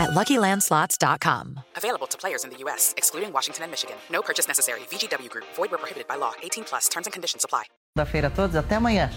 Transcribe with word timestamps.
at 0.00 0.10
LuckyLandSlots.com. 0.10 1.60
Available 1.76 2.06
to 2.08 2.16
players 2.16 2.44
in 2.44 2.50
the 2.50 2.56
U.S., 2.64 2.94
excluding 2.96 3.32
Washington 3.32 3.64
and 3.64 3.70
Michigan. 3.70 3.96
No 4.10 4.22
purchase 4.22 4.48
necessary. 4.48 4.80
VGW 4.90 5.28
Group. 5.28 5.44
Void 5.54 5.70
where 5.70 5.78
prohibited 5.78 6.08
by 6.08 6.16
law. 6.16 6.32
18 6.42 6.64
plus. 6.64 6.88
Terms 6.88 7.06
and 7.06 7.12
conditions 7.12 7.44
apply. 7.44 7.64
Da 7.94 8.06
feira 8.06 8.28
a 8.28 8.30
todos. 8.30 8.56
Até 8.56 8.76
amanhã. 8.76 9.10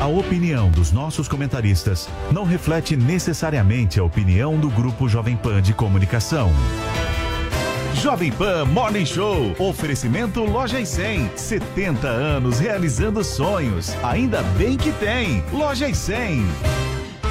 A 0.00 0.06
opinião 0.06 0.70
dos 0.70 0.92
nossos 0.92 1.26
comentaristas 1.26 2.08
não 2.32 2.44
reflete 2.44 2.96
necessariamente 2.96 3.98
a 3.98 4.04
opinião 4.04 4.56
do 4.58 4.70
Grupo 4.70 5.08
Jovem 5.08 5.36
Pan 5.36 5.60
de 5.60 5.74
Comunicação. 5.74 6.52
Jovem 7.94 8.30
Pan 8.32 8.64
Morning 8.66 9.04
Show. 9.04 9.54
Oferecimento 9.58 10.44
Loja 10.44 10.80
e 10.80 10.86
100. 10.86 11.30
70 11.36 12.06
anos 12.08 12.58
realizando 12.58 13.24
sonhos. 13.24 13.94
Ainda 14.02 14.42
bem 14.56 14.76
que 14.76 14.92
tem. 14.92 15.42
Loja 15.52 15.88
e 15.88 15.94
100. 15.94 16.44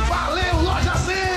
Valeu, 0.07 0.61
Loja 0.61 0.95
100! 0.95 1.37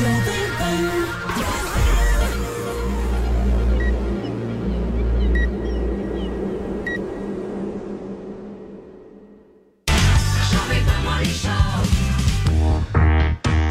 Ruby 0.00 0.38
Boo. 0.58 1.59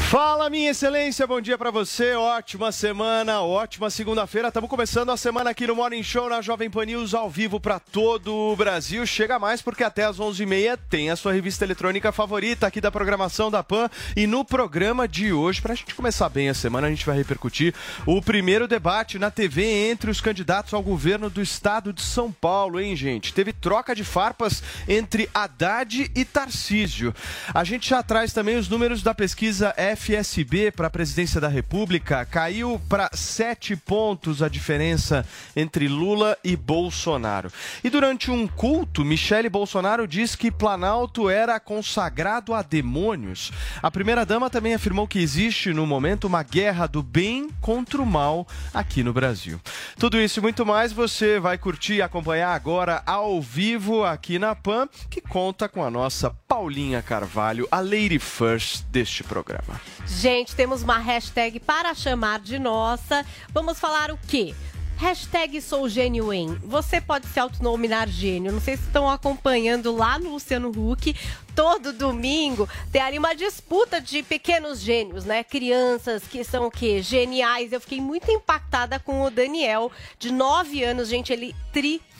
Fala, 0.09 0.49
minha 0.49 0.71
excelência, 0.71 1.27
bom 1.27 1.39
dia 1.39 1.55
para 1.55 1.69
você, 1.69 2.15
ótima 2.15 2.71
semana, 2.71 3.41
ótima 3.41 3.91
segunda-feira. 3.91 4.47
Estamos 4.47 4.67
começando 4.67 5.11
a 5.11 5.17
semana 5.17 5.51
aqui 5.51 5.67
no 5.67 5.75
Morning 5.75 6.01
Show 6.01 6.27
na 6.27 6.41
Jovem 6.41 6.67
Pan 6.67 6.85
News 6.85 7.13
ao 7.13 7.29
vivo 7.29 7.59
para 7.59 7.79
todo 7.79 8.33
o 8.33 8.55
Brasil. 8.55 9.05
Chega 9.05 9.37
mais 9.37 9.61
porque 9.61 9.83
até 9.83 10.05
às 10.05 10.17
11h30 10.17 10.79
tem 10.89 11.11
a 11.11 11.15
sua 11.15 11.31
revista 11.31 11.63
eletrônica 11.63 12.11
favorita 12.11 12.65
aqui 12.65 12.81
da 12.81 12.89
programação 12.91 13.51
da 13.51 13.61
Pan. 13.61 13.87
E 14.15 14.25
no 14.25 14.43
programa 14.43 15.07
de 15.07 15.31
hoje, 15.31 15.61
para 15.61 15.73
a 15.73 15.75
gente 15.75 15.93
começar 15.93 16.27
bem 16.27 16.49
a 16.49 16.55
semana, 16.55 16.87
a 16.87 16.89
gente 16.89 17.05
vai 17.05 17.15
repercutir 17.15 17.75
o 18.03 18.19
primeiro 18.19 18.67
debate 18.67 19.19
na 19.19 19.29
TV 19.29 19.91
entre 19.91 20.09
os 20.09 20.19
candidatos 20.19 20.73
ao 20.73 20.81
governo 20.81 21.29
do 21.29 21.39
estado 21.39 21.93
de 21.93 22.01
São 22.01 22.31
Paulo, 22.31 22.79
hein, 22.79 22.95
gente? 22.95 23.31
Teve 23.31 23.53
troca 23.53 23.93
de 23.93 24.03
farpas 24.03 24.63
entre 24.87 25.29
Haddad 25.35 26.09
e 26.15 26.25
Tarcísio. 26.25 27.13
A 27.53 27.63
gente 27.63 27.87
já 27.87 28.01
traz 28.01 28.33
também 28.33 28.57
os 28.57 28.67
números 28.67 29.03
da 29.03 29.13
pesquisa 29.13 29.71
FSB 29.99 30.71
para 30.71 30.87
a 30.87 30.89
presidência 30.89 31.41
da 31.41 31.49
República. 31.49 32.25
Caiu 32.25 32.81
para 32.87 33.09
sete 33.13 33.75
pontos 33.75 34.41
a 34.41 34.47
diferença 34.47 35.25
entre 35.53 35.89
Lula 35.89 36.37
e 36.41 36.55
Bolsonaro. 36.55 37.51
E 37.83 37.89
durante 37.89 38.31
um 38.31 38.47
culto, 38.47 39.03
Michele 39.03 39.49
Bolsonaro 39.49 40.07
diz 40.07 40.35
que 40.35 40.49
Planalto 40.49 41.29
era 41.29 41.59
consagrado 41.59 42.53
a 42.53 42.61
demônios. 42.61 43.51
A 43.83 43.91
primeira-dama 43.91 44.49
também 44.49 44.73
afirmou 44.73 45.05
que 45.05 45.19
existe, 45.19 45.73
no 45.73 45.85
momento, 45.85 46.27
uma 46.27 46.43
guerra 46.43 46.87
do 46.87 47.03
bem 47.03 47.49
contra 47.59 48.01
o 48.01 48.05
mal 48.05 48.47
aqui 48.73 49.03
no 49.03 49.11
Brasil. 49.11 49.59
Tudo 49.97 50.19
isso 50.19 50.39
e 50.39 50.41
muito 50.41 50.65
mais 50.65 50.93
você 50.93 51.39
vai 51.39 51.57
curtir 51.57 51.95
e 51.95 52.01
acompanhar 52.01 52.53
agora 52.55 53.03
ao 53.05 53.41
vivo 53.41 54.05
aqui 54.05 54.39
na 54.39 54.55
PAN, 54.55 54.87
que 55.09 55.19
conta 55.19 55.67
com 55.67 55.83
a 55.83 55.91
nossa 55.91 56.29
Paulinha 56.47 57.01
Carvalho, 57.01 57.67
a 57.69 57.81
Lady 57.81 58.17
First 58.17 58.85
deste 58.85 59.23
programa. 59.23 59.88
Gente, 60.05 60.55
temos 60.55 60.83
uma 60.83 60.97
hashtag 60.97 61.59
para 61.59 61.93
chamar 61.93 62.39
de 62.39 62.57
nossa. 62.59 63.25
Vamos 63.53 63.79
falar 63.79 64.11
o 64.11 64.19
quê? 64.27 64.53
Hashtag 64.99 65.61
sou 65.61 65.87
gênio 65.87 66.33
em. 66.33 66.55
Você 66.55 66.99
pode 66.99 67.25
se 67.27 67.39
autonominar 67.39 68.09
gênio. 68.09 68.51
Não 68.51 68.59
sei 68.59 68.75
se 68.75 68.83
estão 68.83 69.09
acompanhando 69.09 69.95
lá 69.95 70.19
no 70.19 70.31
Luciano 70.31 70.69
Huck. 70.69 71.15
Todo 71.55 71.93
domingo 71.93 72.67
tem 72.91 73.01
ali 73.01 73.17
uma 73.17 73.33
disputa 73.33 74.01
de 74.01 74.21
pequenos 74.21 74.81
gênios, 74.81 75.23
né? 75.23 75.41
Crianças 75.41 76.23
que 76.23 76.43
são 76.43 76.67
o 76.67 76.71
quê? 76.71 77.01
Geniais. 77.01 77.71
Eu 77.71 77.79
fiquei 77.79 78.01
muito 78.01 78.29
impactada 78.29 78.99
com 78.99 79.21
o 79.21 79.31
Daniel, 79.31 79.89
de 80.19 80.33
9 80.33 80.83
anos, 80.83 81.07
gente. 81.07 81.31
Ele 81.31 81.55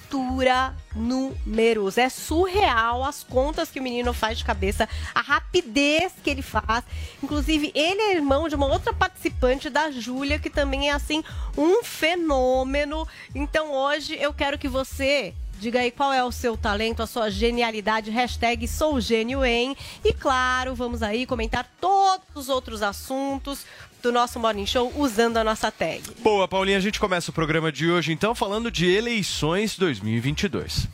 tritura 0.09 0.75
números. 0.95 1.97
É 1.97 2.09
surreal 2.09 3.03
as 3.03 3.23
contas 3.23 3.69
que 3.69 3.79
o 3.79 3.83
menino 3.83 4.11
faz 4.11 4.39
de 4.39 4.43
cabeça, 4.43 4.89
a 5.13 5.21
rapidez 5.21 6.13
que 6.23 6.29
ele 6.29 6.41
faz. 6.41 6.83
Inclusive, 7.21 7.71
ele 7.75 8.01
é 8.01 8.15
irmão 8.15 8.49
de 8.49 8.55
uma 8.55 8.65
outra 8.65 8.91
participante 8.91 9.69
da 9.69 9.91
Júlia, 9.91 10.39
que 10.39 10.49
também 10.49 10.89
é 10.89 10.93
assim 10.93 11.23
um 11.55 11.83
fenômeno. 11.83 13.07
Então, 13.35 13.71
hoje 13.71 14.17
eu 14.19 14.33
quero 14.33 14.57
que 14.57 14.67
você 14.67 15.33
Diga 15.59 15.81
aí 15.81 15.91
qual 15.91 16.13
é 16.13 16.23
o 16.23 16.31
seu 16.31 16.55
talento, 16.55 17.03
a 17.03 17.05
sua 17.05 17.29
genialidade. 17.29 18.09
Hashtag 18.09 18.65
sou 18.65 19.01
gênio 19.01 19.43
em. 19.43 19.75
E 20.05 20.13
claro, 20.13 20.73
vamos 20.73 21.03
aí 21.03 21.25
comentar 21.25 21.69
todos 21.81 22.23
os 22.33 22.47
outros 22.47 22.81
assuntos 22.81 23.65
do 24.01 24.11
nosso 24.11 24.39
Morning 24.39 24.65
Show 24.65 24.91
usando 24.95 25.37
a 25.37 25.43
nossa 25.43 25.71
tag. 25.71 26.01
Boa, 26.21 26.47
Paulinha, 26.47 26.77
a 26.77 26.81
gente 26.81 26.99
começa 26.99 27.31
o 27.31 27.33
programa 27.33 27.71
de 27.71 27.89
hoje 27.89 28.11
então 28.11 28.33
falando 28.33 28.71
de 28.71 28.89
eleições 28.89 29.77
2022. 29.77 30.87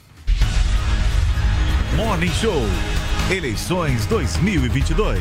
Morning 1.95 2.31
Show. 2.33 2.61
Eleições 3.31 4.05
2022. 4.05 5.19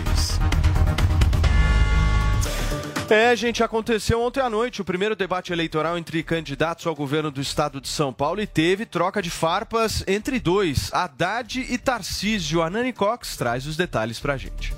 É, 3.08 3.36
gente, 3.36 3.62
aconteceu 3.62 4.20
ontem 4.20 4.40
à 4.40 4.48
noite 4.48 4.80
o 4.80 4.84
primeiro 4.84 5.14
debate 5.14 5.52
eleitoral 5.52 5.98
entre 5.98 6.22
candidatos 6.22 6.86
ao 6.86 6.94
governo 6.94 7.30
do 7.30 7.40
estado 7.40 7.80
de 7.80 7.88
São 7.88 8.12
Paulo 8.12 8.40
e 8.40 8.46
teve 8.46 8.86
troca 8.86 9.20
de 9.20 9.30
farpas 9.30 10.02
entre 10.06 10.40
dois, 10.40 10.92
Haddad 10.92 11.60
e 11.60 11.78
Tarcísio. 11.78 12.62
A 12.62 12.70
Nani 12.70 12.92
Cox 12.92 13.36
traz 13.36 13.66
os 13.66 13.76
detalhes 13.76 14.18
pra 14.18 14.36
gente. 14.36 14.74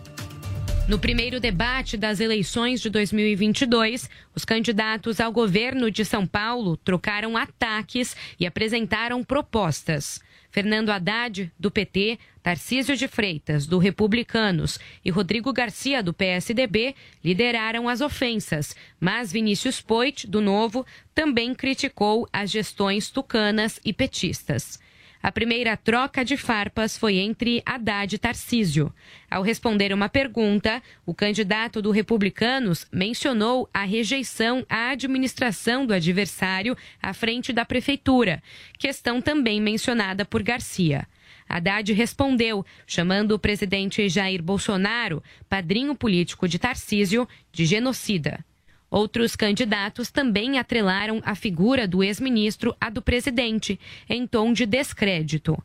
No 0.88 1.00
primeiro 1.00 1.40
debate 1.40 1.96
das 1.96 2.20
eleições 2.20 2.80
de 2.80 2.88
2022, 2.88 4.08
os 4.36 4.44
candidatos 4.44 5.18
ao 5.18 5.32
governo 5.32 5.90
de 5.90 6.04
São 6.04 6.24
Paulo 6.24 6.76
trocaram 6.76 7.36
ataques 7.36 8.14
e 8.38 8.46
apresentaram 8.46 9.24
propostas. 9.24 10.20
Fernando 10.48 10.90
Haddad, 10.90 11.50
do 11.58 11.72
PT, 11.72 12.20
Tarcísio 12.40 12.96
de 12.96 13.08
Freitas, 13.08 13.66
do 13.66 13.78
Republicanos 13.78 14.78
e 15.04 15.10
Rodrigo 15.10 15.52
Garcia, 15.52 16.04
do 16.04 16.14
PSDB, 16.14 16.94
lideraram 17.24 17.88
as 17.88 18.00
ofensas, 18.00 18.76
mas 19.00 19.32
Vinícius 19.32 19.80
Poit, 19.80 20.24
do 20.28 20.40
Novo, 20.40 20.86
também 21.12 21.52
criticou 21.52 22.28
as 22.32 22.48
gestões 22.48 23.10
tucanas 23.10 23.80
e 23.84 23.92
petistas. 23.92 24.78
A 25.26 25.32
primeira 25.32 25.76
troca 25.76 26.24
de 26.24 26.36
farpas 26.36 26.96
foi 26.96 27.16
entre 27.16 27.60
Haddad 27.66 28.14
e 28.14 28.16
Tarcísio. 28.16 28.94
Ao 29.28 29.42
responder 29.42 29.92
uma 29.92 30.08
pergunta, 30.08 30.80
o 31.04 31.12
candidato 31.12 31.82
do 31.82 31.90
Republicanos 31.90 32.86
mencionou 32.92 33.68
a 33.74 33.82
rejeição 33.82 34.64
à 34.68 34.90
administração 34.90 35.84
do 35.84 35.92
adversário 35.92 36.76
à 37.02 37.12
frente 37.12 37.52
da 37.52 37.64
prefeitura, 37.64 38.40
questão 38.78 39.20
também 39.20 39.60
mencionada 39.60 40.24
por 40.24 40.44
Garcia. 40.44 41.08
Haddad 41.48 41.92
respondeu, 41.92 42.64
chamando 42.86 43.32
o 43.32 43.38
presidente 43.38 44.08
Jair 44.08 44.40
Bolsonaro, 44.40 45.20
padrinho 45.48 45.96
político 45.96 46.46
de 46.46 46.56
Tarcísio, 46.56 47.28
de 47.50 47.66
genocida. 47.66 48.44
Outros 48.90 49.34
candidatos 49.34 50.10
também 50.10 50.58
atrelaram 50.58 51.20
a 51.24 51.34
figura 51.34 51.88
do 51.88 52.04
ex-ministro 52.04 52.74
à 52.80 52.88
do 52.88 53.02
presidente, 53.02 53.78
em 54.08 54.26
tom 54.26 54.52
de 54.52 54.64
descrédito. 54.64 55.56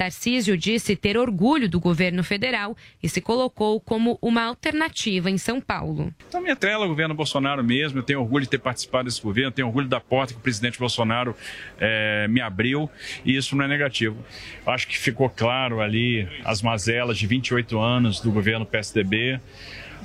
Tarcísio 0.00 0.56
disse 0.56 0.96
ter 0.96 1.18
orgulho 1.18 1.68
do 1.68 1.78
governo 1.78 2.24
federal 2.24 2.74
e 3.02 3.08
se 3.08 3.20
colocou 3.20 3.78
como 3.78 4.18
uma 4.22 4.44
alternativa 4.44 5.30
em 5.30 5.36
São 5.36 5.60
Paulo. 5.60 6.10
Então, 6.26 6.40
me 6.40 6.50
atrela 6.50 6.86
o 6.86 6.88
governo 6.88 7.14
Bolsonaro 7.14 7.62
mesmo. 7.62 7.98
Eu 7.98 8.02
tenho 8.02 8.20
orgulho 8.20 8.44
de 8.44 8.50
ter 8.50 8.60
participado 8.60 9.04
desse 9.04 9.20
governo, 9.20 9.50
tenho 9.50 9.68
orgulho 9.68 9.86
da 9.86 10.00
porta 10.00 10.32
que 10.32 10.40
o 10.40 10.42
presidente 10.42 10.78
Bolsonaro 10.78 11.36
eh, 11.78 12.26
me 12.28 12.40
abriu 12.40 12.88
e 13.26 13.36
isso 13.36 13.54
não 13.54 13.66
é 13.66 13.68
negativo. 13.68 14.16
Acho 14.64 14.88
que 14.88 14.98
ficou 14.98 15.28
claro 15.28 15.82
ali 15.82 16.26
as 16.46 16.62
mazelas 16.62 17.18
de 17.18 17.26
28 17.26 17.78
anos 17.78 18.20
do 18.20 18.32
governo 18.32 18.64
PSDB. 18.64 19.38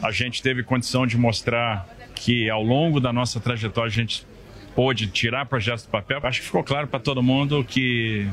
A 0.04 0.12
gente 0.12 0.44
teve 0.44 0.62
condição 0.62 1.08
de 1.08 1.18
mostrar 1.18 1.88
que 2.16 2.50
ao 2.50 2.64
longo 2.64 3.00
da 3.00 3.12
nossa 3.12 3.40
trajetória 3.40 3.90
a 3.90 3.94
gente 3.94 4.26
pôde 4.74 5.08
tirar 5.08 5.46
projetos 5.46 5.86
do 5.86 5.90
papel. 5.90 6.20
Acho 6.24 6.40
que 6.40 6.46
ficou 6.46 6.64
claro 6.64 6.88
para 6.88 7.00
todo 7.00 7.22
mundo 7.22 7.64
que 7.64 8.28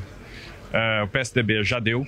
uh, 0.72 1.04
o 1.04 1.08
PSDB 1.08 1.62
já 1.62 1.78
deu 1.78 2.06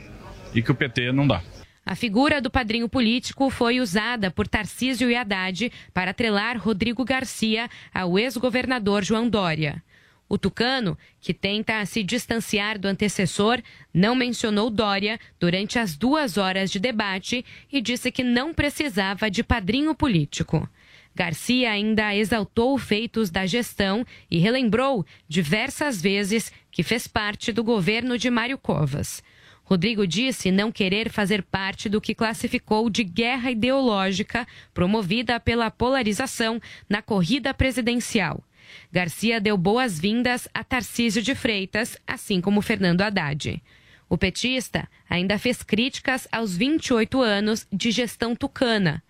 e 0.55 0.63
que 0.63 0.71
o 0.71 0.75
PT 0.75 1.13
não 1.13 1.27
dá. 1.27 1.43
A 1.87 1.95
figura 1.95 2.41
do 2.41 2.51
padrinho 2.51 2.89
político 2.89 3.51
foi 3.51 3.79
usada 3.79 4.31
por 4.31 4.49
Tarcísio 4.49 5.11
e 5.11 5.15
Haddad 5.15 5.71
para 5.93 6.13
atrelar 6.13 6.59
Rodrigo 6.59 7.05
Garcia 7.05 7.69
ao 7.93 8.19
ex-governador 8.19 9.05
João 9.05 9.29
Dória. 9.29 9.83
O 10.27 10.39
tucano, 10.39 10.97
que 11.21 11.35
tenta 11.35 11.85
se 11.85 12.03
distanciar 12.03 12.79
do 12.79 12.89
antecessor, 12.89 13.61
não 13.93 14.15
mencionou 14.15 14.71
Dória 14.71 15.21
durante 15.39 15.79
as 15.79 15.95
duas 15.95 16.39
horas 16.39 16.71
de 16.71 16.81
debate 16.81 17.45
e 17.71 17.83
disse 17.83 18.11
que 18.11 18.25
não 18.25 18.55
precisava 18.55 19.31
de 19.31 19.45
padrinho 19.45 19.95
político. 19.95 20.67
Garcia 21.15 21.71
ainda 21.71 22.15
exaltou 22.15 22.77
feitos 22.77 23.31
da 23.31 23.47
gestão 23.47 24.05
e 24.31 24.39
relembrou 24.39 25.07
diversas 25.29 26.03
vezes 26.03 26.53
que 26.71 26.83
fez 26.83 27.07
parte 27.07 27.53
do 27.53 27.63
governo 27.63 28.19
de 28.19 28.29
Mário 28.29 28.59
Covas. 28.59 29.23
Rodrigo 29.63 30.07
disse 30.07 30.51
não 30.51 30.71
querer 30.71 31.09
fazer 31.09 31.43
parte 31.43 31.89
do 31.89 32.01
que 32.01 32.15
classificou 32.15 32.91
de 32.91 33.03
guerra 33.03 33.51
ideológica 33.51 34.47
promovida 34.75 35.41
pela 35.41 35.71
polarização 35.71 36.61
na 36.89 37.01
corrida 37.01 37.55
presidencial. 37.55 38.45
Garcia 38.93 39.41
deu 39.41 39.57
boas-vindas 39.57 40.49
a 40.53 40.63
Tarcísio 40.63 41.23
de 41.23 41.35
Freitas, 41.35 41.97
assim 42.07 42.41
como 42.41 42.61
Fernando 42.61 43.01
Haddad. 43.01 43.63
O 44.09 44.19
petista 44.19 44.89
ainda 45.09 45.39
fez 45.39 45.63
críticas 45.63 46.29
aos 46.31 46.57
28 46.57 47.23
anos 47.23 47.67
de 47.73 47.91
gestão 47.91 48.35
tucana. 48.35 49.03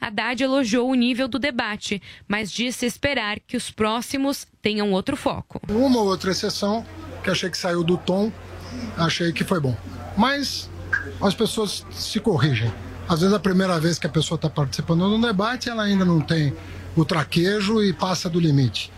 Haddad 0.00 0.42
elogiou 0.42 0.90
o 0.90 0.94
nível 0.94 1.28
do 1.28 1.38
debate, 1.38 2.00
mas 2.26 2.50
disse 2.50 2.86
esperar 2.86 3.40
que 3.40 3.56
os 3.56 3.70
próximos 3.70 4.46
tenham 4.62 4.92
outro 4.92 5.16
foco. 5.16 5.60
Uma 5.68 5.98
ou 5.98 6.06
outra 6.06 6.30
exceção, 6.30 6.84
que 7.22 7.30
achei 7.30 7.50
que 7.50 7.58
saiu 7.58 7.82
do 7.82 7.96
tom, 7.96 8.32
achei 8.96 9.32
que 9.32 9.44
foi 9.44 9.60
bom. 9.60 9.76
Mas 10.16 10.70
as 11.20 11.34
pessoas 11.34 11.84
se 11.90 12.20
corrigem. 12.20 12.72
Às 13.08 13.20
vezes 13.20 13.34
a 13.34 13.40
primeira 13.40 13.80
vez 13.80 13.98
que 13.98 14.06
a 14.06 14.10
pessoa 14.10 14.36
está 14.36 14.50
participando 14.50 15.08
do 15.08 15.20
debate, 15.20 15.68
ela 15.68 15.82
ainda 15.82 16.04
não 16.04 16.20
tem 16.20 16.54
o 16.94 17.04
traquejo 17.04 17.82
e 17.82 17.92
passa 17.92 18.28
do 18.28 18.38
limite. 18.38 18.92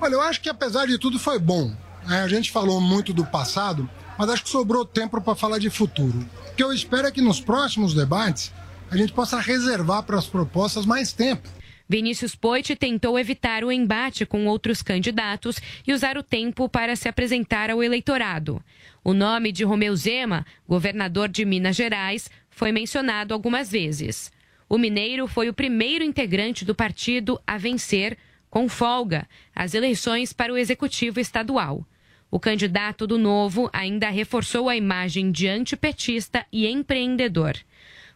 Olha, 0.00 0.14
eu 0.14 0.22
acho 0.22 0.40
que 0.40 0.48
apesar 0.48 0.86
de 0.86 0.98
tudo 0.98 1.18
foi 1.18 1.38
bom. 1.38 1.72
É, 2.08 2.20
a 2.20 2.28
gente 2.28 2.50
falou 2.50 2.80
muito 2.80 3.12
do 3.12 3.24
passado, 3.24 3.88
mas 4.16 4.30
acho 4.30 4.44
que 4.44 4.50
sobrou 4.50 4.84
tempo 4.84 5.20
para 5.20 5.34
falar 5.34 5.58
de 5.58 5.68
futuro. 5.68 6.26
O 6.50 6.54
que 6.54 6.62
eu 6.62 6.72
espero 6.72 7.06
é 7.06 7.10
que 7.10 7.20
nos 7.20 7.40
próximos 7.40 7.92
debates 7.92 8.50
a 8.90 8.96
gente 8.96 9.12
possa 9.12 9.38
reservar 9.40 10.02
para 10.02 10.18
as 10.18 10.26
propostas 10.26 10.84
mais 10.84 11.12
tempo. 11.12 11.48
Vinícius 11.88 12.34
Poit 12.34 12.76
tentou 12.76 13.18
evitar 13.18 13.64
o 13.64 13.72
embate 13.72 14.24
com 14.24 14.46
outros 14.46 14.82
candidatos 14.82 15.60
e 15.86 15.92
usar 15.92 16.16
o 16.16 16.22
tempo 16.22 16.68
para 16.68 16.94
se 16.94 17.08
apresentar 17.08 17.70
ao 17.70 17.82
eleitorado. 17.82 18.62
O 19.02 19.12
nome 19.12 19.50
de 19.50 19.64
Romeu 19.64 19.94
Zema, 19.96 20.46
governador 20.68 21.28
de 21.28 21.44
Minas 21.44 21.74
Gerais, 21.74 22.30
foi 22.48 22.70
mencionado 22.70 23.34
algumas 23.34 23.70
vezes. 23.70 24.30
O 24.68 24.78
mineiro 24.78 25.26
foi 25.26 25.48
o 25.48 25.54
primeiro 25.54 26.04
integrante 26.04 26.64
do 26.64 26.76
partido 26.76 27.40
a 27.44 27.58
vencer, 27.58 28.16
com 28.48 28.68
folga, 28.68 29.28
as 29.54 29.74
eleições 29.74 30.32
para 30.32 30.52
o 30.52 30.56
executivo 30.56 31.18
estadual. 31.18 31.84
O 32.30 32.38
candidato 32.38 33.04
do 33.04 33.18
Novo 33.18 33.68
ainda 33.72 34.08
reforçou 34.10 34.68
a 34.68 34.76
imagem 34.76 35.32
de 35.32 35.48
antipetista 35.48 36.46
e 36.52 36.68
empreendedor. 36.68 37.56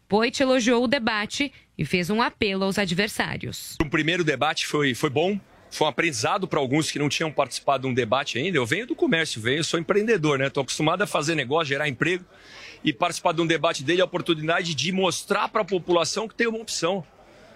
Poit 0.09 0.43
elogiou 0.43 0.85
o 0.85 0.89
debate 0.89 1.53
e 1.77 1.85
fez 1.85 2.11
um 2.11 2.21
apelo 2.21 2.65
aos 2.65 2.79
adversários. 2.79 3.77
O 3.81 3.89
primeiro 3.89 4.23
debate 4.23 4.67
foi, 4.67 4.95
foi 4.95 5.11
bom, 5.11 5.41
foi 5.71 5.87
um 5.87 5.91
aprendizado 5.91 6.47
para 6.47 6.61
alguns 6.61 6.91
que 6.91 6.99
não 6.99 7.09
tinham 7.09 7.33
participado 7.33 7.83
de 7.83 7.89
um 7.89 7.95
debate 7.95 8.39
ainda. 8.39 8.57
Eu 8.57 8.67
venho 8.67 8.87
do 8.87 8.95
comércio, 8.95 9.41
venho, 9.41 9.65
sou 9.65 9.81
empreendedor, 9.81 10.39
né? 10.39 10.47
Estou 10.47 10.63
acostumado 10.63 11.03
a 11.03 11.07
fazer 11.07 11.35
negócio, 11.35 11.67
gerar 11.67 11.89
emprego 11.89 12.25
e 12.85 12.93
participar 12.93 13.33
de 13.33 13.41
um 13.41 13.47
debate 13.47 13.83
dele 13.83 14.03
a 14.03 14.05
oportunidade 14.05 14.75
de 14.75 14.93
mostrar 14.93 15.49
para 15.49 15.63
a 15.63 15.65
população 15.65 16.29
que 16.29 16.35
tem 16.35 16.47
uma 16.47 16.59
opção, 16.59 17.05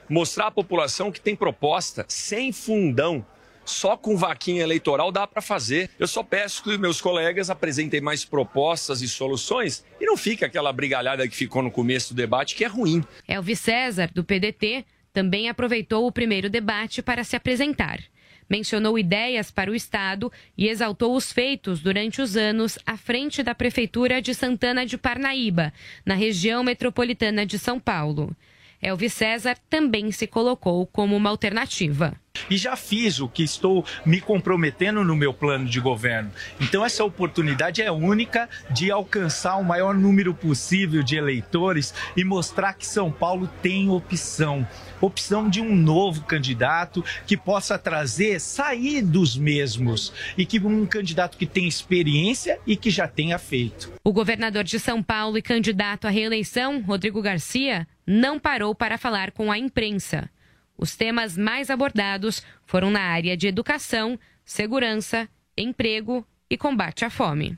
mostrar 0.09 0.47
à 0.47 0.51
população 0.51 1.13
que 1.13 1.21
tem 1.21 1.37
proposta, 1.37 2.05
sem 2.09 2.51
fundão 2.51 3.25
só 3.69 3.97
com 3.97 4.17
vaquinha 4.17 4.63
eleitoral 4.63 5.13
dá 5.13 5.27
para 5.27 5.43
fazer. 5.43 5.91
Eu 5.99 6.07
só 6.07 6.23
peço 6.23 6.63
que 6.63 6.79
meus 6.79 7.01
colegas 7.01 7.51
apresentem 7.51 8.01
mais 8.01 8.25
propostas 8.25 9.03
e 9.03 9.09
soluções 9.09 9.85
e 10.01 10.07
não 10.07 10.17
fique 10.17 10.45
aquela 10.45 10.73
brigalhada 10.73 11.29
que 11.29 11.37
ficou 11.37 11.63
no 11.63 11.71
começo 11.71 12.15
do 12.15 12.17
debate, 12.17 12.55
que 12.55 12.65
é 12.65 12.69
ruim. 12.69 13.05
Elvis 13.27 13.61
César, 13.61 14.11
do 14.15 14.25
PDT, 14.25 14.85
também 15.13 15.49
aproveitou 15.49 16.07
o 16.07 16.13
primeiro 16.13 16.49
debate 16.49 17.03
para 17.03 17.25
se 17.25 17.37
apresentar. 17.37 18.01
Mencionou 18.49 18.99
ideias 18.99 19.51
para 19.51 19.71
o 19.71 19.75
Estado 19.75 20.33
e 20.57 20.69
exaltou 20.69 21.15
os 21.15 21.31
feitos 21.31 21.81
durante 21.81 22.23
os 22.23 22.37
anos 22.37 22.79
à 22.87 22.97
frente 22.97 23.43
da 23.43 23.55
Prefeitura 23.55 24.23
de 24.23 24.35
Santana 24.35 24.87
de 24.87 24.97
Parnaíba, 24.97 25.73
na 26.05 26.15
região 26.15 26.65
metropolitana 26.65 27.45
de 27.45 27.59
São 27.59 27.79
Paulo. 27.79 28.35
Elvis 28.81 29.13
César 29.13 29.57
também 29.69 30.13
se 30.13 30.27
colocou 30.27 30.87
como 30.87 31.17
uma 31.17 31.31
alternativa. 31.31 32.15
E 32.49 32.57
já 32.57 32.77
fiz 32.77 33.19
o 33.19 33.29
que 33.29 33.43
estou 33.43 33.85
me 34.07 34.21
comprometendo 34.21 35.03
no 35.03 35.17
meu 35.17 35.35
plano 35.35 35.67
de 35.67 35.81
governo. 35.81 36.31
Então, 36.61 36.85
essa 36.85 37.05
oportunidade 37.05 37.83
é 37.83 37.91
única 37.91 38.49
de 38.71 38.91
alcançar 38.91 39.57
o 39.57 39.65
maior 39.65 39.95
número 39.95 40.33
possível 40.33 41.03
de 41.03 41.17
eleitores 41.17 41.93
e 42.17 42.23
mostrar 42.23 42.75
que 42.75 42.87
São 42.87 43.11
Paulo 43.11 43.51
tem 43.61 43.89
opção 43.89 44.67
opção 45.01 45.49
de 45.49 45.61
um 45.61 45.77
novo 45.77 46.23
candidato 46.23 47.05
que 47.27 47.37
possa 47.37 47.79
trazer, 47.79 48.41
sair 48.41 49.01
dos 49.03 49.37
mesmos 49.37 50.13
e 50.37 50.45
que 50.45 50.59
um 50.59 50.85
candidato 50.87 51.39
que 51.39 51.47
tenha 51.47 51.69
experiência 51.69 52.59
e 52.67 52.77
que 52.77 52.91
já 52.91 53.07
tenha 53.07 53.39
feito. 53.39 53.93
O 54.05 54.13
governador 54.13 54.65
de 54.65 54.79
São 54.81 55.03
Paulo 55.03 55.39
e 55.39 55.43
candidato 55.43 56.07
à 56.07 56.11
reeleição, 56.11 56.83
Rodrigo 56.83 57.23
Garcia, 57.23 57.87
não 58.09 58.39
parou 58.39 58.75
para 58.75 58.97
falar 58.97 59.33
com 59.33 59.53
a 59.53 59.59
imprensa. 59.59 60.31
Os 60.79 60.97
temas 60.97 61.37
mais 61.37 61.69
abordados 61.69 62.43
foram 62.65 62.91
na 62.91 63.03
área 63.03 63.37
de 63.37 63.47
educação, 63.47 64.19
segurança, 64.47 65.29
emprego 65.55 66.27
e 66.49 66.57
combate 66.57 67.05
à 67.05 67.11
fome. 67.11 67.55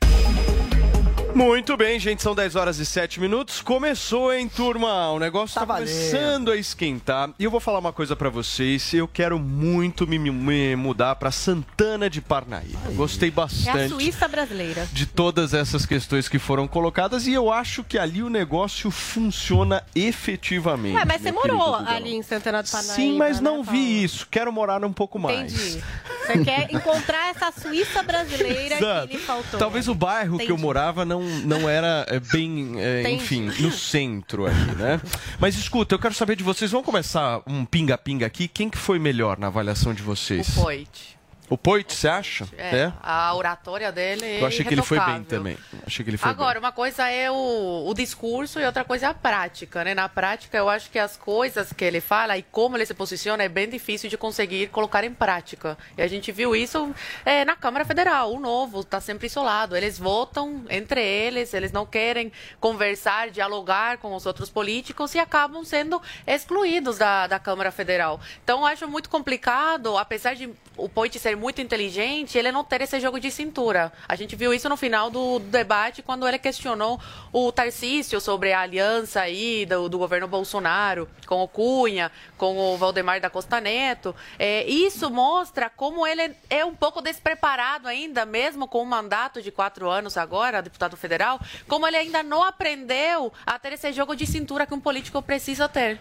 Muito 1.34 1.76
bem, 1.76 1.98
gente, 1.98 2.22
são 2.22 2.34
10 2.34 2.56
horas 2.56 2.78
e 2.78 2.86
7 2.86 3.20
minutos. 3.20 3.62
Começou, 3.62 4.32
hein, 4.32 4.48
turma? 4.48 5.10
O 5.10 5.18
negócio 5.18 5.54
tá, 5.54 5.64
tá 5.64 5.74
começando 5.74 6.50
a 6.50 6.56
esquentar. 6.56 7.30
E 7.38 7.44
eu 7.44 7.50
vou 7.50 7.60
falar 7.60 7.78
uma 7.78 7.92
coisa 7.92 8.16
para 8.16 8.28
vocês. 8.28 8.92
Eu 8.92 9.06
quero 9.06 9.38
muito 9.38 10.06
me, 10.06 10.18
me 10.18 10.74
mudar 10.76 11.14
para 11.16 11.30
Santana 11.30 12.10
de 12.10 12.20
Parnaíba. 12.20 12.90
Gostei 12.94 13.30
bastante. 13.30 13.78
É 13.78 13.84
a 13.84 13.88
Suíça 13.88 14.26
brasileira. 14.26 14.86
De 14.92 15.06
todas 15.06 15.54
essas 15.54 15.86
questões 15.86 16.28
que 16.28 16.38
foram 16.38 16.66
colocadas. 16.66 17.26
E 17.26 17.32
eu 17.32 17.52
acho 17.52 17.84
que 17.84 17.98
ali 17.98 18.22
o 18.22 18.28
negócio 18.28 18.90
funciona 18.90 19.84
efetivamente. 19.94 20.96
Ué, 20.96 21.04
mas 21.04 21.22
você 21.22 21.32
morou 21.32 21.76
ali 21.76 22.14
em 22.14 22.22
Santana 22.22 22.62
de 22.62 22.70
Parnaíba. 22.70 22.94
Sim, 22.94 23.16
mas 23.16 23.40
não 23.40 23.58
né, 23.58 23.68
vi 23.70 24.02
isso. 24.02 24.26
Quero 24.30 24.52
morar 24.52 24.84
um 24.84 24.92
pouco 24.92 25.18
mais. 25.18 25.52
Entendi. 25.52 25.84
Você 26.26 26.44
quer 26.44 26.72
encontrar 26.72 27.30
essa 27.30 27.50
Suíça 27.52 28.02
brasileira 28.02 28.76
que 28.76 29.14
lhe 29.14 29.18
faltou. 29.18 29.58
Talvez 29.58 29.88
o 29.88 29.94
bairro 29.94 30.34
Entendi. 30.36 30.46
que 30.46 30.52
eu 30.52 30.58
morava 30.58 31.04
não, 31.04 31.19
não 31.44 31.68
era 31.68 32.04
é, 32.08 32.18
bem, 32.20 32.74
é, 32.78 33.10
enfim, 33.10 33.50
no 33.60 33.70
centro 33.70 34.46
ali, 34.46 34.74
né? 34.76 35.00
Mas 35.38 35.56
escuta, 35.56 35.94
eu 35.94 35.98
quero 35.98 36.14
saber 36.14 36.36
de 36.36 36.42
vocês. 36.42 36.70
Vamos 36.70 36.86
começar 36.86 37.42
um 37.46 37.64
pinga-pinga 37.64 38.26
aqui. 38.26 38.48
Quem 38.48 38.68
que 38.68 38.78
foi 38.78 38.98
melhor 38.98 39.38
na 39.38 39.48
avaliação 39.48 39.94
de 39.94 40.02
vocês? 40.02 40.56
O 40.56 40.62
Poit. 40.62 41.19
O 41.50 41.58
Poit, 41.58 41.92
você 41.92 42.06
acha? 42.06 42.48
É, 42.56 42.92
A 43.02 43.34
oratória 43.34 43.90
dele 43.90 44.24
é 44.24 44.40
Eu 44.40 44.46
achei 44.46 44.64
que 44.64 44.72
ele 44.72 44.82
foi 44.82 45.00
bem 45.00 45.24
também. 45.24 45.58
Achei 45.84 46.04
que 46.04 46.10
ele 46.10 46.16
foi 46.16 46.30
Agora, 46.30 46.60
uma 46.60 46.70
coisa 46.70 47.08
é 47.08 47.28
o, 47.28 47.86
o 47.88 47.92
discurso 47.92 48.60
e 48.60 48.64
outra 48.64 48.84
coisa 48.84 49.06
é 49.06 49.08
a 49.08 49.14
prática, 49.14 49.82
né? 49.82 49.92
Na 49.92 50.08
prática, 50.08 50.56
eu 50.56 50.68
acho 50.68 50.88
que 50.92 50.98
as 50.98 51.16
coisas 51.16 51.72
que 51.72 51.84
ele 51.84 52.00
fala 52.00 52.38
e 52.38 52.42
como 52.44 52.76
ele 52.76 52.86
se 52.86 52.94
posiciona 52.94 53.42
é 53.42 53.48
bem 53.48 53.68
difícil 53.68 54.08
de 54.08 54.16
conseguir 54.16 54.68
colocar 54.68 55.02
em 55.02 55.12
prática. 55.12 55.76
E 55.98 56.02
a 56.02 56.06
gente 56.06 56.30
viu 56.30 56.54
isso 56.54 56.94
é, 57.24 57.44
na 57.44 57.56
Câmara 57.56 57.84
Federal. 57.84 58.32
O 58.32 58.38
novo 58.38 58.82
está 58.82 59.00
sempre 59.00 59.26
isolado. 59.26 59.76
Eles 59.76 59.98
votam 59.98 60.64
entre 60.70 61.02
eles, 61.02 61.52
eles 61.52 61.72
não 61.72 61.84
querem 61.84 62.30
conversar, 62.60 63.28
dialogar 63.28 63.98
com 63.98 64.14
os 64.14 64.24
outros 64.24 64.48
políticos 64.48 65.16
e 65.16 65.18
acabam 65.18 65.64
sendo 65.64 66.00
excluídos 66.24 66.96
da, 66.96 67.26
da 67.26 67.40
Câmara 67.40 67.72
Federal. 67.72 68.20
Então, 68.44 68.60
eu 68.60 68.66
acho 68.66 68.86
muito 68.86 69.10
complicado, 69.10 69.98
apesar 69.98 70.34
de 70.34 70.48
o 70.76 70.88
Poit 70.88 71.18
ser 71.18 71.39
muito 71.40 71.60
inteligente, 71.60 72.36
ele 72.36 72.52
não 72.52 72.62
ter 72.62 72.82
esse 72.82 73.00
jogo 73.00 73.18
de 73.18 73.30
cintura. 73.30 73.92
A 74.06 74.14
gente 74.14 74.36
viu 74.36 74.52
isso 74.52 74.68
no 74.68 74.76
final 74.76 75.10
do, 75.10 75.38
debate, 75.38 76.02
quando 76.02 76.28
ele 76.28 76.38
questionou 76.38 77.00
o 77.32 77.50
Tarcísio 77.50 78.20
sobre 78.20 78.52
a 78.52 78.60
aliança 78.60 79.22
aí 79.22 79.64
do, 79.66 79.88
do 79.88 79.98
governo 79.98 80.28
Bolsonaro 80.28 81.08
com 81.26 81.42
o 81.42 81.48
Cunha, 81.48 82.12
com 82.36 82.56
o 82.58 82.76
Valdemar 82.76 83.20
da 83.20 83.30
Costa 83.30 83.60
Neto. 83.60 84.14
É, 84.38 84.64
isso 84.68 85.10
mostra 85.10 85.70
como 85.70 86.06
ele 86.06 86.34
é 86.50 86.64
um 86.64 86.74
pouco 86.74 87.00
despreparado 87.00 87.88
ainda, 87.88 88.26
mesmo 88.26 88.68
com 88.68 88.82
um 88.82 88.86
mandato 88.86 89.40
de 89.40 89.50
quatro 89.50 89.88
anos 89.88 90.16
agora, 90.16 90.60
deputado 90.60 90.96
federal, 90.96 91.40
como 91.66 91.86
ele 91.86 91.96
ainda 91.96 92.22
não 92.22 92.42
aprendeu 92.44 93.32
a 93.46 93.58
ter 93.58 93.72
esse 93.72 93.92
jogo 93.92 94.14
de 94.14 94.26
cintura 94.26 94.66
que 94.66 94.74
um 94.74 94.80
político 94.80 95.22
precisa 95.22 95.68
ter. 95.68 95.98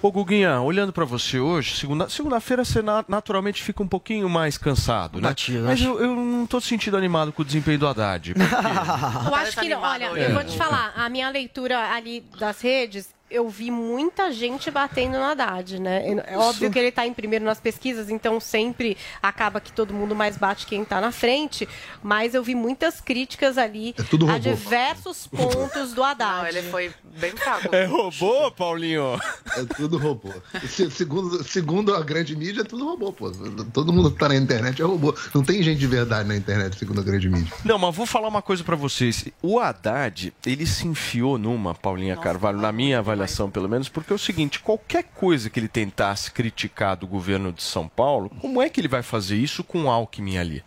Ô 0.00 0.12
Guguinha, 0.12 0.60
olhando 0.60 0.92
pra 0.92 1.04
você 1.04 1.40
hoje, 1.40 1.74
segunda- 1.76 2.08
segunda-feira 2.08 2.64
você 2.64 2.82
na- 2.82 3.04
naturalmente 3.08 3.62
fica 3.62 3.82
um 3.82 3.88
pouquinho 3.88 4.28
mais 4.28 4.56
cansado, 4.58 4.75
né? 5.20 5.28
Batido, 5.28 5.64
Mas 5.64 5.80
eu, 5.80 5.98
eu 6.00 6.14
não 6.14 6.46
tô 6.46 6.60
sentindo 6.60 6.96
animado 6.96 7.32
com 7.32 7.42
o 7.42 7.44
desempenho 7.44 7.78
do 7.78 7.86
Haddad. 7.88 8.34
porque- 8.34 8.46
Eu 9.28 9.34
acho 9.34 9.58
que 9.60 9.68
não. 9.68 9.80
Olha, 9.82 10.04
eu 10.06 10.34
vou 10.34 10.44
te 10.44 10.56
falar, 10.56 10.92
a 10.96 11.08
minha 11.08 11.28
leitura 11.30 11.78
ali 11.92 12.24
das 12.38 12.60
redes, 12.60 13.08
eu 13.30 13.48
vi 13.48 13.70
muita 13.70 14.30
gente 14.32 14.70
batendo 14.70 15.18
no 15.18 15.24
Haddad, 15.24 15.80
né? 15.80 16.02
É 16.26 16.38
óbvio 16.38 16.70
que 16.70 16.78
ele 16.78 16.88
está 16.88 17.06
em 17.06 17.12
primeiro 17.12 17.44
nas 17.44 17.58
pesquisas, 17.60 18.08
então 18.08 18.38
sempre 18.38 18.96
acaba 19.22 19.60
que 19.60 19.72
todo 19.72 19.92
mundo 19.92 20.14
mais 20.14 20.36
bate 20.36 20.66
quem 20.66 20.82
está 20.82 21.00
na 21.00 21.10
frente, 21.10 21.68
mas 22.02 22.34
eu 22.34 22.42
vi 22.42 22.54
muitas 22.54 23.00
críticas 23.00 23.58
ali 23.58 23.94
tudo 24.08 24.30
a 24.30 24.38
diversos 24.38 25.26
pontos 25.26 25.92
do 25.92 26.02
Haddad. 26.04 26.38
Não, 26.42 26.46
ele 26.48 26.62
foi 26.70 26.92
bem 27.18 27.32
fraco. 27.32 27.74
É 27.74 27.84
robô, 27.84 28.50
Paulinho? 28.52 29.20
É 29.56 29.64
tudo 29.76 29.98
robô. 29.98 30.32
Se- 30.68 30.90
Segundo, 30.90 31.42
segundo 31.44 31.94
a 31.94 32.02
grande 32.02 32.36
mídia, 32.36 32.60
é 32.60 32.64
tudo 32.64 32.84
robô, 32.86 33.12
pô. 33.12 33.30
Todo 33.72 33.92
mundo 33.92 34.10
que 34.12 34.18
tá 34.18 34.28
na 34.28 34.36
internet 34.36 34.80
é 34.80 34.84
robô. 34.84 35.14
Não 35.34 35.42
tem 35.42 35.62
gente 35.62 35.78
de 35.78 35.86
verdade 35.86 36.28
na 36.28 36.36
internet, 36.36 36.78
segundo 36.78 37.00
a 37.00 37.04
grande 37.04 37.28
mídia. 37.28 37.52
Não, 37.64 37.76
mas 37.78 37.94
vou 37.94 38.06
falar 38.06 38.28
uma 38.28 38.40
coisa 38.40 38.62
pra 38.62 38.76
vocês. 38.76 39.24
O 39.42 39.58
Haddad, 39.58 40.32
ele 40.46 40.64
se 40.66 40.86
enfiou 40.86 41.36
numa, 41.38 41.74
Paulinha 41.74 42.16
Carvalho, 42.16 42.58
na 42.58 42.70
minha 42.72 42.98
avaliação 43.00 43.15
pelo 43.50 43.68
menos, 43.68 43.88
porque 43.88 44.12
é 44.12 44.16
o 44.16 44.18
seguinte, 44.18 44.60
qualquer 44.60 45.04
coisa 45.04 45.48
que 45.48 45.58
ele 45.58 45.68
tentasse 45.68 46.30
criticar 46.30 46.96
do 46.96 47.06
governo 47.06 47.52
de 47.52 47.62
São 47.62 47.88
Paulo, 47.88 48.30
como 48.40 48.60
é 48.60 48.68
que 48.68 48.80
ele 48.80 48.88
vai 48.88 49.02
fazer 49.02 49.36
isso 49.36 49.64
com 49.64 49.84
o 49.84 49.90
Alckmin 49.90 50.38
ali? 50.38 50.64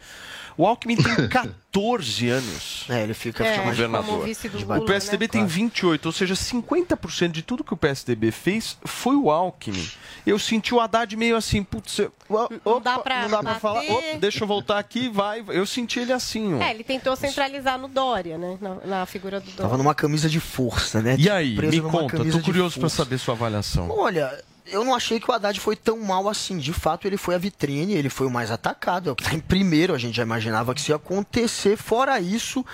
O 0.59 0.65
Alckmin 0.67 0.97
tem 0.97 1.15
14 1.29 2.27
anos. 2.29 2.85
É, 2.89 3.03
ele 3.03 3.13
fica 3.13 3.45
É, 3.45 3.63
governador. 3.63 4.05
como 4.05 4.21
vice 4.23 4.49
do 4.49 4.57
o 4.57 4.61
Lula, 4.61 4.85
PSDB 4.85 5.23
né? 5.25 5.29
tem 5.29 5.45
28, 5.45 6.05
ou 6.05 6.11
seja, 6.11 6.33
50% 6.33 7.31
de 7.31 7.41
tudo 7.41 7.63
que 7.63 7.73
o 7.73 7.77
PSDB 7.77 8.29
fez 8.29 8.77
foi 8.83 9.15
o 9.15 9.31
Alckmin. 9.31 9.89
Eu 10.27 10.37
senti 10.37 10.75
o 10.75 10.81
Haddad 10.81 11.15
meio 11.15 11.37
assim, 11.37 11.63
putz, 11.63 11.99
eu- 11.99 12.11
opa, 12.29 12.79
dá 12.81 12.99
pra 12.99 13.21
não 13.21 13.29
dá 13.29 13.39
pra 13.41 13.55
falar, 13.55 13.83
opa, 13.89 14.17
deixa 14.19 14.43
eu 14.43 14.47
voltar 14.47 14.79
aqui, 14.79 15.07
vai. 15.07 15.41
Eu 15.47 15.65
senti 15.65 15.97
ele 15.99 16.11
assim, 16.11 16.53
ó. 16.55 16.61
É, 16.61 16.71
ele 16.71 16.83
tentou 16.83 17.15
centralizar 17.15 17.77
no 17.79 17.87
Dória, 17.87 18.37
né? 18.37 18.57
Na, 18.59 18.75
na 18.99 19.05
figura 19.05 19.39
do 19.39 19.45
Dória. 19.45 19.61
Tava 19.63 19.77
numa 19.77 19.95
camisa 19.95 20.27
de 20.27 20.41
força, 20.41 21.01
né? 21.01 21.15
E 21.17 21.29
aí, 21.29 21.55
me 21.55 21.79
conta, 21.81 22.17
tô 22.17 22.41
curioso 22.41 22.73
pra 22.81 22.89
força. 22.89 22.97
saber 22.97 23.17
sua 23.17 23.33
avaliação. 23.33 23.89
Olha, 23.91 24.43
eu 24.71 24.83
não 24.83 24.95
achei 24.95 25.19
que 25.19 25.29
o 25.29 25.33
Haddad 25.33 25.59
foi 25.59 25.75
tão 25.75 25.99
mal 25.99 26.27
assim. 26.27 26.57
De 26.57 26.73
fato, 26.73 27.07
ele 27.07 27.17
foi 27.17 27.35
a 27.35 27.37
vitrine, 27.37 27.93
ele 27.93 28.09
foi 28.09 28.27
o 28.27 28.31
mais 28.31 28.51
atacado. 28.51 29.09
É 29.09 29.11
o 29.11 29.15
que 29.15 29.23
tá 29.23 29.33
em 29.33 29.39
primeiro, 29.39 29.93
a 29.93 29.97
gente 29.97 30.15
já 30.15 30.23
imaginava 30.23 30.73
que 30.73 30.79
isso 30.79 30.91
ia 30.91 30.95
acontecer. 30.95 31.77
Fora 31.77 32.19
isso, 32.19 32.65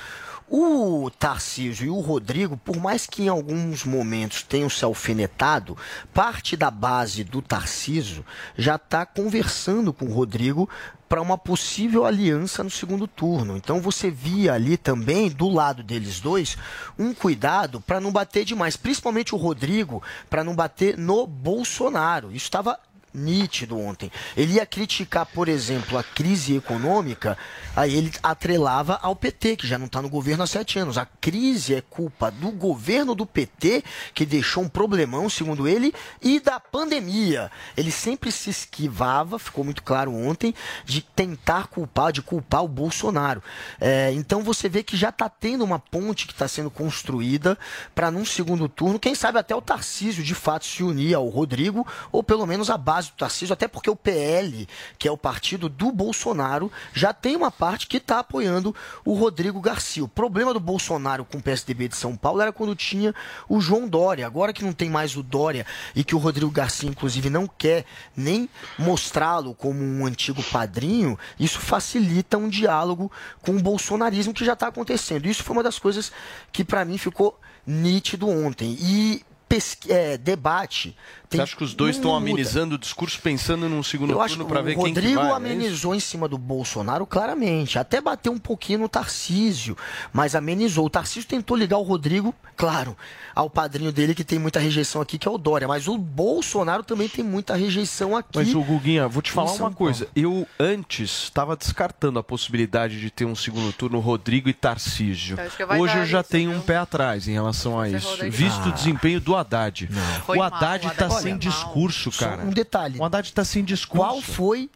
o 0.49 1.09
Tarcísio 1.09 1.87
e 1.87 1.89
o 1.89 1.99
Rodrigo, 1.99 2.55
por 2.57 2.77
mais 2.77 3.07
que 3.07 3.23
em 3.23 3.27
alguns 3.27 3.83
momentos 3.83 4.43
tenham 4.43 4.69
se 4.69 4.85
alfinetado, 4.85 5.77
parte 6.13 6.55
da 6.55 6.69
base 6.69 7.23
do 7.23 7.41
Tarcísio 7.41 8.25
já 8.55 8.75
está 8.75 9.05
conversando 9.05 9.91
com 9.91 10.05
o 10.05 10.13
Rodrigo 10.13 10.69
para 11.09 11.21
uma 11.21 11.37
possível 11.37 12.05
aliança 12.05 12.63
no 12.63 12.69
segundo 12.69 13.07
turno. 13.07 13.57
Então 13.57 13.79
você 13.79 14.09
via 14.09 14.53
ali 14.53 14.77
também, 14.77 15.29
do 15.29 15.49
lado 15.49 15.83
deles 15.83 16.19
dois, 16.19 16.57
um 16.97 17.13
cuidado 17.13 17.79
para 17.81 17.99
não 17.99 18.11
bater 18.11 18.45
demais, 18.45 18.75
principalmente 18.75 19.33
o 19.33 19.37
Rodrigo, 19.37 20.01
para 20.29 20.43
não 20.43 20.55
bater 20.55 20.97
no 20.97 21.25
Bolsonaro. 21.27 22.31
Isso 22.31 22.45
estava 22.45 22.79
nítido 23.15 23.79
ontem. 23.79 24.11
Ele 24.35 24.53
ia 24.53 24.65
criticar, 24.65 25.25
por 25.25 25.47
exemplo, 25.47 25.97
a 25.97 26.03
crise 26.03 26.55
econômica, 26.55 27.37
aí 27.75 27.95
ele 27.95 28.11
atrelava 28.21 28.99
ao 29.01 29.15
PT, 29.15 29.55
que 29.55 29.67
já 29.67 29.77
não 29.77 29.85
está 29.85 30.01
no 30.01 30.09
governo 30.09 30.43
há 30.43 30.47
sete 30.47 30.77
anos. 30.77 30.97
A 30.97 31.05
crise 31.05 31.75
é 31.75 31.81
culpa 31.81 32.29
do 32.29 32.51
governo 32.51 33.15
do 33.15 33.25
PT, 33.25 33.83
que 34.13 34.25
deixou 34.25 34.63
um 34.63 34.69
problemão, 34.69 35.29
segundo 35.29 35.67
ele, 35.67 35.93
e 36.21 36.39
da 36.39 36.59
pandemia. 36.59 37.51
Ele 37.77 37.91
sempre 37.91 38.31
se 38.31 38.49
esquivava, 38.49 39.39
ficou 39.39 39.63
muito 39.63 39.81
claro 39.81 40.13
ontem, 40.13 40.53
de 40.83 41.01
tentar 41.01 41.67
culpar, 41.67 42.11
de 42.11 42.21
culpar 42.21 42.63
o 42.63 42.67
Bolsonaro. 42.67 43.41
É, 43.79 44.11
então 44.13 44.43
você 44.43 44.67
vê 44.67 44.83
que 44.83 44.97
já 44.97 45.09
está 45.09 45.29
tendo 45.29 45.63
uma 45.63 45.79
ponte 45.79 46.27
que 46.27 46.33
está 46.33 46.47
sendo 46.47 46.69
construída 46.69 47.57
para 47.93 48.11
num 48.11 48.25
segundo 48.25 48.67
turno, 48.67 48.99
quem 48.99 49.15
sabe 49.15 49.39
até 49.39 49.55
o 49.55 49.61
Tarcísio 49.61 50.23
de 50.23 50.35
fato 50.35 50.65
se 50.65 50.83
unir 50.83 51.13
ao 51.13 51.27
Rodrigo, 51.27 51.85
ou 52.11 52.23
pelo 52.23 52.45
menos 52.45 52.69
a 52.69 52.77
base 52.77 53.04
do 53.09 53.17
Tarcísio, 53.17 53.53
até 53.53 53.67
porque 53.67 53.89
o 53.89 53.95
PL, 53.95 54.67
que 54.97 55.07
é 55.07 55.11
o 55.11 55.17
partido 55.17 55.69
do 55.69 55.91
Bolsonaro, 55.91 56.71
já 56.93 57.13
tem 57.13 57.35
uma 57.35 57.51
parte 57.51 57.87
que 57.87 57.97
está 57.97 58.19
apoiando 58.19 58.75
o 59.03 59.13
Rodrigo 59.13 59.59
Garcia. 59.59 60.03
O 60.03 60.07
problema 60.07 60.53
do 60.53 60.59
Bolsonaro 60.59 61.25
com 61.25 61.37
o 61.37 61.41
PSDB 61.41 61.87
de 61.87 61.95
São 61.95 62.15
Paulo 62.15 62.41
era 62.41 62.51
quando 62.51 62.75
tinha 62.75 63.13
o 63.47 63.59
João 63.59 63.87
Dória. 63.87 64.25
Agora 64.25 64.53
que 64.53 64.63
não 64.63 64.73
tem 64.73 64.89
mais 64.89 65.15
o 65.15 65.23
Dória 65.23 65.65
e 65.95 66.03
que 66.03 66.15
o 66.15 66.19
Rodrigo 66.19 66.51
Garcia, 66.51 66.89
inclusive, 66.89 67.29
não 67.29 67.47
quer 67.47 67.85
nem 68.15 68.49
mostrá-lo 68.77 69.53
como 69.53 69.81
um 69.81 70.05
antigo 70.05 70.43
padrinho, 70.43 71.17
isso 71.39 71.59
facilita 71.59 72.37
um 72.37 72.49
diálogo 72.49 73.11
com 73.41 73.55
o 73.55 73.61
bolsonarismo 73.61 74.33
que 74.33 74.45
já 74.45 74.53
está 74.53 74.67
acontecendo. 74.67 75.25
Isso 75.25 75.43
foi 75.43 75.55
uma 75.55 75.63
das 75.63 75.79
coisas 75.79 76.11
que, 76.51 76.63
para 76.63 76.85
mim, 76.85 76.97
ficou 76.97 77.39
nítido 77.65 78.29
ontem. 78.29 78.77
E 78.79 79.25
pesqui- 79.47 79.91
é, 79.91 80.17
debate. 80.17 80.95
Você 81.29 81.41
acha 81.41 81.55
que 81.57 81.63
os 81.63 81.73
dois 81.73 81.95
estão 81.97 82.15
amenizando 82.15 82.75
o 82.75 82.77
discurso 82.77 83.19
pensando 83.21 83.67
num 83.67 83.83
segundo 83.83 84.11
Eu 84.13 84.21
acho 84.21 84.37
turno 84.37 84.49
o 84.59 84.63
ver 84.63 84.75
quem 84.75 84.93
que 84.93 84.99
Rodrigo 85.01 85.15
vai? 85.15 85.23
é 85.25 85.27
isso? 85.27 85.35
amenizou 85.35 85.95
em 85.95 85.99
cima 85.99 86.27
do 86.29 86.37
Bolsonaro 86.37 87.05
claramente, 87.05 87.77
até 87.77 87.99
bateu 87.99 88.31
um 88.31 88.37
pouquinho 88.37 88.79
no 88.79 88.87
Tarcísio, 88.89 89.75
mas 90.13 90.33
amenizou. 90.35 90.85
O 90.85 90.89
Tarcísio 90.89 91.27
tentou 91.27 91.57
ligar 91.57 91.77
o 91.77 91.81
Rodrigo, 91.83 92.33
claro, 92.55 92.95
ao 93.33 93.49
padrinho 93.49 93.91
dele 93.91 94.15
que 94.15 94.23
tem 94.23 94.39
muita 94.39 94.59
rejeição 94.59 95.01
aqui, 95.01 95.17
que 95.17 95.27
é 95.27 95.31
o 95.31 95.37
Dória, 95.37 95.67
mas 95.67 95.87
o 95.87 95.97
Bolsonaro 95.97 96.83
também 96.83 97.09
tem 97.09 97.23
muita 97.23 97.55
rejeição 97.55 98.15
aqui. 98.15 98.29
Mas 98.37 98.53
o 98.55 98.61
Guguinha, 98.61 99.07
vou 99.07 99.21
te 99.21 99.31
falar 99.31 99.51
uma 99.53 99.71
coisa. 99.71 100.07
Eu 100.15 100.47
antes 100.59 101.23
estava 101.23 101.57
descartando 101.57 102.17
a 102.19 102.23
possibilidade 102.23 102.99
de 103.01 103.09
ter 103.09 103.25
um 103.25 103.35
segundo 103.35 103.73
turno 103.73 103.99
Rodrigo 103.99 104.47
e 104.47 104.53
Tarcísio. 104.53 105.35
Vai 105.67 105.79
Hoje 105.81 105.97
eu 105.97 106.05
já 106.05 106.21
isso, 106.21 106.29
tenho 106.29 106.51
um 106.51 106.61
pé 106.61 106.77
atrás 106.77 107.27
em 107.27 107.33
relação 107.33 107.77
a 107.79 107.89
isso. 107.89 108.07
Rodrigo. 108.09 108.35
Visto 108.35 108.61
Ah. 108.65 108.69
o 108.69 108.71
desempenho 108.71 109.19
do 109.19 109.35
Haddad. 109.45 109.89
Foi 110.25 110.37
o 110.37 110.43
Haddad 110.43 110.87
está 110.87 111.09
sem 111.09 111.31
mal. 111.31 111.39
discurso, 111.39 112.11
Só 112.11 112.25
cara. 112.25 112.43
um 112.43 112.49
detalhe. 112.49 112.99
O 112.99 113.03
Haddad 113.03 113.27
está 113.27 113.45
sem 113.45 113.63
discurso. 113.63 113.97
Qual 114.05 114.21
foi 114.21 114.69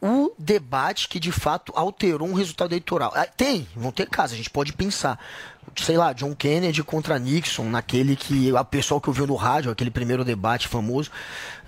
o 0.00 0.32
debate 0.38 1.08
que 1.08 1.20
de 1.20 1.30
fato 1.30 1.72
alterou 1.76 2.26
um 2.28 2.34
resultado 2.34 2.72
eleitoral? 2.72 3.12
Ah, 3.14 3.26
Tem, 3.26 3.68
vão 3.76 3.92
ter 3.92 4.08
casos, 4.08 4.34
a 4.34 4.36
gente 4.36 4.50
pode 4.50 4.72
pensar. 4.72 5.18
Sei 5.76 5.96
lá, 5.96 6.12
John 6.12 6.34
Kennedy 6.34 6.82
contra 6.82 7.18
Nixon, 7.18 7.64
naquele 7.64 8.14
que 8.14 8.54
a 8.54 8.64
pessoal 8.64 9.00
que 9.00 9.08
ouviu 9.08 9.26
no 9.26 9.34
rádio, 9.34 9.70
aquele 9.70 9.90
primeiro 9.90 10.24
debate 10.24 10.68
famoso, 10.68 11.10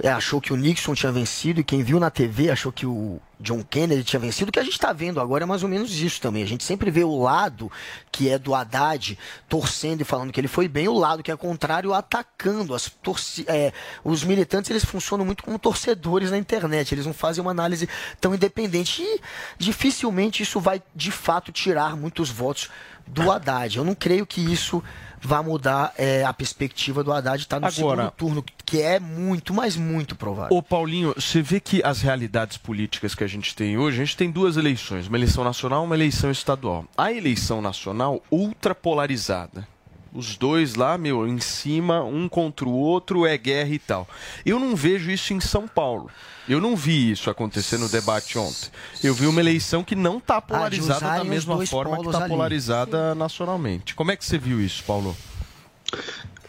é, 0.03 0.11
achou 0.11 0.41
que 0.41 0.53
o 0.53 0.57
Nixon 0.57 0.95
tinha 0.95 1.11
vencido 1.11 1.61
e 1.61 1.65
quem 1.65 1.83
viu 1.83 1.99
na 1.99 2.11
TV 2.11 2.51
achou 2.51 2.71
que 2.71 2.85
o 2.85 3.21
John 3.41 3.63
Kennedy 3.63 4.03
tinha 4.03 4.21
vencido. 4.21 4.49
O 4.49 4.53
que 4.53 4.59
a 4.59 4.63
gente 4.63 4.75
está 4.75 4.93
vendo 4.93 5.21
agora 5.21 5.45
é 5.45 5.47
mais 5.47 5.63
ou 5.63 5.69
menos 5.69 5.93
isso 6.01 6.21
também. 6.21 6.43
A 6.43 6.47
gente 6.47 6.65
sempre 6.65 6.91
vê 6.91 7.05
o 7.05 7.19
lado 7.19 7.71
que 8.11 8.29
é 8.29 8.39
do 8.39 8.55
Haddad 8.55 9.19
torcendo 9.49 10.01
e 10.01 10.05
falando 10.05 10.33
que 10.33 10.41
ele 10.41 10.49
foi 10.49 10.69
bem, 10.69 10.89
o 10.89 10.95
lado 10.95 11.23
que 11.23 11.31
é 11.31 11.37
contrário 11.37 11.93
atacando. 11.93 12.75
As 12.75 12.89
torci 12.89 13.45
é, 13.49 13.73
os 14.03 14.25
militantes 14.25 14.71
eles 14.71 14.85
funcionam 14.85 15.25
muito 15.25 15.45
como 15.45 15.59
torcedores 15.59 16.31
na 16.31 16.39
internet. 16.39 16.95
Eles 16.95 17.07
não 17.07 17.15
fazem 17.15 17.43
uma 17.43 17.51
análise 17.51 17.89
tão 18.21 18.35
independente 18.35 19.03
e 19.03 19.21
dificilmente 19.59 20.43
isso 20.43 20.61
vai 20.61 20.83
de 20.95 21.11
fato 21.11 21.53
tirar 21.53 21.97
muitos 21.97 22.31
votos 22.31 22.71
do 23.07 23.31
Haddad. 23.31 23.77
Eu 23.79 23.85
não 23.85 23.95
creio 23.95 24.27
que 24.27 24.41
isso 24.41 24.83
vá 25.21 25.43
mudar 25.43 25.93
é, 25.97 26.23
a 26.25 26.33
perspectiva 26.35 27.03
do 27.03 27.11
Haddad 27.13 27.41
estar 27.43 27.59
no 27.59 27.67
Agora- 27.67 28.03
segundo 28.03 28.11
turno, 28.13 28.45
que 28.67 28.81
é 28.83 29.01
muito, 29.01 29.55
mas 29.55 29.75
muito 29.77 30.15
provável. 30.15 30.55
Ô 30.57 30.63
Paulinho, 30.63 31.15
você 31.17 31.41
vê 31.41 31.61
que 31.61 31.83
as 31.83 32.03
realidades 32.03 32.57
políticas 32.59 33.15
que 33.15 33.25
a 33.25 33.27
gente 33.27 33.55
tem 33.55 33.79
hoje, 33.79 34.03
a 34.03 34.05
gente 34.05 34.17
tem 34.17 34.31
duas 34.31 34.57
eleições, 34.57 35.07
uma 35.09 35.17
eleição 35.17 35.43
nacional 35.45 35.83
e 35.83 35.87
uma 35.87 35.95
eleição 35.95 36.31
estadual. 36.31 36.85
A 36.97 37.11
eleição 37.13 37.63
nacional 37.63 38.23
ultra 38.31 38.75
polarizada. 38.75 39.67
Os 40.15 40.37
dois 40.37 40.77
lá, 40.77 40.97
meu, 40.97 41.27
em 41.27 41.41
cima, 41.41 42.05
um 42.05 42.29
contra 42.29 42.65
o 42.65 42.73
outro, 42.73 43.27
é 43.27 43.37
guerra 43.37 43.71
e 43.71 43.81
tal. 43.81 44.09
Eu 44.47 44.61
não 44.61 44.77
vejo 44.77 45.11
isso 45.11 45.35
em 45.35 45.41
São 45.41 45.67
Paulo. 45.67 46.09
Eu 46.49 46.61
não 46.61 46.77
vi 46.77 47.11
isso 47.11 47.29
acontecer 47.29 47.79
no 47.79 47.89
debate 47.89 48.39
ontem. 48.39 48.71
Eu 49.03 49.13
vi 49.13 49.27
uma 49.27 49.41
eleição 49.41 49.83
que 49.83 49.97
não 49.97 50.19
está 50.19 50.41
polarizada 50.41 51.19
da 51.19 51.25
mesma 51.25 51.67
forma 51.67 51.99
que 51.99 52.07
está 52.07 52.21
ali. 52.21 52.29
polarizada 52.29 53.15
nacionalmente. 53.17 53.97
Como 53.97 54.13
é 54.13 54.17
que 54.17 54.25
você 54.25 54.39
viu 54.39 54.61
isso, 54.61 54.85
Paulo? 54.85 55.17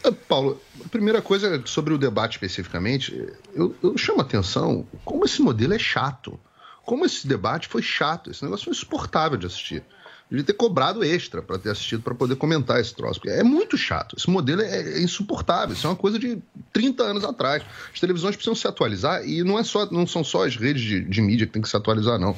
Ah, 0.03 0.11
Paulo, 0.27 0.61
a 0.85 0.89
primeira 0.89 1.19
coisa 1.19 1.59
sobre 1.65 1.91
o 1.91 1.97
debate 1.97 2.33
especificamente, 2.33 3.33
eu, 3.55 3.75
eu 3.81 3.97
chamo 3.97 4.19
a 4.19 4.23
atenção 4.23 4.85
como 5.03 5.25
esse 5.25 5.41
modelo 5.41 5.73
é 5.73 5.79
chato. 5.79 6.39
Como 6.83 7.03
esse 7.03 7.27
debate 7.27 7.67
foi 7.67 7.81
chato. 7.81 8.29
Esse 8.29 8.43
negócio 8.43 8.65
foi 8.65 8.73
insuportável 8.73 9.39
de 9.39 9.47
assistir. 9.47 9.83
Devia 10.29 10.43
ter 10.43 10.53
cobrado 10.53 11.03
extra 11.03 11.41
para 11.41 11.59
ter 11.59 11.69
assistido, 11.69 12.01
para 12.01 12.15
poder 12.15 12.35
comentar 12.35 12.79
esse 12.79 12.93
troço. 12.95 13.21
É 13.27 13.43
muito 13.43 13.77
chato. 13.77 14.15
Esse 14.17 14.29
modelo 14.29 14.61
é, 14.61 14.97
é 14.97 15.01
insuportável. 15.01 15.75
Isso 15.75 15.85
é 15.85 15.89
uma 15.89 15.95
coisa 15.95 16.17
de 16.17 16.39
30 16.73 17.03
anos 17.03 17.23
atrás. 17.23 17.63
As 17.93 17.99
televisões 17.99 18.35
precisam 18.35 18.55
se 18.55 18.67
atualizar 18.67 19.23
e 19.27 19.43
não, 19.43 19.59
é 19.59 19.63
só, 19.63 19.85
não 19.91 20.07
são 20.07 20.23
só 20.23 20.45
as 20.45 20.55
redes 20.55 20.81
de, 20.81 21.01
de 21.01 21.21
mídia 21.21 21.45
que 21.45 21.53
tem 21.53 21.61
que 21.61 21.69
se 21.69 21.77
atualizar, 21.77 22.19
não. 22.19 22.35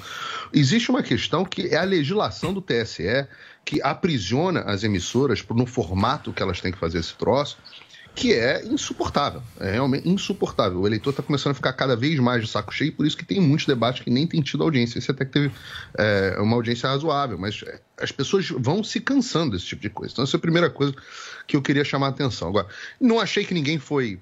Existe 0.54 0.90
uma 0.90 1.02
questão 1.02 1.46
que 1.46 1.68
é 1.68 1.78
a 1.78 1.84
legislação 1.84 2.54
do 2.54 2.62
TSE 2.62 3.28
que 3.64 3.82
aprisiona 3.82 4.62
as 4.62 4.84
emissoras 4.84 5.44
no 5.50 5.66
formato 5.66 6.32
que 6.32 6.42
elas 6.42 6.62
têm 6.62 6.72
que 6.72 6.78
fazer 6.78 7.00
esse 7.00 7.14
troço, 7.16 7.58
que 8.18 8.34
é 8.34 8.66
insuportável. 8.66 9.44
É 9.60 9.74
realmente 9.74 10.10
insuportável. 10.10 10.80
O 10.80 10.88
eleitor 10.88 11.12
está 11.12 11.22
começando 11.22 11.52
a 11.52 11.54
ficar 11.54 11.72
cada 11.74 11.96
vez 11.96 12.18
mais 12.18 12.42
de 12.42 12.50
saco 12.50 12.74
cheio, 12.74 12.92
por 12.92 13.06
isso 13.06 13.16
que 13.16 13.24
tem 13.24 13.40
muitos 13.40 13.68
debates 13.68 14.04
que 14.04 14.10
nem 14.10 14.26
tem 14.26 14.42
tido 14.42 14.64
audiência. 14.64 14.98
Esse 14.98 15.12
até 15.12 15.24
que 15.24 15.32
teve 15.32 15.52
é, 15.96 16.36
uma 16.40 16.56
audiência 16.56 16.90
razoável, 16.90 17.38
mas 17.38 17.62
é, 17.64 17.80
as 18.02 18.12
pessoas 18.12 18.50
vão 18.50 18.84
se 18.84 19.00
cansando 19.00 19.52
desse 19.52 19.68
tipo 19.68 19.84
de 19.84 19.92
coisa. 19.92 20.14
Então, 20.14 20.24
essa 20.24 20.36
é 20.36 20.40
a 20.40 20.42
primeira 20.42 20.68
coisa 20.68 20.96
que 21.46 21.56
eu 21.56 21.62
queria 21.62 21.84
chamar 21.84 22.08
a 22.08 22.10
atenção. 22.10 22.48
Agora, 22.48 22.68
não 23.00 23.20
achei 23.20 23.46
que 23.46 23.54
ninguém 23.54 23.78
foi 23.78 24.20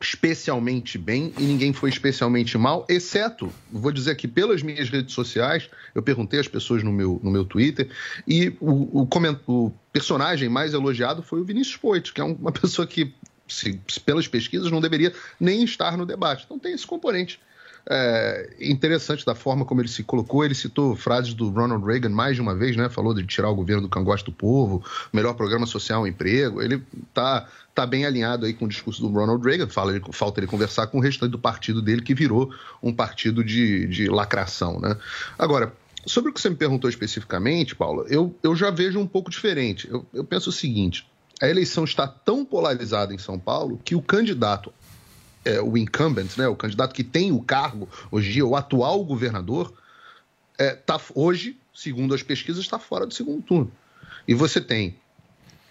especialmente 0.00 0.98
bem 0.98 1.32
e 1.36 1.46
ninguém 1.46 1.72
foi 1.72 1.88
especialmente 1.88 2.56
mal, 2.58 2.84
exceto, 2.88 3.52
vou 3.70 3.90
dizer 3.90 4.10
aqui, 4.10 4.28
pelas 4.28 4.62
minhas 4.62 4.90
redes 4.90 5.14
sociais, 5.14 5.68
eu 5.94 6.02
perguntei 6.02 6.38
às 6.38 6.48
pessoas 6.48 6.82
no 6.82 6.92
meu, 6.92 7.18
no 7.22 7.30
meu 7.30 7.44
Twitter, 7.44 7.88
e 8.26 8.54
o, 8.60 9.02
o, 9.02 9.08
o 9.46 9.70
personagem 9.92 10.48
mais 10.48 10.74
elogiado 10.74 11.22
foi 11.22 11.40
o 11.40 11.44
Vinícius 11.44 11.76
Poit, 11.76 12.12
que 12.12 12.20
é 12.20 12.24
um- 12.24 12.34
uma 12.34 12.52
pessoa 12.52 12.86
que, 12.86 13.14
se 13.48 13.80
pelas 14.04 14.28
pesquisas, 14.28 14.70
não 14.70 14.80
deveria 14.80 15.14
nem 15.40 15.64
estar 15.64 15.96
no 15.96 16.04
debate. 16.04 16.44
Então 16.44 16.58
tem 16.58 16.74
esse 16.74 16.86
componente 16.86 17.40
é, 17.88 18.56
interessante 18.60 19.24
da 19.24 19.34
forma 19.34 19.64
como 19.64 19.80
ele 19.80 19.88
se 19.88 20.02
colocou. 20.02 20.44
Ele 20.44 20.54
citou 20.54 20.96
frases 20.96 21.34
do 21.34 21.50
Ronald 21.50 21.84
Reagan 21.84 22.08
mais 22.08 22.34
de 22.36 22.42
uma 22.42 22.54
vez, 22.54 22.76
né? 22.76 22.88
Falou 22.88 23.14
de 23.14 23.24
tirar 23.26 23.48
o 23.50 23.54
governo 23.54 23.82
do 23.82 23.88
cangote 23.88 24.24
do 24.24 24.32
povo, 24.32 24.84
melhor 25.12 25.34
programa 25.34 25.66
social 25.66 26.06
emprego. 26.06 26.60
Ele 26.60 26.82
tá, 27.14 27.48
tá 27.74 27.86
bem 27.86 28.04
alinhado 28.04 28.46
aí 28.46 28.52
com 28.54 28.64
o 28.64 28.68
discurso 28.68 29.00
do 29.02 29.08
Ronald 29.08 29.44
Reagan. 29.44 29.68
Fala, 29.68 29.92
ele- 29.92 30.04
falta 30.12 30.40
ele 30.40 30.46
conversar 30.46 30.88
com 30.88 30.98
o 30.98 31.00
restante 31.00 31.30
do 31.30 31.38
partido 31.38 31.80
dele, 31.80 32.02
que 32.02 32.14
virou 32.14 32.52
um 32.82 32.92
partido 32.92 33.44
de, 33.44 33.86
de 33.86 34.08
lacração, 34.08 34.80
né? 34.80 34.96
Agora, 35.38 35.72
sobre 36.04 36.30
o 36.30 36.32
que 36.32 36.40
você 36.40 36.50
me 36.50 36.56
perguntou 36.56 36.88
especificamente, 36.88 37.74
Paulo, 37.74 38.06
eu, 38.08 38.34
eu 38.42 38.54
já 38.54 38.70
vejo 38.70 38.98
um 38.98 39.06
pouco 39.06 39.30
diferente. 39.30 39.88
Eu, 39.90 40.06
eu 40.12 40.24
penso 40.24 40.50
o 40.50 40.52
seguinte: 40.52 41.06
a 41.40 41.48
eleição 41.48 41.84
está 41.84 42.06
tão 42.06 42.44
polarizada 42.44 43.12
em 43.12 43.18
São 43.18 43.38
Paulo 43.38 43.80
que 43.84 43.94
o 43.94 44.02
candidato 44.02 44.72
é, 45.46 45.60
o 45.60 45.76
incumbent, 45.78 46.36
né, 46.36 46.48
o 46.48 46.56
candidato 46.56 46.92
que 46.94 47.04
tem 47.04 47.32
o 47.32 47.40
cargo 47.40 47.88
hoje 48.10 48.42
o 48.42 48.56
atual 48.56 49.04
governador, 49.04 49.72
é, 50.58 50.74
tá, 50.74 51.00
hoje, 51.14 51.56
segundo 51.74 52.14
as 52.14 52.22
pesquisas, 52.22 52.62
está 52.62 52.78
fora 52.78 53.06
do 53.06 53.14
segundo 53.14 53.42
turno. 53.42 53.70
E 54.26 54.34
você 54.34 54.60
tem 54.60 54.96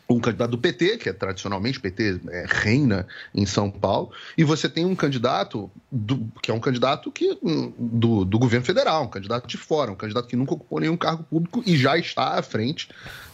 um 0.07 0.19
candidato 0.19 0.51
do 0.51 0.57
PT, 0.59 0.97
que 0.97 1.09
é 1.09 1.13
tradicionalmente 1.13 1.79
PT 1.79 2.21
é, 2.29 2.45
reina 2.47 3.07
em 3.33 3.45
São 3.45 3.71
Paulo, 3.71 4.11
e 4.37 4.43
você 4.43 4.69
tem 4.69 4.85
um 4.85 4.95
candidato 4.95 5.69
do- 5.91 6.29
que 6.43 6.51
é 6.51 6.53
um 6.53 6.59
candidato 6.59 7.11
que, 7.11 7.37
hum, 7.41 7.73
do, 7.77 8.23
do 8.23 8.37
governo 8.37 8.65
federal, 8.65 9.03
um 9.03 9.07
candidato 9.07 9.47
de 9.47 9.57
fora, 9.57 9.91
um 9.91 9.95
candidato 9.95 10.27
que 10.27 10.35
nunca 10.35 10.53
ocupou 10.53 10.79
nenhum 10.79 10.95
cargo 10.95 11.23
público 11.23 11.63
e 11.65 11.75
já 11.75 11.97
está 11.97 12.37
à 12.37 12.43
frente, 12.43 12.87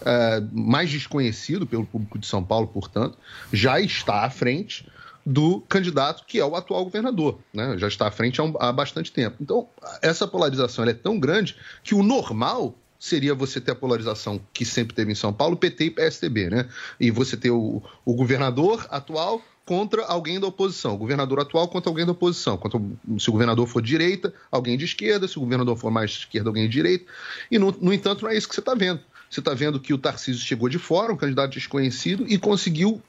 é, 0.05 0.41
mais 0.51 0.89
desconhecido 0.89 1.67
pelo 1.67 1.86
público 1.86 2.17
de 2.17 2.25
São 2.25 2.41
Paulo, 2.41 2.67
portanto, 2.67 3.17
já 3.51 3.79
está 3.81 4.24
à 4.24 4.29
frente 4.29 4.88
do 5.25 5.62
candidato 5.62 6.24
que 6.25 6.40
é 6.40 6.46
o 6.46 6.56
atual 6.56 6.84
governador, 6.84 7.40
né? 7.54 7.78
já 7.78 7.88
está 7.88 8.08
à 8.08 8.12
frente 8.12 8.40
há, 8.42 8.44
um- 8.44 8.56
há 8.60 8.72
bastante 8.72 9.12
tempo. 9.12 9.38
Então, 9.42 9.68
essa 10.01 10.28
polarização 10.28 10.86
é 10.86 10.94
tão 10.94 11.20
grande 11.20 11.56
que 11.84 11.94
o 11.96 12.04
normal 12.04 12.75
seria 13.00 13.34
você 13.34 13.60
ter 13.60 13.72
a 13.72 13.75
polarização 13.75 14.40
que 14.54 14.63
sempre 14.63 14.96
teve 14.96 15.12
em 15.12 15.16
São 15.16 15.34
Paulo, 15.34 15.58
PT 15.58 15.86
e 15.86 15.92
PSDB, 15.92 16.50
né? 16.50 16.70
E 17.00 17.10
você 17.10 17.36
ter 17.36 17.50
o, 17.50 17.82
o 18.06 18.13
governador 18.13 18.86
atual 18.92 19.42
contra 19.66 20.04
alguém 20.06 20.40
da 20.40 20.48
oposição, 20.48 20.94
o 20.94 20.98
governador 20.98 21.40
atual 21.40 21.68
contra 21.68 21.90
alguém 21.90 22.06
da 22.06 22.12
oposição. 22.12 22.58
Contra, 22.58 22.80
se 23.18 23.30
o 23.30 23.32
governador 23.32 23.66
for 23.68 23.82
direita, 23.82 24.34
alguém 24.51 24.78
de 24.78 24.86
esquerda, 24.86 25.28
se 25.28 25.38
o 25.38 25.42
governador 25.42 25.78
for 25.78 25.90
mais 25.90 26.12
de 26.12 26.18
esquerda, 26.20 26.50
alguém 26.50 26.63
de 26.66 26.70
direita. 26.70 27.06
E, 27.50 27.58
no, 27.58 27.72
no 27.80 27.94
entanto, 27.94 28.24
não 28.24 28.30
é 28.32 28.38
isso 28.38 28.48
que 28.48 28.54
você 28.54 28.62
está 28.62 28.75
vendo. 28.75 29.00
Você 29.30 29.40
está 29.40 29.54
vendo 29.54 29.80
que 29.80 29.94
o 29.94 29.98
Tarcísio 29.98 30.42
chegou 30.46 30.68
de 30.68 30.78
fora, 30.78 31.13
um 31.13 31.18
candidato 31.18 31.54
desconhecido, 31.54 32.25
e 32.27 32.38
conseguiu 32.38 33.01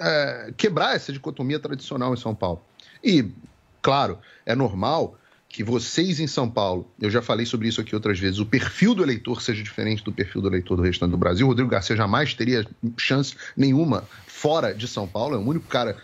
é, 0.00 0.52
quebrar 0.56 0.96
essa 0.96 1.12
dicotomia 1.12 1.58
tradicional 1.58 2.12
em 2.14 2.16
São 2.16 2.34
Paulo. 2.34 2.62
E, 3.04 3.26
claro, 3.82 4.18
é 4.44 4.54
normal 4.54 5.16
que 5.48 5.64
vocês 5.64 6.20
em 6.20 6.28
São 6.28 6.48
Paulo, 6.48 6.88
eu 7.00 7.10
já 7.10 7.20
falei 7.20 7.44
sobre 7.44 7.66
isso 7.66 7.80
aqui 7.80 7.92
outras 7.92 8.20
vezes, 8.20 8.38
o 8.38 8.46
perfil 8.46 8.94
do 8.94 9.02
eleitor 9.02 9.42
seja 9.42 9.60
diferente 9.62 10.02
do 10.04 10.12
perfil 10.12 10.40
do 10.40 10.48
eleitor 10.48 10.76
do 10.76 10.82
restante 10.82 11.10
do 11.10 11.16
Brasil. 11.16 11.44
Rodrigo 11.44 11.68
Garcia 11.68 11.96
jamais 11.96 12.34
teria 12.34 12.64
chance 12.96 13.34
nenhuma 13.56 14.04
fora 14.28 14.72
de 14.72 14.86
São 14.86 15.08
Paulo, 15.08 15.34
é 15.34 15.38
o 15.38 15.42
único 15.42 15.66
cara, 15.66 15.96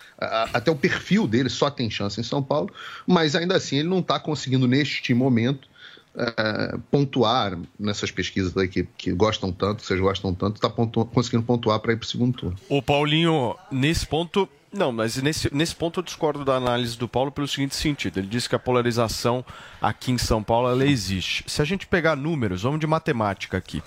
até 0.53 0.69
o 0.69 0.75
perfil 0.75 1.29
dele 1.29 1.49
só 1.49 1.71
tem 1.71 1.89
chance 1.89 2.21
em 2.21 2.25
São 2.25 2.43
Paulo, 2.43 2.71
mas 3.07 3.37
ainda 3.37 3.57
assim 3.57 3.79
ele 3.79 3.89
não 3.89 4.01
está 4.01 4.19
conseguindo, 4.19 4.67
neste 4.67 5.15
momento, 5.15 5.69
é, 6.17 6.79
pontuar 6.91 7.59
nessas 7.79 8.11
pesquisas 8.11 8.57
aí 8.57 8.69
que, 8.69 8.89
que 8.97 9.13
gostam 9.13 9.53
tanto, 9.53 9.83
vocês 9.83 10.01
gostam 10.01 10.33
tanto, 10.35 10.57
está 10.57 10.71
conseguindo 10.71 11.45
pontuar 11.45 11.79
para 11.81 11.93
ir 11.93 11.97
para 11.97 12.05
o 12.05 12.09
segundo 12.09 12.37
turno. 12.37 12.57
Ô 12.69 12.81
Paulinho, 12.81 13.55
nesse 13.71 14.07
ponto. 14.07 14.49
Não, 14.77 14.93
mas 14.93 15.17
nesse, 15.23 15.53
nesse 15.55 15.75
ponto 15.75 16.01
eu 16.01 16.05
discordo 16.05 16.45
da 16.45 16.55
análise 16.55 16.97
do 16.97 17.09
Paulo 17.09 17.31
pelo 17.33 17.49
seguinte 17.49 17.75
sentido. 17.75 18.19
Ele 18.19 18.27
disse 18.27 18.49
que 18.49 18.55
a 18.55 18.59
polarização 18.59 19.45
aqui 19.81 20.11
em 20.13 20.19
São 20.19 20.43
Paulo 20.43 20.69
ela 20.69 20.85
existe. 20.87 21.45
Se 21.47 21.63
a 21.63 21.65
gente 21.65 21.87
pegar 21.87 22.17
números, 22.17 22.63
vamos 22.63 22.81
de 22.81 22.87
matemática 22.87 23.57
aqui. 23.57 23.83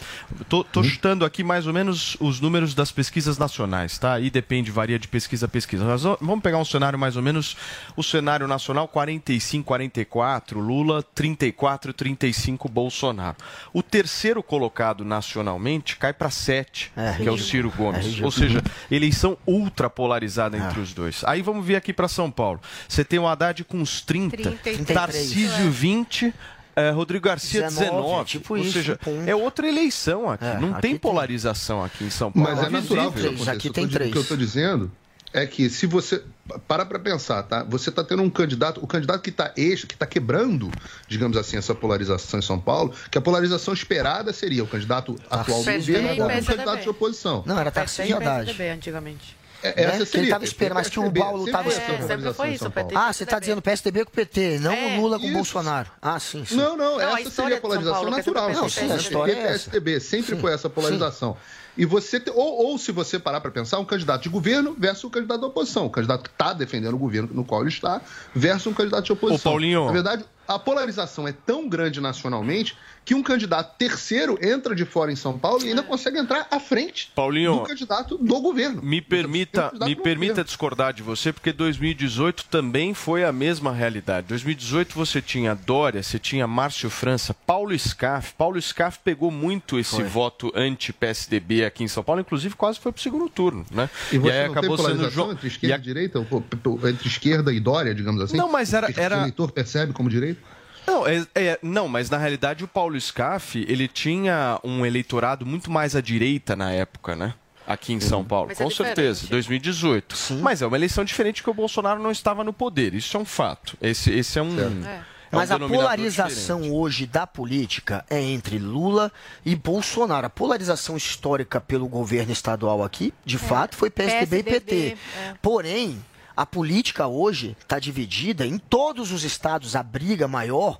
Tô, 0.47 0.63
tô 0.63 0.83
chutando 0.83 1.25
aqui 1.25 1.43
mais 1.43 1.67
ou 1.67 1.73
menos 1.73 2.15
os 2.19 2.39
números 2.39 2.73
das 2.73 2.91
pesquisas 2.91 3.37
nacionais, 3.37 3.97
tá? 3.97 4.13
Aí 4.13 4.29
depende, 4.29 4.71
varia 4.71 4.97
de 4.99 5.07
pesquisa 5.07 5.45
a 5.45 5.49
pesquisa. 5.49 5.83
Mas 5.85 6.03
vamos 6.03 6.41
pegar 6.41 6.57
um 6.57 6.65
cenário 6.65 6.97
mais 6.97 7.15
ou 7.15 7.21
menos, 7.21 7.55
o 7.95 8.03
cenário 8.03 8.47
nacional 8.47 8.87
45, 8.87 9.65
44, 9.65 10.59
Lula 10.59 11.03
34, 11.15 11.93
35, 11.93 12.69
Bolsonaro. 12.69 13.37
O 13.73 13.81
terceiro 13.83 14.41
colocado 14.41 15.03
nacionalmente 15.03 15.97
cai 15.97 16.13
para 16.13 16.29
7, 16.29 16.91
que 17.17 17.27
é 17.27 17.31
o. 17.31 17.37
Ciro 17.37 17.71
É 17.73 17.77
Gomes. 17.77 18.05
ridículo. 18.05 18.25
Ou 18.25 18.31
seja, 18.31 18.61
eleição 18.91 19.37
ultra 19.47 19.89
polarizada 19.89 20.57
entre 20.57 20.78
os 20.79 20.93
dois. 20.93 21.23
Aí 21.25 21.41
vamos 21.41 21.65
ver 21.65 21.75
aqui 21.75 21.93
para 21.93 22.07
São 22.07 22.29
Paulo. 22.31 22.59
Você 22.87 23.03
tem 23.03 23.19
o 23.19 23.27
Haddad 23.27 23.63
com 23.63 23.77
uns 23.77 24.01
30, 24.01 24.37
33. 24.37 24.87
Tarcísio 24.87 25.71
20. 25.71 26.33
eh, 26.75 26.91
Rodrigo 26.91 27.25
Garcia 27.25 27.63
19, 27.63 27.91
19, 27.91 28.25
tipo 28.29 28.53
ou 28.53 28.59
isso, 28.59 28.71
seja, 28.73 28.97
ponto. 29.03 29.29
é 29.29 29.35
outra 29.35 29.67
eleição 29.67 30.29
aqui. 30.29 30.45
É, 30.45 30.59
não 30.59 30.71
aqui 30.73 30.81
tem 30.81 30.91
tem. 30.91 30.99
polarização 30.99 31.83
aqui 31.83 32.05
em 32.05 32.09
São 32.09 32.31
Paulo. 32.31 32.49
Mas 32.49 32.63
é 32.65 32.69
natural 32.69 33.11
que 33.11 33.27
isso 33.27 33.49
aqui 33.49 33.67
tô 33.67 33.73
tem 33.73 33.87
três. 33.87 34.09
O 34.09 34.13
que 34.13 34.17
eu 34.17 34.21
estou 34.21 34.37
dizendo 34.37 34.91
é 35.31 35.45
que 35.45 35.69
se 35.69 35.85
você 35.85 36.23
para 36.67 36.85
para 36.85 36.97
pensar, 36.97 37.43
tá? 37.43 37.63
Você 37.63 37.89
está 37.91 38.03
tendo 38.03 38.23
um 38.23 38.29
candidato, 38.31 38.83
o 38.83 38.87
candidato 38.87 39.21
que 39.21 39.29
está 39.29 39.53
eixo, 39.55 39.85
que 39.85 39.93
está 39.93 40.05
quebrando, 40.07 40.71
digamos 41.07 41.37
assim, 41.37 41.57
essa 41.57 41.75
polarização 41.75 42.39
em 42.39 42.43
São 42.43 42.59
Paulo, 42.59 42.93
que 43.11 43.17
a 43.17 43.21
polarização 43.21 43.71
esperada 43.73 44.33
seria 44.33 44.63
o 44.63 44.67
candidato 44.67 45.15
atual 45.29 45.59
do 45.59 45.65
governo 45.65 46.07
e 46.07 46.21
um 46.21 46.27
PSDB. 46.27 46.45
candidato 46.45 46.81
de 46.81 46.89
oposição. 46.89 47.43
Não, 47.45 47.59
era 47.59 47.69
Tarcísio 47.69 48.09
e 48.09 48.13
Haddad. 48.13 48.61
Antigamente. 48.73 49.38
É, 49.61 49.67
Né? 49.75 49.83
essa 49.83 49.91
Que 49.91 49.95
ele 50.01 50.05
seria. 50.05 50.29
tava 50.31 50.43
esperando, 50.45 50.75
mas 50.75 50.89
que 50.89 50.99
o 50.99 51.11
Paulo 51.11 51.37
sempre 51.45 51.51
tava 51.51 51.63
foi 51.63 51.73
essa 51.73 51.91
esperando. 51.91 52.33
foi 52.33 52.49
isso, 52.49 52.63
São 52.63 52.71
Paulo. 52.71 52.89
PT. 52.89 52.99
Ah, 53.01 53.13
você 53.13 53.23
está 53.23 53.39
dizendo 53.39 53.61
PSDB 53.61 54.05
com 54.05 54.11
PT, 54.11 54.59
não 54.59 54.71
É, 54.71 54.97
o 54.97 55.01
Lula 55.01 55.19
com 55.19 55.25
isso. 55.25 55.33
Bolsonaro. 55.33 55.89
Ah, 56.01 56.19
sim, 56.19 56.45
sim. 56.45 56.55
Não, 56.55 56.77
não, 56.77 56.97
Não, 56.97 56.99
a 56.99 57.19
essa 57.19 57.29
história 57.29 57.31
seria 57.33 57.57
a 57.57 57.61
polarização 57.61 57.93
Paulo, 58.01 58.13
é 58.13 58.17
natural. 58.17 58.49
Não, 58.53 58.69
sim, 58.69 58.81
a 58.85 58.87
né? 58.87 58.95
história 58.97 59.35
PT, 59.35 59.47
é 59.47 59.51
essa. 59.51 59.69
PSDB, 59.69 59.99
sempre 59.99 60.35
Sim, 60.35 60.41
foi 60.41 60.53
essa 60.53 60.69
polarização. 60.69 61.35
E 61.77 61.85
você, 61.85 62.19
te- 62.19 62.29
ou, 62.31 62.65
ou 62.67 62.77
se 62.77 62.91
você 62.91 63.17
parar 63.19 63.39
para 63.39 63.51
pensar, 63.51 63.79
um 63.79 63.85
candidato 63.85 64.23
de 64.23 64.29
governo 64.29 64.75
versus 64.77 65.03
um 65.05 65.09
candidato 65.09 65.39
da 65.41 65.47
oposição. 65.47 65.85
O 65.85 65.89
candidato 65.89 66.23
que 66.23 66.29
está 66.29 66.51
defendendo 66.51 66.93
o 66.93 66.97
governo 66.97 67.29
no 67.31 67.45
qual 67.45 67.61
ele 67.61 67.69
está 67.69 68.01
versus 68.35 68.67
um 68.67 68.73
candidato 68.73 69.05
de 69.05 69.13
oposição. 69.13 69.51
Ô, 69.51 69.53
Paulinho. 69.55 69.85
Na 69.85 69.91
verdade, 69.91 70.25
a 70.45 70.59
polarização 70.59 71.25
é 71.27 71.31
tão 71.31 71.69
grande 71.69 72.01
nacionalmente 72.01 72.75
que 73.09 73.15
um 73.15 73.23
candidato 73.23 73.75
terceiro 73.75 74.37
entra 74.39 74.75
de 74.75 74.85
fora 74.85 75.11
em 75.11 75.15
São 75.15 75.35
Paulo 75.35 75.65
e 75.65 75.69
ainda 75.69 75.81
consegue 75.81 76.19
entrar 76.19 76.45
à 76.51 76.59
frente 76.59 77.11
Paulinho, 77.15 77.53
do 77.55 77.61
candidato 77.63 78.15
do 78.19 78.39
governo. 78.39 78.83
Me 78.83 79.01
permita, 79.01 79.71
me 79.81 79.95
permita 79.95 80.33
governo. 80.33 80.43
discordar 80.43 80.93
de 80.93 81.01
você, 81.01 81.33
porque 81.33 81.51
2018 81.51 82.45
também 82.45 82.93
foi 82.93 83.23
a 83.23 83.31
mesma 83.31 83.71
realidade. 83.73 84.27
2018 84.27 84.93
você 84.93 85.23
tinha 85.23 85.55
Dória, 85.55 86.03
você 86.03 86.19
tinha 86.19 86.45
Márcio 86.45 86.87
França, 86.87 87.33
Paulo 87.33 87.73
Scaff. 87.79 88.35
Paulo 88.37 88.61
Scaff 88.61 88.99
pegou 89.03 89.31
muito 89.31 89.79
esse 89.79 89.95
Foi. 89.95 90.03
voto 90.03 90.51
anti-PSDB 90.55 91.65
aqui 91.65 91.83
em 91.83 91.87
São 91.87 92.03
Paulo, 92.03 92.21
inclusive 92.21 92.53
quase 92.55 92.79
foi 92.79 92.91
pro 92.91 93.01
segundo 93.01 93.27
turno, 93.27 93.65
né? 93.71 93.89
E 94.11 94.19
você 94.19 94.31
aí 94.31 94.43
não 94.45 94.51
acabou 94.51 94.77
tem 94.77 94.85
sendo 94.85 94.95
polarização 94.97 95.09
João. 95.11 95.31
entre 95.31 95.47
esquerda 95.47 95.77
e, 95.77 95.81
direita? 95.81 96.19
Ou, 96.19 96.43
ou, 96.63 96.89
Entre 96.89 97.07
esquerda 97.07 97.51
e 97.51 97.59
Dória, 97.59 97.95
digamos 97.95 98.21
assim? 98.21 98.37
Não, 98.37 98.51
mas 98.51 98.71
era- 98.71 98.87
O 98.87 98.93
era- 98.99 99.17
O 99.17 99.21
eleitor 99.21 99.51
percebe 99.51 99.93
como 99.93 100.07
direita? 100.11 100.58
Não, 100.89 101.07
é- 101.07 101.25
é- 101.35 101.59
não, 101.61 101.87
mas 101.87 102.09
na 102.09 102.17
realidade 102.17 102.63
o 102.63 102.67
Paulo 102.67 102.99
Scaff, 102.99 103.63
ele 103.67 103.87
tinha 103.87 104.59
um 104.63 104.85
eleitorado 104.85 105.45
muito 105.45 105.69
mais 105.71 105.95
à 105.95 106.01
direita 106.01 106.55
na 106.55 106.71
época, 106.71 107.15
né? 107.15 107.33
Aqui 107.67 107.93
em 107.93 107.99
São 107.99 108.25
Paulo, 108.25 108.47
Mas 108.47 108.59
é 108.59 108.63
com 108.63 108.69
certeza, 108.71 109.21
diferente. 109.21 109.29
2018. 109.29 110.15
Mas 110.41 110.61
é 110.63 110.65
uma 110.65 110.75
eleição 110.75 111.05
diferente 111.05 111.43
que 111.43 111.49
o 111.51 111.53
Bolsonaro 111.53 112.01
não 112.01 112.09
estava 112.09 112.43
no 112.43 112.51
poder, 112.51 112.95
isso 112.95 113.15
é 113.15 113.19
um 113.19 113.25
fato. 113.25 113.77
Esse, 113.79 114.11
esse 114.11 114.39
é 114.39 114.41
um. 114.41 114.59
é 114.59 114.65
um 114.65 114.83
Mas 115.31 115.51
a 115.51 115.53
denominador 115.53 115.85
polarização 115.85 116.71
hoje 116.73 117.05
da 117.05 117.27
política 117.27 118.03
é 118.09 118.19
entre 118.19 118.57
Lula 118.57 119.11
e 119.45 119.55
Bolsonaro. 119.55 120.25
A 120.25 120.29
polarização 120.31 120.97
histórica 120.97 121.61
pelo 121.61 121.87
governo 121.87 122.31
estadual 122.33 122.83
aqui, 122.83 123.13
de 123.23 123.37
fato, 123.37 123.75
foi 123.75 123.91
PSDB, 123.91 124.39
e 124.39 124.43
PT. 124.43 124.59
PSDB, 124.75 124.97
é. 125.19 125.33
Porém, 125.39 126.03
a 126.39 126.45
política 126.45 127.05
hoje 127.05 127.57
está 127.59 127.77
dividida 127.79 128.47
em 128.47 128.57
todos 128.57 129.11
os 129.11 129.25
estados. 129.25 129.75
A 129.75 129.83
briga 129.83 130.25
maior, 130.25 130.79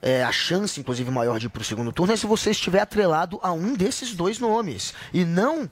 é, 0.00 0.24
a 0.24 0.32
chance, 0.32 0.80
inclusive, 0.80 1.10
maior 1.10 1.38
de 1.38 1.44
ir 1.44 1.50
para 1.50 1.60
o 1.60 1.64
segundo 1.64 1.92
turno 1.92 2.14
é 2.14 2.16
se 2.16 2.26
você 2.26 2.52
estiver 2.52 2.80
atrelado 2.80 3.38
a 3.42 3.52
um 3.52 3.74
desses 3.74 4.14
dois 4.14 4.38
nomes. 4.38 4.94
E 5.12 5.22
não 5.22 5.68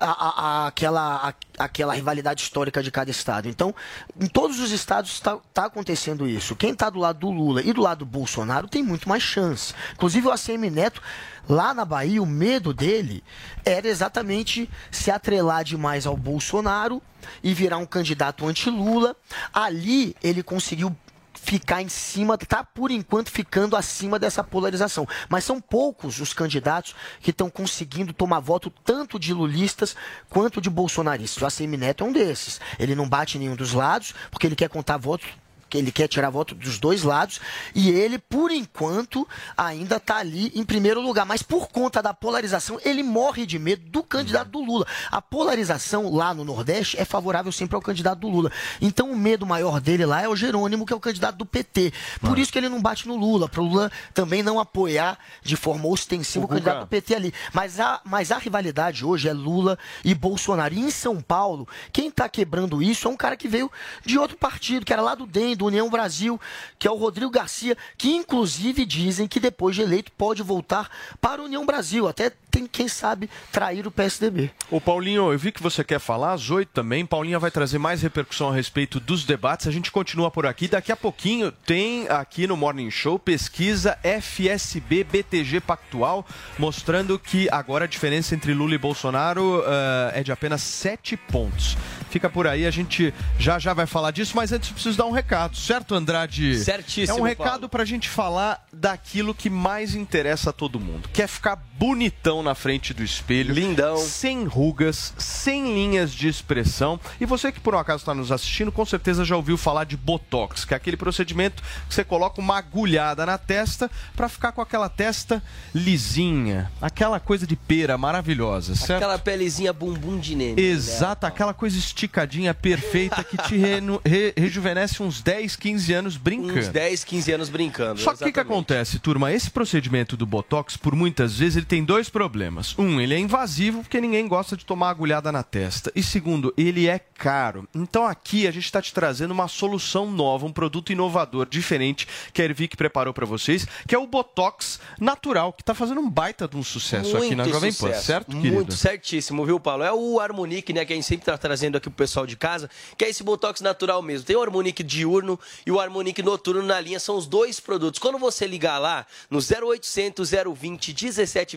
a- 0.00 0.42
a- 0.64 0.66
aquela, 0.68 1.28
a- 1.28 1.34
aquela 1.64 1.94
rivalidade 1.94 2.42
histórica 2.42 2.82
de 2.82 2.90
cada 2.90 3.10
estado. 3.10 3.48
Então, 3.48 3.74
em 4.20 4.26
todos 4.26 4.60
os 4.60 4.70
estados 4.70 5.12
está 5.12 5.38
acontecendo 5.56 6.28
isso. 6.28 6.54
Quem 6.56 6.70
está 6.70 6.88
do 6.88 6.98
lado 6.98 7.18
do 7.20 7.30
Lula 7.30 7.62
e 7.62 7.72
do 7.72 7.80
lado 7.80 8.00
do 8.00 8.06
Bolsonaro 8.06 8.68
tem 8.68 8.82
muito 8.82 9.08
mais 9.08 9.22
chance. 9.22 9.74
Inclusive, 9.94 10.26
o 10.28 10.30
ACM 10.30 10.70
Neto, 10.70 11.02
lá 11.48 11.74
na 11.74 11.84
Bahia, 11.84 12.22
o 12.22 12.26
medo 12.26 12.72
dele 12.72 13.22
era 13.64 13.88
exatamente 13.88 14.70
se 14.90 15.10
atrelar 15.10 15.64
demais 15.64 16.06
ao 16.06 16.16
Bolsonaro 16.16 17.02
e 17.42 17.52
virar 17.52 17.78
um 17.78 17.86
candidato 17.86 18.46
anti-Lula. 18.46 19.16
Ali, 19.52 20.14
ele 20.22 20.42
conseguiu 20.42 20.94
ficar 21.40 21.82
em 21.82 21.88
cima, 21.88 22.36
tá 22.36 22.62
por 22.62 22.90
enquanto 22.90 23.30
ficando 23.30 23.76
acima 23.76 24.18
dessa 24.18 24.42
polarização. 24.44 25.06
Mas 25.28 25.44
são 25.44 25.60
poucos 25.60 26.20
os 26.20 26.32
candidatos 26.32 26.94
que 27.20 27.30
estão 27.30 27.48
conseguindo 27.48 28.12
tomar 28.12 28.40
voto 28.40 28.70
tanto 28.70 29.18
de 29.18 29.32
lulistas 29.32 29.96
quanto 30.28 30.60
de 30.60 30.68
bolsonaristas. 30.68 31.42
O 31.42 31.46
ACM 31.46 31.76
Neto 31.76 32.04
é 32.04 32.06
um 32.06 32.12
desses. 32.12 32.60
Ele 32.78 32.94
não 32.94 33.08
bate 33.08 33.38
nenhum 33.38 33.56
dos 33.56 33.72
lados, 33.72 34.14
porque 34.30 34.46
ele 34.46 34.56
quer 34.56 34.68
contar 34.68 34.96
votos 34.96 35.28
que 35.68 35.78
ele 35.78 35.92
quer 35.92 36.08
tirar 36.08 36.30
voto 36.30 36.54
dos 36.54 36.78
dois 36.78 37.02
lados 37.02 37.40
e 37.74 37.90
ele, 37.90 38.18
por 38.18 38.50
enquanto, 38.50 39.26
ainda 39.56 39.96
está 39.96 40.16
ali 40.16 40.50
em 40.54 40.64
primeiro 40.64 41.00
lugar. 41.00 41.26
Mas 41.26 41.42
por 41.42 41.68
conta 41.68 42.02
da 42.02 42.14
polarização, 42.14 42.80
ele 42.84 43.02
morre 43.02 43.46
de 43.46 43.58
medo 43.58 43.88
do 43.90 44.02
candidato 44.02 44.50
do 44.50 44.60
Lula. 44.60 44.86
A 45.10 45.20
polarização 45.20 46.12
lá 46.14 46.32
no 46.32 46.44
Nordeste 46.44 46.98
é 46.98 47.04
favorável 47.04 47.52
sempre 47.52 47.76
ao 47.76 47.82
candidato 47.82 48.20
do 48.20 48.28
Lula. 48.28 48.50
Então 48.80 49.10
o 49.10 49.16
medo 49.16 49.46
maior 49.46 49.80
dele 49.80 50.06
lá 50.06 50.22
é 50.22 50.28
o 50.28 50.36
Jerônimo, 50.36 50.86
que 50.86 50.92
é 50.92 50.96
o 50.96 51.00
candidato 51.00 51.36
do 51.36 51.46
PT. 51.46 51.92
Por 52.20 52.38
isso 52.38 52.52
que 52.52 52.58
ele 52.58 52.68
não 52.68 52.80
bate 52.80 53.06
no 53.06 53.16
Lula, 53.16 53.48
para 53.48 53.60
o 53.60 53.64
Lula 53.64 53.92
também 54.14 54.42
não 54.42 54.58
apoiar 54.58 55.18
de 55.42 55.56
forma 55.56 55.86
ostensiva 55.86 56.44
o, 56.44 56.48
Guga. 56.48 56.60
candidato 56.60 56.80
do 56.80 56.88
PT 56.88 57.14
ali. 57.14 57.34
Mas 57.52 57.78
a, 57.80 58.00
mas 58.04 58.32
a 58.32 58.38
rivalidade 58.38 59.04
hoje 59.04 59.28
é 59.28 59.32
Lula 59.32 59.78
e 60.04 60.14
Bolsonaro. 60.14 60.74
E 60.74 60.80
em 60.80 60.90
São 60.90 61.20
Paulo, 61.20 61.68
quem 61.92 62.08
está 62.08 62.28
quebrando 62.28 62.82
isso 62.82 63.08
é 63.08 63.10
um 63.10 63.16
cara 63.16 63.36
que 63.36 63.48
veio 63.48 63.70
de 64.04 64.18
outro 64.18 64.36
partido, 64.36 64.84
que 64.84 64.92
era 64.92 65.02
lá 65.02 65.14
do 65.14 65.26
DEM, 65.26 65.56
do 65.58 65.66
União 65.66 65.90
Brasil, 65.90 66.40
que 66.78 66.88
é 66.88 66.90
o 66.90 66.96
Rodrigo 66.96 67.30
Garcia, 67.30 67.76
que 67.98 68.14
inclusive 68.14 68.86
dizem 68.86 69.28
que 69.28 69.40
depois 69.40 69.76
de 69.76 69.82
eleito 69.82 70.12
pode 70.12 70.42
voltar 70.42 70.88
para 71.20 71.42
a 71.42 71.44
União 71.44 71.66
Brasil. 71.66 72.08
Até 72.08 72.32
quem 72.66 72.88
sabe, 72.88 73.28
trair 73.52 73.86
o 73.86 73.90
PSDB. 73.90 74.50
Ô 74.70 74.80
Paulinho, 74.80 75.32
eu 75.32 75.38
vi 75.38 75.52
que 75.52 75.62
você 75.62 75.84
quer 75.84 75.98
falar 75.98 76.32
às 76.32 76.50
oito 76.50 76.70
também. 76.72 77.04
Paulinha 77.06 77.38
vai 77.38 77.50
trazer 77.50 77.78
mais 77.78 78.02
repercussão 78.02 78.50
a 78.50 78.54
respeito 78.54 78.98
dos 79.00 79.24
debates. 79.24 79.66
A 79.66 79.70
gente 79.70 79.90
continua 79.90 80.30
por 80.30 80.46
aqui. 80.46 80.68
Daqui 80.68 80.90
a 80.92 80.96
pouquinho 80.96 81.50
tem 81.52 82.08
aqui 82.08 82.46
no 82.46 82.56
Morning 82.56 82.90
Show 82.90 83.18
pesquisa 83.18 83.98
FSB 84.02 85.04
BTG 85.04 85.60
Pactual, 85.60 86.26
mostrando 86.58 87.18
que 87.18 87.48
agora 87.50 87.84
a 87.84 87.88
diferença 87.88 88.34
entre 88.34 88.52
Lula 88.54 88.74
e 88.74 88.78
Bolsonaro 88.78 89.62
eh, 89.66 90.20
é 90.20 90.22
de 90.22 90.32
apenas 90.32 90.62
sete 90.62 91.16
pontos. 91.16 91.76
Fica 92.10 92.30
por 92.30 92.46
aí, 92.46 92.66
a 92.66 92.70
gente 92.70 93.12
já 93.38 93.58
já 93.58 93.74
vai 93.74 93.84
falar 93.86 94.10
disso, 94.12 94.32
mas 94.34 94.50
antes 94.50 94.68
eu 94.70 94.74
preciso 94.74 94.96
dar 94.96 95.04
um 95.04 95.10
recado, 95.10 95.56
certo, 95.56 95.94
Andrade? 95.94 96.58
Certíssimo, 96.58 97.18
É 97.18 97.20
um 97.20 97.24
recado 97.24 97.50
Paulo. 97.52 97.68
pra 97.68 97.84
gente 97.84 98.08
falar 98.08 98.64
daquilo 98.72 99.34
que 99.34 99.50
mais 99.50 99.94
interessa 99.94 100.48
a 100.50 100.52
todo 100.52 100.80
mundo. 100.80 101.08
Quer 101.12 101.28
ficar 101.28 101.62
bonitão 101.78 102.42
na 102.42 102.54
frente 102.54 102.92
do 102.92 103.02
espelho. 103.04 103.54
Lindão. 103.54 103.96
Sem 103.98 104.44
rugas, 104.44 105.14
sem 105.16 105.72
linhas 105.74 106.12
de 106.12 106.28
expressão. 106.28 106.98
E 107.20 107.24
você 107.26 107.52
que 107.52 107.60
por 107.60 107.74
um 107.74 107.78
acaso 107.78 108.02
está 108.02 108.14
nos 108.14 108.32
assistindo, 108.32 108.72
com 108.72 108.84
certeza 108.84 109.24
já 109.24 109.36
ouviu 109.36 109.56
falar 109.56 109.84
de 109.84 109.96
Botox, 109.96 110.64
que 110.64 110.74
é 110.74 110.76
aquele 110.76 110.96
procedimento 110.96 111.62
que 111.88 111.94
você 111.94 112.02
coloca 112.04 112.40
uma 112.40 112.58
agulhada 112.58 113.24
na 113.24 113.38
testa 113.38 113.90
pra 114.16 114.28
ficar 114.28 114.52
com 114.52 114.60
aquela 114.60 114.88
testa 114.88 115.42
lisinha. 115.74 116.70
Aquela 116.80 117.20
coisa 117.20 117.46
de 117.46 117.56
pera 117.56 117.96
maravilhosa, 117.96 118.74
certo? 118.74 118.98
Aquela 119.02 119.18
pelezinha 119.18 119.72
bumbum 119.72 120.18
de 120.18 120.34
neném. 120.34 120.58
Exato, 120.64 121.26
aquela 121.26 121.54
coisa 121.54 121.78
esticadinha 121.78 122.52
perfeita 122.52 123.22
que 123.22 123.36
te 123.38 123.56
renu- 123.56 124.00
re- 124.04 124.32
rejuvenesce 124.36 125.02
uns 125.02 125.20
10, 125.22 125.56
15 125.56 125.92
anos 125.92 126.16
brincando. 126.16 126.58
Uns 126.58 126.68
10, 126.68 127.04
15 127.04 127.32
anos 127.32 127.48
brincando. 127.48 128.00
Só 128.00 128.12
que 128.14 128.22
o 128.22 128.26
que, 128.26 128.32
que 128.32 128.40
acontece, 128.40 128.98
turma? 128.98 129.32
Esse 129.32 129.50
procedimento 129.50 130.16
do 130.16 130.26
Botox, 130.26 130.76
por 130.76 130.94
muitas 130.94 131.38
vezes, 131.38 131.56
ele 131.56 131.66
tem 131.68 131.84
dois 131.84 132.08
problemas. 132.08 132.74
Um, 132.78 133.00
ele 133.00 133.14
é 133.14 133.18
invasivo, 133.18 133.82
porque 133.82 134.00
ninguém 134.00 134.26
gosta 134.26 134.56
de 134.56 134.64
tomar 134.64 134.88
agulhada 134.88 135.30
na 135.30 135.42
testa. 135.42 135.92
E 135.94 136.02
segundo, 136.02 136.52
ele 136.56 136.88
é 136.88 136.98
caro. 136.98 137.68
Então 137.74 138.06
aqui 138.06 138.46
a 138.46 138.50
gente 138.50 138.64
está 138.64 138.80
te 138.80 138.92
trazendo 138.94 139.32
uma 139.32 139.46
solução 139.48 140.10
nova, 140.10 140.46
um 140.46 140.52
produto 140.52 140.92
inovador, 140.92 141.46
diferente, 141.46 142.08
que 142.32 142.40
a 142.40 142.44
Ervic 142.46 142.76
preparou 142.76 143.12
para 143.12 143.26
vocês, 143.26 143.66
que 143.86 143.94
é 143.94 143.98
o 143.98 144.06
Botox 144.06 144.80
natural, 144.98 145.52
que 145.52 145.62
está 145.62 145.74
fazendo 145.74 146.00
um 146.00 146.08
baita 146.08 146.48
de 146.48 146.56
um 146.56 146.64
sucesso 146.64 147.16
aqui 147.16 147.34
na 147.34 147.44
Muito 147.44 147.54
Jovem 147.54 147.72
Pan, 147.72 147.92
certo, 147.92 148.34
Muito 148.34 148.42
querido? 148.42 148.72
certíssimo, 148.74 149.44
viu, 149.44 149.60
Paulo? 149.60 149.82
É 149.82 149.92
o 149.92 150.18
Harmonique, 150.18 150.72
né, 150.72 150.84
que 150.84 150.92
a 150.92 150.96
gente 150.96 151.06
sempre 151.06 151.26
tá 151.26 151.36
trazendo 151.36 151.76
aqui 151.76 151.90
pro 151.90 151.96
pessoal 151.96 152.26
de 152.26 152.36
casa, 152.36 152.70
que 152.96 153.04
é 153.04 153.10
esse 153.10 153.22
Botox 153.22 153.60
natural 153.60 154.00
mesmo. 154.00 154.26
Tem 154.26 154.36
o 154.36 154.42
Harmonique 154.42 154.82
diurno 154.82 155.38
e 155.66 155.70
o 155.70 155.78
Harmonique 155.78 156.22
noturno 156.22 156.62
na 156.62 156.80
linha, 156.80 156.98
são 156.98 157.16
os 157.16 157.26
dois 157.26 157.60
produtos. 157.60 157.98
Quando 157.98 158.18
você 158.18 158.46
ligar 158.46 158.78
lá 158.78 159.06
no 159.30 159.38
0800 159.38 160.30
020 160.56 160.92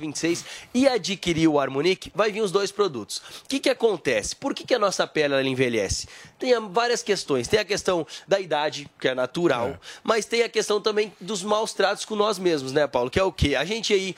1726 0.01 0.45
e 0.73 0.87
adquirir 0.87 1.47
o 1.47 1.59
Harmonique, 1.59 2.11
vai 2.13 2.31
vir 2.31 2.41
os 2.41 2.51
dois 2.51 2.71
produtos. 2.71 3.17
O 3.45 3.47
que 3.47 3.59
que 3.59 3.69
acontece? 3.69 4.35
Por 4.35 4.53
que, 4.53 4.65
que 4.65 4.73
a 4.73 4.79
nossa 4.79 5.05
pele 5.07 5.33
ela 5.33 5.43
envelhece? 5.47 6.07
Tem 6.39 6.53
várias 6.69 7.03
questões. 7.03 7.47
Tem 7.47 7.59
a 7.59 7.65
questão 7.65 8.05
da 8.27 8.39
idade, 8.39 8.89
que 8.99 9.07
é 9.07 9.15
natural, 9.15 9.79
mas 10.03 10.25
tem 10.25 10.41
a 10.43 10.49
questão 10.49 10.81
também 10.81 11.13
dos 11.21 11.43
maus 11.43 11.73
tratos 11.73 12.03
com 12.05 12.15
nós 12.15 12.39
mesmos, 12.39 12.71
né, 12.71 12.87
Paulo? 12.87 13.09
Que 13.09 13.19
é 13.19 13.23
o 13.23 13.31
quê? 13.31 13.55
A 13.55 13.63
gente 13.63 13.93
aí, 13.93 14.15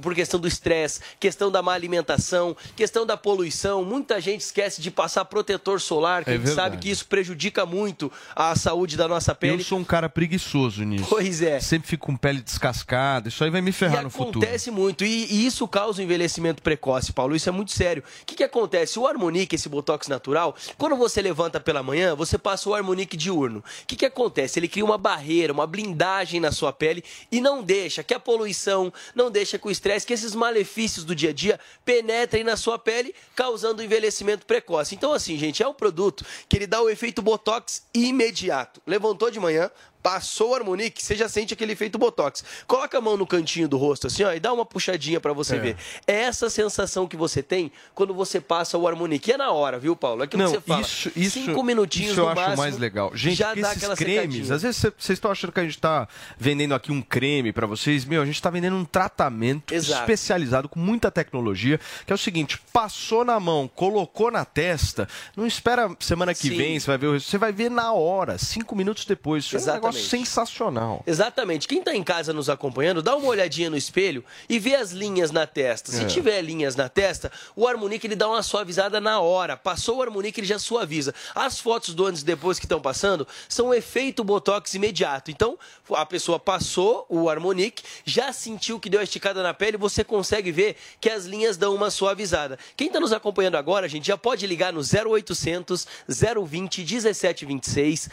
por 0.00 0.14
questão 0.14 0.38
do 0.38 0.46
estresse, 0.46 1.00
questão 1.18 1.50
da 1.50 1.62
má 1.62 1.72
alimentação, 1.72 2.56
questão 2.76 3.04
da 3.04 3.16
poluição, 3.16 3.84
muita 3.84 4.20
gente 4.20 4.42
esquece 4.42 4.80
de 4.80 4.90
passar 4.90 5.24
protetor 5.24 5.80
solar, 5.80 6.24
que 6.24 6.30
É 6.30 6.34
a 6.34 6.36
gente 6.38 6.50
sabe 6.50 6.76
que 6.76 6.88
isso 6.90 7.06
prejudica 7.06 7.66
muito 7.66 8.10
a 8.36 8.54
saúde 8.54 8.96
da 8.96 9.08
nossa 9.08 9.34
pele. 9.34 9.54
Eu 9.54 9.64
sou 9.64 9.78
um 9.78 9.84
cara 9.84 10.08
preguiçoso 10.08 10.84
nisso. 10.84 11.06
Pois 11.08 11.42
é. 11.42 11.58
Sempre 11.60 11.88
fico 11.88 12.06
com 12.06 12.16
pele 12.16 12.40
descascada. 12.40 13.28
Isso 13.28 13.42
aí 13.42 13.50
vai 13.50 13.60
me 13.60 13.72
ferrar 13.72 14.00
e 14.00 14.04
no 14.04 14.10
futuro. 14.10 14.38
acontece 14.40 14.70
muito. 14.70 15.04
E, 15.04 15.23
e 15.24 15.46
isso 15.46 15.66
causa 15.66 16.00
um 16.00 16.04
envelhecimento 16.04 16.62
precoce, 16.62 17.12
Paulo. 17.12 17.34
Isso 17.34 17.48
é 17.48 17.52
muito 17.52 17.72
sério. 17.72 18.02
O 18.22 18.26
que, 18.26 18.34
que 18.34 18.44
acontece? 18.44 18.98
O 18.98 19.06
Harmonique, 19.06 19.54
esse 19.54 19.68
Botox 19.68 20.08
natural, 20.08 20.54
quando 20.78 20.96
você 20.96 21.20
levanta 21.20 21.60
pela 21.60 21.82
manhã, 21.82 22.14
você 22.14 22.38
passa 22.38 22.68
o 22.68 22.74
Harmonique 22.74 23.16
diurno. 23.16 23.60
O 23.60 23.86
que, 23.86 23.96
que 23.96 24.06
acontece? 24.06 24.58
Ele 24.58 24.68
cria 24.68 24.84
uma 24.84 24.98
barreira, 24.98 25.52
uma 25.52 25.66
blindagem 25.66 26.40
na 26.40 26.52
sua 26.52 26.72
pele 26.72 27.04
e 27.30 27.40
não 27.40 27.62
deixa 27.62 28.02
que 28.02 28.14
a 28.14 28.20
poluição, 28.20 28.92
não 29.14 29.30
deixa 29.30 29.58
que 29.58 29.66
o 29.66 29.70
estresse, 29.70 30.06
que 30.06 30.12
esses 30.12 30.34
malefícios 30.34 31.04
do 31.04 31.14
dia 31.14 31.30
a 31.30 31.32
dia 31.32 31.60
penetrem 31.84 32.44
na 32.44 32.56
sua 32.56 32.78
pele, 32.78 33.14
causando 33.34 33.82
envelhecimento 33.82 34.46
precoce. 34.46 34.94
Então, 34.94 35.12
assim, 35.12 35.36
gente, 35.36 35.62
é 35.62 35.68
um 35.68 35.74
produto 35.74 36.24
que 36.48 36.56
ele 36.56 36.66
dá 36.66 36.80
o 36.80 36.88
efeito 36.88 37.22
Botox 37.22 37.82
imediato. 37.92 38.80
Levantou 38.86 39.30
de 39.30 39.40
manhã, 39.40 39.70
passou 40.04 40.50
o 40.50 40.54
Harmonic, 40.54 41.02
você 41.02 41.16
já 41.16 41.30
sente 41.30 41.54
aquele 41.54 41.72
efeito 41.72 41.96
Botox. 41.98 42.44
Coloca 42.66 42.98
a 42.98 43.00
mão 43.00 43.16
no 43.16 43.26
cantinho 43.26 43.66
do 43.66 43.78
rosto 43.78 44.06
assim, 44.06 44.22
ó, 44.22 44.32
e 44.34 44.38
dá 44.38 44.52
uma 44.52 44.66
puxadinha 44.66 45.18
para 45.18 45.32
você 45.32 45.56
É. 45.56 45.58
ver. 45.58 45.76
É 46.06 46.12
essa 46.24 46.50
sensação 46.50 47.08
que 47.08 47.16
você 47.16 47.42
tem 47.42 47.72
quando 47.94 48.12
você 48.12 48.38
passa 48.38 48.76
o 48.76 48.86
Harmonic. 48.86 49.30
E 49.30 49.32
é 49.32 49.38
na 49.38 49.50
hora, 49.50 49.78
viu, 49.78 49.96
Paulo? 49.96 50.20
É 50.20 50.26
aquilo 50.26 50.42
Não, 50.42 50.50
que 50.52 50.58
você 50.58 50.60
fala. 50.60 50.80
isso, 50.82 51.10
isso, 51.16 51.40
Cinco 51.40 51.62
minutinhos 51.62 52.10
isso 52.12 52.20
eu 52.20 52.28
acho 52.28 52.38
máximo, 52.38 52.58
mais 52.58 52.76
legal. 52.76 53.16
Gente, 53.16 53.36
já 53.38 53.54
dá 53.54 53.70
aquela 53.70 53.96
cremes, 53.96 54.14
secadinha. 54.34 54.54
às 54.54 54.62
vezes 54.62 54.76
cê- 54.76 54.92
vocês 54.98 55.16
estão 55.16 55.30
achando 55.30 55.52
que 55.52 55.60
a 55.60 55.62
gente 55.64 55.76
está 55.76 56.06
vendendo 56.36 56.74
aqui 56.74 56.92
um 56.92 57.00
creme 57.00 57.50
para 57.50 57.66
vocês. 57.66 58.04
Meu, 58.04 58.20
a 58.20 58.26
gente 58.26 58.34
está 58.34 58.50
vendendo 58.50 58.76
um 58.76 58.84
tratamento 58.84 59.72
Exato. 59.72 60.02
especializado 60.02 60.68
com 60.68 60.78
muita 60.78 61.10
tecnologia, 61.10 61.80
que 62.04 62.12
é 62.12 62.14
o 62.14 62.18
seguinte, 62.18 62.60
passou 62.74 63.24
na 63.24 63.40
mão, 63.40 63.66
colocou 63.74 64.30
na 64.30 64.44
testa, 64.44 65.08
não 65.34 65.46
espera 65.46 65.88
semana 65.98 66.34
que 66.34 66.48
Sim. 66.48 66.56
vem, 66.56 66.78
você 66.78 66.86
vai 66.88 66.98
ver, 66.98 67.06
o 67.06 67.12
resultado, 67.12 67.30
você 67.30 67.38
vai 67.38 67.52
ver 67.52 67.70
na 67.70 67.92
hora, 67.94 68.36
cinco 68.36 68.76
minutos 68.76 69.06
depois. 69.06 69.44
Isso 69.44 69.54
é 69.56 69.58
um 69.58 69.62
Exatamente. 69.62 69.93
Sensacional. 70.00 71.02
Exatamente. 71.06 71.68
Quem 71.68 71.78
está 71.78 71.94
em 71.94 72.02
casa 72.02 72.32
nos 72.32 72.48
acompanhando, 72.48 73.02
dá 73.02 73.14
uma 73.16 73.28
olhadinha 73.28 73.70
no 73.70 73.76
espelho 73.76 74.24
e 74.48 74.58
vê 74.58 74.74
as 74.74 74.90
linhas 74.92 75.30
na 75.30 75.46
testa. 75.46 75.90
Se 75.92 76.02
É. 76.04 76.06
tiver 76.06 76.40
linhas 76.42 76.76
na 76.76 76.88
testa, 76.88 77.30
o 77.54 77.66
Harmonic 77.66 78.06
ele 78.06 78.16
dá 78.16 78.28
uma 78.28 78.42
suavizada 78.42 79.00
na 79.00 79.20
hora. 79.20 79.56
Passou 79.56 79.98
o 79.98 80.02
Harmonic, 80.02 80.38
ele 80.40 80.46
já 80.46 80.58
suaviza. 80.58 81.14
As 81.34 81.58
fotos 81.60 81.94
do 81.94 82.06
antes 82.06 82.22
e 82.22 82.24
depois 82.24 82.58
que 82.58 82.64
estão 82.64 82.80
passando 82.80 83.26
são 83.48 83.72
efeito 83.72 84.24
Botox 84.24 84.74
imediato. 84.74 85.30
Então, 85.30 85.58
a 85.94 86.06
pessoa 86.06 86.38
passou 86.38 87.06
o 87.08 87.28
Harmonic, 87.28 87.82
já 88.04 88.32
sentiu 88.32 88.80
que 88.80 88.88
deu 88.90 89.00
a 89.00 89.04
esticada 89.04 89.42
na 89.42 89.52
pele, 89.54 89.76
você 89.76 90.02
consegue 90.04 90.50
ver 90.52 90.76
que 91.00 91.10
as 91.10 91.24
linhas 91.24 91.56
dão 91.56 91.74
uma 91.74 91.90
suavizada. 91.90 92.58
Quem 92.76 92.86
está 92.88 92.98
nos 93.00 93.12
acompanhando 93.12 93.56
agora, 93.56 93.88
gente, 93.88 94.06
já 94.06 94.16
pode 94.16 94.46
ligar 94.46 94.72
no 94.72 94.80
0800 94.80 95.86
020 96.08 96.78
1726, 96.84 98.08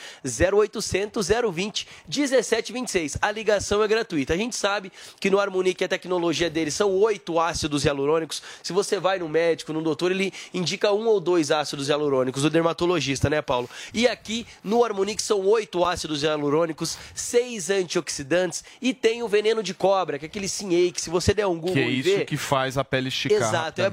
0800 0.51 1.27
020 1.53 1.70
1726. 2.07 3.17
A 3.21 3.31
ligação 3.31 3.83
é 3.83 3.87
gratuita. 3.87 4.33
A 4.33 4.37
gente 4.37 4.55
sabe 4.55 4.91
que 5.19 5.29
no 5.29 5.39
Harmonic 5.39 5.83
a 5.83 5.87
tecnologia 5.87 6.49
dele 6.49 6.71
são 6.71 6.91
oito 6.91 7.39
ácidos 7.39 7.85
hialurônicos. 7.85 8.41
Se 8.61 8.73
você 8.73 8.99
vai 8.99 9.19
no 9.19 9.29
médico, 9.29 9.73
no 9.73 9.81
doutor, 9.81 10.11
ele 10.11 10.33
indica 10.53 10.91
um 10.91 11.07
ou 11.07 11.19
dois 11.19 11.51
ácidos 11.51 11.89
hialurônicos, 11.89 12.43
o 12.43 12.49
dermatologista, 12.49 13.29
né, 13.29 13.41
Paulo? 13.41 13.69
E 13.93 14.07
aqui 14.07 14.45
no 14.63 14.83
Harmonic 14.83 15.21
são 15.21 15.45
oito 15.47 15.83
ácidos 15.85 16.23
hialurônicos, 16.23 16.97
seis 17.13 17.69
antioxidantes 17.69 18.63
e 18.81 18.93
tem 18.93 19.23
o 19.23 19.27
veneno 19.27 19.63
de 19.63 19.73
cobra, 19.73 20.19
que 20.19 20.25
é 20.25 20.27
aquele 20.27 20.47
Sinhei, 20.47 20.91
que 20.91 21.01
se 21.01 21.09
você 21.09 21.33
der 21.33 21.47
um 21.47 21.55
Google 21.55 21.73
Que 21.73 21.79
é 21.79 21.89
isso 21.89 22.09
ver, 22.09 22.25
que 22.25 22.37
faz 22.37 22.77
a 22.77 22.83
pele 22.83 23.09
esticar. 23.09 23.37
Exato, 23.37 23.81
é, 23.81 23.85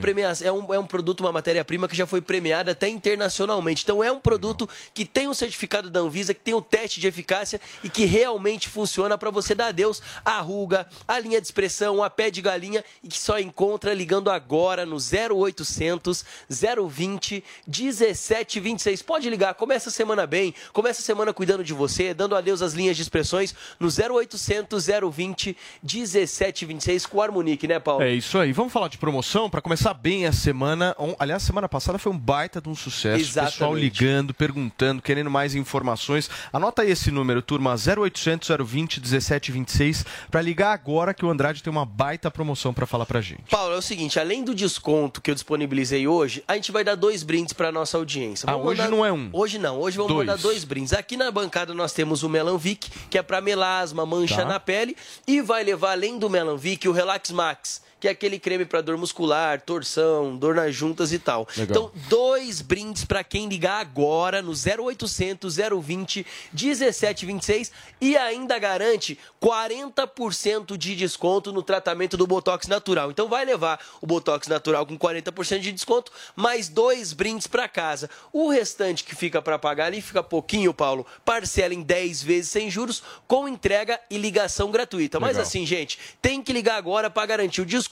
é, 0.43 0.53
um, 0.53 0.75
é 0.75 0.79
um 0.79 0.87
produto, 0.87 1.21
uma 1.21 1.33
matéria-prima 1.33 1.89
que 1.89 1.97
já 1.97 2.07
foi 2.07 2.21
premiada 2.21 2.73
até 2.73 2.89
internacionalmente. 2.89 3.83
Então 3.83 4.03
é 4.03 4.11
um 4.11 4.21
produto 4.21 4.69
que 4.93 5.05
tem 5.05 5.29
um 5.29 5.35
certificado 5.35 5.91
da 5.91 6.01
Anvisa, 6.01 6.35
que 6.35 6.41
tem 6.41 6.55
um 6.55 6.61
teste 6.61 7.01
de 7.01 7.07
eficácia 7.07 7.58
e 7.83 7.89
que 7.89 8.05
realmente 8.05 8.69
funciona 8.69 9.17
para 9.17 9.31
você 9.31 9.55
dar 9.55 9.69
adeus 9.69 10.03
à 10.25 10.41
ruga, 10.41 10.87
à 11.07 11.19
linha 11.19 11.41
de 11.41 11.47
expressão, 11.47 12.03
a 12.03 12.11
pé 12.11 12.31
de 12.31 12.41
galinha 12.41 12.85
e 13.03 13.09
que 13.09 13.19
só 13.19 13.39
encontra 13.39 13.95
ligando 13.95 14.31
agora 14.31 14.85
no 14.85 14.97
0800 14.97 16.25
020 16.49 17.45
1726. 17.67 19.03
Pode 19.03 19.29
ligar, 19.31 19.55
começa 19.55 19.89
a 19.89 19.93
semana 19.93 20.27
bem, 20.27 20.55
começa 20.73 21.01
a 21.01 21.05
semana 21.05 21.33
cuidando 21.33 21.65
de 21.65 21.73
você, 21.73 22.13
dando 22.15 22.37
adeus 22.37 22.63
às 22.63 22.73
linhas 22.73 22.97
de 22.97 23.03
expressões 23.03 23.55
no 23.79 23.89
0800 23.89 24.87
020 25.13 25.57
1726 25.83 27.07
com 27.07 27.19
o 27.19 27.23
Harmonic, 27.23 27.67
né, 27.67 27.79
Paulo? 27.79 28.03
É 28.03 28.13
isso 28.13 28.39
aí. 28.39 28.53
Vamos 28.53 28.73
falar 28.73 28.89
de 28.89 28.99
promoção 28.99 29.49
para 29.49 29.61
começar 29.61 29.95
bem 29.95 30.27
a 30.27 30.33
semana. 30.33 30.97
Aliás, 31.19 31.43
semana 31.43 31.69
passada 31.69 31.99
foi 31.99 32.13
um 32.13 32.19
baita 32.19 32.61
de 32.61 32.69
um 32.69 32.75
sucesso. 32.75 33.21
Exatamente. 33.21 33.53
Pessoal 33.53 33.75
ligando, 33.75 34.35
perguntando, 34.35 35.03
querendo 35.03 35.31
mais 35.31 35.55
informações. 35.55 36.31
Anota 36.53 36.83
aí 36.83 36.91
esse 36.91 37.11
número, 37.11 37.43
turma, 37.49 37.75
0800 37.75 38.47
020 38.67 39.01
1726 39.01 40.05
para 40.31 40.43
ligar 40.43 40.73
agora 40.73 41.15
que 41.15 41.25
o 41.25 41.31
Andrade 41.31 41.63
tem 41.63 41.71
uma 41.71 41.87
baita 41.87 42.31
promoção 42.31 42.75
para 42.75 42.87
falar 42.87 43.07
pra 43.07 43.23
gente. 43.23 43.43
Paulo, 43.51 43.75
é 43.75 43.79
o 43.79 43.83
seguinte, 43.83 44.21
além 44.21 44.45
do 44.45 44.55
desconto 44.55 45.23
que 45.23 45.31
eu 45.31 45.35
disponibilizei 45.35 46.07
hoje, 46.07 46.45
a 46.47 46.55
gente 46.55 46.71
vai 46.71 46.85
dar 46.85 46.95
dois 46.95 47.23
brindes 47.23 47.55
para 47.55 47.73
nossa 47.73 47.97
audiência. 47.97 48.47
Ah, 48.49 48.57
hoje 48.57 48.87
não 48.89 49.05
é 49.05 49.11
um? 49.11 49.31
Hoje 49.33 49.59
não, 49.59 49.81
hoje 49.81 49.97
vamos 49.97 50.13
Dois. 50.13 50.27
mandar 50.27 50.41
dois 50.43 50.63
brindes. 50.65 50.93
Aqui 50.93 51.17
na 51.17 51.31
bancada 51.31 51.73
nós 51.73 51.93
temos 51.95 52.23
o 52.23 52.29
Melanvic, 52.29 52.91
que 53.09 53.17
é 53.17 53.23
para 53.23 53.41
melasma, 53.41 54.05
mancha 54.05 54.37
Tá. 54.43 54.45
na 54.45 54.61
pele, 54.61 54.95
e 55.27 55.41
vai 55.41 55.65
levar 55.65 55.93
além 55.93 56.19
do 56.19 56.29
Melanvic 56.29 56.87
o 56.87 56.93
Relax 56.93 57.31
Max. 57.31 57.81
Que 58.01 58.07
é 58.07 58.13
aquele 58.13 58.39
creme 58.39 58.65
para 58.65 58.81
dor 58.81 58.97
muscular, 58.97 59.61
torção, 59.61 60.37
dor 60.37 60.55
nas 60.55 60.75
juntas 60.75 61.13
e 61.13 61.19
tal. 61.19 61.49
Legal. 61.57 61.91
Então, 61.91 62.03
dois 62.09 62.61
brindes 62.61 63.05
para 63.05 63.25
quem 63.25 63.49
ligar 63.49 63.81
agora 63.81 64.41
no 64.41 64.53
0800 64.53 65.57
020 65.57 66.25
1726 66.53 67.73
e 68.01 68.17
ainda 68.17 68.59
garante 68.59 69.19
40% 69.43 70.77
de 70.77 70.95
desconto 70.95 71.53
no 71.53 71.63
tratamento 71.63 72.17
do 72.17 72.27
Botox 72.27 72.69
natural. 72.69 73.11
Então 73.11 73.29
vai 73.29 73.45
levar 73.45 73.81
o 74.01 74.07
Botox 74.07 74.47
natural 74.47 74.87
com 74.87 74.97
40% 74.97 75.59
de 75.59 75.73
desconto, 75.73 76.13
mais 76.37 76.69
dois 76.69 77.13
brindes 77.13 77.47
para 77.47 77.69
casa. 77.69 78.09
O 78.33 78.49
restante 78.49 79.03
que 79.03 79.15
fica 79.17 79.43
para 79.43 79.59
pagar 79.59 79.87
ali 79.87 80.01
fica 80.01 80.23
pouquinho, 80.23 80.73
Paulo. 80.73 81.05
Parcela 81.25 81.75
em 81.75 81.83
10 81.83 82.23
vezes 82.23 82.51
sem 82.51 82.71
juros, 82.71 83.03
com 83.27 83.49
entrega 83.49 84.01
e 84.09 84.17
ligação 84.17 84.71
gratuita. 84.71 85.19
Mas 85.19 85.31
Legal. 85.31 85.43
assim, 85.43 85.67
gente, 85.67 85.99
tem 86.23 86.43
que 86.43 86.53
ligar 86.53 86.77
agora 86.77 87.11
para 87.11 87.27
garantir 87.27 87.61
o 87.61 87.67
desconto 87.67 87.88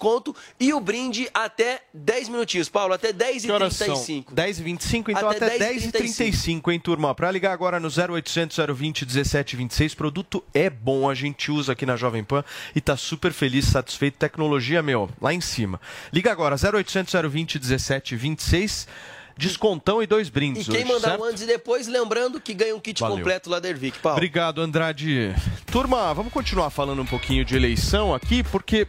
e 0.60 0.72
o 0.72 0.80
brinde 0.80 1.28
até 1.32 1.82
10 1.92 2.28
minutinhos, 2.28 2.68
Paulo, 2.68 2.94
até 2.94 3.12
10 3.12 3.44
e 3.44 3.46
Que 3.46 3.52
horas 3.52 3.74
são? 3.74 3.86
35. 3.86 4.34
10 4.34 4.58
e 4.58 4.62
25, 4.62 5.10
então 5.10 5.28
Até 5.28 5.46
até, 5.46 5.58
10 5.58 5.70
10 5.70 5.84
e 5.84 5.88
e 5.88 5.92
35, 5.92 6.70
hein, 6.70 6.80
turma? 6.80 7.14
Pra 7.14 7.30
ligar 7.30 7.52
agora 7.52 7.80
no 7.80 7.88
0800 7.88 8.56
020 8.74 9.04
1726, 9.04 9.94
produto 9.94 10.44
é 10.52 10.68
bom, 10.68 11.08
a 11.08 11.14
gente 11.14 11.50
usa 11.50 11.72
aqui 11.72 11.86
na 11.86 11.96
Jovem 11.96 12.22
Pan 12.24 12.44
e 12.74 12.80
tá 12.80 12.96
super 12.96 13.32
feliz, 13.32 13.66
satisfeito. 13.66 14.18
Tecnologia, 14.18 14.82
meu, 14.82 15.08
lá 15.20 15.32
em 15.32 15.40
cima. 15.40 15.80
Liga 16.12 16.30
agora, 16.32 16.56
0800 16.56 17.12
020 17.30 17.58
1726, 17.58 18.88
descontão 19.36 20.02
e 20.02 20.06
dois 20.06 20.28
E 20.28 20.30
brindes 20.30 20.66
quem 20.66 20.76
hoje, 20.76 20.84
mandar 20.84 21.08
certo? 21.10 21.20
um 21.20 21.24
antes 21.24 21.42
e 21.42 21.46
depois, 21.46 21.86
lembrando 21.86 22.40
que 22.40 22.54
ganha 22.54 22.74
um 22.74 22.80
kit 22.80 23.00
Valeu. 23.00 23.16
completo 23.18 23.50
lá 23.50 23.60
da 23.60 23.68
Ervic, 23.68 23.98
Paulo. 23.98 24.16
Obrigado, 24.16 24.60
Andrade. 24.60 25.34
Turma, 25.70 26.14
vamos 26.14 26.32
continuar 26.32 26.70
falando 26.70 27.02
um 27.02 27.06
pouquinho 27.06 27.44
de 27.44 27.54
eleição 27.54 28.14
aqui, 28.14 28.42
porque 28.44 28.86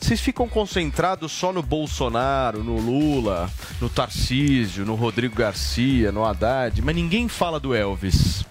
vocês 0.00 0.20
ficam 0.20 0.48
concentrados 0.48 1.30
só 1.32 1.52
no 1.52 1.62
Bolsonaro, 1.62 2.64
no 2.64 2.78
Lula, 2.80 3.50
no 3.80 3.88
Tarcísio, 3.88 4.84
no 4.86 4.94
Rodrigo 4.94 5.34
Garcia, 5.36 6.10
no 6.10 6.24
Haddad, 6.24 6.80
mas 6.82 6.94
ninguém 6.94 7.28
fala 7.28 7.60
do 7.60 7.74
Elvis. 7.74 8.44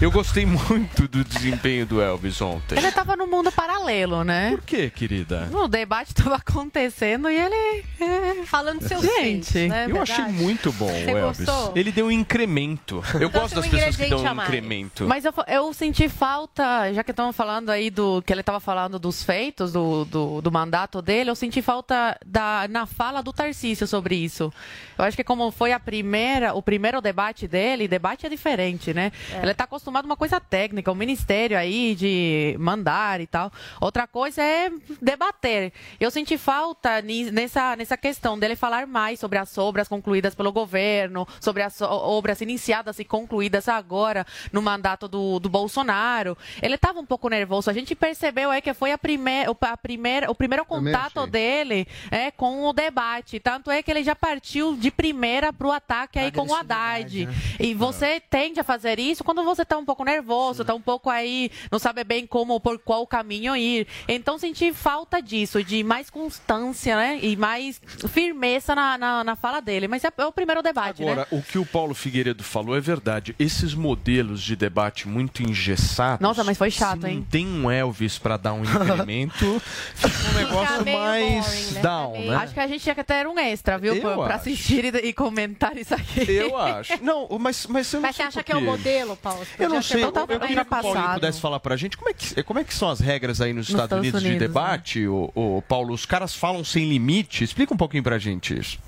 Eu 0.00 0.10
gostei 0.10 0.44
muito 0.44 1.06
do 1.08 1.24
desempenho 1.24 1.86
do 1.86 2.00
Elvis 2.02 2.40
ontem. 2.42 2.76
Ele 2.76 2.90
tava 2.92 3.16
no 3.16 3.26
mundo 3.26 3.50
paralelo, 3.52 4.24
né? 4.24 4.50
Por 4.50 4.60
quê, 4.62 4.90
querida? 4.90 5.48
O 5.52 5.68
debate 5.68 6.12
tava 6.12 6.36
acontecendo 6.36 7.30
e 7.30 7.36
ele. 7.36 7.84
é, 8.00 8.44
Falando 8.44 8.80
de 8.80 8.88
seus 8.88 9.02
Gente, 9.02 9.68
né? 9.68 9.86
Eu 9.88 10.02
achei 10.02 10.16
Verdade. 10.16 10.42
muito 10.42 10.72
bom 10.72 10.88
Você 10.88 11.12
o 11.12 11.18
Elvis. 11.18 11.46
gostou? 11.46 11.72
Ele 11.76 11.92
deu 11.92 12.06
um 12.06 12.10
incremento. 12.10 13.02
Eu 13.20 13.30
gosto 13.30 13.58
um 13.58 13.60
das 13.62 13.70
pessoas 13.70 13.96
que 13.96 14.06
dão 14.08 14.22
um 14.22 14.42
incremento. 14.42 15.06
Mas 15.06 15.24
eu, 15.24 15.32
eu 15.46 15.72
senti 15.72 16.08
falta, 16.08 16.92
já 16.92 17.04
que 17.04 17.12
estamos 17.12 17.34
falando 17.36 17.70
aí 17.70 17.88
do 17.88 18.20
que 18.22 18.32
ele 18.32 18.40
estava 18.40 18.60
falando 18.60 18.98
dos 18.98 19.22
feitos, 19.22 19.72
do, 19.72 20.04
do, 20.04 20.40
do 20.42 20.52
mandato 20.52 21.00
dele, 21.00 21.30
eu 21.30 21.34
senti 21.36 21.62
falta 21.62 22.18
da, 22.26 22.66
na 22.68 22.84
fala 22.86 23.22
do 23.22 23.32
Tarcísio 23.32 23.86
sobre 23.86 24.16
isso. 24.16 24.52
Eu 24.98 25.04
acho 25.04 25.16
que 25.16 25.24
como 25.24 25.50
foi 25.50 25.72
a 25.72 25.80
primeira, 25.80 26.52
o 26.54 26.62
primeiro 26.62 27.00
debate 27.00 27.46
dele, 27.48 27.86
debate 27.88 28.26
é 28.26 28.28
diferente, 28.28 28.92
né? 28.92 29.12
Ele 29.44 29.52
está 29.52 29.64
acostumado 29.64 30.04
a 30.04 30.06
uma 30.06 30.16
coisa 30.16 30.40
técnica, 30.40 30.90
o 30.90 30.94
ministério 30.94 31.58
aí 31.58 31.94
de 31.94 32.56
mandar 32.58 33.20
e 33.20 33.26
tal. 33.26 33.52
Outra 33.80 34.06
coisa 34.06 34.42
é 34.42 34.70
debater. 35.00 35.72
Eu 36.00 36.10
senti 36.10 36.38
falta 36.38 37.02
nessa, 37.02 37.76
nessa 37.76 37.96
questão 37.96 38.38
dele 38.38 38.56
falar 38.56 38.86
mais 38.86 39.20
sobre 39.20 39.38
as 39.38 39.56
obras 39.58 39.86
concluídas 39.86 40.34
pelo 40.34 40.50
governo, 40.50 41.26
sobre 41.40 41.62
as 41.62 41.80
obras 41.82 42.40
iniciadas 42.40 42.98
e 42.98 43.04
concluídas 43.04 43.68
agora 43.68 44.26
no 44.52 44.62
mandato 44.62 45.08
do, 45.08 45.38
do 45.38 45.48
Bolsonaro. 45.48 46.36
Ele 46.62 46.76
estava 46.76 46.98
um 46.98 47.06
pouco 47.06 47.28
nervoso. 47.28 47.68
A 47.68 47.74
gente 47.74 47.94
percebeu 47.94 48.50
é 48.50 48.60
que 48.60 48.72
foi 48.72 48.92
a 48.92 48.98
primeira, 48.98 49.50
o, 49.50 49.56
a 49.60 49.76
primeira, 49.76 50.30
o 50.30 50.34
primeiro 50.34 50.64
contato 50.64 51.26
dele 51.26 51.86
é, 52.10 52.30
com 52.30 52.64
o 52.64 52.72
debate. 52.72 53.38
Tanto 53.40 53.70
é 53.70 53.82
que 53.82 53.90
ele 53.90 54.02
já 54.02 54.16
partiu 54.16 54.76
de 54.76 54.90
primeira 54.90 55.52
para 55.52 55.66
o 55.66 55.72
ataque 55.72 56.18
aí 56.18 56.32
com 56.32 56.46
o 56.46 56.54
Haddad. 56.54 57.28
E 57.58 57.74
você 57.74 58.20
tende 58.20 58.60
a 58.60 58.64
fazer 58.64 58.98
isso 58.98 59.24
quando 59.24 59.33
você 59.42 59.62
está 59.62 59.78
um 59.78 59.84
pouco 59.84 60.04
nervoso, 60.04 60.62
está 60.62 60.74
um 60.74 60.80
pouco 60.80 61.08
aí, 61.10 61.50
não 61.72 61.78
sabe 61.78 62.04
bem 62.04 62.26
como, 62.26 62.60
por 62.60 62.78
qual 62.78 63.06
caminho 63.06 63.56
ir. 63.56 63.86
Então 64.06 64.38
senti 64.38 64.72
falta 64.72 65.20
disso, 65.22 65.64
de 65.64 65.82
mais 65.82 66.10
constância, 66.10 66.94
né? 66.96 67.18
E 67.22 67.36
mais 67.36 67.80
firmeza 68.08 68.74
na, 68.74 68.98
na, 68.98 69.24
na 69.24 69.34
fala 69.36 69.60
dele. 69.60 69.88
Mas 69.88 70.04
é, 70.04 70.12
é 70.16 70.26
o 70.26 70.32
primeiro 70.32 70.62
debate, 70.62 71.02
Agora, 71.02 71.22
né? 71.22 71.26
o 71.38 71.42
que 71.42 71.58
o 71.58 71.64
Paulo 71.64 71.94
Figueiredo 71.94 72.44
falou 72.44 72.76
é 72.76 72.80
verdade. 72.80 73.34
Esses 73.38 73.74
modelos 73.74 74.42
de 74.42 74.54
debate 74.54 75.08
muito 75.08 75.42
engessados. 75.42 76.20
Nossa, 76.20 76.44
mas 76.44 76.58
foi 76.58 76.70
chato, 76.70 77.02
se 77.02 77.08
hein? 77.08 77.16
Não 77.16 77.22
tem 77.24 77.46
um 77.46 77.70
Elvis 77.70 78.18
pra 78.18 78.36
dar 78.36 78.52
um 78.52 78.62
incremento. 78.64 79.60
fica 79.94 80.28
um 80.30 80.32
negócio 80.34 80.84
meio 80.84 80.98
mais 80.98 81.46
boring, 81.46 81.74
né? 81.74 81.80
down, 81.80 82.20
né? 82.26 82.36
Acho 82.36 82.54
que 82.54 82.60
a 82.60 82.66
gente 82.66 82.82
tinha 82.82 82.94
que 82.94 83.04
ter 83.04 83.26
um 83.26 83.38
extra, 83.38 83.78
viu? 83.78 83.94
Eu 83.94 84.00
Pra, 84.04 84.14
pra 84.16 84.24
acho. 84.26 84.34
assistir 84.36 84.84
e, 84.94 85.08
e 85.08 85.12
comentar 85.12 85.76
isso 85.76 85.94
aqui. 85.94 86.30
Eu 86.30 86.56
acho. 86.58 86.92
Não, 87.02 87.26
mas, 87.38 87.66
mas 87.66 87.92
eu 87.92 88.00
não 88.00 88.06
Mas 88.08 88.16
você 88.16 88.22
sei 88.22 88.28
acha 88.28 88.42
que 88.42 88.52
é 88.52 88.56
o 88.56 88.58
quê. 88.58 88.64
modelo, 88.64 89.13
Paulo? 89.16 89.44
Você 89.44 89.64
Eu 89.64 89.68
não 89.68 89.82
sei, 89.82 90.04
eu, 90.04 90.12
tá 90.12 90.20
eu 90.20 90.40
queria 90.40 90.56
que 90.56 90.60
o 90.62 90.64
Paulinho 90.82 91.14
pudesse 91.14 91.40
falar 91.40 91.60
pra 91.60 91.76
gente 91.76 91.96
como 91.96 92.10
é 92.10 92.14
que, 92.14 92.42
como 92.42 92.58
é 92.58 92.64
que 92.64 92.74
são 92.74 92.88
as 92.88 93.00
regras 93.00 93.40
aí 93.40 93.52
nos, 93.52 93.68
Nos 93.68 93.68
Estados, 93.68 93.84
Estados 93.84 94.02
Unidos, 94.02 94.20
de 94.22 94.28
Unidos, 94.28 94.48
debate, 94.48 95.06
o, 95.06 95.30
o 95.34 95.62
Paulo. 95.62 95.94
Os 95.94 96.06
caras 96.06 96.34
falam 96.34 96.64
sem 96.64 96.88
limite. 96.88 97.44
Explica 97.44 97.72
um 97.72 97.76
pouquinho 97.76 98.02
pra 98.02 98.18
gente 98.18 98.58
isso. 98.58 98.78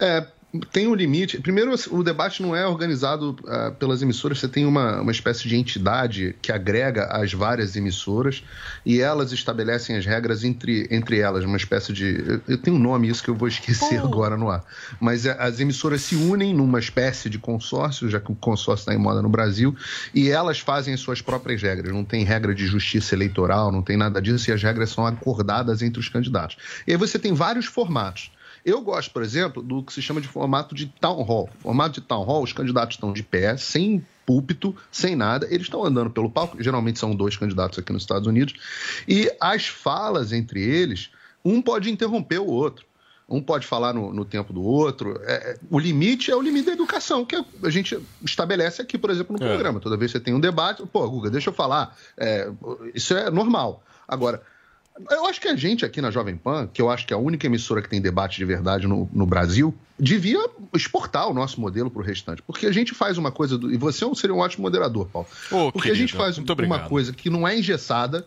É, 0.00 0.24
tem 0.70 0.86
um 0.88 0.94
limite. 0.94 1.38
Primeiro, 1.40 1.74
o 1.90 2.02
debate 2.02 2.42
não 2.42 2.56
é 2.56 2.66
organizado 2.66 3.36
uh, 3.42 3.72
pelas 3.74 4.00
emissoras, 4.00 4.38
você 4.38 4.48
tem 4.48 4.64
uma, 4.64 5.02
uma 5.02 5.12
espécie 5.12 5.46
de 5.46 5.54
entidade 5.54 6.34
que 6.40 6.50
agrega 6.50 7.04
as 7.04 7.32
várias 7.32 7.76
emissoras 7.76 8.42
e 8.84 9.00
elas 9.00 9.30
estabelecem 9.32 9.96
as 9.96 10.06
regras 10.06 10.44
entre, 10.44 10.88
entre 10.90 11.18
elas, 11.18 11.44
uma 11.44 11.56
espécie 11.56 11.92
de. 11.92 12.24
Eu, 12.26 12.40
eu 12.48 12.58
tenho 12.58 12.76
um 12.76 12.80
nome, 12.80 13.08
isso 13.08 13.22
que 13.22 13.28
eu 13.28 13.34
vou 13.34 13.46
esquecer 13.46 13.98
agora 14.00 14.36
no 14.36 14.48
ar. 14.48 14.64
Mas 14.98 15.26
é, 15.26 15.36
as 15.38 15.60
emissoras 15.60 16.00
se 16.00 16.16
unem 16.16 16.54
numa 16.54 16.78
espécie 16.78 17.28
de 17.28 17.38
consórcio, 17.38 18.08
já 18.08 18.18
que 18.18 18.32
o 18.32 18.34
consórcio 18.34 18.82
está 18.82 18.94
em 18.94 18.98
moda 18.98 19.20
no 19.20 19.28
Brasil, 19.28 19.76
e 20.14 20.30
elas 20.30 20.60
fazem 20.60 20.94
as 20.94 21.00
suas 21.00 21.20
próprias 21.20 21.60
regras. 21.60 21.92
Não 21.92 22.04
tem 22.04 22.24
regra 22.24 22.54
de 22.54 22.66
justiça 22.66 23.14
eleitoral, 23.14 23.70
não 23.70 23.82
tem 23.82 23.98
nada 23.98 24.20
disso, 24.20 24.50
e 24.50 24.52
as 24.54 24.62
regras 24.62 24.90
são 24.90 25.06
acordadas 25.06 25.82
entre 25.82 26.00
os 26.00 26.08
candidatos. 26.08 26.56
E 26.86 26.92
aí 26.92 26.96
você 26.96 27.18
tem 27.18 27.34
vários 27.34 27.66
formatos. 27.66 28.30
Eu 28.64 28.80
gosto, 28.80 29.10
por 29.12 29.22
exemplo, 29.22 29.62
do 29.62 29.82
que 29.82 29.92
se 29.92 30.02
chama 30.02 30.20
de 30.20 30.28
formato 30.28 30.74
de 30.74 30.86
town 30.86 31.22
hall. 31.22 31.48
Formato 31.60 32.00
de 32.00 32.06
town 32.06 32.24
hall, 32.24 32.42
os 32.42 32.52
candidatos 32.52 32.96
estão 32.96 33.12
de 33.12 33.22
pé, 33.22 33.56
sem 33.56 34.04
púlpito, 34.26 34.76
sem 34.90 35.16
nada, 35.16 35.46
eles 35.50 35.62
estão 35.62 35.82
andando 35.84 36.10
pelo 36.10 36.28
palco, 36.30 36.62
geralmente 36.62 36.98
são 36.98 37.14
dois 37.14 37.36
candidatos 37.36 37.78
aqui 37.78 37.92
nos 37.92 38.02
Estados 38.02 38.26
Unidos, 38.28 38.54
e 39.08 39.32
as 39.40 39.68
falas 39.68 40.32
entre 40.32 40.62
eles, 40.62 41.10
um 41.42 41.62
pode 41.62 41.90
interromper 41.90 42.38
o 42.38 42.46
outro. 42.46 42.86
Um 43.30 43.42
pode 43.42 43.66
falar 43.66 43.92
no, 43.92 44.10
no 44.12 44.24
tempo 44.24 44.54
do 44.54 44.62
outro. 44.62 45.20
É, 45.22 45.58
o 45.70 45.78
limite 45.78 46.30
é 46.30 46.36
o 46.36 46.40
limite 46.40 46.64
da 46.66 46.72
educação, 46.72 47.26
que 47.26 47.36
a 47.36 47.68
gente 47.68 47.98
estabelece 48.24 48.80
aqui, 48.80 48.96
por 48.96 49.10
exemplo, 49.10 49.36
no 49.38 49.44
É. 49.44 49.48
programa. 49.48 49.80
Toda 49.80 49.98
vez 49.98 50.10
que 50.10 50.16
você 50.18 50.24
tem 50.24 50.32
um 50.32 50.40
debate, 50.40 50.82
pô, 50.90 51.06
Guga, 51.10 51.28
deixa 51.28 51.50
eu 51.50 51.54
falar. 51.54 51.94
É, 52.16 52.50
isso 52.94 53.14
é 53.14 53.30
normal. 53.30 53.84
Agora, 54.06 54.40
eu 55.10 55.26
acho 55.26 55.40
que 55.40 55.48
a 55.48 55.56
gente 55.56 55.84
aqui 55.84 56.00
na 56.00 56.10
Jovem 56.10 56.36
Pan, 56.36 56.68
que 56.72 56.80
eu 56.80 56.90
acho 56.90 57.06
que 57.06 57.12
é 57.12 57.16
a 57.16 57.18
única 57.18 57.46
emissora 57.46 57.80
que 57.82 57.88
tem 57.88 58.00
debate 58.00 58.36
de 58.36 58.44
verdade 58.44 58.86
no, 58.86 59.08
no 59.12 59.26
Brasil, 59.26 59.74
devia 59.98 60.38
exportar 60.74 61.28
o 61.28 61.34
nosso 61.34 61.60
modelo 61.60 61.90
para 61.90 62.00
o 62.00 62.04
restante. 62.04 62.42
Porque 62.42 62.66
a 62.66 62.72
gente 62.72 62.94
faz 62.94 63.18
uma 63.18 63.30
coisa. 63.30 63.58
Do, 63.58 63.72
e 63.72 63.76
você 63.76 64.04
é 64.04 64.14
seria 64.14 64.34
um 64.34 64.38
ótimo 64.38 64.62
moderador, 64.62 65.06
Paulo. 65.08 65.28
Ô, 65.50 65.72
porque 65.72 65.90
a 65.90 65.94
gente 65.94 66.12
querido, 66.12 66.36
faz 66.36 66.38
uma 66.58 66.80
coisa 66.80 67.12
que 67.12 67.30
não 67.30 67.46
é 67.46 67.58
engessada, 67.58 68.26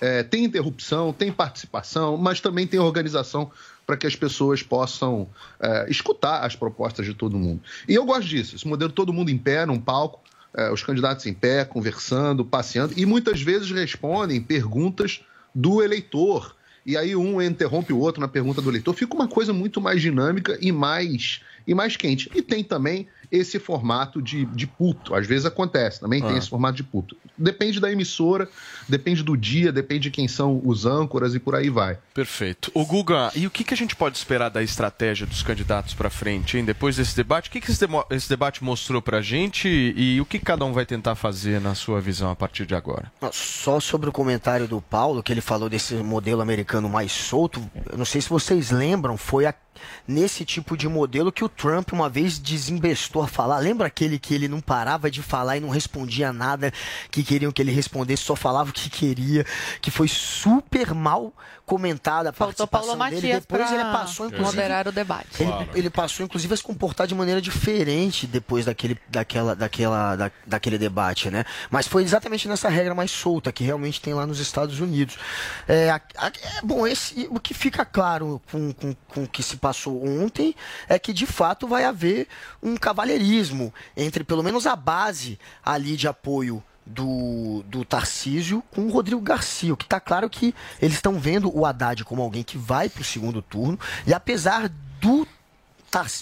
é, 0.00 0.22
tem 0.22 0.44
interrupção, 0.44 1.12
tem 1.12 1.32
participação, 1.32 2.16
mas 2.16 2.40
também 2.40 2.66
tem 2.66 2.78
organização 2.78 3.50
para 3.86 3.96
que 3.96 4.06
as 4.06 4.16
pessoas 4.16 4.62
possam 4.62 5.28
é, 5.60 5.86
escutar 5.88 6.44
as 6.44 6.56
propostas 6.56 7.06
de 7.06 7.14
todo 7.14 7.38
mundo. 7.38 7.60
E 7.88 7.94
eu 7.94 8.04
gosto 8.04 8.26
disso, 8.26 8.56
esse 8.56 8.66
modelo 8.66 8.90
todo 8.90 9.12
mundo 9.12 9.30
em 9.30 9.38
pé, 9.38 9.64
num 9.64 9.78
palco, 9.78 10.20
é, 10.54 10.72
os 10.72 10.82
candidatos 10.82 11.24
em 11.26 11.34
pé, 11.34 11.64
conversando, 11.64 12.44
passeando, 12.44 12.94
e 12.96 13.06
muitas 13.06 13.40
vezes 13.40 13.70
respondem 13.70 14.40
perguntas 14.40 15.20
do 15.56 15.82
eleitor. 15.82 16.54
E 16.84 16.98
aí 16.98 17.16
um 17.16 17.40
interrompe 17.40 17.92
o 17.92 17.98
outro 17.98 18.20
na 18.20 18.28
pergunta 18.28 18.60
do 18.60 18.70
eleitor. 18.70 18.92
Fica 18.92 19.14
uma 19.14 19.26
coisa 19.26 19.54
muito 19.54 19.80
mais 19.80 20.02
dinâmica 20.02 20.58
e 20.60 20.70
mais, 20.70 21.40
e 21.66 21.74
mais 21.74 21.96
quente. 21.96 22.30
E 22.34 22.42
tem 22.42 22.62
também 22.62 23.06
esse 23.30 23.58
formato 23.58 24.22
de, 24.22 24.44
de 24.46 24.66
puto. 24.68 25.12
Às 25.14 25.26
vezes 25.26 25.44
acontece, 25.46 25.98
também 26.00 26.22
tem 26.22 26.34
Ah. 26.34 26.38
esse 26.38 26.48
formato 26.48 26.76
de 26.76 26.84
puto. 26.84 27.16
Depende 27.36 27.80
da 27.80 27.90
emissora, 27.90 28.48
depende 28.88 29.22
do 29.22 29.36
dia, 29.36 29.72
depende 29.72 30.02
de 30.04 30.10
quem 30.12 30.28
são 30.28 30.60
os 30.64 30.86
âncoras 30.86 31.34
e 31.34 31.40
por 31.40 31.54
aí 31.56 31.68
vai. 31.68 31.98
Perfeito. 32.14 32.70
O 32.72 32.86
Guga, 32.86 33.30
e 33.34 33.46
o 33.46 33.50
que, 33.50 33.64
que 33.64 33.74
a 33.74 33.76
gente 33.76 33.96
pode 33.96 34.16
esperar 34.16 34.48
da 34.48 34.62
estratégia 34.62 35.26
dos 35.26 35.42
candidatos 35.42 35.92
pra 35.92 36.08
frente, 36.08 36.56
hein? 36.56 36.64
Depois 36.64 36.96
desse 36.96 37.16
debate, 37.16 37.48
o 37.48 37.52
que, 37.52 37.60
que 37.60 37.70
esse, 37.70 37.84
esse 38.10 38.28
debate 38.28 38.62
mostrou 38.62 39.02
pra 39.02 39.20
gente 39.20 39.68
e, 39.68 40.20
o 40.20 40.24
que 40.24 40.38
cada 40.38 40.64
um 40.64 40.72
vai 40.72 40.86
tentar 40.86 41.14
fazer 41.16 41.60
na 41.60 41.74
sua 41.74 42.00
visão 42.00 42.30
a 42.30 42.36
partir 42.36 42.64
de 42.64 42.74
agora? 42.76 43.10
Só 43.32 43.80
sobre 43.80 44.08
o 44.08 44.12
comentário 44.12 44.68
do 44.68 44.80
Paulo, 44.80 45.22
que 45.22 45.32
ele 45.32 45.40
falou 45.40 45.68
desse 45.68 45.94
modelo 45.94 46.40
americano 46.40 46.88
mais 46.88 47.10
solto, 47.10 47.60
eu 47.90 47.98
não 47.98 48.04
sei 48.04 48.20
se 48.20 48.28
vocês 48.28 48.70
lembram, 48.70 49.16
foi 49.16 49.46
a- 49.46 49.54
nesse 50.06 50.44
tipo 50.44 50.76
de 50.76 50.88
modelo 50.88 51.32
que 51.32 51.44
o 51.44 51.48
Trump 51.48 51.92
uma 51.92 52.08
vez 52.08 52.38
desembestou 52.38 53.22
a 53.22 53.28
falar. 53.28 53.58
Lembra 53.58 53.86
aquele 53.86 54.18
que 54.18 54.34
ele 54.34 54.48
não 54.48 54.60
parava 54.60 55.10
de 55.10 55.22
falar 55.22 55.56
e 55.56 55.60
não 55.60 55.68
respondia 55.68 56.32
nada 56.32 56.72
que 57.10 57.22
queriam 57.22 57.52
que 57.52 57.62
ele 57.62 57.72
respondesse, 57.72 58.22
só 58.22 58.36
falava 58.36 58.70
o 58.70 58.72
que 58.72 58.88
queria, 58.90 59.44
que 59.80 59.90
foi 59.90 60.08
super 60.08 60.94
mal 60.94 61.32
comentada 61.64 62.30
a 62.30 62.32
Faltou 62.32 62.66
participação 62.66 62.96
Paulo 62.96 63.10
dele. 63.10 63.16
Matias 63.32 63.40
Depois 63.46 63.72
ele 63.72 63.82
passou, 63.84 64.26
inclusive, 64.26 64.46
moderar 64.46 64.86
o 64.86 64.92
debate. 64.92 65.26
ele, 65.42 65.50
Claro. 65.50 65.68
ele 65.74 65.90
passou, 65.90 66.24
inclusive, 66.24 66.54
a 66.54 66.56
se 66.56 66.62
comportar 66.62 67.06
de 67.08 67.14
maneira 67.14 67.40
diferente 67.42 68.24
depois 68.26 68.64
daquele, 68.66 68.96
daquela, 69.08 69.54
daquela, 69.56 70.14
da, 70.14 70.30
daquele 70.46 70.78
debate, 70.78 71.28
né? 71.28 71.44
Mas 71.68 71.88
foi 71.88 72.04
exatamente 72.04 72.46
nessa 72.46 72.68
regra 72.68 72.94
mais 72.94 73.10
solta 73.10 73.50
que 73.50 73.64
realmente 73.64 74.00
tem 74.00 74.14
lá 74.14 74.24
nos 74.26 74.38
Estados 74.38 74.78
Unidos. 74.78 75.16
É, 75.66 75.90
a- 75.90 76.00
a- 76.18 76.28
é, 76.28 76.62
bom, 76.62 76.86
esse, 76.86 77.26
o 77.32 77.40
que 77.40 77.52
fica 77.52 77.84
claro 77.84 78.40
com, 78.50 78.72
com, 78.72 78.94
com 79.08 79.22
o 79.24 79.28
que 79.28 79.42
se 79.42 79.56
passou 79.66 80.06
ontem 80.06 80.54
é 80.88 80.96
que, 80.96 81.12
de 81.12 81.26
fato, 81.26 81.66
vai 81.66 81.82
haver 81.82 82.28
um 82.62 82.76
cavalheirismo 82.76 83.74
entre, 83.96 84.22
pelo 84.22 84.40
menos, 84.40 84.64
a 84.64 84.76
base 84.76 85.40
ali 85.64 85.96
de 85.96 86.06
apoio 86.06 86.62
do, 86.86 87.64
do 87.66 87.84
Tarcísio 87.84 88.62
com 88.70 88.82
o 88.82 88.90
Rodrigo 88.92 89.20
Garcia. 89.20 89.74
O 89.74 89.76
que 89.76 89.82
está 89.82 89.98
claro 89.98 90.30
que 90.30 90.54
eles 90.80 90.94
estão 90.94 91.18
vendo 91.18 91.50
o 91.52 91.66
Haddad 91.66 92.04
como 92.04 92.22
alguém 92.22 92.44
que 92.44 92.56
vai 92.56 92.88
para 92.88 93.02
o 93.02 93.04
segundo 93.04 93.42
turno. 93.42 93.76
E 94.06 94.14
apesar 94.14 94.68
do 95.00 95.26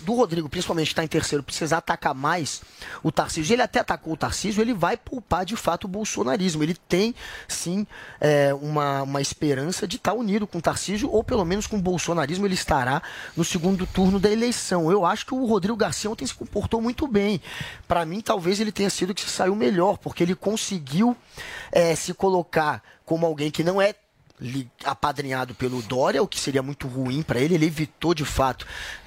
do 0.03 0.15
Rodrigo, 0.15 0.49
principalmente, 0.49 0.87
que 0.87 0.93
está 0.93 1.05
em 1.05 1.09
terceiro, 1.09 1.43
precisar 1.43 1.79
atacar 1.79 2.15
mais 2.15 2.63
o 3.03 3.11
Tarcísio. 3.11 3.55
Ele 3.55 3.63
até 3.63 3.81
atacou 3.81 4.13
o 4.13 4.17
Tarcísio, 4.17 4.63
ele 4.63 4.73
vai 4.73 4.97
poupar 4.97 5.45
de 5.45 5.57
fato 5.57 5.85
o 5.85 5.89
bolsonarismo. 5.89 6.63
Ele 6.63 6.75
tem, 6.75 7.15
sim, 7.49 7.87
é, 8.21 8.55
uma, 8.55 9.03
uma 9.03 9.21
esperança 9.21 9.87
de 9.87 9.97
estar 9.97 10.13
unido 10.13 10.47
com 10.47 10.59
o 10.59 10.63
Tarcísio, 10.63 11.11
ou 11.11 11.25
pelo 11.25 11.45
menos 11.45 11.67
com 11.67 11.77
o 11.77 11.83
bolsonarismo, 11.83 12.47
ele 12.47 12.55
estará 12.55 13.03
no 13.37 13.45
segundo 13.45 13.87
turno 13.87 14.21
da 14.21 14.31
eleição. 14.31 14.91
Eu 14.91 15.05
acho 15.05 15.27
que 15.27 15.35
o 15.35 15.45
Rodrigo 15.45 15.77
Garcia 15.77 16.11
ontem 16.11 16.27
se 16.27 16.35
comportou 16.35 16.81
muito 16.81 17.09
bem. 17.09 17.41
Para 17.89 18.05
mim, 18.05 18.21
talvez 18.21 18.61
ele 18.61 18.71
tenha 18.71 18.91
sido 18.91 19.15
que 19.15 19.23
se 19.23 19.31
saiu 19.31 19.57
melhor, 19.57 19.99
porque 19.99 20.23
ele 20.23 20.35
conseguiu 20.35 21.17
é, 21.73 21.95
se 21.97 22.15
colocar 22.15 22.83
como 23.05 23.27
alguém 23.27 23.51
que 23.51 23.65
não 23.65 23.81
é 23.81 23.95
apadrinhado 24.85 25.55
pelo 25.55 25.81
Dória, 25.83 26.23
o 26.23 26.29
que 26.29 26.41
seria 26.41 26.63
muito 26.63 26.89
ruim 26.89 27.23
para 27.23 27.41
ele. 27.41 27.55
Ele 27.55 27.67
evitou, 27.67 28.15
de 28.15 28.25
fato, 28.25 28.67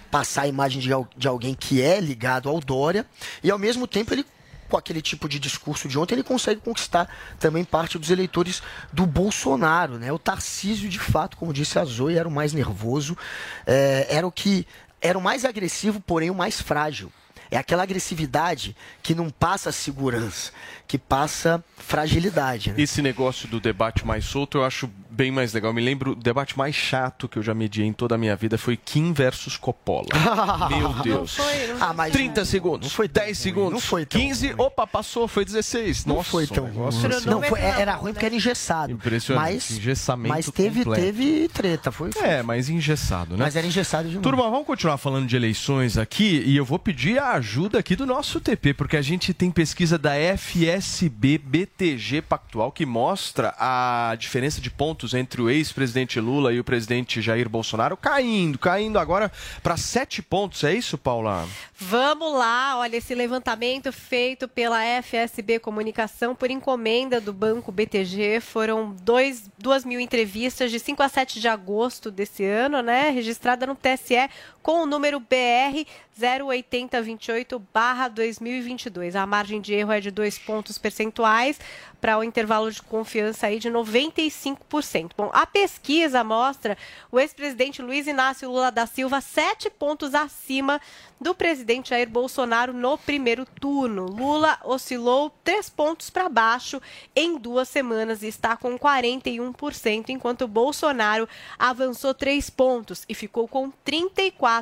passar 0.10 0.44
a 0.44 0.48
imagem 0.48 0.82
de, 0.82 0.90
de 1.16 1.28
alguém 1.28 1.54
que 1.54 1.82
é 1.82 2.00
ligado 2.00 2.50
ao 2.50 2.60
Dória. 2.60 3.06
E, 3.44 3.52
ao 3.52 3.60
mesmo 3.60 3.88
tempo, 3.88 4.14
ele 4.14 4.26
com 4.68 4.78
aquele 4.78 5.02
tipo 5.02 5.30
de 5.30 5.40
discurso 5.40 5.88
de 5.88 5.98
ontem, 5.98 6.16
ele 6.16 6.24
consegue 6.24 6.62
conquistar 6.62 7.10
também 7.40 7.64
parte 7.64 7.98
dos 7.98 8.10
eleitores 8.10 8.62
do 8.92 9.06
Bolsonaro, 9.06 9.98
né? 9.98 10.12
O 10.12 10.20
Tarcísio, 10.20 10.90
de 10.90 11.00
fato, 11.00 11.38
como 11.38 11.54
disse 11.54 11.80
a 11.80 11.86
Zoe, 11.86 12.18
era 12.18 12.28
o 12.28 12.32
mais 12.32 12.54
nervoso, 12.54 13.18
é, 13.66 14.08
era 14.10 14.28
o 14.28 14.32
que 14.32 14.68
era 15.02 15.18
o 15.18 15.22
mais 15.22 15.46
agressivo, 15.46 16.02
porém 16.02 16.30
o 16.30 16.36
mais 16.36 16.60
frágil. 16.60 17.12
É 17.50 17.58
aquela 17.58 17.84
agressividade 17.84 18.76
que 19.02 19.16
não 19.16 19.30
passa 19.30 19.72
segurança, 19.72 20.52
que 20.86 20.98
passa 20.98 21.64
fragilidade. 21.78 22.72
Né? 22.72 22.82
Esse 22.82 23.02
negócio 23.02 23.48
do 23.48 23.60
debate 23.60 24.06
mais 24.06 24.26
solto 24.26 24.58
eu 24.58 24.66
acho 24.66 24.90
bem 25.18 25.32
mais 25.32 25.52
legal. 25.52 25.72
Eu 25.72 25.74
me 25.74 25.82
lembro, 25.82 26.12
o 26.12 26.16
debate 26.16 26.56
mais 26.58 26.76
chato 26.76 27.28
que 27.28 27.38
eu 27.40 27.44
já 27.44 27.54
mediei 27.54 27.88
em 27.88 27.92
toda 27.94 28.14
a 28.16 28.18
minha 28.18 28.36
vida 28.36 28.58
foi 28.58 28.78
Kim 28.78 29.12
versus 29.14 29.58
Coppola. 29.58 30.08
Meu 30.70 30.94
Deus. 31.02 31.38
Ah, 31.82 31.92
mas 31.94 32.14
30 32.14 32.46
segundos, 32.46 32.94
foi 32.94 33.08
10 33.08 33.38
segundos, 33.38 33.74
não 33.74 33.80
foi 33.80 34.06
15, 34.06 34.54
opa, 34.58 34.86
passou, 34.86 35.28
foi 35.28 35.44
16. 35.44 36.06
Não 36.06 36.18
Nossa, 36.18 36.30
foi 36.30 36.46
tão 36.48 36.66
negócio 36.66 37.02
ruim. 37.02 37.14
assim. 37.16 37.30
Não, 37.30 37.42
foi, 37.42 37.60
era 37.60 37.96
ruim 37.96 38.14
porque 38.14 38.26
era 38.26 38.36
engessado. 38.36 38.92
Impressionante, 38.94 39.54
Mas, 39.54 39.72
engessamento 39.72 40.30
mas 40.30 40.50
teve, 40.52 40.84
completo. 40.84 41.02
teve 41.06 41.48
treta. 41.50 41.92
Foi, 41.92 42.12
foi- 42.12 42.22
É, 42.28 42.44
mas 42.44 42.70
engessado, 42.70 43.32
né? 43.36 43.44
Mas 43.46 43.56
era 43.56 43.66
engessado 43.66 44.08
demais. 44.08 44.24
Turma, 44.24 44.44
vamos 44.50 44.68
continuar 44.68 44.98
falando 44.98 45.26
de 45.28 45.36
eleições 45.36 45.98
aqui 45.98 46.44
e 46.46 46.56
eu 46.56 46.64
vou 46.64 46.78
pedir 46.78 47.18
a 47.20 47.32
ajuda 47.32 47.80
aqui 47.80 47.96
do 47.96 48.06
nosso 48.06 48.40
TP, 48.40 48.74
porque 48.74 48.96
a 48.96 49.02
gente 49.02 49.34
tem 49.34 49.50
pesquisa 49.50 49.98
da 49.98 50.12
FSB 50.16 51.38
BTG 51.40 52.22
Pactual 52.22 52.72
que 52.72 52.86
mostra 52.86 53.56
a 53.58 54.16
diferença 54.20 54.62
de 54.62 54.70
pontos 54.70 55.07
entre 55.14 55.42
o 55.42 55.50
ex-presidente 55.50 56.20
Lula 56.20 56.54
e 56.54 56.60
o 56.60 56.64
presidente 56.64 57.22
Jair 57.22 57.50
Bolsonaro 57.50 57.96
caindo, 57.98 58.58
caindo 58.58 59.00
agora 59.00 59.32
para 59.62 59.78
sete 59.78 60.22
pontos. 60.22 60.64
É 60.64 60.74
isso, 60.74 60.98
Paula? 60.98 61.48
Vamos 61.80 62.34
lá, 62.34 62.78
olha, 62.80 62.98
esse 62.98 63.14
levantamento 63.14 63.92
feito 63.92 64.48
pela 64.48 64.80
FSB 65.02 65.60
Comunicação 65.60 66.36
por 66.36 66.50
encomenda 66.50 67.22
do 67.22 67.32
Banco 67.32 67.72
BTG 67.72 68.40
foram 68.42 68.96
dois, 69.02 69.50
duas 69.58 69.86
mil 69.86 70.00
entrevistas 70.00 70.72
de 70.72 70.80
5 70.80 71.04
a 71.04 71.10
7 71.10 71.40
de 71.40 71.48
agosto 71.48 72.10
desse 72.10 72.44
ano, 72.44 72.82
né? 72.82 73.10
Registrada 73.10 73.68
no 73.68 73.76
TSE 73.76 74.30
com 74.68 74.84
o 74.84 74.86
número 74.86 75.18
BR 75.18 75.88
28/2022. 76.20 79.16
A 79.16 79.26
margem 79.26 79.62
de 79.62 79.74
erro 79.74 79.94
é 79.94 80.02
de 80.02 80.12
dois 80.12 80.38
pontos 80.38 80.78
percentuais 80.78 81.58
para 82.02 82.18
o 82.18 82.24
intervalo 82.24 82.70
de 82.70 82.82
confiança 82.82 83.48
aí 83.48 83.60
de 83.60 83.70
95%. 83.70 85.12
Bom, 85.18 85.30
a 85.34 85.46
pesquisa 85.46 86.22
mostra 86.22 86.78
o 87.10 87.18
ex-presidente 87.20 87.82
Luiz 87.82 88.08
Inácio 88.08 88.50
Lula 88.50 88.70
da 88.70 88.86
Silva 88.86 89.22
sete 89.22 89.70
pontos 89.70 90.14
acima 90.14 90.82
do 91.20 91.34
presidente 91.34 91.90
Jair 91.92 92.10
Bolsonaro 92.10 92.74
no 92.74 92.98
primeiro 92.98 93.46
turno. 93.46 94.06
Lula 94.06 94.60
oscilou 94.66 95.32
três 95.44 95.70
pontos 95.70 96.10
para 96.10 96.28
baixo 96.30 96.82
em 97.16 97.38
duas 97.38 97.70
semanas 97.70 98.22
e 98.22 98.28
está 98.28 98.58
com 98.58 98.78
41%, 98.78 100.10
enquanto 100.10 100.48
Bolsonaro 100.48 101.28
avançou 101.58 102.14
três 102.14 102.50
pontos 102.50 103.06
e 103.10 103.16
ficou 103.16 103.48
com 103.48 103.72
34%. 103.86 104.57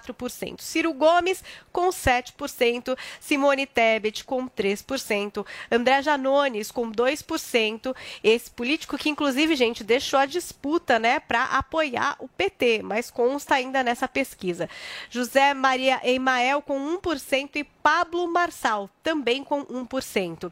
Ciro 0.60 0.94
Gomes 0.94 1.44
com 1.72 1.90
7%, 1.90 2.98
Simone 3.20 3.66
Tebet 3.66 4.24
com 4.24 4.48
3%, 4.48 5.46
André 5.72 6.02
Janones 6.02 6.72
com 6.72 6.92
2%. 6.92 7.96
Esse 8.24 8.52
político 8.52 8.98
que, 8.98 9.10
inclusive, 9.10 9.56
gente, 9.56 9.84
deixou 9.84 10.20
a 10.20 10.26
disputa 10.26 11.00
né, 11.00 11.20
para 11.20 11.44
apoiar 11.46 12.16
o 12.20 12.28
PT, 12.28 12.82
mas 12.84 13.12
consta 13.12 13.56
ainda 13.56 13.84
nessa 13.84 14.08
pesquisa. 14.08 14.70
José 15.10 15.54
Maria 15.54 16.00
Emael 16.04 16.62
com 16.62 16.98
1% 17.00 17.56
e 17.56 17.64
Pablo 17.64 18.28
Marçal 18.28 18.90
também 19.04 19.44
com 19.44 19.64
1%. 19.66 20.52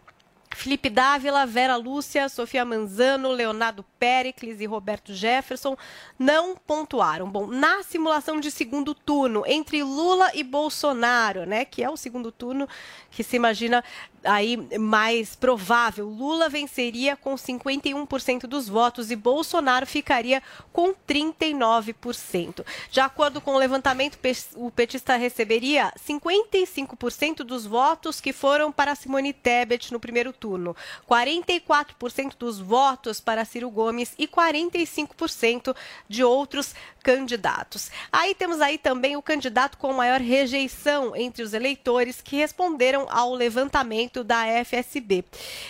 Felipe 0.55 0.89
Dávila, 0.89 1.45
Vera 1.45 1.75
Lúcia, 1.75 2.29
Sofia 2.29 2.63
Manzano, 2.63 3.31
Leonardo 3.31 3.83
Pericles 3.99 4.59
e 4.61 4.65
Roberto 4.65 5.13
Jefferson 5.13 5.75
não 6.17 6.55
pontuaram. 6.55 7.29
Bom, 7.29 7.47
na 7.47 7.83
simulação 7.83 8.39
de 8.39 8.51
segundo 8.51 8.93
turno 8.93 9.43
entre 9.45 9.83
Lula 9.83 10.31
e 10.33 10.43
Bolsonaro, 10.43 11.45
né, 11.45 11.65
que 11.65 11.83
é 11.83 11.89
o 11.89 11.97
segundo 11.97 12.31
turno 12.31 12.67
que 13.11 13.23
se 13.23 13.35
imagina 13.35 13.83
aí 14.23 14.57
mais 14.77 15.35
provável, 15.35 16.07
Lula 16.07 16.47
venceria 16.49 17.15
com 17.15 17.35
51% 17.35 18.47
dos 18.47 18.69
votos 18.69 19.11
e 19.11 19.15
Bolsonaro 19.15 19.85
ficaria 19.85 20.41
com 20.71 20.93
39%. 21.07 22.65
De 22.89 22.99
acordo 22.99 23.41
com 23.41 23.55
o 23.55 23.57
levantamento, 23.57 24.17
o 24.55 24.71
petista 24.71 25.15
receberia 25.15 25.91
55% 26.07 27.37
dos 27.37 27.65
votos 27.65 28.21
que 28.21 28.31
foram 28.31 28.71
para 28.71 28.95
Simone 28.95 29.33
Tebet 29.33 29.91
no 29.91 29.99
primeiro 29.99 30.31
turno, 30.31 30.42
44% 30.49 32.33
dos 32.37 32.59
votos 32.59 33.19
para 33.19 33.45
Ciro 33.45 33.69
Gomes 33.69 34.13
e 34.17 34.27
45% 34.27 35.75
de 36.07 36.23
outros 36.23 36.75
candidatos. 37.03 37.91
Aí 38.11 38.33
temos 38.33 38.61
aí 38.61 38.77
também 38.77 39.17
o 39.17 39.21
candidato 39.21 39.77
com 39.77 39.93
maior 39.93 40.21
rejeição 40.21 41.15
entre 41.15 41.43
os 41.43 41.53
eleitores 41.53 42.21
que 42.21 42.37
responderam 42.37 43.05
ao 43.09 43.33
levantamento 43.33 44.23
da 44.23 44.45
FSB. 44.63 45.25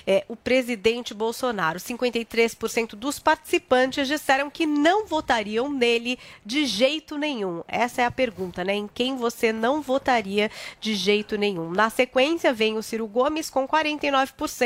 É, 0.06 0.24
o 0.28 0.36
presidente 0.36 1.14
Bolsonaro, 1.14 1.80
53% 1.80 2.90
dos 2.96 3.18
participantes 3.20 4.08
disseram 4.08 4.50
que 4.50 4.66
não 4.66 5.06
votariam 5.08 5.70
nele 5.70 6.20
de 6.46 6.66
jeito 6.66 7.18
nenhum. 7.18 7.64
Essa 7.68 8.04
é 8.04 8.06
a 8.06 8.12
pergunta, 8.12 8.64
né? 8.64 8.76
Em 8.76 8.88
quem 8.88 9.18
você 9.18 9.52
não 9.52 9.82
votaria 9.82 10.52
de 10.80 10.94
jeito 10.94 11.38
nenhum. 11.38 11.72
Na 11.72 11.90
sequência 11.90 12.54
vem 12.54 12.78
o 12.78 12.84
Ciro 12.84 13.08
Gomes 13.08 13.50
com 13.50 13.68
49% 13.68 14.63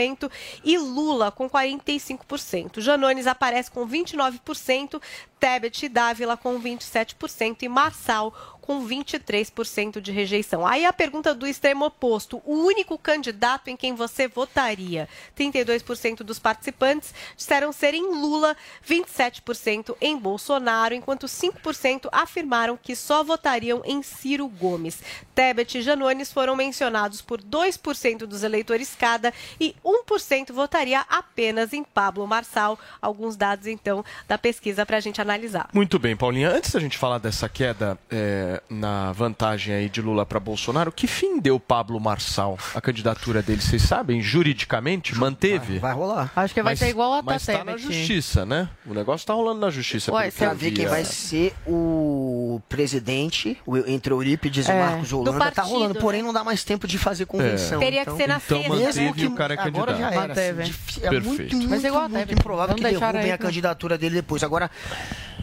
e 0.64 0.78
Lula 0.78 1.32
com 1.32 1.50
45%. 1.50 2.80
Janones 2.80 3.28
aparece 3.28 3.72
com 3.72 3.88
29%, 3.88 5.02
Tebet 5.39 5.86
e 5.86 5.89
Dávila 5.89 6.38
com 6.38 6.60
27% 6.60 7.64
e 7.64 7.70
Marçal 7.70 8.57
com 8.68 8.86
23% 8.86 10.01
de 10.01 10.11
rejeição. 10.11 10.68
Aí 10.68 10.86
a 10.86 10.91
pergunta 10.91 11.34
do 11.34 11.47
extremo 11.47 11.86
oposto: 11.86 12.41
o 12.45 12.53
único 12.53 12.97
candidato 12.97 13.70
em 13.70 13.78
quem 13.78 13.95
você 13.95 14.28
votaria? 14.28 15.07
32% 15.39 16.18
dos 16.18 16.38
participantes 16.38 17.13
disseram 17.38 17.72
ser 17.72 17.93
em 17.93 18.13
Lula, 18.13 18.57
27% 18.86 19.95
em 20.01 20.18
Bolsonaro, 20.18 20.93
enquanto 20.93 21.28
5% 21.28 22.09
afirmaram 22.11 22.78
que 22.78 22.93
só 22.93 23.24
votariam 23.24 23.82
em 23.86 24.03
Ciro 24.03 24.49
Gomes. 24.49 25.01
Tebet 25.34 25.78
e 25.78 25.82
Janones 25.82 26.34
foram 26.34 26.55
mencionados 26.55 27.22
por 27.22 27.41
2% 27.41 28.26
dos 28.26 28.43
eleitores 28.43 28.95
cada 28.99 29.34
e 29.61 29.76
1% 29.86 30.51
votaria 30.51 31.05
apenas 31.07 31.72
em 31.72 31.86
Pablo 31.86 32.28
Marçal. 32.28 32.78
Alguns 33.01 33.38
dados, 33.38 33.65
então, 33.68 34.03
da 34.28 34.38
pesquisa 34.38 34.86
para 34.86 34.97
a 34.97 34.99
gente 34.99 35.22
analisar. 35.22 35.70
Muito 35.72 35.97
bem, 35.97 36.18
Paulinha. 36.18 36.49
Antes 36.49 36.72
da 36.72 36.80
gente 36.82 36.97
falar 36.97 37.20
dessa 37.20 37.47
queda 37.47 37.97
é, 38.11 38.57
na 38.70 39.12
vantagem 39.12 39.74
aí 39.74 39.89
de 39.89 40.01
Lula 40.01 40.26
para 40.26 40.39
Bolsonaro, 40.39 40.91
que 40.91 41.08
fim 41.08 41.39
deu 41.39 41.60
Pablo 41.60 41.99
Marçal? 41.99 42.58
A 42.76 42.82
candidatura 42.82 43.41
dele, 43.41 43.62
vocês 43.62 43.82
sabem? 43.82 44.22
Juridicamente, 44.22 45.16
manteve? 45.18 45.80
Vai, 45.80 45.91
vai 45.91 45.93
rolar. 45.93 46.32
Acho 46.36 46.53
que 46.53 46.62
vai 46.62 46.72
Mas- 46.74 46.80
ser 46.80 46.89
igual 46.89 47.14
a 47.14 47.22
Mas 47.22 47.45
tá 47.45 47.64
na 47.64 47.78
justiça, 47.78 48.45
né? 48.45 48.70
O 48.86 48.93
negócio 48.93 49.26
tá 49.26 49.34
rolando 49.34 49.60
na 49.62 49.70
justiça. 49.70 50.12
Ué, 50.12 50.30
que 50.32 50.43
eu 50.43 50.55
ver 50.55 50.72
quem 50.72 50.86
é. 50.86 50.88
vai 50.88 51.03
ser 51.05 51.53
o 51.66 52.62
presidente 52.70 53.58
o- 53.66 53.78
entre 53.78 54.14
Eurípides 54.14 54.68
e 54.68 54.72
É, 54.72 54.80
Marcos 54.80 55.10
do 55.10 55.20
Holanda. 55.20 55.38
Tá 55.39 55.51
partido, 55.51 55.68
rolando, 55.74 55.93
né? 55.95 55.99
porém 56.01 56.22
não 56.22 56.34
dá 56.34 56.43
mais 56.43 56.64
tempo 56.64 56.88
de 56.88 56.97
fazer 56.97 57.26
convenção. 57.26 57.80
Teria 57.80 58.05
que 58.05 58.12
ser 58.16 58.28
na 58.28 58.36
Então 58.43 58.58
sexta, 58.58 58.70
manteve 58.76 59.01
né? 59.01 59.14
e 59.18 59.26
o 59.28 59.32
cara 59.36 59.53
é 59.53 59.60
agora 59.60 59.91
candidato. 59.93 59.99
já 60.14 60.18
era. 60.20 60.28
Manteve. 60.28 60.62
assim, 60.64 60.74
é 61.03 61.10
Perfeito. 61.10 61.28
muito, 61.28 61.55
muito, 61.55 61.70
Mas 61.70 61.84
é 61.84 61.88
igual 61.88 62.03
a 62.03 62.10
muito 62.10 62.34
improvável 62.34 62.76
Vamos 62.76 62.82
que 62.89 62.99
derrubem 62.99 63.22
aí, 63.22 63.30
a 63.30 63.34
né? 63.34 63.38
candidatura 63.38 63.97
dele 63.97 64.16
depois. 64.16 64.43
Agora, 64.43 64.70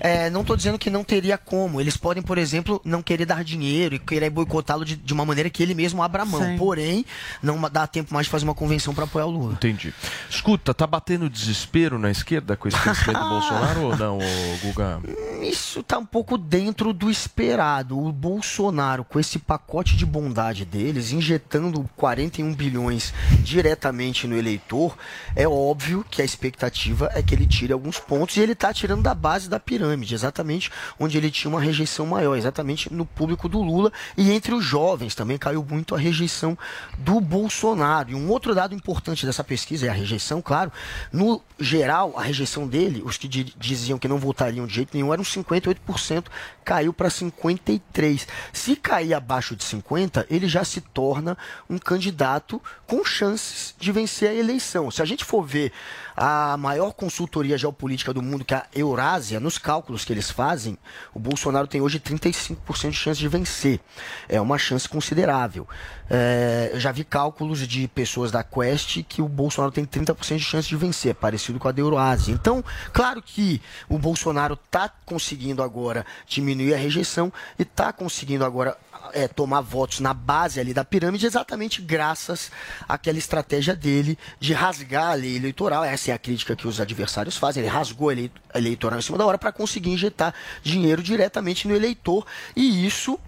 é, 0.01 0.31
não 0.31 0.41
estou 0.43 0.57
dizendo 0.57 0.79
que 0.79 0.91
não 0.91 1.05
teria 1.05 1.39
como. 1.39 1.81
Eles 1.81 1.97
podem, 1.97 2.23
por 2.23 2.39
exemplo, 2.39 2.81
não 2.85 3.03
querer 3.03 3.27
dar 3.27 3.45
dinheiro 3.45 3.95
e 3.95 3.99
querer 3.99 4.31
boicotá-lo 4.31 4.85
de, 4.85 4.97
de 4.97 5.13
uma 5.13 5.25
maneira 5.25 5.49
que 5.51 5.63
ele 5.63 5.75
mesmo 5.75 6.03
abra 6.03 6.25
mão. 6.25 6.43
Sim. 6.43 6.57
Porém, 6.57 7.05
não 7.43 7.61
dá 7.71 7.87
tempo 7.87 8.13
mais 8.13 8.27
de 8.27 8.31
fazer 8.31 8.45
uma 8.45 8.55
convenção 8.55 8.95
para 8.95 9.05
apoiar 9.05 9.27
o 9.27 9.31
Lula. 9.31 9.53
Entendi. 9.55 9.95
Escuta, 10.29 10.75
tá 10.75 10.87
batendo 10.87 11.29
desespero 11.31 11.99
na 11.99 12.11
esquerda 12.11 12.57
com 12.57 12.69
esse 12.69 12.79
crescimento 12.79 13.19
do 13.19 13.29
Bolsonaro 13.29 13.83
ou 13.83 13.97
não, 13.97 14.19
Guga? 14.63 15.01
Isso 15.43 15.83
tá 15.83 15.99
um 15.99 16.07
pouco 16.07 16.37
dentro 16.37 16.93
do 16.93 17.11
esperado. 17.11 17.99
O 17.99 18.13
Bolsonaro, 18.13 19.05
com 19.05 19.19
esse 19.19 19.39
pacote 19.39 19.97
de 19.97 20.07
bondade 20.07 20.65
deles, 20.65 21.13
injetando 21.13 21.89
41 21.97 22.55
bilhões 22.55 23.13
diretamente 23.41 24.27
no 24.27 24.37
eleitor, 24.37 24.97
é 25.37 25.47
óbvio 25.47 26.05
que 26.11 26.23
a 26.23 26.25
expectativa 26.25 27.11
é 27.15 27.23
que 27.23 27.35
ele 27.35 27.47
tire 27.47 27.73
alguns 27.73 27.99
pontos 27.99 28.37
e 28.37 28.41
ele 28.41 28.55
tá 28.55 28.73
tirando 28.73 29.03
da 29.03 29.15
base 29.15 29.49
da 29.49 29.61
pirâmide, 29.61 29.84
exatamente 29.93 30.71
onde 30.99 31.17
ele 31.19 31.31
tinha 31.31 31.51
uma 31.51 31.61
rejeição 31.61 32.07
maior, 32.07 32.37
exatamente 32.37 32.93
no 32.93 33.05
público 33.05 33.49
do 33.49 33.61
Lula 33.61 33.93
e 34.17 34.31
entre 34.33 34.55
os 34.55 34.65
jovens 34.65 35.15
também 35.15 35.39
caiu 35.39 35.65
muito 35.69 35.95
a 35.95 35.99
rejeição 35.99 36.57
do 36.99 37.21
Bolsonaro. 37.21 38.11
E 38.11 38.15
um 38.15 38.29
outro 38.31 38.55
dado 38.55 38.75
importante 38.75 39.27
dessa 39.27 39.45
pesquisa 39.45 39.87
é 39.87 39.89
a 39.89 39.93
rejeição, 39.93 40.41
claro. 40.41 40.73
No 41.13 41.43
geral, 41.59 42.15
a 42.17 42.23
rejeição 42.23 42.67
dele, 42.67 43.03
os 43.05 43.17
que 43.17 43.29
di- 43.29 43.55
diziam 43.59 43.99
que 43.99 44.09
não 44.09 44.19
votariam 44.19 44.67
de 44.67 44.75
jeito 44.75 44.91
nenhum, 44.95 45.13
eram 45.13 45.25
58%, 45.25 46.25
caiu 46.65 46.93
para 46.93 47.09
53%. 47.09 48.27
Se 48.53 48.75
cair 48.77 49.15
abaixo 49.15 49.55
de 49.55 49.65
50%, 49.65 50.27
ele 50.31 50.49
já 50.49 50.65
se 50.65 50.81
torna 50.81 51.37
um 51.69 51.79
candidato 51.79 52.61
com 52.87 53.05
chances 53.05 53.75
de 53.79 53.93
vencer 53.93 54.31
a 54.31 54.35
eleição. 54.35 54.91
Se 54.91 55.03
a 55.03 55.05
gente 55.05 55.25
for 55.25 55.43
ver 55.43 55.73
a 56.17 56.57
maior 56.57 56.93
consultoria 56.93 57.59
geopolítica 57.59 58.13
do 58.13 58.23
mundo, 58.23 58.45
que 58.45 58.55
é 58.55 58.59
a 58.59 58.67
Eurásia, 58.75 59.41
nos 59.41 59.59
cálculos 59.59 60.05
que 60.05 60.13
eles 60.13 60.31
fazem, 60.31 60.79
o 61.13 61.19
Bolsonaro 61.19 61.67
tem 61.67 61.81
hoje 61.81 61.99
35% 61.99 62.91
de 62.91 62.97
chance 62.97 63.21
de 63.21 63.29
vencer. 63.29 63.81
É 64.29 64.41
uma 64.41 64.59
chance 64.59 64.89
considerável. 64.89 65.67
É, 66.09 66.71
eu 66.73 66.81
já 66.81 66.93
vi 66.93 67.03
cálculos 67.03 67.67
de 67.67 67.89
pessoas 67.89 68.31
da 68.31 68.45
Quest 68.45 69.03
que 69.09 69.21
o 69.21 69.29
Bolsonaro 69.29 69.73
tem 69.73 69.85
30% 69.85 70.37
de 70.37 70.45
chance 70.45 70.69
de 70.69 70.77
vencer, 70.77 71.15
parecido 71.15 71.59
com 71.59 71.69
a 71.69 71.73
da 71.73 71.81
Euroásia. 71.81 72.33
Então, 72.33 72.65
claro 72.93 73.21
que 73.21 73.61
o 73.89 73.99
Bolsonaro 73.99 74.55
está 74.55 74.89
conseguindo 75.05 75.63
agora 75.63 76.07
diminuir 76.27 76.54
a 76.75 76.77
rejeição 76.77 77.33
e 77.59 77.63
está 77.63 77.93
conseguindo 77.93 78.45
agora 78.45 78.77
é, 79.13 79.29
tomar 79.29 79.61
votos 79.61 80.01
na 80.01 80.13
base 80.13 80.59
ali 80.59 80.75
da 80.75 80.85
pirâmide 80.85 81.25
exatamente 81.25 81.81
graças 81.81 82.51
àquela 82.89 83.19
estratégia 83.19 83.75
dele 83.75 84.19
de 84.41 84.53
rasgar 84.53 85.13
a 85.13 85.15
lei 85.15 85.37
eleitoral. 85.37 85.85
Essa 85.85 86.11
é 86.11 86.15
a 86.15 86.19
crítica 86.19 86.57
que 86.57 86.67
os 86.67 86.81
adversários 86.81 87.37
fazem. 87.37 87.63
Ele 87.63 87.71
rasgou 87.71 88.11
a 88.11 88.15
lei 88.15 88.31
eleitoral 88.55 88.99
em 88.99 89.03
cima 89.03 89.17
da 89.17 89.25
hora 89.25 89.39
para 89.39 89.53
conseguir 89.53 89.91
injetar 89.91 90.35
dinheiro 90.63 91.03
diretamente 91.03 91.69
no 91.69 91.75
eleitor. 91.75 92.27
E 92.57 92.87
isso, 92.87 93.19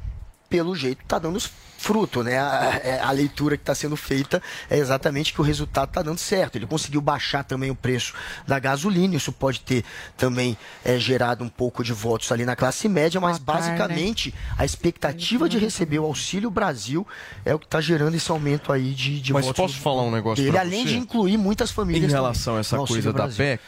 pelo 0.49 0.75
jeito, 0.75 1.03
está 1.03 1.19
dando 1.19 1.39
fruto, 1.79 2.23
né? 2.23 2.39
A, 2.39 2.81
é, 2.83 3.01
a 3.01 3.11
leitura 3.11 3.57
que 3.57 3.63
está 3.63 3.75
sendo 3.75 3.97
feita 3.97 4.43
é 4.69 4.79
exatamente 4.79 5.33
que 5.33 5.41
o 5.41 5.45
resultado 5.45 5.89
está 5.89 6.03
dando 6.03 6.19
certo. 6.19 6.57
Ele 6.57 6.67
conseguiu 6.67 7.01
baixar 7.01 7.45
também 7.45 7.71
o 7.71 7.75
preço 7.75 8.15
da 8.47 8.59
gasolina, 8.59 9.15
isso 9.15 9.33
pode 9.33 9.61
ter 9.61 9.85
também 10.17 10.57
é, 10.85 10.99
gerado 10.99 11.45
um 11.45 11.49
pouco 11.49 11.85
de 11.85 11.93
votos 11.93 12.31
ali 12.33 12.45
na 12.45 12.57
classe 12.57 12.89
média, 12.89 13.21
mas 13.21 13.39
basicamente 13.39 14.35
a 14.59 14.65
expectativa 14.65 15.49
de 15.49 15.59
receber 15.59 15.99
o 15.99 16.05
Auxílio 16.05 16.51
Brasil 16.51 17.07
é 17.45 17.55
o 17.55 17.59
que 17.59 17.67
está 17.67 17.81
gerando 17.81 18.15
esse 18.15 18.31
aumento 18.31 18.73
aí 18.73 18.93
de, 18.93 19.21
de 19.21 19.33
Mas 19.33 19.47
votos. 19.47 19.63
posso 19.65 19.81
falar 19.81 20.03
um 20.03 20.11
negócio 20.11 20.43
dele, 20.43 20.53
pra 20.53 20.61
além 20.61 20.83
você? 20.83 20.91
de 20.91 20.99
incluir 20.99 21.37
muitas 21.37 21.71
famílias 21.71 22.11
Em 22.11 22.15
relação 22.15 22.55
também 22.55 22.59
a 22.59 22.61
essa 22.61 22.77
coisa 22.79 23.13
da 23.13 23.25
Brasil. 23.25 23.37
PEC, 23.37 23.63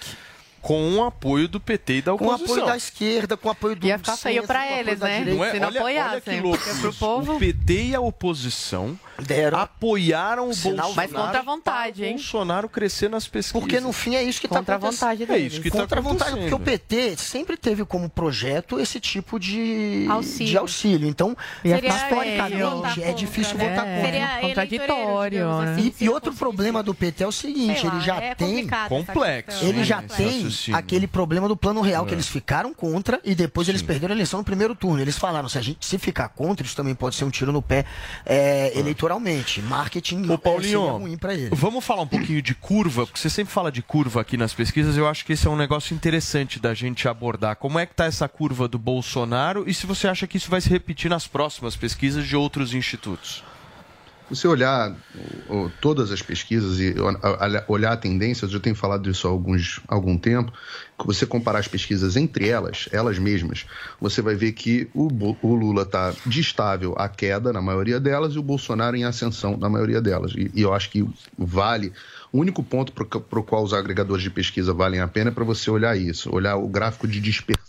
com 0.69 0.97
o 0.97 1.03
apoio 1.05 1.49
do 1.49 1.59
PT 1.59 1.95
e 1.95 2.03
da 2.03 2.13
Com 2.15 2.25
o 2.25 2.29
oposição. 2.29 2.55
apoio 2.57 2.67
da 2.67 2.77
esquerda, 2.77 3.39
com 3.39 3.49
o 3.49 3.51
apoio 3.53 3.75
do 3.75 3.87
Ia 3.87 3.97
ficar 3.97 4.19
feio 4.19 4.45
apoio 4.45 4.81
eles, 4.81 4.99
da 5.01 5.07
né? 5.09 5.25
Não 5.25 5.43
é? 5.43 5.51
Se 5.51 5.59
não 5.61 5.69
olha, 5.69 5.83
olha 5.83 6.21
que 6.21 6.29
apoiassem, 6.29 6.41
louco 6.43 6.59
povo- 6.99 7.37
O 7.37 7.39
PT 7.39 7.83
e 7.87 7.95
a 7.95 8.01
oposição 8.03 9.01
apoiaram 9.55 10.49
o 10.49 10.55
Sinal 10.55 10.87
Bolsonaro. 10.89 10.95
Mas 10.97 11.13
contra 11.25 11.39
a 11.41 11.43
vontade, 11.43 12.05
hein? 12.05 12.15
Bolsonaro 12.15 12.69
crescer 12.69 13.09
nas 13.11 13.27
pesquisas. 13.27 13.61
Porque 13.61 13.81
no 13.81 13.93
fim 13.93 14.15
é 14.15 14.23
isso 14.23 14.41
que 14.41 14.47
está 14.47 14.59
Contra 14.59 14.75
a 14.75 14.79
acontecendo. 14.79 15.01
vontade 15.19 15.33
É 15.33 15.39
isso 15.39 15.61
que 15.61 15.71
tá 15.71 15.79
Contra 15.79 15.99
a 15.99 16.03
vontade, 16.03 16.31
porque 16.33 16.45
o 16.53 16.57
acontecendo. 16.57 16.81
PT 16.89 17.17
sempre 17.17 17.57
teve 17.57 17.85
como 17.85 18.09
projeto 18.09 18.79
esse 18.79 19.01
tipo 19.01 19.39
de 19.39 20.07
Auxílio. 20.09 20.47
de 20.51 20.59
auxílio. 20.59 21.09
Então, 21.09 21.37
Seria 21.63 21.89
historicamente, 21.89 23.03
é 23.03 23.13
difícil 23.13 23.57
É, 23.59 23.69
votar 23.69 23.85
contra. 23.85 24.01
seria 24.03 24.39
contraditório, 24.41 25.59
né? 25.61 25.73
assim. 25.73 25.95
E, 26.01 26.05
e 26.05 26.09
outro 26.09 26.33
problema 26.33 26.83
do 26.83 26.95
PT 26.95 27.25
é 27.25 27.27
o 27.27 27.33
seguinte, 27.33 27.87
lá, 27.87 27.95
ele 27.95 28.05
já 28.05 28.17
é 28.17 28.35
tem 28.35 28.69
Complexo. 28.89 29.65
ele 29.65 29.79
né? 29.79 29.85
já 29.85 30.03
esse 30.03 30.17
tem 30.67 30.75
aquele 30.75 31.07
problema 31.07 31.49
do 31.49 31.57
plano 31.57 31.81
real 31.81 32.05
que 32.05 32.13
É. 32.13 32.15
eles 32.15 32.29
ficaram 32.29 32.73
contra 32.75 33.21
e 33.25 33.35
depois 33.35 33.69
eles 33.69 33.83
perderam 33.83 34.13
a 34.13 34.17
eleição 34.17 34.39
no 34.41 34.45
primeiro 34.45 34.75
turno. 34.75 35.01
Eles 35.01 35.17
falaram, 35.19 35.49
se 35.49 35.59
a 35.59 35.63
gente 35.63 35.85
se 35.85 35.99
ficar 35.99 36.29
contra, 36.29 36.65
isso 36.67 36.77
também 36.77 36.95
pode 36.95 37.15
ser 37.17 37.25
um 37.25 37.31
tiro 37.31 37.53
no 37.53 37.63
pé 37.63 37.85
é, 38.25 38.73
eleitoralmente. 39.09 39.63
Marketing 39.63 40.29
Ô, 40.29 40.35
é, 40.35 40.37
Paulinho, 40.37 40.81
seria 40.81 40.93
ruim 40.93 41.17
para 41.17 41.35
ele. 41.35 41.51
vamos 41.53 41.85
falar 41.85 42.03
um 42.03 42.07
pouquinho 42.07 42.43
de 42.43 42.55
curva, 42.55 43.07
porque 43.07 43.19
você 43.19 43.31
sempre 43.31 43.53
fala 43.53 43.73
de 43.73 43.83
curva 43.83 44.21
aqui 44.21 44.37
nas 44.37 44.53
pesquisas, 44.53 44.97
eu 44.97 45.09
acho 45.09 45.25
que 45.25 45.33
esse 45.33 45.47
é 45.47 45.51
um 45.51 45.57
negócio 45.57 45.95
interessante 45.95 46.61
da 46.61 46.75
gente 46.75 47.09
abordar. 47.09 47.57
Como 47.57 47.79
é 47.79 47.87
que 47.87 47.95
tá 47.95 48.05
essa 48.05 48.29
curva 48.29 48.69
do 48.69 48.79
Bolsonaro 48.79 49.65
e 49.67 49.73
se 49.75 49.87
você 49.87 50.07
acha 50.07 50.27
que 50.27 50.37
isso 50.37 50.51
vai 50.51 50.61
se 50.61 50.69
repetir 50.69 51.11
nas 51.11 51.27
próximas 51.27 51.75
pesquisas 51.75 52.27
de 52.27 52.37
outros 52.37 52.75
institutos? 52.75 53.43
Você 54.31 54.47
olhar 54.47 54.95
todas 55.81 56.13
as 56.13 56.21
pesquisas 56.21 56.79
e 56.79 56.95
olhar 57.67 57.93
a 57.93 57.97
tendência, 57.97 58.45
eu 58.45 58.51
já 58.51 58.61
tenho 58.61 58.77
falado 58.77 59.03
disso 59.03 59.27
há 59.27 59.31
alguns, 59.31 59.81
algum 59.89 60.19
tempo, 60.19 60.53
você 61.05 61.25
comparar 61.25 61.61
as 61.61 61.69
pesquisas 61.69 62.17
entre 62.17 62.49
elas, 62.49 62.89
elas 62.93 63.19
mesmas, 63.19 63.65
você 64.01 64.21
vai 64.21 64.35
ver 64.35 64.53
que 64.53 64.89
o, 64.93 65.09
o 65.41 65.55
Lula 65.55 65.83
está 65.83 66.15
de 66.27 66.41
estável 66.41 66.95
à 66.99 67.09
queda 67.09 67.53
na 67.53 67.63
maioria 67.63 67.99
delas 67.99 68.35
e 68.35 68.39
o 68.39 68.43
Bolsonaro 68.43 68.97
em 68.97 69.05
ascensão 69.05 69.57
na 69.57 69.69
maioria 69.69 70.01
delas. 70.01 70.33
E, 70.37 70.51
e 70.55 70.63
eu 70.63 70.75
acho 70.75 70.91
que 70.91 71.09
vale. 71.39 71.93
O 72.33 72.41
único 72.41 72.63
ponto 72.63 72.93
para 72.93 73.39
o 73.39 73.43
qual 73.43 73.63
os 73.63 73.73
agregadores 73.73 74.23
de 74.23 74.31
pesquisa 74.31 74.75
valem 74.75 75.01
a 75.01 75.09
pena 75.09 75.31
é 75.31 75.33
para 75.33 75.45
você 75.45 75.71
olhar 75.71 75.97
isso, 75.97 76.35
olhar 76.35 76.57
o 76.57 76.69
gráfico 76.69 77.09
de 77.09 77.21
dispersão 77.21 77.68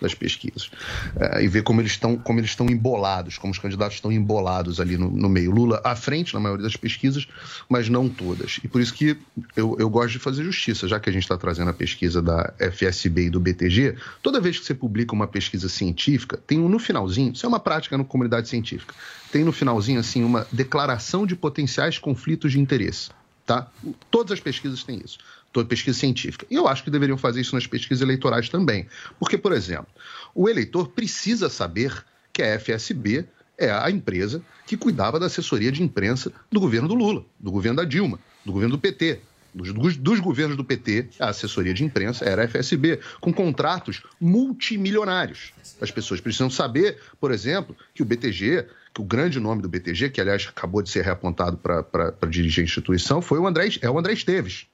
das 0.00 0.14
pesquisas 0.14 0.70
eh, 1.16 1.44
e 1.44 1.48
ver 1.48 1.62
como 1.62 1.80
eles 1.80 1.92
estão 1.92 2.16
como 2.16 2.38
eles 2.38 2.50
estão 2.50 2.66
embolados, 2.66 3.38
como 3.38 3.52
os 3.52 3.58
candidatos 3.58 3.96
estão 3.96 4.12
embolados 4.12 4.80
ali 4.80 4.96
no, 4.96 5.10
no 5.10 5.28
meio. 5.28 5.50
Lula 5.50 5.80
à 5.84 5.96
frente 5.96 6.34
na 6.34 6.40
maioria 6.40 6.62
das 6.62 6.76
pesquisas, 6.76 7.26
mas 7.68 7.88
não 7.88 8.08
todas. 8.08 8.60
E 8.62 8.68
por 8.68 8.80
isso 8.80 8.94
que 8.94 9.16
eu, 9.56 9.76
eu 9.78 9.88
gosto 9.88 10.12
de 10.12 10.18
fazer 10.18 10.44
justiça, 10.44 10.86
já 10.86 11.00
que 11.00 11.08
a 11.08 11.12
gente 11.12 11.22
está 11.22 11.36
trazendo 11.36 11.70
a 11.70 11.74
pesquisa 11.74 12.22
da 12.22 12.52
FSB 12.58 13.26
e 13.26 13.30
do 13.30 13.40
BTG. 13.40 13.96
Toda 14.22 14.40
vez 14.40 14.58
que 14.58 14.66
você 14.66 14.74
publica 14.74 15.14
uma 15.14 15.26
pesquisa 15.26 15.68
científica, 15.68 16.36
tem 16.46 16.58
um 16.58 16.68
no 16.68 16.78
finalzinho. 16.78 17.32
Isso 17.32 17.44
é 17.46 17.48
uma 17.48 17.60
prática 17.60 17.96
na 17.98 18.04
comunidade 18.04 18.48
científica. 18.48 18.94
Tem 19.30 19.44
no 19.44 19.52
finalzinho 19.52 20.00
assim 20.00 20.22
uma 20.22 20.46
declaração 20.52 21.26
de 21.26 21.34
potenciais 21.34 21.98
conflitos 21.98 22.52
de 22.52 22.60
interesse. 22.60 23.10
Tá? 23.44 23.68
Todas 24.10 24.32
as 24.32 24.40
pesquisas 24.40 24.84
têm 24.84 25.00
isso. 25.04 25.18
Toda 25.52 25.68
pesquisa 25.68 25.98
científica. 25.98 26.46
E 26.50 26.54
eu 26.54 26.66
acho 26.66 26.82
que 26.82 26.90
deveriam 26.90 27.18
fazer 27.18 27.40
isso 27.42 27.54
nas 27.54 27.66
pesquisas 27.66 28.00
eleitorais 28.00 28.48
também. 28.48 28.86
Porque, 29.18 29.36
por 29.36 29.52
exemplo, 29.52 29.88
o 30.34 30.48
eleitor 30.48 30.88
precisa 30.88 31.48
saber 31.50 32.04
que 32.32 32.42
a 32.42 32.58
FSB 32.58 33.26
é 33.58 33.70
a 33.70 33.90
empresa 33.90 34.42
que 34.66 34.76
cuidava 34.78 35.20
da 35.20 35.26
assessoria 35.26 35.70
de 35.70 35.82
imprensa 35.82 36.32
do 36.50 36.58
governo 36.58 36.88
do 36.88 36.94
Lula, 36.94 37.24
do 37.38 37.50
governo 37.52 37.76
da 37.76 37.84
Dilma, 37.84 38.18
do 38.44 38.52
governo 38.52 38.76
do 38.76 38.80
PT. 38.80 39.20
Dos, 39.54 39.70
dos- 39.98 40.18
governos 40.20 40.56
do 40.56 40.64
PT, 40.64 41.08
a 41.20 41.28
assessoria 41.28 41.74
de 41.74 41.84
imprensa 41.84 42.24
era 42.24 42.40
a 42.40 42.48
FSB, 42.48 42.98
com 43.20 43.30
contratos 43.30 44.02
multimilionários. 44.18 45.52
As 45.80 45.90
pessoas 45.90 46.20
precisam 46.20 46.48
saber, 46.48 46.98
por 47.20 47.30
exemplo, 47.30 47.76
que 47.94 48.02
o 48.02 48.06
BTG, 48.06 48.66
que 48.94 49.00
o 49.00 49.04
grande 49.04 49.38
nome 49.40 49.60
do 49.60 49.68
BTG, 49.68 50.08
que 50.10 50.20
aliás 50.20 50.46
acabou 50.48 50.80
de 50.82 50.88
ser 50.90 51.04
reapontado 51.04 51.58
para 51.58 52.14
dirigir 52.30 52.62
a 52.62 52.64
instituição, 52.64 53.20
foi 53.20 53.38
o 53.38 53.46
André, 53.46 53.68
é 53.82 53.90
o 53.90 53.98
André 53.98 54.14
Esteves. 54.14 54.66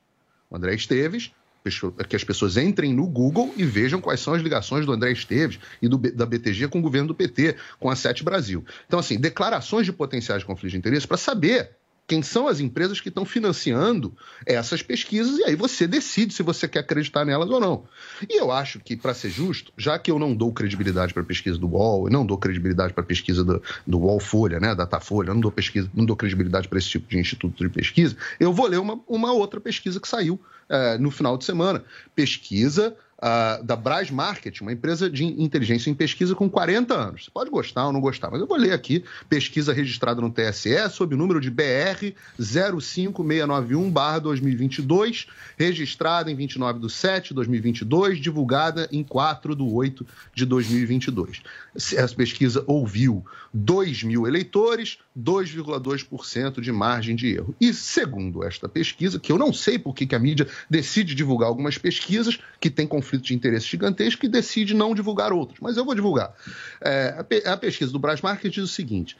O 0.51 0.57
André 0.57 0.75
Esteves, 0.75 1.31
pessoa- 1.63 1.93
que 1.93 2.17
as 2.17 2.25
pessoas 2.25 2.57
entrem 2.57 2.95
no 2.95 3.07
Google 3.07 3.53
e 3.57 3.65
vejam 3.65 4.01
quais 4.01 4.21
são 4.21 4.35
as 4.35 4.43
ligações 4.43 4.87
do 4.87 4.93
André 4.93 5.13
Esteves 5.13 5.59
e 5.83 5.89
do, 5.89 5.99
da 5.99 6.25
BTG 6.25 6.69
com 6.69 6.79
o 6.79 6.83
governo 6.83 7.09
do 7.09 7.15
PT, 7.15 7.57
com 7.79 7.91
a 7.91 7.97
Sete 7.97 8.25
Brasil. 8.25 8.65
Então, 8.87 8.99
assim, 8.99 9.19
declarações 9.19 9.85
de 9.85 9.93
potenciais 9.93 10.45
conflitos 10.45 10.73
de 10.73 10.79
interesse 10.79 11.07
para 11.07 11.17
saber 11.17 11.71
quem 12.09 12.23
são 12.23 12.49
as 12.49 12.59
empresas 12.59 13.03
que 13.03 13.11
estão 13.11 13.27
financiando 13.27 14.17
essas 14.47 14.83
pesquisas 14.83 15.39
e 15.39 15.45
aí 15.45 15.55
você 15.55 15.87
decide 15.87 16.33
se 16.33 16.43
você 16.43 16.67
quer 16.67 16.79
acreditar 16.79 17.23
nelas 17.23 17.51
ou 17.51 17.61
não. 17.61 17.85
E 18.27 18.41
eu 18.41 18.51
acho 18.51 18.81
que, 18.81 18.97
para 18.97 19.13
ser 19.13 19.29
justo, 19.29 19.71
já 19.77 19.99
que 19.99 20.11
eu 20.11 20.19
não 20.19 20.35
dou 20.35 20.51
credibilidade 20.51 21.13
para 21.13 21.23
a 21.23 21.27
pesquisa 21.27 21.59
do 21.59 21.69
UOL, 21.69 22.09
e 22.09 22.13
não 22.13 22.25
dou 22.25 22.39
credibilidade 22.39 22.95
para 22.95 23.05
a 23.05 23.07
pesquisa 23.07 23.45
do, 23.45 23.63
do 23.87 23.99
UOL 23.99 24.19
Folha, 24.19 24.59
né, 24.59 24.75
Datafolha, 24.75 25.29
eu 25.29 25.35
não 25.35 25.41
dou, 25.43 25.53
pesquisa, 25.53 25.91
não 25.95 26.07
dou 26.07 26.17
credibilidade 26.17 26.67
para 26.67 26.79
esse 26.79 26.89
tipo 26.89 27.07
de 27.11 27.19
instituto 27.19 27.63
de 27.63 27.69
pesquisa, 27.69 28.17
eu 28.41 28.55
vou 28.55 28.67
ler 28.67 28.81
uma, 28.81 28.99
uma 29.07 29.33
outra 29.33 29.61
pesquisa 29.61 30.01
que 30.01 30.09
saiu 30.09 30.41
eh, 30.71 30.97
no 30.97 31.11
final 31.11 31.37
de 31.37 31.45
semana. 31.45 31.85
Pesquisa 32.15 32.97
ah, 33.21 33.59
da 33.62 33.75
Braz 33.75 34.12
Market, 34.12 34.61
uma 34.61 34.73
empresa 34.73 35.11
de 35.11 35.25
inteligência 35.25 35.91
em 35.91 35.95
pesquisa 35.95 36.37
com 36.37 36.49
40 36.49 36.95
anos. 36.95 37.25
Você 37.25 37.31
pode 37.31 37.51
gostar 37.51 37.87
ou 37.87 37.93
não 37.93 38.01
gostar, 38.01 38.31
mas 38.31 38.41
eu 38.41 38.47
vou 38.47 38.57
ler 38.57 38.73
aqui. 38.73 39.05
Pesquisa 39.29 39.73
registrada 39.73 40.21
no 40.21 40.31
TSE 40.31 40.89
sob 40.91 41.16
o 41.16 41.19
número 41.19 41.41
de 41.41 41.51
BR 41.51 42.14
05691-2022, 42.41 45.27
registrada 45.59 46.31
em 46.31 46.37
29 46.37 46.79
de 46.79 46.93
7 46.93 47.31
de 47.31 47.35
2022, 47.35 48.21
divulgada 48.21 48.89
em 48.93 49.03
4 49.03 49.57
de 49.57 49.62
8 49.62 50.07
de 50.33 50.47
2022. 50.47 51.43
Essa 51.75 52.14
pesquisa 52.14 52.62
ouviu 52.66 53.27
2 53.53 54.05
mil 54.05 54.29
eleitores, 54.29 54.99
2,2% 55.19 56.61
de 56.61 56.71
margem 56.71 57.16
de 57.16 57.35
erro. 57.35 57.55
E 57.61 57.75
segundo 57.75 58.45
esta 58.45 58.69
pesquisa, 58.69 59.19
que 59.19 59.33
eu 59.33 59.39
não 59.39 59.53
sei 59.53 59.79
por 59.79 59.95
que 59.95 60.14
a 60.14 60.19
mídia 60.19 60.47
decide 60.71 61.14
divulgar 61.14 61.49
algumas 61.49 61.77
pesquisas 61.77 62.39
que 62.61 62.71
têm 62.71 62.87
conflito 62.87 63.25
de 63.25 63.35
interesse 63.35 63.66
gigantesco 63.66 64.25
e 64.25 64.29
decide 64.29 64.75
não 64.75 64.95
divulgar 64.95 65.33
outras, 65.33 65.59
mas 65.61 65.77
eu 65.77 65.85
vou 65.85 65.95
divulgar. 65.95 66.33
É, 66.81 67.25
a 67.47 67.57
pesquisa 67.57 67.91
do 67.91 67.99
Brasmarket 67.99 68.53
diz 68.53 68.64
o 68.64 68.69
seguinte: 68.69 69.16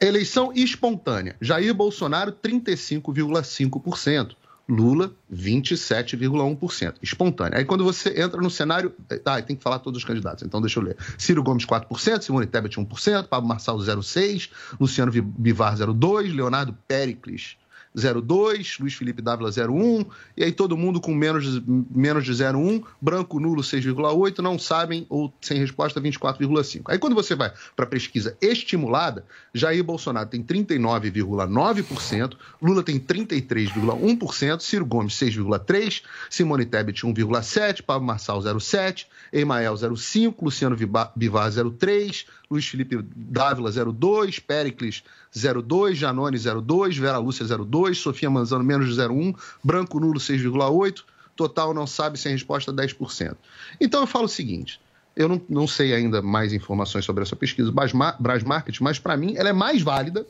eleição 0.00 0.52
espontânea, 0.54 1.36
Jair 1.40 1.72
Bolsonaro 1.72 2.32
35,5%. 2.32 4.34
Lula, 4.68 5.12
27,1%. 5.32 6.94
Espontânea. 7.02 7.58
Aí 7.58 7.64
quando 7.64 7.84
você 7.84 8.20
entra 8.20 8.40
no 8.40 8.50
cenário. 8.50 8.92
Ah, 9.24 9.40
tem 9.40 9.56
que 9.56 9.62
falar 9.62 9.78
todos 9.78 9.98
os 9.98 10.04
candidatos, 10.04 10.42
então 10.42 10.60
deixa 10.60 10.80
eu 10.80 10.84
ler. 10.84 10.96
Ciro 11.16 11.42
Gomes, 11.42 11.64
4%, 11.64 12.22
Simone 12.22 12.46
Tebet, 12.46 12.76
1%, 12.76 13.28
Pablo 13.28 13.48
Marçal, 13.48 13.78
0,6%, 13.78 14.50
Luciano 14.80 15.12
Bivar, 15.12 15.76
0,2%, 15.76 16.34
Leonardo 16.34 16.76
Pericles, 16.88 17.56
0,2, 17.96 18.78
Luiz 18.78 18.94
Felipe 18.94 19.22
Dávila 19.22 19.48
0,1, 19.48 20.06
e 20.36 20.44
aí 20.44 20.52
todo 20.52 20.76
mundo 20.76 21.00
com 21.00 21.14
menos 21.14 21.50
de, 21.50 21.62
menos 21.66 22.24
de 22.24 22.32
0,1, 22.32 22.84
branco 23.00 23.40
nulo 23.40 23.62
6,8, 23.62 24.38
não 24.38 24.58
sabem 24.58 25.06
ou 25.08 25.32
sem 25.40 25.58
resposta 25.58 26.00
24,5. 26.00 26.82
Aí 26.86 26.98
quando 26.98 27.14
você 27.14 27.34
vai 27.34 27.52
para 27.74 27.86
a 27.86 27.88
pesquisa 27.88 28.36
estimulada, 28.40 29.24
Jair 29.54 29.82
Bolsonaro 29.82 30.28
tem 30.28 30.42
39,9%, 30.42 32.34
Lula 32.60 32.82
tem 32.82 33.00
33,1%, 33.00 34.60
Ciro 34.60 34.84
Gomes 34.84 35.14
6,3%, 35.14 36.02
Simone 36.28 36.66
Tebet 36.66 37.02
1,7%, 37.02 37.82
Pablo 37.82 38.06
Marçal 38.06 38.40
0,7%, 38.40 39.06
Emael 39.32 39.74
0,5%, 39.74 40.36
Luciano 40.42 40.76
Bivar 40.76 41.50
0,3%, 41.50 42.26
Luiz 42.50 42.66
Felipe 42.66 42.98
Dávila 43.02 43.70
0,2%, 43.70 44.40
Pericles 44.46 45.02
0,2%, 45.36 45.94
Janone 45.94 46.36
0,2%, 46.36 46.98
Vera 47.00 47.18
Lúcia 47.18 47.44
0,2%, 47.44 47.94
Sofia 47.94 48.30
Manzano 48.30 48.64
menos 48.64 48.88
de 48.88 49.00
0,1%, 49.00 49.36
Branco 49.62 50.00
Nulo 50.00 50.18
6,8%, 50.18 51.02
total 51.36 51.74
não 51.74 51.86
sabe 51.86 52.18
sem 52.18 52.32
resposta 52.32 52.72
10%. 52.72 53.36
Então 53.80 54.00
eu 54.00 54.06
falo 54.06 54.24
o 54.24 54.28
seguinte, 54.28 54.80
eu 55.14 55.28
não, 55.28 55.40
não 55.48 55.66
sei 55.66 55.92
ainda 55.94 56.22
mais 56.22 56.52
informações 56.52 57.04
sobre 57.04 57.22
essa 57.22 57.36
pesquisa 57.36 57.70
Brasma- 57.70 58.16
Brasmarket, 58.18 58.80
mas 58.80 58.98
para 58.98 59.16
mim 59.16 59.34
ela 59.36 59.48
é 59.50 59.52
mais 59.52 59.82
válida, 59.82 60.26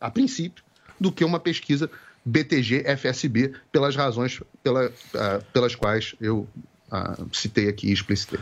a 0.00 0.10
princípio, 0.10 0.62
do 1.00 1.10
que 1.10 1.24
uma 1.24 1.40
pesquisa 1.40 1.90
BTG-FSB, 2.24 3.52
pelas 3.72 3.96
razões 3.96 4.40
pela- 4.62 4.90
ah, 5.14 5.40
pelas 5.52 5.74
quais 5.74 6.14
eu 6.20 6.48
ah, 6.90 7.18
citei 7.32 7.68
aqui 7.68 7.88
e 7.88 7.92
explicitei. 7.92 8.38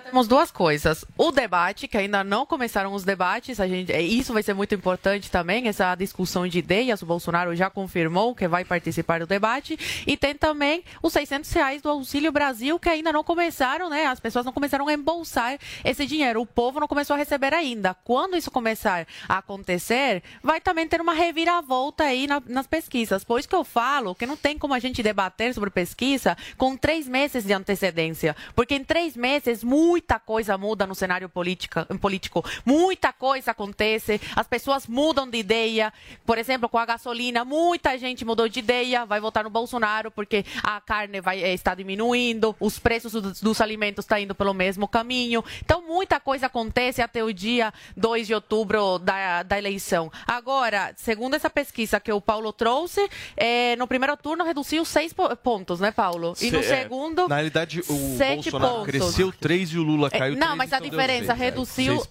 Temos 0.05 0.27
duas 0.29 0.51
coisas. 0.51 1.05
O 1.17 1.31
debate, 1.31 1.87
que 1.87 1.97
ainda 1.99 2.25
não 2.25 2.47
começaram 2.47 2.93
os 2.95 3.05
debates, 3.05 3.61
a 3.61 3.69
gente, 3.69 3.93
é, 3.93 4.01
isso 4.01 4.33
vai 4.33 4.43
ser 4.43 4.55
muito 4.55 4.75
importante 4.75 5.31
também, 5.31 5.69
essa 5.69 5.95
discussão 5.95 6.47
de 6.47 6.59
ideias. 6.59 7.03
O 7.03 7.07
Bolsonaro 7.07 7.55
já 7.55 7.69
confirmou 7.69 8.35
que 8.35 8.49
vai 8.49 8.65
participar 8.65 9.21
do 9.21 9.27
debate. 9.27 9.79
E 10.07 10.17
tem 10.17 10.35
também 10.35 10.83
os 11.03 11.13
600 11.13 11.51
reais 11.53 11.83
do 11.83 11.89
Auxílio 11.91 12.33
Brasil, 12.33 12.79
que 12.79 12.89
ainda 12.89 13.13
não 13.13 13.23
começaram, 13.23 13.91
né? 13.91 14.07
As 14.07 14.19
pessoas 14.21 14.45
não 14.45 14.53
começaram 14.53 14.89
a 14.89 14.93
embolsar 14.93 15.59
esse 15.85 16.07
dinheiro. 16.07 16.41
O 16.41 16.47
povo 16.47 16.81
não 16.81 16.89
começou 16.89 17.15
a 17.15 17.19
receber 17.19 17.53
ainda. 17.53 17.95
Quando 18.05 18.37
isso 18.37 18.51
começar 18.51 19.07
a 19.29 19.39
acontecer, 19.39 20.23
vai 20.43 20.61
também 20.61 20.89
ter 20.89 21.01
uma 21.01 21.13
reviravolta 21.13 22.05
aí 22.05 22.27
na- 22.27 22.43
nas 22.47 22.67
pesquisas. 22.67 23.25
Por 23.25 23.39
isso 23.39 23.49
que 23.49 23.55
eu 23.55 23.65
falo 23.65 24.15
que 24.15 24.27
não 24.27 24.37
tem 24.37 24.57
como 24.59 24.73
a 24.75 24.79
gente 24.79 25.03
debater 25.03 25.53
sobre 25.53 25.71
pesquisa 25.71 26.37
com 26.57 26.77
três 26.77 27.07
meses 27.07 27.45
de 27.45 27.53
antecedência. 27.53 28.35
Porque 28.55 28.75
em 28.75 28.85
três 28.85 29.17
meses, 29.17 29.58
muita 29.63 30.19
coisa 30.19 30.57
muda 30.59 30.87
no 30.87 30.95
cenário 30.95 31.29
política, 31.29 31.85
político. 32.01 32.45
Muita 32.65 33.13
coisa 33.13 33.51
acontece. 33.51 34.21
As 34.37 34.47
pessoas 34.47 34.87
mudam 34.87 35.29
de 35.29 35.39
ideia. 35.39 35.93
Por 36.27 36.39
exemplo, 36.39 36.69
com 36.69 36.79
a 36.79 36.87
gasolina, 36.87 37.45
muita 37.45 37.97
gente 37.99 38.25
mudou 38.25 38.49
de 38.49 38.59
ideia, 38.59 39.05
vai 39.05 39.21
votar 39.21 39.45
no 39.45 39.51
Bolsonaro 39.51 40.11
porque 40.11 40.45
a 40.63 40.81
carne 40.81 41.21
vai 41.21 41.43
eh, 41.43 41.53
está 41.55 41.75
diminuindo, 41.75 42.55
os 42.61 42.79
preços 42.79 43.13
dos, 43.13 43.41
dos 43.41 43.61
alimentos 43.61 44.05
estão 44.05 44.19
indo 44.19 44.35
pelo 44.35 44.53
mesmo 44.55 44.87
caminho. 44.89 45.45
Então, 45.65 45.83
muita 45.83 46.21
coisa 46.21 46.47
acontece 46.47 47.01
até 47.03 47.23
o 47.23 47.33
dia 47.33 47.73
2 47.97 48.27
de 48.27 48.35
outubro 48.35 48.99
da, 48.99 49.43
da 49.43 49.59
eleição. 49.59 50.11
Agora, 50.27 50.93
segundo 50.97 51.35
essa 51.35 51.51
pesquisa 51.51 51.99
que 52.01 52.13
o 52.13 52.21
Paulo 52.21 52.53
trouxe, 52.53 53.09
eh, 53.37 53.77
no 53.77 53.87
primeiro 53.87 54.17
turno 54.17 54.45
reduziu 54.45 54.85
seis 54.85 55.13
po- 55.13 55.35
pontos, 55.37 55.81
né, 55.81 55.91
Paulo? 55.91 56.35
E 56.41 56.51
no 56.51 56.59
é, 56.61 56.63
segundo, 56.63 57.29
Na 57.29 57.37
realidade, 57.37 57.81
o 57.81 58.17
sete 58.17 58.51
Bolsonaro 58.51 58.73
pontos. 58.75 58.87
cresceu 58.87 59.33
3 59.33 59.48
e 59.55 59.79
o 59.79 59.83
Lula 59.83 60.09
é, 60.13 60.19
caiu 60.19 60.37
não, 60.37 60.57
3, 60.57 60.57
mas 60.57 60.73
a 60.73 60.77
então 60.77 60.81
deu 60.81 60.91
diferença 60.91 61.27
seis, 61.27 61.41
é, 61.41 61.45
reduziu 61.45 62.03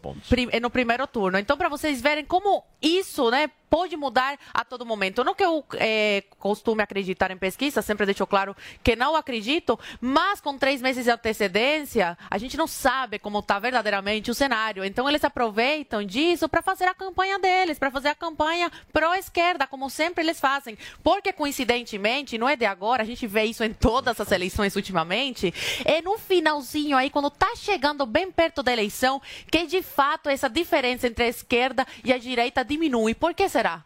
no 0.62 0.70
primeiro 0.70 1.08
turno. 1.08 1.38
Então, 1.38 1.58
para 1.58 1.70
vocês 1.70 2.02
verem 2.02 2.26
como 2.26 2.64
isso, 2.82 3.30
né, 3.30 3.50
pode 3.70 3.96
mudar 3.96 4.38
a 4.54 4.64
todo 4.64 4.86
momento. 4.86 5.24
Não 5.24 5.36
que 5.36 5.44
eu 5.44 5.64
é, 5.76 6.24
costume 6.40 6.82
acreditar 6.82 7.32
em 7.32 7.38
pesquisa, 7.38 7.82
sempre 7.82 8.06
deixo 8.06 8.26
claro 8.26 8.56
que 8.84 8.96
não 8.96 9.16
acredito, 9.16 9.80
mas 10.00 10.42
com 10.42 10.58
três 10.58 10.82
meses 10.82 11.06
de 11.06 11.12
antecedência, 11.12 12.18
a 12.30 12.38
gente 12.38 12.58
não 12.58 12.68
sabe 12.68 13.20
como 13.20 13.40
está 13.40 13.60
verdadeiramente 13.60 14.32
o 14.32 14.34
cenário. 14.34 14.84
Então, 14.84 15.08
eles 15.08 15.24
aproveitam 15.24 16.04
disso 16.04 16.48
para 16.50 16.62
fazer 16.62 16.86
a 16.86 16.94
campanha 16.94 17.40
deles, 17.40 17.78
para 17.80 17.92
fazer 17.92 18.10
a 18.10 18.16
campanha 18.16 18.72
pró-esquerda, 18.92 19.68
como 19.68 19.90
sempre 19.90 20.24
eles 20.24 20.40
fazem. 20.40 20.78
Porque, 21.04 21.32
coincidentemente, 21.34 22.38
não 22.38 22.48
é 22.48 22.56
de 22.56 22.66
agora, 22.66 23.04
a 23.04 23.06
gente 23.06 23.28
vê 23.28 23.44
isso 23.44 23.64
em 23.64 23.74
todas 23.74 24.20
as 24.20 24.32
eleições 24.32 24.76
ultimamente, 24.76 25.54
é 25.86 26.02
no 26.02 26.18
finalzinho 26.18 26.98
aí, 26.98 27.10
quando 27.10 27.28
está 27.28 27.56
chegando 27.56 28.06
bem 28.06 28.32
perto 28.32 28.64
da 28.64 28.72
eleição, 28.72 29.22
que 29.52 29.66
de 29.66 29.82
fato 29.82 30.30
essa 30.30 30.50
diferença 30.50 31.08
entre 31.08 31.26
a 31.26 31.28
esquerda 31.28 31.86
e 32.04 32.14
a 32.14 32.18
direita 32.18 32.64
diminui. 32.64 33.14
Por 33.14 33.34
que 33.34 33.48
será? 33.58 33.84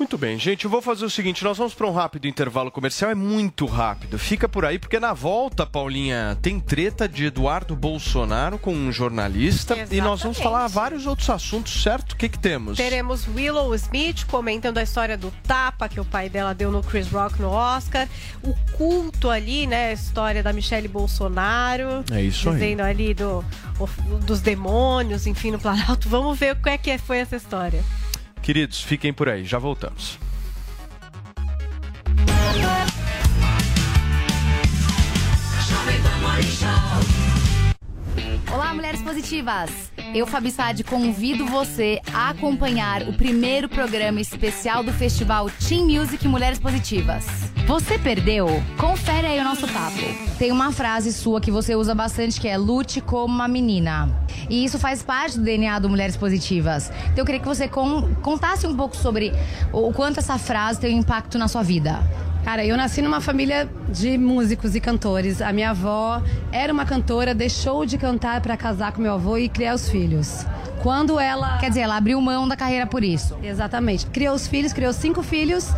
Muito 0.00 0.16
bem, 0.16 0.38
gente, 0.38 0.64
eu 0.64 0.70
vou 0.70 0.80
fazer 0.80 1.04
o 1.04 1.10
seguinte, 1.10 1.44
nós 1.44 1.58
vamos 1.58 1.74
para 1.74 1.86
um 1.86 1.92
rápido 1.92 2.26
intervalo 2.26 2.70
comercial, 2.70 3.10
é 3.10 3.14
muito 3.14 3.66
rápido. 3.66 4.18
Fica 4.18 4.48
por 4.48 4.64
aí, 4.64 4.78
porque 4.78 4.98
na 4.98 5.12
volta, 5.12 5.66
Paulinha, 5.66 6.38
tem 6.40 6.58
treta 6.58 7.06
de 7.06 7.26
Eduardo 7.26 7.76
Bolsonaro 7.76 8.58
com 8.58 8.72
um 8.72 8.90
jornalista 8.90 9.76
e 9.90 10.00
nós 10.00 10.22
vamos 10.22 10.38
falar 10.38 10.66
vários 10.68 11.06
outros 11.06 11.28
assuntos, 11.28 11.82
certo? 11.82 12.12
O 12.12 12.16
que 12.16 12.30
que 12.30 12.38
temos? 12.38 12.78
Teremos 12.78 13.28
Willow 13.28 13.74
Smith 13.74 14.24
comentando 14.26 14.78
a 14.78 14.82
história 14.82 15.18
do 15.18 15.30
tapa 15.46 15.86
que 15.86 16.00
o 16.00 16.04
pai 16.04 16.30
dela 16.30 16.54
deu 16.54 16.72
no 16.72 16.82
Chris 16.82 17.06
Rock 17.08 17.38
no 17.40 17.50
Oscar. 17.50 18.08
O 18.42 18.54
culto 18.78 19.28
ali, 19.28 19.66
né? 19.66 19.90
A 19.90 19.92
história 19.92 20.42
da 20.42 20.52
Michelle 20.52 20.88
Bolsonaro. 20.88 22.06
É 22.10 22.22
isso 22.22 22.48
aí. 22.48 22.54
Dizendo 22.54 22.80
ali 22.80 23.12
do, 23.12 23.44
dos 24.24 24.40
demônios, 24.40 25.26
enfim, 25.26 25.50
no 25.50 25.58
Planalto. 25.58 26.08
Vamos 26.08 26.38
ver 26.38 26.54
o 26.54 26.56
que 26.56 26.70
é 26.70 26.78
que 26.78 26.96
foi 26.96 27.18
essa 27.18 27.36
história. 27.36 27.84
Queridos, 28.42 28.82
fiquem 28.82 29.12
por 29.12 29.28
aí, 29.28 29.44
já 29.44 29.58
voltamos. 29.58 30.18
Olá, 38.52 38.74
mulheres 38.74 39.02
positivas! 39.02 39.89
Eu, 40.12 40.26
Fabi 40.26 40.50
Saad, 40.50 40.82
convido 40.82 41.46
você 41.46 42.00
a 42.12 42.30
acompanhar 42.30 43.02
o 43.02 43.12
primeiro 43.12 43.68
programa 43.68 44.20
especial 44.20 44.82
do 44.82 44.92
festival 44.92 45.48
Team 45.68 45.86
Music 45.86 46.26
Mulheres 46.26 46.58
Positivas. 46.58 47.24
Você 47.66 47.96
perdeu? 47.96 48.48
Confere 48.76 49.28
aí 49.28 49.38
o 49.40 49.44
nosso 49.44 49.68
papo. 49.68 49.98
Tem 50.36 50.50
uma 50.50 50.72
frase 50.72 51.12
sua 51.12 51.40
que 51.40 51.50
você 51.52 51.76
usa 51.76 51.94
bastante 51.94 52.40
que 52.40 52.48
é 52.48 52.56
lute 52.58 53.00
como 53.00 53.32
uma 53.32 53.46
menina. 53.46 54.08
E 54.48 54.64
isso 54.64 54.78
faz 54.80 55.00
parte 55.02 55.38
do 55.38 55.44
DNA 55.44 55.78
do 55.78 55.88
Mulheres 55.88 56.16
Positivas. 56.16 56.90
Então 57.12 57.18
eu 57.18 57.24
queria 57.24 57.40
que 57.40 57.46
você 57.46 57.68
con- 57.68 58.12
contasse 58.20 58.66
um 58.66 58.76
pouco 58.76 58.96
sobre 58.96 59.32
o 59.72 59.92
quanto 59.92 60.18
essa 60.18 60.38
frase 60.38 60.80
tem 60.80 60.96
um 60.96 60.98
impacto 60.98 61.38
na 61.38 61.46
sua 61.46 61.62
vida. 61.62 62.00
Cara, 62.42 62.64
eu 62.64 62.74
nasci 62.74 63.02
numa 63.02 63.20
família 63.20 63.68
de 63.90 64.16
músicos 64.16 64.74
e 64.74 64.80
cantores. 64.80 65.42
A 65.42 65.52
minha 65.52 65.70
avó 65.70 66.22
era 66.50 66.72
uma 66.72 66.86
cantora, 66.86 67.34
deixou 67.34 67.84
de 67.84 67.98
cantar 67.98 68.40
para 68.40 68.56
casar 68.56 68.92
com 68.92 69.02
meu 69.02 69.12
avô 69.12 69.36
e 69.36 69.46
criar 69.46 69.74
os 69.74 69.90
filhos. 69.90 69.99
Quando 70.82 71.18
ela. 71.18 71.58
Quer 71.58 71.68
dizer, 71.68 71.80
ela 71.80 71.96
abriu 71.96 72.20
mão 72.20 72.48
da 72.48 72.56
carreira 72.56 72.86
por 72.86 73.04
isso. 73.04 73.36
Exatamente. 73.42 74.06
Criou 74.06 74.34
os 74.34 74.46
filhos, 74.46 74.72
criou 74.72 74.92
cinco 74.92 75.22
filhos, 75.22 75.72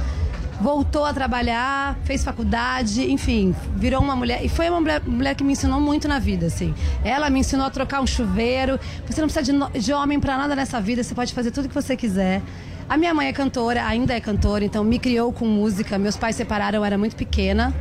voltou 0.60 1.04
a 1.04 1.12
trabalhar, 1.12 1.98
fez 2.04 2.22
faculdade, 2.22 3.10
enfim, 3.10 3.54
virou 3.76 4.00
uma 4.00 4.14
mulher. 4.14 4.44
E 4.44 4.48
foi 4.48 4.68
uma 4.68 4.80
mulher, 4.80 5.02
mulher 5.04 5.34
que 5.34 5.42
me 5.42 5.52
ensinou 5.52 5.80
muito 5.80 6.06
na 6.06 6.18
vida, 6.18 6.46
assim. 6.46 6.74
Ela 7.04 7.28
me 7.28 7.40
ensinou 7.40 7.66
a 7.66 7.70
trocar 7.70 8.00
um 8.00 8.06
chuveiro. 8.06 8.78
Você 9.06 9.20
não 9.20 9.28
precisa 9.28 9.70
de, 9.72 9.80
de 9.80 9.92
homem 9.92 10.20
para 10.20 10.38
nada 10.38 10.54
nessa 10.54 10.80
vida, 10.80 11.02
você 11.02 11.14
pode 11.14 11.34
fazer 11.34 11.50
tudo 11.50 11.68
que 11.68 11.74
você 11.74 11.96
quiser. 11.96 12.40
A 12.88 12.96
minha 12.96 13.12
mãe 13.14 13.26
é 13.26 13.32
cantora, 13.32 13.86
ainda 13.86 14.14
é 14.14 14.20
cantora, 14.20 14.64
então 14.64 14.84
me 14.84 14.98
criou 14.98 15.32
com 15.32 15.46
música. 15.46 15.98
Meus 15.98 16.16
pais 16.16 16.36
separaram, 16.36 16.78
eu 16.78 16.84
era 16.84 16.98
muito 16.98 17.16
pequena. 17.16 17.74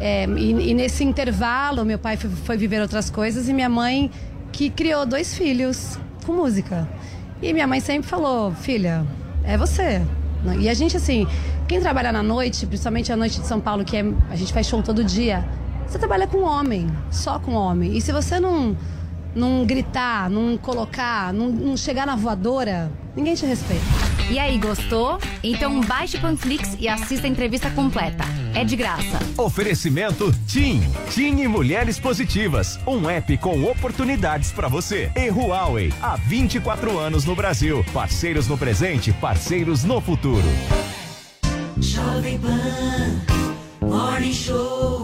É, 0.00 0.26
e, 0.26 0.70
e 0.70 0.74
nesse 0.74 1.04
intervalo, 1.04 1.84
meu 1.84 1.98
pai 1.98 2.16
foi, 2.16 2.30
foi 2.30 2.56
viver 2.56 2.80
outras 2.80 3.10
coisas 3.10 3.48
e 3.48 3.52
minha 3.52 3.68
mãe 3.68 4.10
que 4.54 4.70
criou 4.70 5.04
dois 5.04 5.34
filhos 5.34 5.98
com 6.24 6.32
música. 6.32 6.88
E 7.42 7.52
minha 7.52 7.66
mãe 7.66 7.80
sempre 7.80 8.08
falou, 8.08 8.52
filha, 8.52 9.04
é 9.42 9.58
você. 9.58 10.00
E 10.60 10.68
a 10.68 10.74
gente, 10.74 10.96
assim, 10.96 11.26
quem 11.66 11.80
trabalha 11.80 12.12
na 12.12 12.22
noite, 12.22 12.64
principalmente 12.64 13.12
a 13.12 13.16
noite 13.16 13.40
de 13.40 13.46
São 13.46 13.60
Paulo, 13.60 13.84
que 13.84 13.96
é, 13.96 14.04
a 14.30 14.36
gente 14.36 14.52
faz 14.52 14.68
show 14.68 14.80
todo 14.80 15.02
dia, 15.02 15.44
você 15.86 15.98
trabalha 15.98 16.26
com 16.28 16.42
homem, 16.42 16.86
só 17.10 17.38
com 17.40 17.52
homem. 17.52 17.96
E 17.96 18.00
se 18.00 18.12
você 18.12 18.38
não, 18.38 18.76
não 19.34 19.66
gritar, 19.66 20.30
não 20.30 20.56
colocar, 20.56 21.32
não, 21.32 21.48
não 21.48 21.76
chegar 21.76 22.06
na 22.06 22.14
voadora, 22.14 22.92
ninguém 23.16 23.34
te 23.34 23.44
respeita. 23.44 24.13
E 24.30 24.38
aí, 24.38 24.58
gostou? 24.58 25.18
Então 25.42 25.80
baixe 25.82 26.16
o 26.16 26.20
Panflix 26.20 26.76
e 26.80 26.88
assista 26.88 27.26
a 27.26 27.30
entrevista 27.30 27.70
completa. 27.70 28.24
É 28.54 28.64
de 28.64 28.74
graça. 28.74 29.18
Oferecimento 29.36 30.32
TIM. 30.46 30.80
TIM 31.10 31.42
e 31.42 31.48
Mulheres 31.48 31.98
Positivas. 31.98 32.78
Um 32.86 33.08
app 33.08 33.36
com 33.38 33.64
oportunidades 33.64 34.50
para 34.50 34.68
você. 34.68 35.10
E 35.14 35.28
Huawei. 35.28 35.92
Há 36.00 36.16
24 36.16 36.98
anos 36.98 37.24
no 37.24 37.34
Brasil. 37.36 37.84
Parceiros 37.92 38.48
no 38.48 38.56
presente, 38.56 39.12
parceiros 39.12 39.84
no 39.84 40.00
futuro. 40.00 40.46
Jovem 41.78 42.38
Pan 42.38 43.20
Morning 43.82 44.32
Show. 44.32 45.03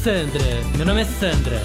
Sandra, 0.00 0.44
meu 0.76 0.86
nome 0.86 1.00
é 1.00 1.04
Sandra. 1.04 1.60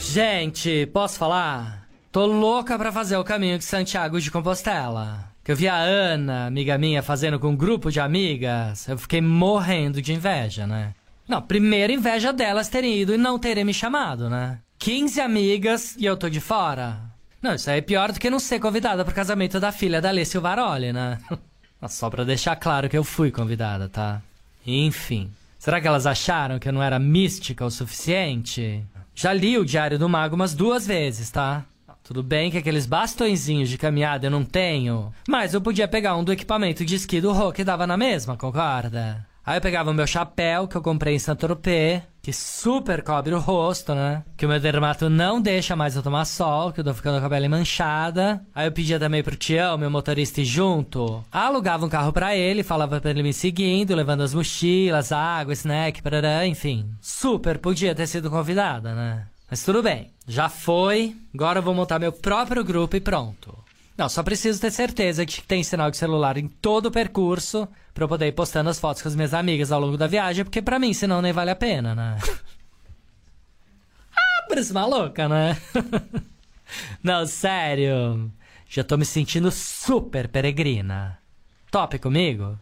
Gente, 0.00 0.86
posso 0.86 1.16
falar? 1.16 1.86
Tô 2.10 2.26
louca 2.26 2.76
pra 2.76 2.90
fazer 2.90 3.16
o 3.16 3.22
caminho 3.22 3.56
de 3.56 3.64
Santiago 3.64 4.20
de 4.20 4.32
Compostela. 4.32 5.30
Que 5.44 5.52
eu 5.52 5.56
vi 5.56 5.68
a 5.68 5.76
Ana, 5.76 6.46
amiga 6.46 6.76
minha, 6.76 7.04
fazendo 7.04 7.38
com 7.38 7.50
um 7.50 7.56
grupo 7.56 7.88
de 7.88 8.00
amigas. 8.00 8.88
Eu 8.88 8.98
fiquei 8.98 9.20
morrendo 9.20 10.02
de 10.02 10.12
inveja, 10.12 10.66
né? 10.66 10.92
Não, 11.28 11.40
primeiro 11.40 11.92
inveja 11.92 12.32
delas 12.32 12.68
terem 12.68 12.98
ido 12.98 13.14
e 13.14 13.16
não 13.16 13.38
terem 13.38 13.64
me 13.64 13.72
chamado, 13.72 14.28
né? 14.28 14.58
15 14.80 15.20
amigas 15.20 15.94
e 15.96 16.04
eu 16.04 16.16
tô 16.16 16.28
de 16.28 16.40
fora. 16.40 17.00
Não, 17.40 17.54
isso 17.54 17.70
aí 17.70 17.78
é 17.78 17.80
pior 17.80 18.10
do 18.10 18.18
que 18.18 18.28
não 18.28 18.40
ser 18.40 18.58
convidada 18.58 19.04
pro 19.04 19.14
casamento 19.14 19.60
da 19.60 19.70
filha 19.70 20.00
da 20.00 20.08
Alessia 20.08 20.40
Varoli, 20.40 20.92
né? 20.92 21.18
Só 21.88 22.10
pra 22.10 22.24
deixar 22.24 22.56
claro 22.56 22.88
que 22.88 22.96
eu 22.96 23.04
fui 23.04 23.30
convidada, 23.30 23.88
tá? 23.88 24.22
Enfim. 24.66 25.30
Será 25.58 25.80
que 25.80 25.86
elas 25.86 26.06
acharam 26.06 26.58
que 26.58 26.68
eu 26.68 26.72
não 26.72 26.82
era 26.82 26.98
mística 26.98 27.64
o 27.64 27.70
suficiente? 27.70 28.84
Já 29.14 29.32
li 29.32 29.56
o 29.56 29.64
Diário 29.64 29.98
do 29.98 30.08
Mago 30.08 30.34
umas 30.34 30.54
duas 30.54 30.86
vezes, 30.86 31.30
tá? 31.30 31.64
Tudo 32.02 32.22
bem 32.22 32.50
que 32.50 32.58
aqueles 32.58 32.84
bastõezinhos 32.84 33.70
de 33.70 33.78
caminhada 33.78 34.26
eu 34.26 34.30
não 34.30 34.44
tenho, 34.44 35.10
mas 35.26 35.54
eu 35.54 35.60
podia 35.60 35.88
pegar 35.88 36.14
um 36.16 36.22
do 36.22 36.32
equipamento 36.32 36.84
de 36.84 36.96
esqui 36.96 37.18
do 37.18 37.32
Rô 37.32 37.50
que 37.50 37.64
dava 37.64 37.86
na 37.86 37.96
mesma, 37.96 38.36
concorda? 38.36 39.26
Aí 39.46 39.56
eu 39.56 39.60
pegava 39.60 39.90
o 39.90 39.94
meu 39.94 40.06
chapéu 40.06 40.68
que 40.68 40.76
eu 40.76 40.82
comprei 40.82 41.14
em 41.14 41.18
Saint-Tropez, 41.18 42.02
que 42.24 42.32
super 42.32 43.02
cobre 43.02 43.34
o 43.34 43.38
rosto, 43.38 43.94
né? 43.94 44.24
Que 44.34 44.46
o 44.46 44.48
meu 44.48 44.58
dermato 44.58 45.10
não 45.10 45.42
deixa 45.42 45.76
mais 45.76 45.94
eu 45.94 46.02
tomar 46.02 46.24
sol, 46.24 46.72
que 46.72 46.80
eu 46.80 46.84
tô 46.84 46.94
ficando 46.94 47.20
com 47.20 47.26
a 47.26 47.28
pele 47.28 47.48
manchada. 47.48 48.42
Aí 48.54 48.66
eu 48.66 48.72
pedia 48.72 48.98
também 48.98 49.22
pro 49.22 49.36
Tião, 49.36 49.76
meu 49.76 49.90
motorista, 49.90 50.40
ir 50.40 50.46
junto. 50.46 51.22
Alugava 51.30 51.84
um 51.84 51.88
carro 51.90 52.14
pra 52.14 52.34
ele, 52.34 52.62
falava 52.62 52.98
pra 52.98 53.10
ele 53.10 53.22
me 53.22 53.34
seguindo, 53.34 53.94
levando 53.94 54.22
as 54.22 54.32
mochilas, 54.32 55.12
água, 55.12 55.52
snack, 55.52 56.00
parará, 56.00 56.46
enfim. 56.46 56.88
Super 56.98 57.58
podia 57.58 57.94
ter 57.94 58.06
sido 58.06 58.30
convidada, 58.30 58.94
né? 58.94 59.26
Mas 59.50 59.62
tudo 59.62 59.82
bem, 59.82 60.10
já 60.26 60.48
foi, 60.48 61.14
agora 61.34 61.58
eu 61.58 61.62
vou 61.62 61.74
montar 61.74 61.98
meu 61.98 62.10
próprio 62.10 62.64
grupo 62.64 62.96
e 62.96 63.00
pronto. 63.00 63.63
Não, 63.96 64.08
só 64.08 64.22
preciso 64.22 64.60
ter 64.60 64.72
certeza 64.72 65.24
de 65.24 65.40
que 65.40 65.46
tem 65.46 65.62
sinal 65.62 65.90
de 65.90 65.96
celular 65.96 66.36
em 66.36 66.48
todo 66.48 66.86
o 66.86 66.90
percurso 66.90 67.68
pra 67.92 68.04
eu 68.04 68.08
poder 68.08 68.26
ir 68.26 68.32
postando 68.32 68.68
as 68.68 68.78
fotos 68.78 69.02
com 69.02 69.08
as 69.08 69.14
minhas 69.14 69.32
amigas 69.32 69.70
ao 69.70 69.80
longo 69.80 69.96
da 69.96 70.08
viagem, 70.08 70.44
porque 70.44 70.60
pra 70.60 70.80
mim, 70.80 70.92
senão 70.92 71.22
nem 71.22 71.32
vale 71.32 71.50
a 71.50 71.56
pena, 71.56 71.94
né? 71.94 72.18
ah, 74.16 74.46
parece 74.48 74.72
maluca, 74.72 75.28
né? 75.28 75.56
Não, 77.02 77.24
sério. 77.26 78.32
Já 78.68 78.82
tô 78.82 78.96
me 78.96 79.04
sentindo 79.04 79.50
super 79.52 80.26
peregrina. 80.26 81.18
Top 81.70 81.96
comigo? 82.00 82.58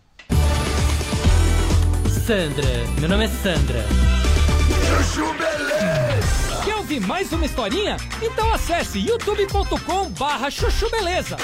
Sandra, 2.26 2.86
meu 3.00 3.08
nome 3.08 3.24
é 3.24 3.28
Sandra. 3.28 4.21
Ouvir 6.92 7.06
mais 7.06 7.32
uma 7.32 7.46
historinha? 7.46 7.96
Então 8.20 8.52
acesse 8.52 8.98
youtube.com 8.98 10.10
barra 10.10 10.50
chuchu 10.50 10.90
beleza. 10.90 11.38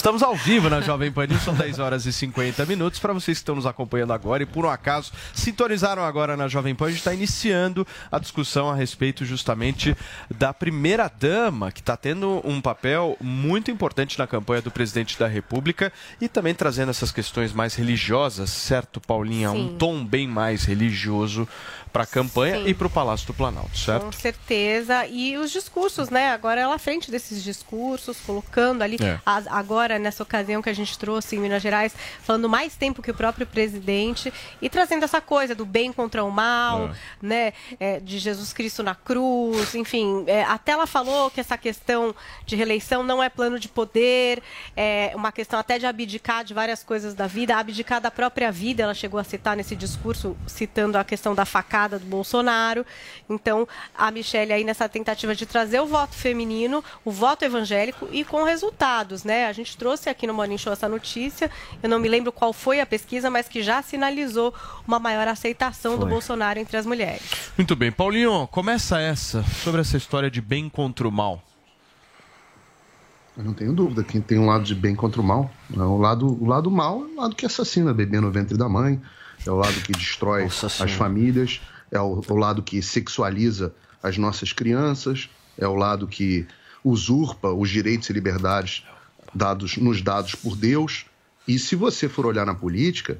Estamos 0.00 0.22
ao 0.22 0.34
vivo 0.34 0.70
na 0.70 0.80
Jovem 0.80 1.12
Pan 1.12 1.26
News, 1.26 1.42
são 1.42 1.52
10 1.52 1.78
horas 1.78 2.06
e 2.06 2.12
50 2.12 2.64
minutos. 2.64 2.98
Para 2.98 3.12
vocês 3.12 3.36
que 3.36 3.42
estão 3.42 3.54
nos 3.54 3.66
acompanhando 3.66 4.14
agora 4.14 4.42
e 4.42 4.46
por 4.46 4.64
um 4.64 4.70
acaso 4.70 5.12
sintonizaram 5.34 6.02
agora 6.02 6.38
na 6.38 6.48
Jovem 6.48 6.74
Pan, 6.74 6.86
a 6.86 6.88
gente 6.88 7.00
está 7.00 7.12
iniciando 7.12 7.86
a 8.10 8.18
discussão 8.18 8.70
a 8.70 8.74
respeito 8.74 9.26
justamente 9.26 9.94
da 10.34 10.54
primeira-dama, 10.54 11.70
que 11.70 11.80
está 11.80 11.98
tendo 11.98 12.40
um 12.46 12.62
papel 12.62 13.14
muito 13.20 13.70
importante 13.70 14.18
na 14.18 14.26
campanha 14.26 14.62
do 14.62 14.70
presidente 14.70 15.18
da 15.18 15.28
República 15.28 15.92
e 16.18 16.28
também 16.28 16.54
trazendo 16.54 16.88
essas 16.88 17.12
questões 17.12 17.52
mais 17.52 17.74
religiosas, 17.74 18.48
certo, 18.48 19.02
Paulinha? 19.02 19.50
Sim. 19.50 19.58
Um 19.58 19.76
tom 19.76 20.02
bem 20.02 20.26
mais 20.26 20.64
religioso 20.64 21.46
para 21.92 22.04
a 22.04 22.06
campanha 22.06 22.56
Sim. 22.58 22.68
e 22.68 22.74
para 22.74 22.86
o 22.86 22.90
Palácio 22.90 23.26
do 23.26 23.34
Planalto, 23.34 23.70
Com 23.70 23.76
certo? 23.76 24.12
certeza. 24.14 25.06
E 25.06 25.36
os 25.36 25.50
discursos, 25.50 26.08
né? 26.10 26.30
Agora 26.30 26.60
ela 26.60 26.74
à 26.74 26.78
frente 26.78 27.10
desses 27.10 27.42
discursos, 27.42 28.18
colocando 28.20 28.82
ali, 28.82 28.96
É. 29.00 29.18
as- 29.26 29.46
agora 29.48 29.98
nessa 29.98 30.22
ocasião 30.22 30.62
que 30.62 30.68
a 30.68 30.72
gente 30.72 30.98
trouxe 30.98 31.36
em 31.36 31.38
Minas 31.40 31.62
Gerais, 31.62 31.94
falando 32.22 32.48
mais 32.48 32.76
tempo 32.76 33.02
que 33.02 33.10
o 33.10 33.14
próprio 33.14 33.46
presidente 33.46 34.32
e 34.62 34.68
trazendo 34.68 35.04
essa 35.04 35.20
coisa 35.20 35.54
do 35.54 35.66
bem 35.66 35.92
contra 35.92 36.22
o 36.22 36.30
mal, 36.30 36.90
né? 37.20 37.52
é, 37.78 37.98
de 38.00 38.18
Jesus 38.18 38.52
Cristo 38.52 38.82
na 38.82 38.94
cruz, 38.94 39.74
enfim. 39.74 40.24
é, 40.26 40.44
até 40.44 40.72
ela 40.72 40.86
falou 40.86 41.30
que 41.30 41.40
essa 41.40 41.56
questão 41.58 42.14
de 42.46 42.54
reeleição 42.56 43.02
não 43.02 43.22
é 43.22 43.28
plano 43.28 43.58
de 43.58 43.68
poder, 43.68 44.42
é 44.76 45.12
uma 45.14 45.32
questão 45.32 45.58
até 45.58 45.78
de 45.78 45.86
abdicar 45.86 46.44
de 46.44 46.54
várias 46.54 46.82
coisas 46.82 47.14
da 47.14 47.26
vida, 47.26 47.56
abdicar 47.56 48.00
da 48.00 48.10
própria 48.10 48.52
vida, 48.52 48.82
ela 48.82 48.94
chegou 48.94 49.18
a 49.18 49.24
citar 49.24 49.56
nesse 49.56 49.74
discurso, 49.74 50.36
citando 50.46 50.96
a 50.98 51.04
questão 51.04 51.34
da 51.34 51.44
facada 51.44 51.79
do 51.88 52.06
Bolsonaro. 52.06 52.84
Então, 53.28 53.66
a 53.96 54.10
Michelle 54.10 54.52
aí 54.52 54.64
nessa 54.64 54.88
tentativa 54.88 55.34
de 55.34 55.46
trazer 55.46 55.80
o 55.80 55.86
voto 55.86 56.14
feminino, 56.14 56.82
o 57.04 57.10
voto 57.10 57.44
evangélico 57.44 58.08
e 58.10 58.24
com 58.24 58.42
resultados, 58.42 59.24
né? 59.24 59.46
A 59.46 59.52
gente 59.52 59.76
trouxe 59.76 60.08
aqui 60.08 60.26
no 60.26 60.34
Morning 60.34 60.58
Show 60.58 60.72
essa 60.72 60.88
notícia, 60.88 61.50
eu 61.82 61.88
não 61.88 61.98
me 61.98 62.08
lembro 62.08 62.32
qual 62.32 62.52
foi 62.52 62.80
a 62.80 62.86
pesquisa, 62.86 63.30
mas 63.30 63.48
que 63.48 63.62
já 63.62 63.82
sinalizou 63.82 64.54
uma 64.86 64.98
maior 64.98 65.28
aceitação 65.28 65.94
do 65.94 66.02
Foi. 66.02 66.10
Bolsonaro 66.10 66.58
entre 66.58 66.76
as 66.76 66.86
mulheres. 66.86 67.52
Muito 67.56 67.76
bem. 67.76 67.92
Paulinho, 67.92 68.48
começa 68.48 69.00
essa, 69.00 69.42
sobre 69.62 69.80
essa 69.80 69.96
história 69.96 70.30
de 70.30 70.40
bem 70.40 70.68
contra 70.68 71.06
o 71.06 71.12
mal. 71.12 71.42
Eu 73.36 73.44
não 73.44 73.54
tenho 73.54 73.72
dúvida 73.72 74.02
que 74.02 74.20
tem 74.20 74.38
um 74.38 74.46
lado 74.46 74.64
de 74.64 74.74
bem 74.74 74.94
contra 74.94 75.20
o 75.20 75.24
mal. 75.24 75.50
né? 75.70 75.82
O 75.82 75.96
lado, 75.96 76.26
o 76.26 76.46
lado 76.46 76.70
mal 76.70 77.02
é 77.02 77.04
o 77.04 77.20
lado 77.22 77.36
que 77.36 77.46
assassina 77.46 77.94
bebê 77.94 78.20
no 78.20 78.30
ventre 78.30 78.56
da 78.56 78.68
mãe, 78.68 79.00
é 79.46 79.50
o 79.50 79.56
lado 79.56 79.80
que 79.82 79.92
destrói 79.92 80.44
as 80.44 80.54
Senhora. 80.54 80.92
famílias, 80.96 81.60
é 81.90 82.00
o, 82.00 82.22
o 82.28 82.34
lado 82.36 82.62
que 82.62 82.80
sexualiza 82.82 83.74
as 84.02 84.16
nossas 84.16 84.52
crianças, 84.52 85.28
é 85.58 85.66
o 85.66 85.74
lado 85.74 86.06
que 86.06 86.46
usurpa 86.84 87.48
os 87.52 87.68
direitos 87.68 88.08
e 88.08 88.12
liberdades 88.12 88.84
dados, 89.34 89.76
nos 89.76 90.00
dados 90.02 90.34
por 90.34 90.56
Deus. 90.56 91.04
E 91.46 91.58
se 91.58 91.76
você 91.76 92.08
for 92.08 92.26
olhar 92.26 92.46
na 92.46 92.54
política, 92.54 93.18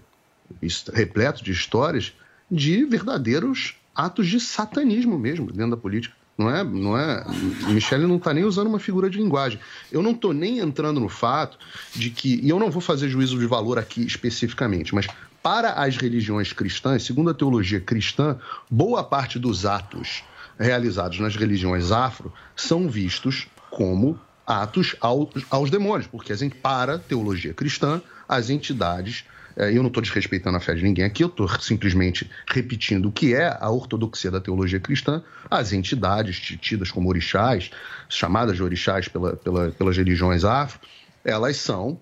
isso- 0.63 0.91
repleto 0.93 1.43
de 1.45 1.53
histórias 1.53 2.13
de 2.51 2.85
verdadeiros 2.85 3.75
atos 3.95 4.29
de 4.29 4.41
satanismo 4.41 5.19
mesmo 5.19 5.53
dentro 5.53 5.73
da 5.73 5.77
política. 5.77 6.15
Não 6.39 6.49
é, 6.51 6.65
não 6.65 6.97
é. 6.97 7.23
Michele 7.69 8.07
não 8.07 8.17
está 8.17 8.33
nem 8.33 8.45
usando 8.45 8.69
uma 8.69 8.81
figura 8.81 9.11
de 9.11 9.19
linguagem. 9.19 9.61
Eu 9.93 10.03
não 10.03 10.13
estou 10.13 10.33
nem 10.33 10.59
entrando 10.59 10.99
no 10.99 11.09
fato 11.09 11.59
de 11.95 12.09
que. 12.09 12.41
E 12.43 12.49
eu 12.49 12.59
não 12.59 12.71
vou 12.71 12.81
fazer 12.81 13.11
juízo 13.11 13.39
de 13.39 13.45
valor 13.47 13.79
aqui 13.79 14.01
especificamente, 14.07 14.95
mas 14.95 15.07
para 15.43 15.73
as 15.73 15.97
religiões 15.97 16.53
cristãs, 16.53 17.05
segundo 17.05 17.31
a 17.31 17.35
teologia 17.35 17.81
cristã, 17.81 18.39
boa 18.71 19.03
parte 19.03 19.39
dos 19.39 19.65
atos 19.65 20.23
realizados 20.59 21.19
nas 21.19 21.35
religiões 21.37 21.91
afro 21.91 22.33
são 22.55 22.89
vistos 22.89 23.49
como 23.71 24.19
atos 24.47 24.97
aos, 25.01 25.29
aos 25.51 25.71
demônios, 25.71 26.07
porque 26.07 26.33
as, 26.33 26.43
para 26.63 26.95
a 26.97 26.99
teologia 26.99 27.55
cristã, 27.55 28.03
as 28.29 28.51
entidades, 28.51 29.25
eh, 29.57 29.71
eu 29.71 29.83
não 29.83 29.87
estou 29.89 30.03
desrespeitando 30.03 30.57
a 30.57 30.61
fé 30.61 30.75
de 30.75 30.83
ninguém 30.83 31.05
aqui, 31.05 31.23
eu 31.23 31.29
estou 31.29 31.49
simplesmente 31.61 32.29
repetindo 32.47 33.07
o 33.07 33.13
que 33.13 33.35
é 33.35 33.57
a 33.59 33.71
ortodoxia 33.71 34.31
da 34.31 34.41
teologia 34.41 34.81
cristã, 34.81 35.23
as 35.51 35.73
entidades 35.73 36.37
tidas 36.61 36.91
como 36.91 37.09
orixás, 37.09 37.71
chamadas 38.09 38.57
de 38.57 38.63
orixás 38.63 39.09
pela- 39.09 39.37
pela- 39.37 39.71
pelas 39.71 39.97
religiões 39.97 40.45
afro, 40.45 40.81
elas 41.25 41.57
são 41.57 41.99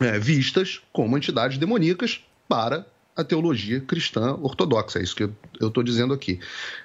é, 0.00 0.18
vistas 0.18 0.82
como 0.92 1.16
entidades 1.16 1.56
demoníacas 1.56 2.20
para 2.50 2.84
a 3.16 3.22
teologia 3.22 3.80
cristã 3.80 4.34
ortodoxa. 4.42 4.98
É 4.98 5.02
isso 5.02 5.14
que 5.14 5.22
eu 5.22 5.32
estou 5.60 5.84
dizendo 5.84 6.12
aqui. 6.12 6.40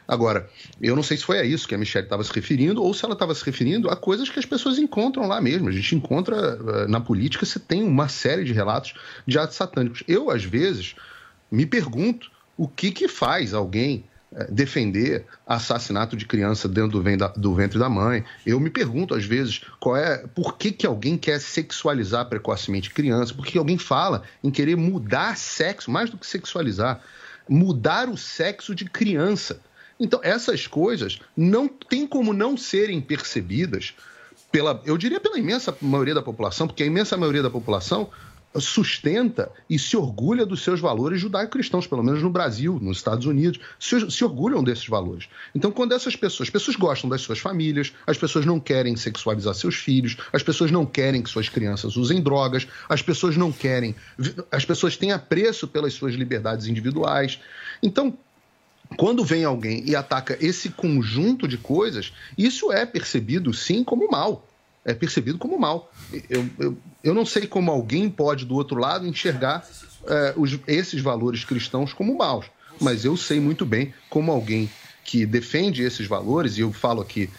Agora, 0.07 0.47
eu 0.79 0.95
não 0.95 1.01
sei 1.01 1.17
se 1.17 1.23
foi 1.23 1.39
a 1.39 1.43
isso 1.43 1.67
que 1.67 1.73
a 1.73 1.77
Michelle 1.77 2.05
estava 2.05 2.23
se 2.23 2.31
referindo 2.31 2.83
ou 2.83 2.93
se 2.93 3.03
ela 3.03 3.13
estava 3.13 3.33
se 3.33 3.43
referindo 3.43 3.89
a 3.89 3.95
coisas 3.95 4.29
que 4.29 4.37
as 4.37 4.45
pessoas 4.45 4.77
encontram 4.77 5.27
lá 5.27 5.41
mesmo. 5.41 5.67
A 5.67 5.71
gente 5.71 5.95
encontra 5.95 6.35
eh, 6.37 6.87
na 6.87 7.01
política, 7.01 7.45
você 7.45 7.57
tem 7.57 7.81
uma 7.81 8.07
série 8.07 8.43
de 8.43 8.53
relatos 8.53 8.93
de 9.25 9.39
atos 9.39 9.55
satânicos. 9.55 10.03
Eu, 10.07 10.29
às 10.29 10.43
vezes, 10.43 10.95
me 11.51 11.65
pergunto 11.65 12.29
o 12.55 12.67
que, 12.67 12.91
que 12.91 13.07
faz 13.07 13.51
alguém 13.51 14.05
defender 14.49 15.25
assassinato 15.47 16.17
de 16.17 16.25
criança 16.25 16.67
dentro 16.67 17.01
do 17.37 17.53
ventre 17.55 17.79
da 17.79 17.89
mãe. 17.89 18.23
Eu 18.45 18.59
me 18.59 18.69
pergunto, 18.69 19.13
às 19.13 19.23
vezes, 19.23 19.61
qual 19.79 19.95
é, 19.95 20.25
por 20.27 20.57
que, 20.57 20.71
que 20.71 20.85
alguém 20.85 21.17
quer 21.17 21.39
sexualizar 21.39 22.27
precocemente 22.27 22.89
criança? 22.89 23.33
Por 23.33 23.45
que 23.45 23.57
alguém 23.57 23.77
fala 23.77 24.23
em 24.43 24.51
querer 24.51 24.75
mudar 24.75 25.37
sexo, 25.37 25.89
mais 25.89 26.09
do 26.09 26.17
que 26.17 26.27
sexualizar, 26.27 27.01
mudar 27.47 28.09
o 28.09 28.17
sexo 28.17 28.75
de 28.75 28.85
criança? 28.85 29.59
Então, 29.97 30.19
essas 30.21 30.67
coisas 30.67 31.19
não 31.35 31.67
tem 31.69 32.05
como 32.05 32.33
não 32.33 32.57
serem 32.57 32.99
percebidas 32.99 33.93
pela, 34.51 34.81
eu 34.85 34.97
diria 34.97 35.19
pela 35.19 35.39
imensa 35.39 35.75
maioria 35.81 36.13
da 36.13 36.21
população, 36.21 36.67
porque 36.67 36.83
a 36.83 36.85
imensa 36.85 37.15
maioria 37.15 37.43
da 37.43 37.49
população 37.49 38.09
sustenta 38.59 39.51
e 39.69 39.77
se 39.77 39.97
orgulha 39.97 40.45
dos 40.45 40.63
seus 40.63 40.79
valores 40.79 41.19
judaico-cristãos, 41.19 41.87
pelo 41.87 42.03
menos 42.03 42.21
no 42.21 42.29
Brasil, 42.29 42.79
nos 42.81 42.97
Estados 42.97 43.25
Unidos, 43.25 43.59
se, 43.79 44.09
se 44.11 44.23
orgulham 44.23 44.63
desses 44.63 44.87
valores. 44.87 45.27
Então, 45.53 45.71
quando 45.71 45.93
essas 45.93 46.15
pessoas, 46.15 46.47
as 46.47 46.51
pessoas 46.51 46.75
gostam 46.75 47.09
das 47.09 47.21
suas 47.21 47.39
famílias, 47.39 47.93
as 48.05 48.17
pessoas 48.17 48.45
não 48.45 48.59
querem 48.59 48.95
sexualizar 48.95 49.53
seus 49.53 49.75
filhos, 49.75 50.17
as 50.31 50.43
pessoas 50.43 50.71
não 50.71 50.85
querem 50.85 51.21
que 51.21 51.29
suas 51.29 51.49
crianças 51.49 51.95
usem 51.95 52.21
drogas, 52.21 52.67
as 52.87 53.01
pessoas 53.01 53.37
não 53.37 53.51
querem, 53.51 53.95
as 54.51 54.65
pessoas 54.65 54.97
têm 54.97 55.11
apreço 55.11 55.67
pelas 55.67 55.93
suas 55.93 56.15
liberdades 56.15 56.67
individuais. 56.67 57.39
Então, 57.81 58.17
quando 58.97 59.25
vem 59.25 59.43
alguém 59.43 59.83
e 59.85 59.95
ataca 59.95 60.37
esse 60.39 60.69
conjunto 60.69 61.47
de 61.47 61.57
coisas, 61.57 62.13
isso 62.37 62.71
é 62.71 62.85
percebido 62.85 63.53
sim 63.53 63.83
como 63.83 64.09
mal. 64.09 64.47
É 64.85 64.93
percebido 64.93 65.37
como 65.39 65.57
mal. 65.59 65.91
Eu, 66.29 66.47
eu, 66.59 66.77
eu 67.03 67.13
não 67.13 67.25
sei 67.25 67.47
como 67.47 67.71
alguém 67.71 68.07
pode, 68.09 68.45
do 68.45 68.53
outro 68.55 68.79
lado, 68.79 69.07
enxergar 69.07 69.67
eh, 70.07 70.33
os- 70.37 70.59
esses 70.67 71.01
valores 71.01 71.43
cristãos 71.43 71.91
como 71.91 72.15
maus. 72.15 72.45
Mas 72.79 73.03
eu 73.03 73.17
sei 73.17 73.39
muito 73.39 73.65
bem 73.65 73.93
como 74.09 74.31
alguém 74.31 74.69
que 75.03 75.25
defende 75.25 75.81
esses 75.81 76.07
valores, 76.07 76.57
e 76.57 76.61
eu 76.61 76.71
falo 76.71 77.01
aqui 77.01 77.29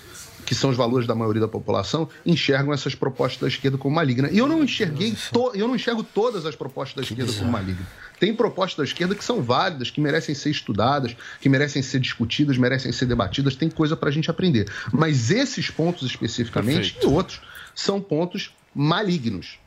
que 0.46 0.54
são 0.54 0.70
os 0.70 0.76
valores 0.76 1.06
da 1.06 1.14
maioria 1.14 1.40
da 1.42 1.48
população, 1.48 2.08
enxergam 2.24 2.72
essas 2.72 2.94
propostas 2.94 3.40
da 3.40 3.48
esquerda 3.48 3.76
como 3.76 3.94
malignas. 3.94 4.32
E 4.32 4.38
eu 4.38 4.46
não 4.46 4.62
enxerguei, 4.64 5.14
to- 5.32 5.50
eu 5.54 5.66
não 5.68 5.74
enxergo 5.76 6.02
todas 6.02 6.46
as 6.46 6.54
propostas 6.56 6.94
da 6.94 7.02
esquerda 7.02 7.32
como 7.34 7.50
malignas. 7.50 7.86
Tem 8.18 8.34
propostas 8.34 8.76
da 8.78 8.84
esquerda 8.84 9.14
que 9.14 9.22
são 9.24 9.42
válidas, 9.42 9.90
que 9.90 10.00
merecem 10.00 10.34
ser 10.34 10.48
estudadas, 10.50 11.14
que 11.40 11.48
merecem 11.50 11.82
ser 11.82 12.00
discutidas, 12.00 12.56
merecem 12.56 12.90
ser 12.92 13.04
debatidas, 13.04 13.54
tem 13.56 13.68
coisa 13.68 13.94
para 13.96 14.08
a 14.08 14.12
gente 14.12 14.30
aprender. 14.30 14.70
Mas 14.92 15.30
esses 15.30 15.68
pontos 15.68 16.08
especificamente 16.08 16.92
Perfeito. 16.94 17.06
e 17.08 17.12
outros 17.12 17.40
são 17.74 18.00
pontos 18.00 18.54
malignos. 18.74 19.58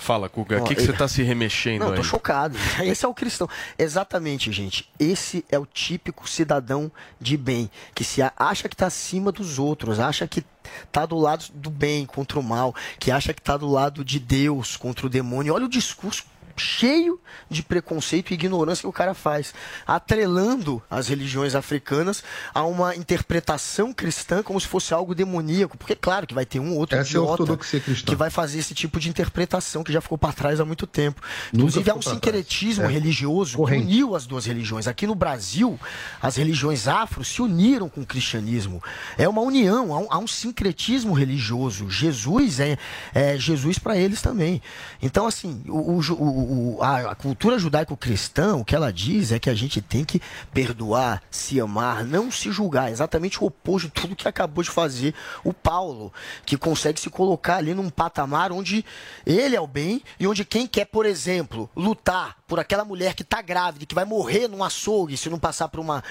Fala, 0.00 0.28
Kuga, 0.28 0.60
o 0.62 0.64
que, 0.64 0.74
que 0.74 0.80
ele- 0.80 0.86
você 0.86 0.92
tá 0.96 1.06
se 1.06 1.22
remexendo 1.22 1.80
Não, 1.80 1.86
eu 1.88 1.92
aí? 1.92 1.98
tô 1.98 2.02
chocado. 2.02 2.56
Esse 2.82 3.04
é 3.04 3.08
o 3.08 3.14
cristão. 3.14 3.48
Exatamente, 3.78 4.50
gente. 4.50 4.88
Esse 4.98 5.44
é 5.50 5.58
o 5.58 5.66
típico 5.66 6.28
cidadão 6.28 6.90
de 7.20 7.36
bem, 7.36 7.70
que 7.94 8.02
se 8.02 8.20
acha 8.36 8.68
que 8.68 8.76
tá 8.76 8.86
acima 8.86 9.30
dos 9.30 9.58
outros, 9.58 10.00
acha 10.00 10.26
que 10.26 10.44
tá 10.90 11.04
do 11.06 11.18
lado 11.18 11.44
do 11.54 11.70
bem 11.70 12.06
contra 12.06 12.38
o 12.38 12.42
mal, 12.42 12.74
que 12.98 13.10
acha 13.10 13.32
que 13.34 13.42
tá 13.42 13.56
do 13.56 13.68
lado 13.68 14.04
de 14.04 14.18
Deus 14.18 14.76
contra 14.76 15.06
o 15.06 15.10
demônio. 15.10 15.54
Olha 15.54 15.66
o 15.66 15.68
discurso 15.68 16.24
cheio 16.60 17.18
de 17.48 17.62
preconceito 17.62 18.30
e 18.30 18.34
ignorância 18.34 18.82
que 18.82 18.88
o 18.88 18.92
cara 18.92 19.14
faz, 19.14 19.52
atrelando 19.86 20.82
as 20.90 21.08
religiões 21.08 21.54
africanas 21.54 22.22
a 22.54 22.64
uma 22.64 22.94
interpretação 22.96 23.92
cristã 23.92 24.42
como 24.42 24.60
se 24.60 24.66
fosse 24.66 24.92
algo 24.94 25.14
demoníaco, 25.14 25.76
porque 25.78 25.94
claro 25.94 26.26
que 26.26 26.34
vai 26.34 26.44
ter 26.46 26.60
um 26.60 26.76
outro 26.76 26.96
Essa 26.98 27.08
é 27.08 27.10
idiota 27.10 27.56
cristã. 27.56 28.06
que 28.06 28.14
vai 28.16 28.30
fazer 28.30 28.58
esse 28.58 28.74
tipo 28.74 28.98
de 29.00 29.08
interpretação 29.08 29.82
que 29.82 29.92
já 29.92 30.00
ficou 30.00 30.18
para 30.18 30.32
trás 30.32 30.60
há 30.60 30.64
muito 30.64 30.86
tempo. 30.86 31.20
Inclusive, 31.52 31.90
há 31.90 31.94
um 31.94 32.02
sincretismo 32.02 32.84
É. 32.84 32.88
religioso 32.88 33.56
Corrente. 33.56 33.86
que 33.86 33.92
uniu 33.92 34.14
as 34.14 34.26
duas 34.26 34.46
religiões. 34.46 34.86
Aqui 34.86 35.06
no 35.06 35.14
Brasil, 35.14 35.78
as 36.20 36.36
religiões 36.36 36.86
afro 36.88 37.24
se 37.24 37.40
uniram 37.42 37.88
com 37.88 38.00
o 38.02 38.06
cristianismo. 38.06 38.82
É 39.18 39.28
uma 39.28 39.42
união, 39.42 39.92
há 39.94 39.98
um, 39.98 40.06
há 40.10 40.18
um 40.18 40.26
sincretismo 40.26 41.12
religioso. 41.12 41.88
Jesus 41.90 42.60
é, 42.60 42.78
é 43.14 43.36
Jesus 43.38 43.78
para 43.78 43.96
eles 43.96 44.20
também. 44.22 44.60
Então, 45.02 45.26
assim, 45.26 45.62
o, 45.68 45.96
o 45.96 46.00
o- 46.00 46.49
o- 46.52 46.82
a, 46.82 47.12
a 47.12 47.14
cultura 47.14 47.58
judaico-cristã, 47.58 48.56
o 48.56 48.64
que 48.64 48.74
ela 48.74 48.92
diz 48.92 49.32
é 49.32 49.38
que 49.38 49.48
a 49.50 49.54
gente 49.54 49.80
tem 49.80 50.04
que 50.04 50.20
perdoar, 50.52 51.22
se 51.30 51.60
amar, 51.60 52.04
não 52.04 52.30
se 52.30 52.50
julgar. 52.50 52.90
Exatamente 52.90 53.42
o 53.42 53.46
oposto 53.46 53.86
de 53.86 53.92
tudo 53.92 54.16
que 54.16 54.26
acabou 54.28 54.62
de 54.62 54.70
fazer 54.70 55.14
o 55.44 55.52
Paulo, 55.52 56.12
que 56.44 56.56
consegue 56.56 57.00
se 57.00 57.08
colocar 57.10 57.56
ali 57.56 57.74
num 57.74 57.88
patamar 57.90 58.52
onde 58.52 58.84
ele 59.24 59.56
é 59.56 59.60
o 59.60 59.66
bem 59.66 60.02
e 60.18 60.26
onde 60.26 60.44
quem 60.44 60.66
quer, 60.66 60.86
por 60.86 61.06
exemplo, 61.06 61.70
lutar 61.76 62.36
por 62.46 62.58
aquela 62.58 62.84
mulher 62.84 63.14
que 63.14 63.22
está 63.22 63.40
grávida, 63.40 63.86
que 63.86 63.94
vai 63.94 64.04
morrer 64.04 64.48
num 64.48 64.64
açougue 64.64 65.16
se 65.16 65.30
não 65.30 65.38
passar 65.38 65.68
por 65.68 65.78
uma, 65.78 66.02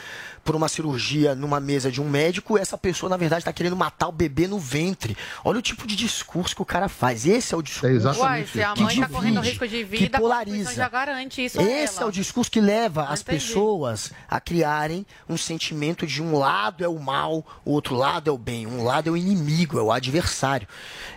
por 0.44 0.56
uma 0.56 0.70
cirurgia 0.70 1.36
numa 1.36 1.60
mesa 1.60 1.92
de 1.92 2.02
um 2.02 2.10
médico, 2.10 2.58
essa 2.58 2.78
pessoa, 2.78 3.10
na 3.10 3.18
verdade, 3.18 3.42
está 3.42 3.52
querendo 3.52 3.76
matar 3.76 4.08
o 4.08 4.12
bebê 4.12 4.48
no 4.48 4.58
ventre. 4.58 5.18
Olha 5.44 5.60
o 5.60 5.62
tipo 5.62 5.86
de 5.86 5.98
discurso 5.98 6.56
que 6.56 6.62
o 6.62 6.66
cara 6.66 6.88
faz. 6.88 7.26
Esse 7.26 7.54
é 7.54 7.58
o 7.58 7.62
discurso 7.62 7.88
Uai, 8.22 8.46
se 8.46 8.62
a 8.64 8.74
mãe 8.76 8.96
tá 9.02 9.10
correndo 9.10 9.42
risco 9.50 9.68
de 9.68 9.84
vida, 9.84 10.19
polariza. 10.20 10.74
já 10.74 10.90
garante 10.90 11.44
isso 11.44 11.60
Esse 11.62 12.02
é 12.02 12.06
o 12.06 12.12
discurso 12.12 12.52
que 12.52 12.62
leva 12.62 13.04
as 13.04 13.22
Entendi. 13.22 13.40
pessoas 13.40 14.12
a 14.30 14.40
criarem 14.40 15.06
um 15.28 15.38
sentimento 15.38 16.06
de 16.06 16.22
um 16.22 16.38
lado 16.38 16.84
é 16.84 16.88
o 16.88 17.00
mal, 17.00 17.46
o 17.66 17.72
outro 17.72 17.96
lado 17.96 18.30
é 18.30 18.34
o 18.34 18.38
bem, 18.38 18.68
um 18.68 18.84
lado 18.84 19.10
é 19.10 19.12
o 19.12 19.18
inimigo, 19.18 19.80
é 19.80 19.82
o 19.82 19.92
adversário, 19.92 20.68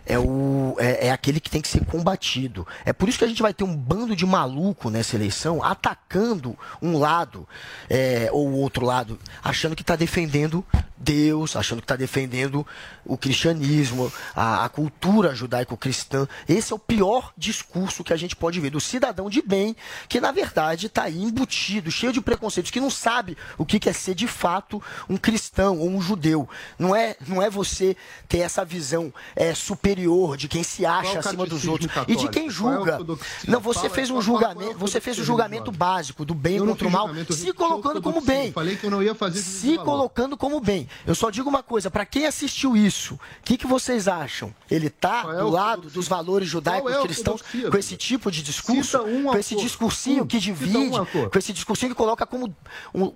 é, 0.07 0.19
o, 0.19 0.77
é, 0.79 1.09
é 1.09 1.11
aquele 1.11 1.41
que 1.41 1.51
tem 1.51 1.61
que 1.61 1.69
ser 1.69 1.85
combatido. 1.85 2.67
É 2.85 2.93
por 2.93 3.09
isso 3.09 3.19
que 3.19 3.25
a 3.25 3.29
gente 3.29 3.43
vai 3.43 3.53
ter 3.53 3.65
um 3.65 3.77
bando 3.77 4.15
de 4.15 4.27
maluco 4.27 4.91
nessa 4.91 5.17
eleição 5.17 5.63
atacando 5.63 6.59
um 6.81 6.99
lado 6.99 7.49
é, 7.89 8.29
ou 8.33 8.49
o 8.49 8.59
outro 8.59 8.85
lado, 8.85 9.19
achando 9.43 9.77
que 9.77 9.83
está 9.83 9.97
defendendo 9.97 10.65
Deus, 11.03 11.57
achando 11.57 11.81
que 11.81 11.85
está 11.85 11.97
defendendo 11.97 12.67
o 13.05 13.17
cristianismo, 13.17 14.13
a, 14.35 14.65
a 14.65 14.69
cultura 14.69 15.35
judaico-cristã. 15.35 16.29
Esse 16.49 16.73
é 16.73 16.77
o 16.77 16.79
pior 16.79 17.33
discurso 17.37 18.05
que 18.05 18.13
a 18.13 18.17
gente 18.17 18.37
pode 18.37 18.61
ver 18.61 18.71
do 18.71 18.81
cidadão 18.81 19.29
de 19.29 19.43
bem, 19.43 19.75
que 20.09 20.21
na 20.21 20.31
verdade 20.31 20.87
está 20.87 21.03
aí 21.05 21.21
embutido, 21.23 21.91
cheio 21.91 22.13
de 22.13 22.21
preconceitos, 22.21 22.71
que 22.71 22.81
não 22.81 22.91
sabe 22.91 23.37
o 23.59 23.67
que 23.67 23.89
é 23.89 23.93
ser 23.93 24.15
de 24.15 24.29
fato 24.29 24.81
um 25.09 25.17
cristão 25.17 25.79
ou 25.79 25.89
um 25.89 26.01
judeu. 26.01 26.49
Não 26.79 26.95
é, 26.95 27.17
não 27.27 27.43
é 27.43 27.51
você 27.51 27.97
ter 28.29 28.39
essa 28.39 28.65
visão 28.65 29.13
é, 29.35 29.55
superior 29.55 30.37
de 30.37 30.47
quem 30.49 30.63
se 30.63 30.87
acha 30.87 31.17
o 31.17 31.19
acima 31.19 31.47
dos 31.47 31.67
outros 31.67 31.91
e 31.91 31.95
católico? 31.95 32.23
de 32.23 32.29
quem 32.29 32.47
é 32.47 32.51
julga. 32.51 32.93
ortodoxia? 32.93 33.51
Não, 33.51 33.61
você 33.61 33.81
Fala- 33.81 33.95
fez 33.95 34.11
um 34.11 34.23
julgamento, 34.23 34.71
é 34.71 34.75
você 34.75 35.01
fez 35.01 35.17
o 35.17 35.21
ortodoxia 35.21 35.25
julgamento 35.25 35.73
básico 35.73 36.25
do 36.25 36.35
bem 36.35 36.57
Eu 36.57 36.67
contra 36.67 36.87
o 36.87 36.91
mal, 36.91 37.11
se 37.31 37.53
colocando 37.53 38.01
como 38.01 38.21
bem. 38.21 38.53
Falei 38.53 38.77
que 38.77 38.87
eu 38.87 38.91
não 38.91 39.03
ia 39.03 39.15
fazer 39.15 39.41
Se 39.41 39.77
colocando 39.79 40.37
como 40.37 40.61
bem. 40.61 40.89
Eu 41.07 41.15
só 41.15 41.31
digo 41.31 41.49
uma 41.49 41.63
coisa, 41.63 41.91
para 41.91 42.05
quem 42.07 42.27
assistiu 42.27 42.77
isso, 42.77 43.15
o 43.15 43.21
que, 43.45 43.57
que 43.57 43.67
vocês 43.67 44.07
acham? 44.09 44.55
Ele 44.71 44.89
tá 44.91 45.23
Qual 45.23 45.35
é 45.35 45.39
do 45.39 45.49
lado 45.49 45.91
dos 45.91 46.09
valores 46.09 46.49
judaicos 46.49 46.93
é 46.93 47.03
cristãos 47.03 47.43
com 47.71 47.77
esse 47.77 47.97
tipo 47.97 48.31
de 48.31 48.43
discurso, 48.43 48.99
um 49.03 49.25
com 49.25 49.37
esse 49.39 49.57
discursinho 49.57 50.23
Um. 50.23 50.27
que 50.27 50.39
divide, 50.39 50.77
um 50.79 51.05
com 51.29 51.39
esse 51.39 51.53
discursinho 51.53 51.91
que 51.91 51.97
coloca 51.97 52.25
como, 52.27 52.55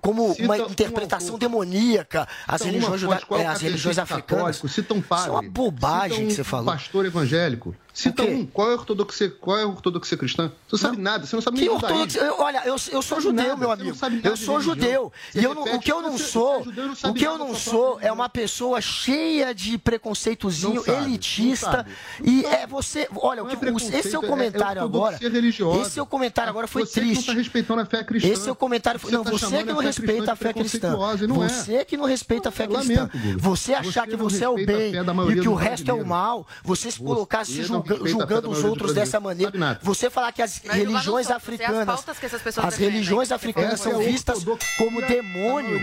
como 0.01 0.29
Cita 0.33 0.43
uma 0.43 0.55
um 0.55 0.69
interpretação 0.69 1.37
demoníaca 1.37 2.27
as 2.47 2.61
religiões, 2.61 3.01
juda- 3.01 3.21
qual 3.27 3.39
é 3.39 3.45
as 3.47 3.61
religiões 3.61 3.97
africanas. 3.97 4.61
Cita 4.69 4.93
um 4.93 5.01
padre. 5.01 5.23
Isso 5.25 5.29
é 5.29 5.33
uma 5.33 5.49
bobagem 5.49 6.27
que 6.27 6.33
você 6.33 6.43
falou. 6.43 6.65
pastor 6.65 7.05
evangélico. 7.05 7.75
Cita 7.97 8.21
um. 8.21 8.45
Qual 8.45 8.69
é 8.69 8.73
a 8.73 8.77
ortodoxia, 8.77 9.27
qual 9.41 9.57
é 9.57 9.63
a 9.63 9.67
ortodoxia 9.67 10.15
cristã? 10.15 10.51
Você 10.69 10.85
não 10.85 10.91
sabe 10.93 11.01
nada, 11.01 11.25
você 11.25 11.35
não 11.35 11.41
sabe 11.41 11.57
Que 11.57 11.61
nem 11.67 11.69
do 11.75 11.83
ortodoxia? 11.83 12.21
Eu- 12.21 12.35
Olha, 12.39 12.61
eu, 12.63 12.75
eu 12.91 13.01
sou 13.01 13.19
judeu, 13.19 13.57
meu 13.57 13.71
amigo. 13.71 13.97
Eu 14.23 14.37
sou 14.37 14.61
judeu. 14.61 15.11
E 15.33 15.43
eu 15.43 15.55
não- 15.55 15.63
o 15.63 15.79
que 15.79 15.91
eu 15.91 15.99
não 15.99 16.15
sou, 16.15 16.61
o 16.61 17.13
que 17.15 17.23
eu 17.23 17.39
não 17.39 17.55
sou 17.55 17.99
é 17.99 18.11
uma 18.11 18.29
pessoa 18.29 18.79
cheia 18.81 19.51
de 19.51 19.79
preconceitozinho, 19.79 20.75
Não 20.75 20.83
sabe, 20.83 21.05
elitista. 21.05 21.85
não. 22.19 22.27
E 22.31 22.45
é 22.45 22.67
você. 22.67 23.07
Olha, 23.15 23.43
o 23.43 23.47
que- 23.47 23.55
o- 23.55 23.77
esse 23.77 24.11
seu 24.11 24.23
é- 24.23 24.27
comentário 24.27 24.79
é 24.79 24.83
agora. 24.83 25.13
ortodoxia 25.15 25.29
religiosa. 25.29 25.81
Esse 25.81 25.91
seu 25.91 26.05
comentário 26.05 26.49
agora 26.51 26.67
foi 26.67 26.85
Você 26.85 26.93
que 26.93 26.99
não 26.99 27.07
triste. 27.07 27.21
está 27.21 27.33
respeitando 27.33 27.81
a 27.81 27.85
fé 27.85 28.03
cristã. 28.03 28.27
Esse 28.29 28.43
seu 28.43 28.55
comentário 28.55 28.99
foi. 28.99 29.09
Você 29.09 29.17
Não, 29.17 29.23
tá 29.23 29.31
você 29.31 29.57
que 29.63 29.73
não 29.73 29.79
respeita 29.81 30.31
a 30.33 30.35
fé 30.35 30.53
cristã. 30.53 30.91
não 31.27 31.43
é. 31.43 31.49
Você 31.49 31.83
que 31.83 31.97
não 31.97 32.05
respeita 32.05 32.49
a 32.49 32.51
fé 32.51 32.67
cristã. 32.67 33.09
Você 33.39 33.73
achar 33.73 34.05
Você 34.05 34.11
que 34.11 34.17
não 34.17 34.29
você 34.29 34.43
é 34.43 34.49
o 34.49 34.55
bem 34.55 34.93
e 35.31 35.41
que 35.41 35.49
o 35.49 35.55
resto 35.55 35.89
é 35.89 35.93
o 35.95 36.05
mal, 36.05 36.45
você 36.63 36.91
se 36.91 36.99
colocar 36.99 37.43
se 37.43 37.53
Você 37.53 37.61
julgando 38.05 38.49
os 38.49 38.63
outros 38.63 38.93
dessa 38.93 39.19
maneira. 39.19 39.79
Você 39.81 40.09
falar 40.09 40.31
que 40.31 40.41
as 40.41 40.57
é 40.57 40.61
julgar 40.61 40.75
religiões 40.75 41.27
é 41.27 41.31
as 41.31 41.37
africanas, 41.37 41.85
pautas 41.85 42.19
que 42.19 42.25
essas 42.25 42.41
pessoas 42.41 42.65
as 42.65 42.73
defendem. 42.73 42.93
religiões 42.93 43.31
africanas 43.31 43.73
Essa 43.73 43.89
são 43.91 44.01
é 44.01 44.05
vistas 44.05 44.43
como 44.77 45.01
demônio. 45.01 45.79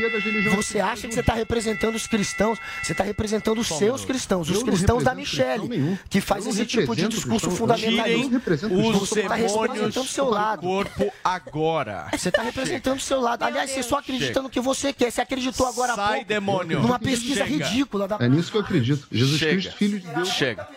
Você 0.57 0.81
acha 0.81 1.09
que 1.09 1.15
você 1.15 1.21
está 1.21 1.35
representando 1.35 1.95
os 1.95 2.07
cristãos? 2.07 2.59
Você 2.83 2.93
está 2.93 3.05
representando 3.05 3.59
os 3.59 3.69
seus 3.69 4.05
cristãos, 4.05 4.49
os 4.51 4.63
cristãos 4.63 5.05
da 5.05 5.15
Michelle, 5.15 5.99
que 6.09 6.21
faz 6.21 6.47
esse 6.47 6.67
tipo 6.67 6.95
de 6.95 7.09
discurso 7.09 7.51
fundamentalista. 7.51 8.41
Você 8.41 9.21
está 9.21 9.35
representando 9.35 9.65
demônios 9.75 9.97
o 9.97 10.05
seu 10.05 10.25
do 10.27 10.31
lado. 10.31 10.61
corpo 10.61 11.13
agora. 11.23 12.09
Você 12.13 12.29
está 12.29 12.43
representando 12.43 12.99
o 12.99 13.03
seu 13.03 13.21
lado. 13.21 13.43
Aliás, 13.43 13.71
você 13.71 13.83
só 13.83 13.99
acredita 13.99 14.43
no 14.43 14.51
que 14.51 14.61
você 14.61 14.93
quer. 14.93 15.11
Você 15.11 15.21
acreditou 15.21 15.67
agora 15.67 15.93
há 15.93 15.97
Sai, 15.97 16.13
pouco 16.17 16.29
demônio. 16.29 16.81
numa 16.81 16.99
pesquisa 16.99 17.45
ridícula 17.45 18.09
da 18.09 18.17
É 18.21 18.29
nisso 18.29 18.51
que 18.51 18.57
eu 18.57 18.63
acredito. 18.63 19.07
Jesus. 19.11 19.41
Cristo, 19.41 19.77
filho 19.77 20.01
de 20.01 20.07
Deus. 20.07 20.29
Chega. 20.29 20.69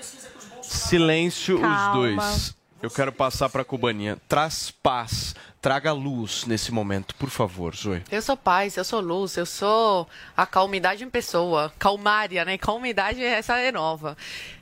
Silêncio 0.77 1.59
Calma. 1.59 1.87
os 1.89 1.93
dois. 1.95 2.57
Eu 2.81 2.91
quero 2.91 3.11
passar 3.11 3.49
para 3.49 3.63
a 3.63 3.65
cubaninha. 3.65 4.17
Traz 4.29 4.69
paz, 4.69 5.35
traga 5.59 5.91
luz 5.91 6.45
nesse 6.45 6.71
momento, 6.71 7.15
por 7.15 7.29
favor, 7.29 7.75
Zoe. 7.75 8.03
Eu 8.11 8.21
sou 8.21 8.37
paz, 8.37 8.77
eu 8.77 8.83
sou 8.83 9.01
luz, 9.01 9.35
eu 9.35 9.47
sou 9.47 10.07
a 10.35 10.45
calmidade 10.45 11.03
em 11.03 11.09
pessoa. 11.09 11.73
Calmária, 11.79 12.45
né? 12.45 12.57
Calmidade, 12.57 13.23
essa 13.23 13.57
é 13.57 13.71
nova. 13.71 14.15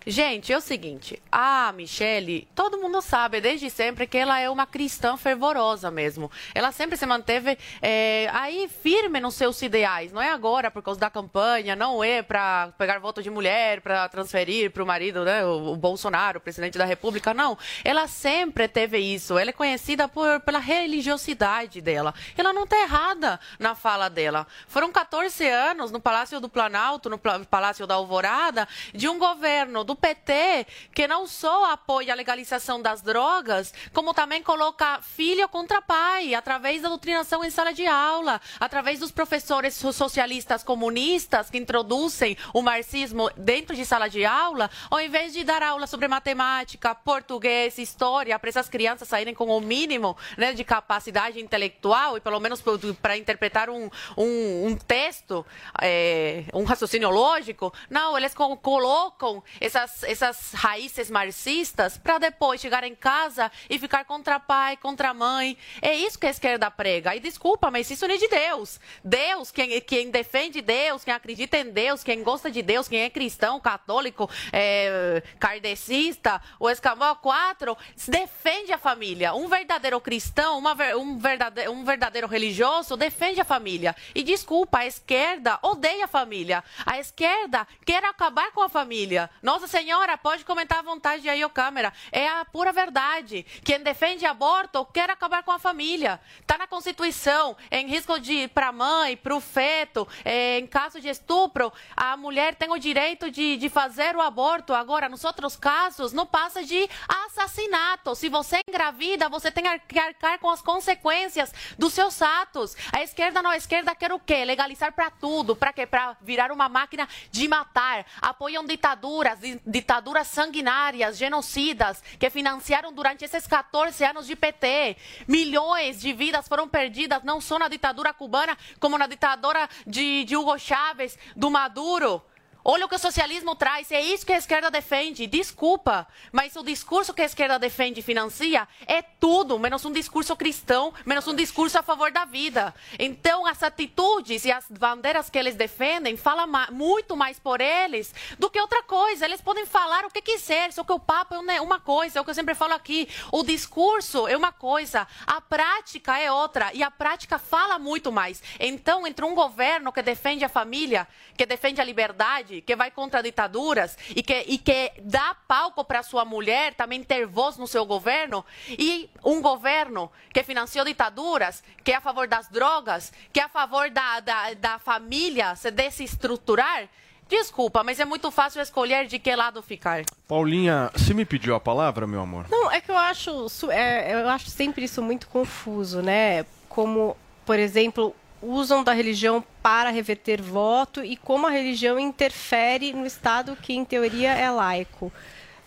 Gente, 0.07 0.53
é 0.53 0.57
o 0.57 0.61
seguinte, 0.61 1.19
a 1.31 1.71
Michelle, 1.71 2.47
todo 2.53 2.77
mundo 2.77 3.01
sabe 3.01 3.41
desde 3.41 3.71
sempre 3.71 4.05
que 4.05 4.15
ela 4.15 4.39
é 4.39 4.47
uma 4.47 4.67
cristã 4.67 5.17
fervorosa 5.17 5.89
mesmo. 5.89 6.29
Ela 6.53 6.71
sempre 6.71 6.95
se 6.95 7.07
manteve 7.07 7.57
é, 7.81 8.29
aí 8.31 8.67
firme 8.67 9.19
nos 9.19 9.33
seus 9.33 9.59
ideais. 9.63 10.11
Não 10.11 10.21
é 10.21 10.29
agora 10.29 10.69
por 10.69 10.83
causa 10.83 10.99
da 10.99 11.09
campanha, 11.09 11.75
não 11.75 12.03
é 12.03 12.21
para 12.21 12.71
pegar 12.77 12.99
voto 12.99 13.23
de 13.23 13.31
mulher, 13.31 13.81
para 13.81 14.07
transferir 14.07 14.69
para 14.69 14.83
o 14.83 14.85
marido, 14.85 15.25
né, 15.25 15.43
o, 15.43 15.71
o 15.71 15.75
Bolsonaro, 15.75 16.37
o 16.37 16.41
presidente 16.41 16.77
da 16.77 16.85
República. 16.85 17.33
Não. 17.33 17.57
Ela 17.83 18.07
sempre 18.07 18.67
teve 18.67 18.99
isso. 18.99 19.39
Ela 19.39 19.49
é 19.49 19.53
conhecida 19.53 20.07
por, 20.07 20.39
pela 20.41 20.59
religiosidade 20.59 21.81
dela. 21.81 22.13
Ela 22.37 22.53
não 22.53 22.65
está 22.65 22.79
errada 22.79 23.39
na 23.57 23.73
fala 23.73 24.07
dela. 24.07 24.45
Foram 24.67 24.91
14 24.91 25.47
anos 25.49 25.89
no 25.89 25.99
Palácio 25.99 26.39
do 26.39 26.47
Planalto, 26.47 27.09
no 27.09 27.17
Palácio 27.17 27.87
da 27.87 27.95
Alvorada, 27.95 28.67
de 28.93 29.09
um 29.09 29.17
governo 29.17 29.83
do 29.83 29.94
PT 29.95 30.67
que 30.93 31.07
não 31.07 31.27
só 31.27 31.71
apoia 31.71 32.13
a 32.13 32.15
legalização 32.15 32.81
das 32.81 33.01
drogas, 33.01 33.73
como 33.93 34.13
também 34.13 34.41
coloca 34.43 35.01
filho 35.01 35.47
contra 35.49 35.81
pai, 35.81 36.33
através 36.35 36.81
da 36.81 36.89
doutrinação 36.89 37.43
em 37.43 37.49
sala 37.49 37.73
de 37.73 37.85
aula, 37.87 38.39
através 38.59 38.99
dos 38.99 39.11
professores 39.11 39.73
so- 39.75 39.93
socialistas 39.93 40.63
comunistas 40.63 41.49
que 41.49 41.57
introduzem 41.57 42.37
o 42.53 42.61
marxismo 42.61 43.29
dentro 43.37 43.75
de 43.75 43.85
sala 43.85 44.07
de 44.09 44.25
aula, 44.25 44.69
ao 44.89 44.99
invés 44.99 45.33
de 45.33 45.43
dar 45.43 45.61
aula 45.63 45.87
sobre 45.87 46.07
matemática, 46.07 46.93
português, 46.95 47.77
história, 47.77 48.37
para 48.37 48.49
essas 48.49 48.69
crianças 48.69 49.07
saírem 49.07 49.33
com 49.33 49.45
o 49.45 49.61
mínimo 49.61 50.17
né, 50.37 50.53
de 50.53 50.63
capacidade 50.63 51.39
intelectual 51.39 52.17
e 52.17 52.21
pelo 52.21 52.39
menos 52.39 52.61
para 53.01 53.17
interpretar 53.17 53.69
um, 53.69 53.89
um, 54.17 54.67
um 54.67 54.75
texto, 54.75 55.45
é, 55.81 56.43
um 56.53 56.63
raciocínio 56.63 57.09
lógico. 57.09 57.73
Não, 57.89 58.17
eles 58.17 58.33
co- 58.33 58.57
colocam 58.57 59.43
essas, 59.59 59.84
essas 60.03 60.51
raízes 60.53 61.09
marxistas 61.09 61.97
para 61.97 62.17
depois 62.17 62.61
chegar 62.61 62.83
em 62.83 62.95
casa 62.95 63.51
e 63.69 63.79
ficar 63.79 64.05
contra 64.05 64.39
pai, 64.39 64.77
contra 64.77 65.13
mãe. 65.13 65.57
É 65.81 65.93
isso 65.93 66.19
que 66.19 66.27
a 66.27 66.29
esquerda 66.29 66.69
prega. 66.69 67.15
E 67.15 67.19
desculpa, 67.19 67.71
mas 67.71 67.89
isso 67.89 68.07
não 68.07 68.15
é 68.15 68.17
de 68.17 68.27
Deus. 68.27 68.79
Deus, 69.03 69.51
quem, 69.51 69.79
quem 69.81 70.09
defende 70.09 70.61
Deus, 70.61 71.03
quem 71.03 71.13
acredita 71.13 71.57
em 71.57 71.71
Deus, 71.71 72.03
quem 72.03 72.23
gosta 72.23 72.51
de 72.51 72.61
Deus, 72.61 72.88
quem 72.88 73.01
é 73.01 73.09
cristão, 73.09 73.59
católico, 73.59 74.29
é, 74.51 75.21
kardecista, 75.39 76.41
o 76.59 76.69
Escambau 76.69 77.15
4, 77.17 77.77
defende 78.07 78.71
a 78.71 78.77
família. 78.77 79.33
Um 79.33 79.47
verdadeiro 79.47 79.99
cristão, 80.01 80.57
uma 80.57 80.75
um, 80.95 81.17
verdadeiro, 81.17 81.71
um 81.71 81.83
verdadeiro 81.83 82.27
religioso 82.27 82.97
defende 82.97 83.41
a 83.41 83.45
família. 83.45 83.95
E 84.13 84.23
desculpa, 84.23 84.79
a 84.79 84.86
esquerda 84.86 85.59
odeia 85.61 86.05
a 86.05 86.07
família. 86.07 86.63
A 86.86 86.99
esquerda 86.99 87.67
quer 87.86 88.03
acabar 88.03 88.51
com 88.51 88.61
a 88.61 88.69
família. 88.69 89.29
Nossa 89.41 89.67
Senhora, 89.76 90.17
pode 90.17 90.45
comentar 90.45 90.80
à 90.80 90.82
vontade 90.82 91.28
aí, 91.28 91.43
ô 91.43 91.49
câmera. 91.49 91.91
É 92.09 92.30
a 92.30 92.45
pura 92.45 92.71
verdade. 92.71 93.45
Quem 93.61 93.82
defende 93.82 94.26
aborto 94.26 94.86
quer 94.86 95.09
acabar 95.09 95.43
com 95.43 95.51
a 95.51 95.59
família. 95.59 96.17
Está 96.39 96.57
na 96.57 96.65
Constituição, 96.65 97.57
em 97.69 97.86
risco 97.86 98.17
de 98.17 98.47
para 98.47 98.69
a 98.69 98.71
mãe, 98.71 99.17
para 99.17 99.36
o 99.36 99.41
feto, 99.41 100.07
é, 100.23 100.59
em 100.59 100.65
caso 100.65 101.01
de 101.01 101.09
estupro, 101.09 101.73
a 101.93 102.15
mulher 102.15 102.55
tem 102.55 102.71
o 102.71 102.78
direito 102.78 103.30
de, 103.30 103.57
de 103.57 103.67
fazer 103.67 104.15
o 104.15 104.21
aborto. 104.21 104.73
Agora, 104.73 105.09
nos 105.09 105.26
outros 105.26 105.57
casos, 105.57 106.13
não 106.13 106.26
passa 106.26 106.63
de 106.63 106.89
assassinato. 107.05 108.15
Se 108.15 108.30
você 108.30 108.61
engravida, 108.69 109.28
você 109.28 109.51
tem 109.51 109.65
que 109.89 109.99
arcar 109.99 110.39
com 110.39 110.49
as 110.49 110.61
consequências 110.61 111.53
dos 111.78 111.91
seus 111.91 112.21
atos. 112.21 112.78
A 112.93 113.03
esquerda 113.03 113.41
não, 113.41 113.49
a 113.51 113.57
esquerda 113.57 113.93
quer 113.93 114.13
o 114.13 114.19
quê? 114.19 114.45
Legalizar 114.45 114.93
para 114.93 115.09
tudo. 115.11 115.53
Para 115.53 115.73
quê? 115.73 115.86
Para 115.86 116.15
virar 116.21 116.49
uma 116.49 116.69
máquina 116.69 117.09
de 117.30 117.45
matar. 117.49 118.05
Apoiam 118.21 118.63
ditaduras, 118.65 119.38
di- 119.39 119.64
ditaduras 119.66 120.28
sanguinárias, 120.28 121.18
genocidas, 121.18 122.03
que 122.20 122.30
financiaram 122.30 122.93
durante 122.93 123.26
esses 123.26 123.47
14 123.47 124.03
anos 124.03 124.28
de 124.28 124.36
PT. 124.36 124.97
Milhões 125.28 125.99
de 125.99 126.13
vidas 126.13 126.47
foram 126.47 126.68
perdidas, 126.68 127.24
não 127.24 127.41
só 127.41 127.57
na 127.57 127.68
ditadura 127.68 128.13
cubana, 128.13 128.57
como 128.80 128.97
na 128.97 129.07
ditadura 129.07 129.68
de, 129.86 130.24
de 130.24 130.38
Hugo 130.38 130.57
Chávez, 130.57 131.18
do 131.36 131.49
Maduro. 131.49 132.22
Olha 132.68 132.88
o 132.88 132.89
que 132.89 132.95
o 132.95 132.99
socialismo 132.99 133.55
traz, 133.55 133.91
é 133.91 134.01
isso 134.01 134.26
que 134.26 134.34
a 134.34 134.39
esquerda 134.39 134.72
defende. 134.72 135.28
Desculpa, 135.28 136.07
mas 136.32 136.55
o 136.55 136.63
discurso 136.63 137.13
que 137.13 137.22
a 137.22 137.26
esquerda 137.26 137.59
defende 137.59 137.99
e 137.99 138.03
financia 138.03 138.68
é 138.88 139.03
tudo, 139.03 139.59
menos 139.59 139.86
um 139.86 139.91
discurso 139.91 140.36
cristão, 140.36 140.91
menos 141.05 141.28
um 141.28 141.36
discurso 141.36 141.78
a 141.78 141.84
favor 141.84 142.11
da 142.11 142.26
vida. 142.26 142.74
Então, 142.97 143.45
as 143.45 143.61
atitudes 143.61 144.45
e 144.45 144.51
as 144.51 144.66
bandeiras 144.68 145.30
que 145.30 145.38
eles 145.38 145.53
defendem 145.53 146.18
falam 146.18 146.49
muito 146.72 147.16
mais 147.16 147.38
por 147.38 147.61
eles 147.61 148.11
do 148.39 148.49
que 148.49 148.59
outra 148.59 148.82
coisa. 148.82 149.26
Eles 149.26 149.41
podem 149.41 149.68
falar 149.68 150.03
o 150.03 150.09
que 150.09 150.24
quiser, 150.24 150.74
só 150.74 150.84
que 150.84 150.91
o 150.91 150.99
papo 150.99 151.36
é 151.36 151.61
uma 151.61 151.80
coisa, 151.80 152.18
é 152.18 152.22
o 152.22 152.26
que 152.26 152.32
eu 152.32 152.36
sempre 152.36 152.55
falo 152.55 152.74
aqui. 152.74 153.07
O 153.32 153.43
discurso 153.43 154.28
é 154.28 154.36
uma 154.36 154.51
coisa, 154.51 155.07
a 155.28 155.39
prática 155.39 156.18
é 156.18 156.32
outra, 156.32 156.72
e 156.74 156.82
a 156.82 156.89
prática 156.89 157.38
fala 157.38 157.78
muito 157.78 158.11
mais. 158.11 158.41
Então, 158.59 159.05
entre 159.05 159.24
um 159.24 159.36
governo 159.36 159.93
que 159.93 160.01
defende 160.01 160.43
a 160.43 160.49
família, 160.49 161.07
que 161.38 161.45
defende 161.45 161.80
a 161.80 161.84
liberdade, 161.84 162.54
que 162.61 162.75
vai 162.75 162.91
contra 162.91 163.21
ditaduras 163.21 163.97
e 164.15 164.21
que, 164.21 164.45
e 164.47 164.57
que 164.57 164.91
dá 165.01 165.35
palco 165.47 165.83
para 165.83 166.03
sua 166.03 166.25
mulher 166.25 166.73
também 166.73 167.03
ter 167.03 167.25
voz 167.25 167.57
no 167.57 167.67
seu 167.67 167.85
governo, 167.85 168.45
e 168.69 169.09
um 169.23 169.41
governo 169.41 170.11
que 170.33 170.43
financiou 170.43 170.85
ditaduras, 170.85 171.63
que 171.83 171.91
é 171.91 171.95
a 171.95 172.01
favor 172.01 172.27
das 172.27 172.47
drogas, 172.49 173.11
que 173.31 173.39
é 173.39 173.43
a 173.43 173.49
favor 173.49 173.89
da, 173.89 174.19
da, 174.19 174.53
da 174.53 174.79
família 174.79 175.55
se 175.55 175.71
desestruturar. 175.71 176.87
Desculpa, 177.27 177.83
mas 177.83 177.99
é 177.99 178.05
muito 178.05 178.29
fácil 178.29 178.61
escolher 178.61 179.07
de 179.07 179.17
que 179.17 179.35
lado 179.35 179.61
ficar. 179.61 180.03
Paulinha, 180.27 180.91
você 180.95 181.13
me 181.13 181.25
pediu 181.25 181.55
a 181.55 181.59
palavra, 181.59 182.05
meu 182.05 182.21
amor? 182.21 182.45
Não, 182.49 182.71
é 182.71 182.79
que 182.79 182.91
eu 182.91 182.97
acho, 182.97 183.47
é, 183.71 184.13
eu 184.13 184.29
acho 184.29 184.49
sempre 184.51 184.85
isso 184.85 185.01
muito 185.01 185.27
confuso, 185.27 186.03
né? 186.03 186.45
Como, 186.69 187.17
por 187.43 187.57
exemplo, 187.57 188.15
usam 188.45 188.83
da 188.83 188.93
religião 188.93 189.43
para 189.61 189.89
reverter 189.89 190.41
voto 190.41 191.03
e 191.03 191.15
como 191.17 191.47
a 191.47 191.49
religião 191.49 191.97
interfere 191.99 192.93
no 192.93 193.05
Estado 193.05 193.57
que, 193.61 193.73
em 193.73 193.83
teoria, 193.85 194.31
é 194.31 194.49
laico, 194.49 195.11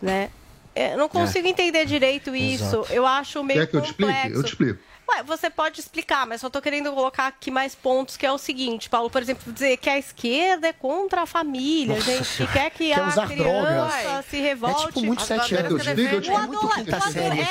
né? 0.00 0.30
É, 0.74 0.92
Eu 0.94 0.98
não 0.98 1.08
consigo 1.08 1.46
entender 1.48 1.84
direito 1.86 2.34
isso. 2.36 2.64
Exato. 2.80 2.92
Eu 2.92 3.06
acho 3.06 3.42
meio 3.42 3.60
Quer 3.60 3.66
que 3.66 3.76
eu 3.76 3.80
te 3.80 3.90
explique? 3.90 4.12
complexo. 4.12 4.38
Eu 4.38 4.42
te 4.44 4.48
explico. 4.48 4.78
Ué, 5.10 5.22
você 5.22 5.48
pode 5.48 5.80
explicar, 5.80 6.26
mas 6.26 6.38
só 6.42 6.48
estou 6.48 6.60
querendo 6.60 6.92
colocar 6.92 7.28
aqui 7.28 7.50
mais 7.50 7.74
pontos, 7.74 8.14
que 8.18 8.26
é 8.26 8.30
o 8.30 8.36
seguinte, 8.36 8.90
Paulo, 8.90 9.08
por 9.08 9.22
exemplo, 9.22 9.50
dizer 9.50 9.78
que 9.78 9.88
a 9.88 9.98
esquerda 9.98 10.68
é 10.68 10.72
contra 10.74 11.22
a 11.22 11.26
família, 11.26 11.94
Nossa 11.96 12.10
gente, 12.10 12.18
que 12.18 12.24
Senhora. 12.26 12.52
quer 12.52 12.70
que 12.70 12.88
Quer 12.88 13.00
a 13.00 13.26
criança 13.26 13.26
drogas. 13.34 14.26
se 14.26 14.36
revolte. 14.38 14.82
É 14.82 14.86
tipo 14.88 15.00
muito 15.06 15.22
sete 15.22 15.54
anos. 15.56 15.82
que 15.82 15.88
É 15.88 15.92
É 15.92 15.94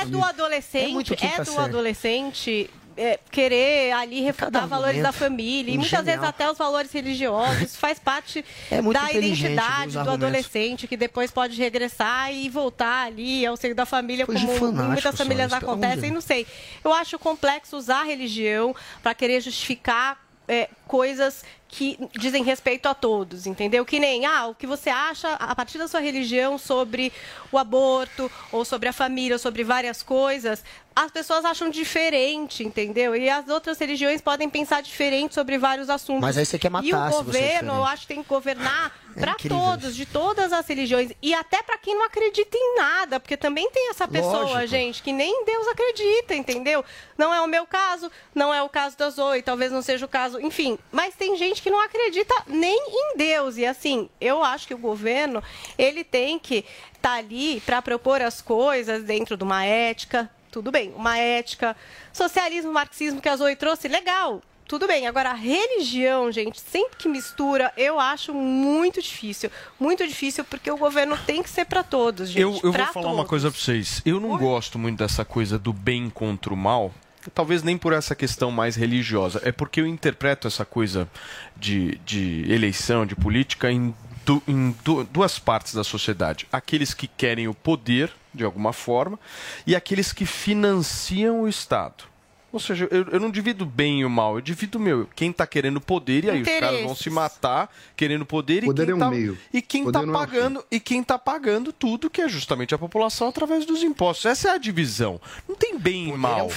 isso, 0.04 0.06
do 0.12 0.24
adolescente, 0.24 1.14
É 1.20 1.26
é 1.26 1.44
do 1.44 1.60
adolescente 1.60 2.70
é, 2.98 3.20
querer 3.30 3.92
ali 3.92 4.22
refutar 4.22 4.68
valores 4.68 5.02
da 5.02 5.12
família 5.12 5.72
e 5.72 5.78
muitas 5.78 6.04
vezes 6.04 6.24
até 6.24 6.50
os 6.52 6.58
valores 6.58 6.92
religiosos. 6.92 7.62
Isso 7.62 7.78
faz 7.78 8.00
parte 8.00 8.44
É 8.72 8.82
da 8.82 9.12
identidade 9.12 9.94
do 9.94 10.10
adolescente 10.10 10.88
que 10.88 10.98
depois 10.98 11.32
pode 11.32 11.56
regressar 11.58 12.34
e 12.34 12.50
voltar 12.50 13.06
ali 13.06 13.46
ao 13.46 13.56
seio 13.56 13.76
da 13.76 13.86
família, 13.86 14.26
de 14.26 14.34
como 14.34 14.40
fanático 14.40 14.92
muitas 14.92 15.16
famílias 15.16 15.54
acontecem. 15.54 16.12
Não 16.12 16.22
sei. 16.22 16.48
Eu 16.84 16.92
acho 16.92 17.20
complexo 17.20 17.78
usar 17.78 18.02
a 18.02 18.04
religião 18.04 18.76
para 19.04 19.14
querer 19.14 19.42
justificar 19.42 20.18
é, 20.48 20.70
coisas 20.88 21.44
que 21.68 21.98
dizem 22.14 22.44
respeito 22.44 22.88
a 22.88 22.94
todos, 22.94 23.46
entendeu? 23.46 23.86
Que 23.86 24.00
nem, 24.00 24.26
ah, 24.26 24.48
o 24.48 24.56
que 24.56 24.66
você 24.66 24.90
acha 24.90 25.34
a 25.34 25.56
partir 25.56 25.78
da 25.78 25.88
sua 25.88 26.00
religião 26.00 26.58
sobre 26.58 27.12
o 27.52 27.58
aborto, 27.58 28.32
ou 28.52 28.64
sobre 28.64 28.90
a 28.90 28.94
família, 28.94 29.36
ou 29.36 29.40
sobre 29.40 29.64
várias 29.64 30.02
coisas, 30.02 30.64
as 30.98 31.12
pessoas 31.12 31.46
acham 31.46 31.70
diferente, 31.70 32.64
entendeu? 32.64 33.16
E 33.16 33.30
as 33.30 33.48
outras 33.50 33.78
religiões 33.78 34.20
podem 34.20 34.50
pensar 34.50 34.82
diferente 34.82 35.36
sobre 35.36 35.56
vários 35.60 35.92
assuntos. 35.92 36.22
Mas 36.22 36.36
aí 36.40 36.46
você 36.46 36.58
quer 36.58 36.72
matar 36.72 36.88
E 36.88 36.92
o 36.92 36.98
é 36.98 37.10
governo, 37.12 37.74
eu 37.76 37.86
acho 37.86 38.02
que 38.02 38.08
tem 38.08 38.24
que 38.24 38.28
governar 38.28 38.92
É 39.16 39.20
para 39.20 39.36
todos, 39.36 39.96
de 39.96 40.08
todas 40.08 40.52
as 40.52 40.66
religiões. 40.68 41.12
E 41.22 41.36
até 41.36 41.62
para 41.62 41.78
quem 41.78 41.94
não 41.94 42.04
acredita 42.04 42.58
em 42.58 42.78
nada, 42.78 43.20
porque 43.20 43.38
também 43.38 43.70
tem 43.70 43.92
essa 43.92 44.08
pessoa, 44.08 44.40
Lógico. 44.40 44.68
gente, 44.68 45.04
que 45.04 45.14
nem 45.14 45.32
em 45.32 45.46
Deus 45.46 45.68
acredita, 45.68 46.34
entendeu? 46.34 46.84
Não 47.16 47.32
é 47.32 47.42
o 47.42 47.48
meu 47.48 47.68
caso, 47.68 48.12
não 48.34 48.52
é 48.52 48.64
o 48.64 48.70
caso 48.70 48.98
da 48.98 49.12
Zoe, 49.12 49.44
talvez 49.44 49.72
não 49.72 49.84
seja 49.84 50.04
o 50.04 50.10
caso, 50.10 50.40
enfim. 50.42 50.80
Mas 50.92 51.14
tem 51.14 51.38
gente 51.38 51.57
que 51.62 51.70
não 51.70 51.82
acredita 51.82 52.34
nem 52.48 52.78
em 52.78 53.18
Deus. 53.18 53.58
E 53.58 53.66
assim, 53.66 54.10
eu 54.20 54.44
acho 54.44 54.68
que 54.68 54.74
o 54.74 54.78
governo, 54.78 55.44
ele 55.78 56.04
tem 56.04 56.38
que 56.40 56.66
estar 56.94 57.14
ali 57.14 57.62
para 57.62 57.82
propor 57.82 58.22
as 58.22 58.42
coisas 58.42 59.04
dentro 59.04 59.38
de 59.38 59.44
uma 59.44 59.64
ética, 59.66 60.30
tudo 60.52 60.72
bem, 60.72 60.94
uma 60.96 61.18
ética, 61.18 61.76
socialismo, 62.12 62.72
marxismo 62.72 63.22
que 63.22 63.30
a 63.30 63.36
Zoe 63.36 63.56
trouxe, 63.56 63.88
legal. 63.88 64.42
Tudo 64.68 64.86
bem, 64.86 65.08
agora 65.08 65.30
a 65.30 65.34
religião, 65.34 66.30
gente, 66.30 66.60
sempre 66.60 66.98
que 66.98 67.08
mistura, 67.08 67.72
eu 67.78 67.98
acho 67.98 68.34
muito 68.34 69.02
difícil. 69.02 69.50
Muito 69.80 70.06
difícil, 70.06 70.44
porque 70.44 70.70
o 70.70 70.76
governo 70.76 71.18
tem 71.26 71.42
que 71.42 71.50
ser 71.50 71.64
para 71.64 71.84
todos, 71.84 72.28
gente. 72.28 72.42
Eu, 72.42 72.60
eu 72.62 72.74
vou 72.74 72.86
falar 72.88 73.08
uma 73.08 73.16
todos. 73.18 73.30
coisa 73.30 73.50
pra 73.50 73.58
vocês. 73.58 74.02
Eu 74.06 74.20
não 74.20 74.38
gosto 74.38 74.78
muito 74.78 74.98
dessa 74.98 75.24
coisa 75.24 75.58
do 75.58 75.72
bem 75.72 76.10
contra 76.10 76.54
o 76.54 76.58
mal. 76.58 76.92
Talvez 77.34 77.64
nem 77.64 77.78
por 77.78 77.94
essa 77.94 78.16
questão 78.16 78.52
mais 78.52 78.76
religiosa. 78.76 79.42
É 79.44 79.52
porque 79.52 79.82
eu 79.82 79.88
interpreto 79.88 80.48
essa 80.48 80.66
coisa 80.66 81.08
de, 81.56 81.98
de 82.06 82.46
eleição, 82.52 83.06
de 83.06 83.16
política, 83.16 83.72
em, 83.72 83.94
du- 84.26 84.44
em 84.48 84.76
du- 84.84 85.04
duas 85.06 85.38
partes 85.40 85.74
da 85.74 85.84
sociedade. 85.84 86.48
Aqueles 86.52 86.94
que 86.94 87.08
querem 87.08 87.48
o 87.48 87.54
poder, 87.54 88.12
de 88.34 88.44
alguma 88.44 88.74
forma, 88.74 89.20
e 89.66 89.76
aqueles 89.76 90.12
que 90.14 90.26
financiam 90.26 91.42
o 91.42 91.48
Estado. 91.48 92.04
Ou 92.52 92.60
seja, 92.62 92.88
eu, 92.90 93.04
eu 93.12 93.20
não 93.20 93.30
divido 93.30 93.66
o 93.66 93.68
bem 93.68 94.00
e 94.02 94.06
o 94.06 94.10
mal, 94.10 94.36
eu 94.36 94.42
divido 94.42 94.80
meu. 94.80 95.08
Quem 95.16 95.34
tá 95.34 95.46
querendo 95.46 95.82
poder, 95.82 96.24
e 96.24 96.30
aí 96.30 96.42
os 96.42 96.48
caras 96.48 96.82
vão 96.84 96.96
se 96.96 97.10
matar 97.10 97.70
querendo 97.96 98.26
poder, 98.26 98.64
Poder 98.64 98.84
e 98.84 98.86
quem 98.86 98.94
é 98.94 98.96
um 98.96 99.00
tá, 99.00 99.10
meio. 99.10 99.38
E 99.54 99.62
quem 99.62 99.84
Poder 99.84 100.00
tá 100.00 100.06
é 100.06 100.08
um 100.10 100.14
pagando 100.14 100.66
e 100.72 100.80
quem 100.80 101.04
tá 101.04 101.20
pagando 101.20 101.74
tudo 101.74 102.10
que 102.10 102.22
é 102.22 102.30
justamente 102.30 102.74
a 102.74 102.78
população 102.78 103.28
através 103.28 103.66
dos 103.66 103.84
impostos. 103.84 104.26
Essa 104.26 104.48
é 104.50 104.52
a 104.52 104.58
divisão. 104.58 105.20
Não 105.48 105.56
tem 105.56 105.78
bem 105.78 106.10
e 106.10 106.18
mal. 106.18 106.50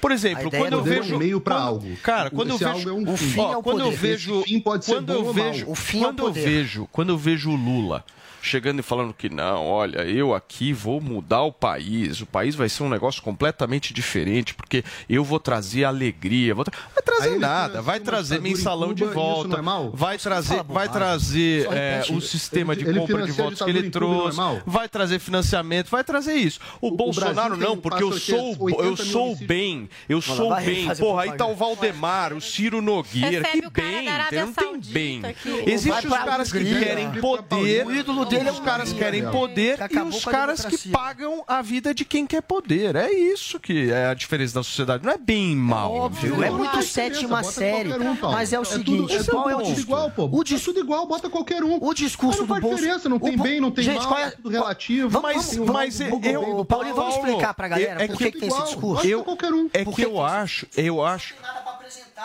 Por 0.00 0.12
exemplo, 0.12 0.44
A 0.44 0.48
ideia 0.48 0.62
quando 0.64 0.72
eu 0.74 0.78
do 0.80 0.84
poder 0.84 0.96
é 0.96 0.98
um 0.98 1.02
vejo 1.02 1.18
meio 1.18 1.40
quando- 1.40 1.56
algo. 1.56 1.96
Cara, 2.02 2.30
quando 2.30 2.48
eu 2.50 2.54
Esse 2.56 2.64
vejo 2.64 2.76
algo 2.76 2.90
é 2.90 2.92
um 3.10 3.14
o 3.14 3.16
fim. 3.16 3.26
fim, 3.30 3.40
Ó, 3.40 3.58
ó, 3.58 3.62
quando 3.62 3.78
eu 3.80 3.84
poder. 3.86 3.96
vejo 3.96 4.34
Esse 4.40 4.44
fim 4.48 4.60
pode 4.60 4.84
ser 4.84 4.92
quando 4.96 5.06
bom 5.06 5.12
eu 5.14 5.32
vejo, 5.32 5.64
mal. 5.64 5.72
O 5.72 5.74
fim 5.74 5.96
é 5.96 6.00
o 6.00 6.04
quando 6.04 6.18
eu 6.18 6.24
poder. 6.26 6.40
vejo, 6.44 6.88
quando 6.92 7.08
eu 7.08 7.16
vejo 7.18 7.50
o 7.50 7.56
Lula 7.56 8.04
chegando 8.42 8.80
e 8.80 8.82
falando 8.82 9.12
que 9.12 9.28
não, 9.28 9.66
olha, 9.66 9.98
eu 10.02 10.34
aqui 10.34 10.72
vou 10.72 11.00
mudar 11.00 11.42
o 11.42 11.52
país, 11.52 12.20
o 12.20 12.26
país 12.26 12.54
vai 12.54 12.68
ser 12.68 12.82
um 12.82 12.88
negócio 12.88 13.22
completamente 13.22 13.92
diferente, 13.92 14.54
porque 14.54 14.84
eu 15.08 15.24
vou 15.24 15.38
trazer 15.40 15.84
alegria, 15.84 16.54
vou 16.54 16.64
tra- 16.64 16.74
vai 16.94 17.02
trazer 17.02 17.38
nada, 17.38 17.82
vai 17.82 18.00
trazer 18.00 18.40
mensalão 18.40 18.92
de 18.94 19.04
volta, 19.04 19.60
vai 19.92 20.18
trazer, 20.18 20.62
vai 20.64 20.88
trazer 20.88 21.66
é, 21.72 22.02
o 22.10 22.20
sistema 22.20 22.72
Ele- 22.72 22.84
de 22.84 22.90
ele 22.90 23.00
compra 23.00 23.24
de 23.26 23.32
votos 23.32 23.60
que 23.62 23.70
ele 23.70 23.82
Cuba, 23.84 23.90
trouxe, 23.92 24.40
é 24.40 24.62
vai 24.66 24.88
trazer 24.88 25.18
financiamento, 25.18 25.88
vai 25.90 26.04
trazer 26.04 26.34
isso. 26.34 26.60
O, 26.80 26.90
Bolsonaro 26.90 27.34
Brasil 27.34 27.56
tem- 27.58 27.68
não, 27.68 27.76
porque 27.76 28.02
eu 28.02 28.12
sou, 28.18 28.56
80 28.60 28.82
eu 28.84 28.96
sou 28.96 29.32
o 29.32 29.36
bem, 29.36 29.88
eu 30.08 30.18
lá, 30.18 30.22
sou 30.36 30.52
o 30.52 30.56
bem. 30.56 30.88
Porra, 30.96 31.22
aí 31.24 31.32
tá 31.32 31.46
o. 31.46 31.54
Valdemar, 31.58 32.32
o 32.32 32.40
Ciro 32.40 32.80
Nogueira, 32.80 33.28
Recebe 33.42 33.60
que 33.62 33.66
o 33.66 33.70
bem, 33.70 34.06
não 34.32 34.52
tem 34.52 34.80
bem. 34.92 35.24
aqui. 35.24 35.64
Existem 35.66 36.06
os 36.10 36.16
caras 36.18 36.52
que 36.52 36.64
querem 36.64 37.10
poder, 37.20 37.84
O 37.86 37.92
ídolo 37.94 38.24
dele 38.24 38.37
é 38.46 38.52
os 38.52 38.58
um 38.58 38.62
caras 38.62 38.92
querem 38.92 39.22
meu. 39.22 39.30
poder 39.30 39.88
Que 39.88 39.96
e 39.98 40.02
os 40.02 40.24
caras 40.24 40.64
que 40.64 40.88
pagam 40.90 41.42
a 41.46 41.60
vida 41.62 41.94
de 41.94 42.04
quem 42.04 42.26
quer 42.26 42.42
poder. 42.42 42.94
É 42.96 43.10
isso 43.12 43.58
que 43.58 43.90
é 43.90 44.06
a 44.06 44.14
diferença 44.14 44.54
da 44.54 44.62
sociedade. 44.62 45.04
Não 45.04 45.12
é 45.12 45.18
bem 45.18 45.52
e 45.52 45.56
mal. 45.56 45.92
Óbvio, 45.92 46.42
é 46.42 46.50
muito 46.50 46.82
sétima 46.82 47.42
série. 47.42 47.90
mas 48.22 48.52
é 48.52 48.60
o 48.60 48.64
seguinte, 48.64 49.14
é 49.14 49.18
tudo, 49.18 49.30
qual 49.30 49.50
é 49.50 49.56
o 49.56 49.58
discurso? 49.62 49.80
igual, 49.80 50.10
pô. 50.10 50.28
O 50.32 50.44
dis- 50.44 50.60
É 50.60 50.64
tudo 50.64 50.80
igual, 50.80 51.06
bota 51.06 51.30
qualquer 51.30 51.64
um. 51.64 51.78
O 51.80 51.94
discurso 51.94 52.28
Mas 52.28 52.38
não 52.40 52.46
do 52.46 52.48
faz 52.48 52.62
Bolso- 52.62 52.76
diferença, 52.78 53.08
não 53.08 53.18
tem 53.18 53.34
o 53.34 53.42
bem, 53.42 53.60
não 53.60 53.70
tem 53.70 53.84
Gente, 53.84 53.98
mal, 54.00 54.08
qual 54.08 54.20
é- 54.20 54.24
é 54.26 54.30
tudo 54.32 54.48
relativo. 54.50 55.08
Vamos- 55.08 55.34
mas 55.36 55.56
vamos- 55.56 55.72
Mas 55.72 56.00
eu, 56.00 56.64
Paulinho, 56.64 56.94
vamos 56.94 57.14
explicar 57.16 57.54
pra 57.54 57.68
galera 57.68 58.02
é 58.04 58.06
por 58.08 58.18
que, 58.18 58.30
que 58.32 58.38
tem 58.38 58.48
esse 58.48 58.62
discurso. 58.64 59.06
Eu, 59.06 59.24
é 59.72 59.84
que 59.84 59.92
que 59.94 60.02
eu 60.04 60.22
acho, 60.22 60.66
eu 60.76 61.02
acho. 61.04 61.34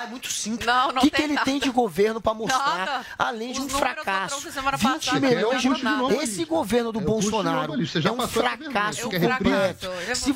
É 0.04 0.08
muito 0.08 0.32
simples. 0.32 0.66
Não, 0.66 0.92
não 0.92 0.98
o 0.98 1.02
que, 1.02 1.10
tem 1.10 1.12
que 1.12 1.22
ele 1.24 1.34
nada. 1.34 1.46
tem 1.46 1.60
de 1.60 1.70
governo 1.70 2.20
pra 2.20 2.34
mostrar, 2.34 2.78
Nada. 2.78 3.06
além 3.18 3.54
de 3.54 3.60
Os 3.60 3.66
um 3.66 3.70
fracasso? 3.70 4.04
que 4.04 4.10
eu 4.10 4.28
trouxe 4.42 4.52
semana 4.52 4.78
20 4.78 4.90
passada, 4.92 5.20
milhões 5.20 5.62
de. 5.62 6.24
Esse 6.24 6.46
governo 6.46 6.92
do 6.92 7.00
É 7.00 7.04
Bolsonaro 7.04 7.74
é 7.74 8.12
um 8.12 8.28
fracasso 8.28 9.10
completo. 9.10 9.88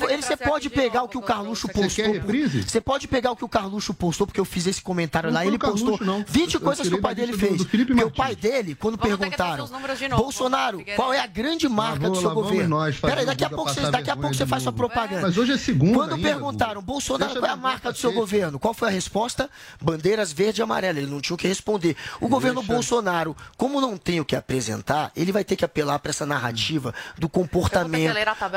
ele, 0.08 0.22
você 0.22 0.36
pode 0.36 0.70
pegar 0.70 1.02
o 1.02 1.08
que 1.08 1.18
o 1.18 1.22
Carluxo 1.22 1.68
postou. 1.68 2.04
Você 2.66 2.80
pode 2.80 3.08
pegar 3.08 3.32
o 3.32 3.36
que 3.36 3.44
o 3.44 3.48
Carluxo 3.48 3.92
postou, 3.94 4.26
porque 4.26 4.40
eu 4.40 4.44
fiz 4.44 4.66
esse 4.66 4.80
comentário 4.82 5.30
Não 5.30 5.34
lá. 5.34 5.46
Ele 5.46 5.58
postou 5.58 5.98
não. 6.00 6.24
20 6.26 6.54
Eu 6.54 6.60
coisas 6.60 6.88
que 6.88 6.94
o 6.94 7.00
pai 7.00 7.14
dele 7.14 7.32
fez. 7.36 7.64
Porque 7.64 8.04
o 8.04 8.10
pai 8.10 8.34
dele, 8.36 8.74
quando 8.74 8.96
perguntaram, 8.96 9.68
Bolsonaro, 10.16 10.84
qual 10.96 11.12
é 11.12 11.20
a 11.20 11.26
grande 11.26 11.68
marca 11.68 12.08
do 12.08 12.16
seu 12.16 12.30
governo? 12.30 12.78
Peraí, 13.00 13.26
daqui 13.26 13.44
a 13.44 13.50
pouco 13.50 13.72
você, 13.72 13.90
daqui 13.90 14.10
a 14.10 14.16
pouco 14.16 14.34
você 14.34 14.46
faz 14.46 14.62
sua 14.62 14.72
propaganda. 14.72 15.22
Mas 15.22 15.36
hoje 15.36 15.52
é 15.52 15.56
segunda 15.58 15.94
Quando 15.98 16.18
perguntaram. 16.20 16.82
Bolsonaro, 16.82 17.34
qual 17.34 17.46
é 17.46 17.50
a 17.50 17.56
marca 17.56 17.92
do 17.92 17.98
seu 17.98 18.12
governo? 18.12 18.58
Qual 18.58 18.72
foi 18.74 18.88
a 18.88 18.90
resposta? 18.90 19.17
Bandeiras 19.80 20.32
verde 20.32 20.60
e 20.60 20.62
amarela. 20.62 20.98
Ele 20.98 21.10
não 21.10 21.20
tinha 21.20 21.34
o 21.34 21.38
que 21.38 21.48
responder. 21.48 21.96
O 22.20 22.28
governo 22.28 22.60
Deixa- 22.60 22.72
Bolsonaro, 22.72 23.36
como 23.56 23.80
não 23.80 23.96
tem 23.96 24.20
o 24.20 24.24
que 24.24 24.36
apresentar, 24.36 25.10
ele 25.16 25.32
vai 25.32 25.44
ter 25.44 25.56
que 25.56 25.64
apelar 25.64 25.98
para 25.98 26.10
essa 26.10 26.26
narrativa 26.26 26.94
do 27.16 27.28
comportamento, 27.28 28.12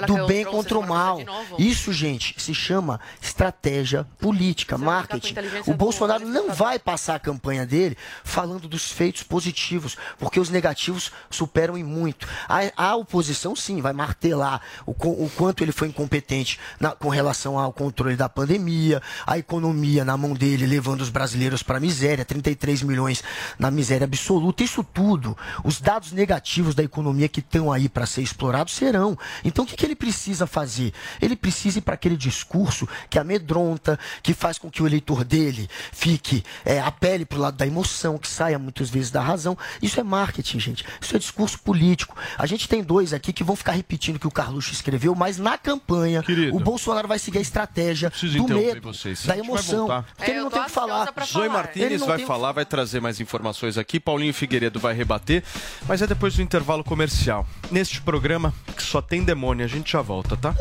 do 0.08 0.18
eu 0.18 0.28
bem 0.28 0.44
contra 0.46 0.78
o 0.78 0.82
mal. 0.88 1.18
Isso, 1.60 1.92
gente, 1.94 2.36
se 2.38 2.54
chama 2.54 3.00
estratégia 3.22 4.06
política, 4.20 4.78
marketing. 4.78 5.34
O 5.72 5.74
Bolsonaro 5.74 6.28
não 6.28 6.52
vai 6.54 6.78
passar 6.78 7.16
a 7.16 7.20
campanha 7.20 7.66
dele 7.66 7.98
falando 8.24 8.68
dos 8.68 8.92
feitos 8.92 9.24
positivos, 9.24 9.98
porque 10.20 10.40
os 10.40 10.50
negativos 10.50 11.12
superam 11.30 11.78
em 11.78 11.84
muito. 11.84 12.28
A, 12.48 12.90
a 12.92 12.96
oposição, 12.96 13.56
sim, 13.56 13.82
vai 13.82 13.94
martelar 13.94 14.62
o, 14.86 14.92
o 14.92 15.30
quanto 15.36 15.64
ele 15.64 15.72
foi 15.72 15.88
incompetente 15.88 16.60
na- 16.80 16.92
com 16.92 17.10
relação 17.10 17.58
ao 17.58 17.72
controle 17.72 18.16
da 18.16 18.28
pandemia, 18.30 19.02
a 19.26 19.38
economia 19.38 20.04
na 20.04 20.18
mão 20.18 20.34
dele, 20.34 20.51
levando 20.58 21.02
os 21.02 21.10
brasileiros 21.10 21.64
para 21.64 21.78
a 21.78 21.80
miséria, 21.80 22.26
33 22.26 22.84
milhões 22.84 23.24
na 23.58 23.72
miséria 23.72 24.06
absoluta. 24.06 24.64
Isso 24.64 24.84
tudo, 24.84 25.38
os 25.64 25.80
dados 25.80 26.12
negativos 26.12 26.76
da 26.76 26.84
economia 26.84 27.28
que 27.28 27.40
estão 27.40 27.72
aí 27.72 27.88
para 27.90 28.06
ser 28.06 28.22
explorados 28.22 28.74
serão. 28.74 29.18
Então, 29.44 29.64
o 29.64 29.68
que, 29.68 29.76
que 29.76 29.86
ele 29.86 29.96
precisa 29.96 30.46
fazer? 30.48 30.94
Ele 31.22 31.36
precisa 31.36 31.80
ir 31.80 31.82
para 31.82 31.94
aquele 31.94 32.18
discurso 32.18 32.88
que 33.10 33.20
amedronta, 33.20 34.00
que 34.22 34.34
faz 34.34 34.58
com 34.58 34.70
que 34.70 34.82
o 34.82 34.88
eleitor 34.88 35.24
dele 35.24 35.70
fique, 35.92 36.44
é, 36.66 36.80
apele 36.80 37.26
para 37.26 37.38
o 37.38 37.42
lado 37.42 37.58
da 37.58 37.68
emoção, 37.68 38.18
que 38.18 38.28
saia 38.28 38.58
muitas 38.60 38.90
vezes 38.90 39.12
da 39.12 39.22
razão. 39.22 39.58
Isso 39.82 40.00
é 40.00 40.04
marketing, 40.04 40.60
gente. 40.60 40.86
Isso 41.00 41.16
é 41.16 41.20
discurso 41.20 41.60
político. 41.60 42.16
A 42.38 42.46
gente 42.46 42.68
tem 42.68 42.84
dois 42.84 43.14
aqui 43.14 43.34
que 43.34 43.44
vão 43.44 43.56
ficar 43.56 43.74
repetindo 43.74 44.16
o 44.16 44.20
que 44.20 44.28
o 44.28 44.32
Carluxo 44.32 44.74
escreveu, 44.74 45.16
mas 45.16 45.38
na 45.38 45.58
campanha 45.58 46.24
Querido. 46.24 46.56
o 46.56 46.60
Bolsonaro 46.60 47.08
vai 47.08 47.20
seguir 47.20 47.40
a 47.40 47.42
estratégia 47.42 48.10
do 48.10 48.48
medo, 48.48 48.94
vocês. 48.94 49.26
da 49.26 49.34
A 49.34 49.38
emoção. 49.38 49.88
Porque 50.16 50.32
É, 50.32 50.41
não 50.42 50.50
tem 50.50 50.62
o 50.62 50.66
que 50.66 50.72
falar. 50.72 51.14
Zoe 51.26 51.50
Martinez 51.50 52.02
vai 52.02 52.20
falar, 52.20 52.52
vai 52.52 52.66
trazer 52.66 53.00
mais 53.00 53.20
informações 53.20 53.78
aqui. 53.78 54.00
Paulinho 54.00 54.34
Figueiredo 54.34 54.80
vai 54.80 54.94
rebater, 54.94 55.44
mas 55.88 56.02
é 56.02 56.08
depois 56.08 56.36
do 56.36 56.42
intervalo 56.42 56.84
comercial. 56.84 57.46
Neste 57.70 58.02
programa, 58.02 58.54
que 58.76 58.84
só 58.84 59.02
tem 59.02 59.24
demônio, 59.24 59.66
a 59.66 59.68
gente 59.68 59.92
já 59.92 60.02
volta, 60.02 60.36
tá? 60.38 60.56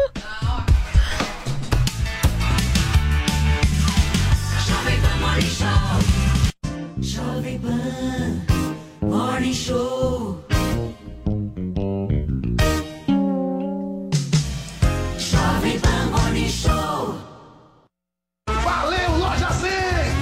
Jovem 7.00 7.58
Pan 7.58 8.42
Morning 9.00 9.54
Show. 9.54 10.29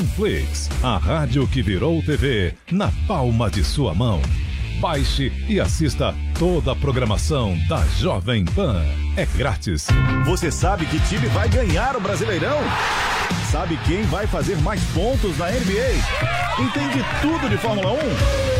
Panflix, 0.00 0.70
a 0.82 0.96
rádio 0.96 1.46
que 1.46 1.60
virou 1.60 2.02
TV 2.02 2.54
na 2.72 2.90
palma 3.06 3.50
de 3.50 3.62
sua 3.62 3.94
mão. 3.94 4.22
Baixe 4.80 5.30
e 5.46 5.60
assista 5.60 6.14
toda 6.38 6.72
a 6.72 6.76
programação 6.76 7.54
da 7.68 7.84
Jovem 7.98 8.46
Pan. 8.46 8.82
É 9.14 9.26
grátis. 9.36 9.88
Você 10.24 10.50
sabe 10.50 10.86
que 10.86 10.98
time 11.00 11.26
vai 11.28 11.50
ganhar 11.50 11.96
o 11.96 12.00
Brasileirão? 12.00 12.60
Sabe 13.50 13.78
quem 13.84 14.02
vai 14.04 14.26
fazer 14.26 14.56
mais 14.62 14.82
pontos 14.94 15.36
na 15.36 15.50
NBA? 15.50 15.92
Entende 16.58 17.04
tudo 17.20 17.50
de 17.50 17.58
Fórmula 17.58 17.92
1? 17.92 18.59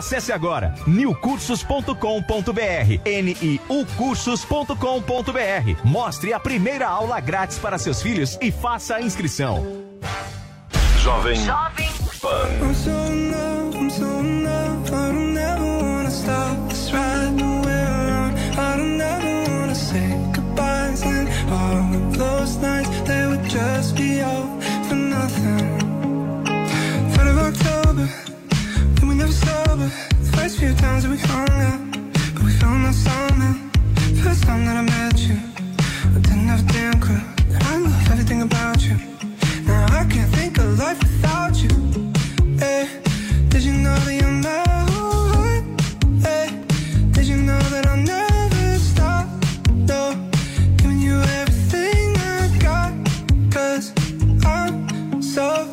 Acesse 0.01 0.33
agora 0.33 0.73
newcursos.com.br, 0.87 3.69
niucursos.com.br. 3.69 5.83
Mostre 5.83 6.33
a 6.33 6.39
primeira 6.39 6.87
aula 6.87 7.19
grátis 7.19 7.59
para 7.59 7.77
seus 7.77 8.01
filhos 8.01 8.35
e 8.41 8.51
faça 8.51 8.95
a 8.95 9.01
inscrição. 9.03 9.63
Jovem 11.03 11.37
Pan. 12.19 12.49
I'm 12.61 12.73
so 12.73 12.89
in 12.89 13.29
love, 13.31 13.75
I'm 13.77 13.89
so 13.91 14.05
in 14.21 14.43
love. 14.43 14.91
I 14.91 15.11
don't 15.11 15.37
ever 15.37 15.83
wanna 15.83 16.09
stop 16.09 16.57
this 16.69 16.91
ride 16.91 17.37
that 17.37 17.61
we're 17.63 18.11
on. 18.11 18.33
I 18.57 18.75
don't 18.77 18.99
ever 19.01 19.51
wanna 19.51 19.75
say 19.75 20.17
goodbyes 20.33 21.03
and 21.03 21.29
all 21.51 21.93
of 21.95 22.17
those 22.17 22.57
nights 22.57 22.89
they 23.01 23.27
would 23.27 23.47
just 23.47 23.95
be 23.95 24.19
all 24.21 24.47
for 24.87 24.95
nothing. 24.95 25.77
Third 27.13 27.27
of 27.27 27.37
October, 27.37 28.09
sober. 29.31 29.89
First 30.35 30.59
few 30.59 30.73
times 30.75 31.07
we 31.07 31.17
hung 31.17 31.49
out, 31.49 31.81
but 32.33 32.43
we 32.43 32.51
found 32.51 32.85
that 32.85 32.93
something. 32.93 33.55
First 34.23 34.43
time 34.43 34.65
that 34.65 34.77
I 34.77 34.81
met 34.81 35.17
you, 35.19 35.37
I 36.15 36.19
didn't 36.19 36.47
have 36.47 36.61
a 36.67 36.73
damn 36.73 36.99
clue. 36.99 37.21
I 37.69 37.77
love 37.77 38.11
everything 38.11 38.41
about 38.41 38.81
you. 38.83 38.95
Now 39.65 39.85
I 39.99 40.05
can't 40.05 40.29
think 40.35 40.57
of 40.59 40.77
life 40.77 40.99
without 40.99 41.55
you. 41.63 41.69
Hey, 42.59 42.89
did 43.49 43.63
you 43.63 43.73
know 43.73 43.95
that 44.05 44.13
you're 44.19 44.37
my 44.47 44.63
heart? 44.91 45.63
Hey, 46.25 46.47
did 47.11 47.25
you 47.27 47.37
know 47.37 47.61
that 47.73 47.85
I'll 47.87 47.97
never 47.97 48.77
stop? 48.79 49.27
No, 49.89 50.01
giving 50.77 50.99
you 50.99 51.17
everything 51.39 52.15
I 52.17 52.57
got. 52.59 52.91
Cause 53.51 53.93
I'm 54.45 55.21
so 55.21 55.65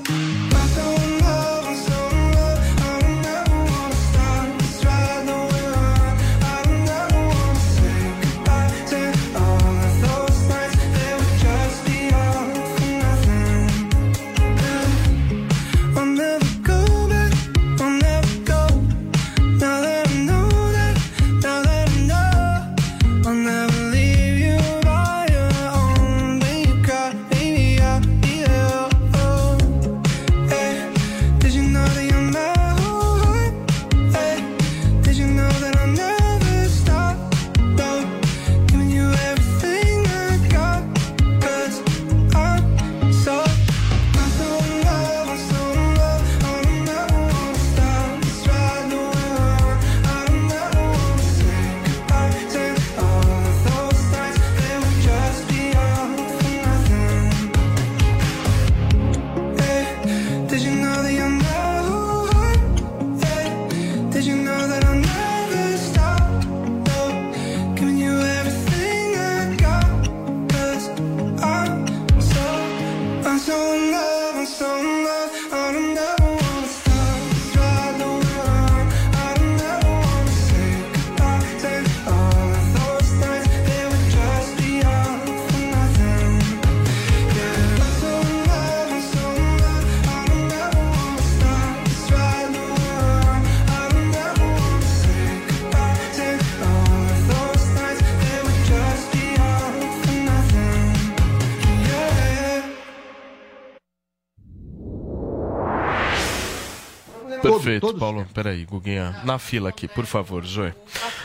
Perfeito, 107.80 107.98
todos 107.98 108.00
Paulo. 108.00 108.26
Peraí, 108.34 108.64
Guguinha. 108.64 109.22
Na 109.24 109.38
fila 109.38 109.68
aqui, 109.68 109.86
por 109.88 110.06
favor, 110.06 110.44
Zoe. 110.44 110.72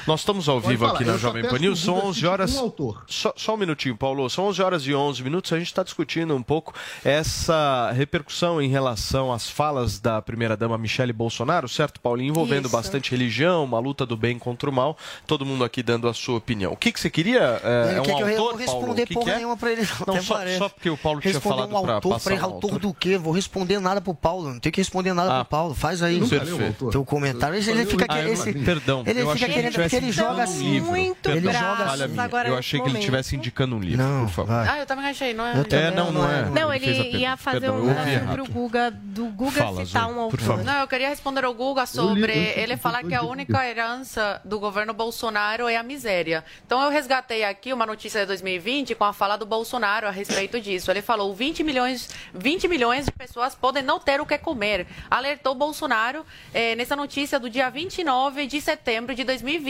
Nós 0.05 0.19
estamos 0.19 0.49
ao 0.49 0.57
Pode 0.59 0.67
vivo 0.67 0.85
falar, 0.85 0.95
aqui 0.97 1.05
na 1.05 1.13
eu 1.13 1.17
Jovem 1.17 1.43
Pan 1.43 1.57
News. 1.59 1.81
o 1.81 1.85
São 1.85 1.93
Guga 1.95 2.07
11 2.07 2.15
cite 2.15 2.27
horas. 2.27 2.55
um 2.55 2.59
autor. 2.59 3.03
Só, 3.07 3.33
só 3.37 3.53
um 3.53 3.57
minutinho, 3.57 3.95
Paulo. 3.95 4.29
São 4.29 4.45
11 4.45 4.61
horas 4.61 4.83
e 4.87 4.93
11 4.93 5.23
minutos. 5.23 5.53
A 5.53 5.57
gente 5.57 5.67
está 5.67 5.81
discutindo 5.83 6.35
um 6.35 6.43
pouco 6.43 6.73
essa 7.03 7.91
repercussão 7.95 8.61
em 8.61 8.67
relação 8.67 9.31
às 9.31 9.49
falas 9.49 9.99
da 9.99 10.21
primeira-dama 10.21 10.77
Michele 10.77 11.13
Bolsonaro, 11.13 11.69
certo, 11.69 11.99
Paulinho? 12.01 12.31
Envolvendo 12.31 12.65
Isso. 12.65 12.75
bastante 12.75 13.11
religião, 13.11 13.63
uma 13.63 13.79
luta 13.79 14.05
do 14.05 14.17
bem 14.17 14.37
contra 14.37 14.69
o 14.69 14.73
mal. 14.73 14.97
Todo 15.25 15.45
mundo 15.45 15.63
aqui 15.63 15.81
dando 15.81 16.07
a 16.07 16.13
sua 16.13 16.37
opinião. 16.37 16.73
O 16.73 16.77
que, 16.77 16.91
que 16.91 16.99
você 16.99 17.09
queria? 17.09 17.61
É, 17.63 17.89
Ele 17.89 17.97
é 17.97 18.01
um 18.01 18.03
quer 18.03 18.15
que 18.15 18.21
eu 18.21 18.27
autor, 18.27 18.35
vou 18.37 18.45
Paulo? 18.45 18.57
responder 18.57 19.03
O 19.03 19.07
que 19.07 19.13
porra 19.13 19.25
que 19.25 19.31
é? 19.31 19.35
nenhuma 19.37 19.57
pra 19.57 19.71
ele. 19.71 19.81
Não, 20.07 20.13
até 20.15 20.21
só, 20.23 20.33
parece. 20.35 20.57
só 20.57 20.69
porque 20.69 20.89
o 20.89 20.97
Paulo 20.97 21.21
tinha 21.21 21.39
falado 21.39 21.75
um 21.75 21.81
para 21.81 22.01
passar 22.01 22.19
falei, 22.19 22.39
um 22.39 22.43
autor 22.43 22.71
autor. 22.73 22.79
do 22.79 22.93
quê? 22.93 23.17
Vou 23.17 23.31
responder 23.33 23.79
nada 23.79 24.01
pro 24.01 24.13
Paulo. 24.13 24.49
Não 24.51 24.59
tenho 24.59 24.73
que 24.73 24.81
responder 24.81 25.13
nada 25.13 25.33
pro 25.35 25.45
Paulo. 25.45 25.73
Faz 25.73 26.01
aí. 26.01 26.21
O? 26.21 26.89
Teu 26.91 27.05
comentário. 27.05 27.55
Ele, 27.55 27.71
ele 27.71 27.85
fica 27.85 28.05
Ah, 28.09 28.21
eu- 28.21 28.33
esse, 28.33 28.51
perdão, 28.53 29.03
Ele 29.05 29.21
eu 29.21 29.31
achei 29.31 29.47
fica 29.47 29.53
que 29.53 29.59
ele 29.59 29.71
querendo 29.71 29.89
tivesse 29.99 30.01
porque 30.01 30.05
ele 30.05 30.11
joga 30.11 30.43
assim. 30.43 30.79
Muito 30.79 31.41
bravo. 31.41 31.83
falha 31.83 32.07
minha. 32.07 32.23
agora 32.23 32.49
Eu 32.49 32.57
achei 32.57 32.79
que 32.79 32.89
ele 32.89 32.99
estivesse 32.99 33.35
indicando 33.35 33.75
um 33.75 33.79
livro, 33.79 34.05
por 34.23 34.29
favor. 34.29 34.67
Ah, 34.69 34.79
eu 34.79 34.85
também 34.85 35.05
achei, 35.05 35.33
não 35.33 35.45
é? 35.45 35.57
Eu 35.57 35.65
É, 35.77 35.91
não, 35.91 36.11
não 36.11 36.29
é. 36.29 36.49
Não, 36.49 36.73
ele, 36.73 36.85
a 36.85 37.17
ia 37.17 37.37
fazer 37.37 37.61
Perdão, 37.61 37.79
um 37.79 38.33
pro. 38.33 38.53
Guga, 38.53 38.91
do 38.91 39.25
Guga 39.25 39.51
Fala, 39.51 39.85
citar 39.85 40.07
um 40.07 40.13
por 40.13 40.21
autor. 40.21 40.39
favor. 40.39 40.63
Não, 40.63 40.79
eu 40.79 40.87
queria 40.87 41.09
responder 41.09 41.43
ao 41.43 41.53
Guga 41.53 41.85
sobre 41.85 42.33
ele 42.33 42.77
falar 42.77 43.03
que 43.03 43.15
a 43.15 43.23
única 43.23 43.67
herança 43.67 44.41
do 44.45 44.59
governo 44.59 44.93
Bolsonaro 44.93 45.67
é 45.67 45.75
a 45.75 45.83
miséria. 45.83 46.43
Então 46.65 46.81
eu 46.81 46.89
resgatei 46.89 47.43
aqui 47.43 47.73
uma 47.73 47.85
notícia 47.85 48.21
de 48.21 48.27
2020 48.27 48.95
com 48.95 49.03
a 49.03 49.13
fala 49.13 49.37
do 49.37 49.45
Bolsonaro 49.45 50.07
a 50.07 50.11
respeito 50.11 50.59
disso. 50.59 50.91
Ele 50.91 51.01
falou 51.01 51.33
20 51.33 51.63
milhões, 51.63 52.09
20 52.33 52.67
milhões 52.67 53.05
de 53.05 53.11
pessoas 53.11 53.55
podem 53.55 53.83
não 53.83 53.99
ter 53.99 54.21
o 54.21 54.25
que 54.25 54.37
comer. 54.37 54.85
Alertou 55.09 55.55
Bolsonaro 55.55 56.25
eh, 56.53 56.75
nessa 56.75 56.95
notícia 56.95 57.39
do 57.39 57.49
dia 57.49 57.69
29 57.69 58.47
de 58.47 58.61
setembro 58.61 59.15
de 59.15 59.23
2020, 59.23 59.63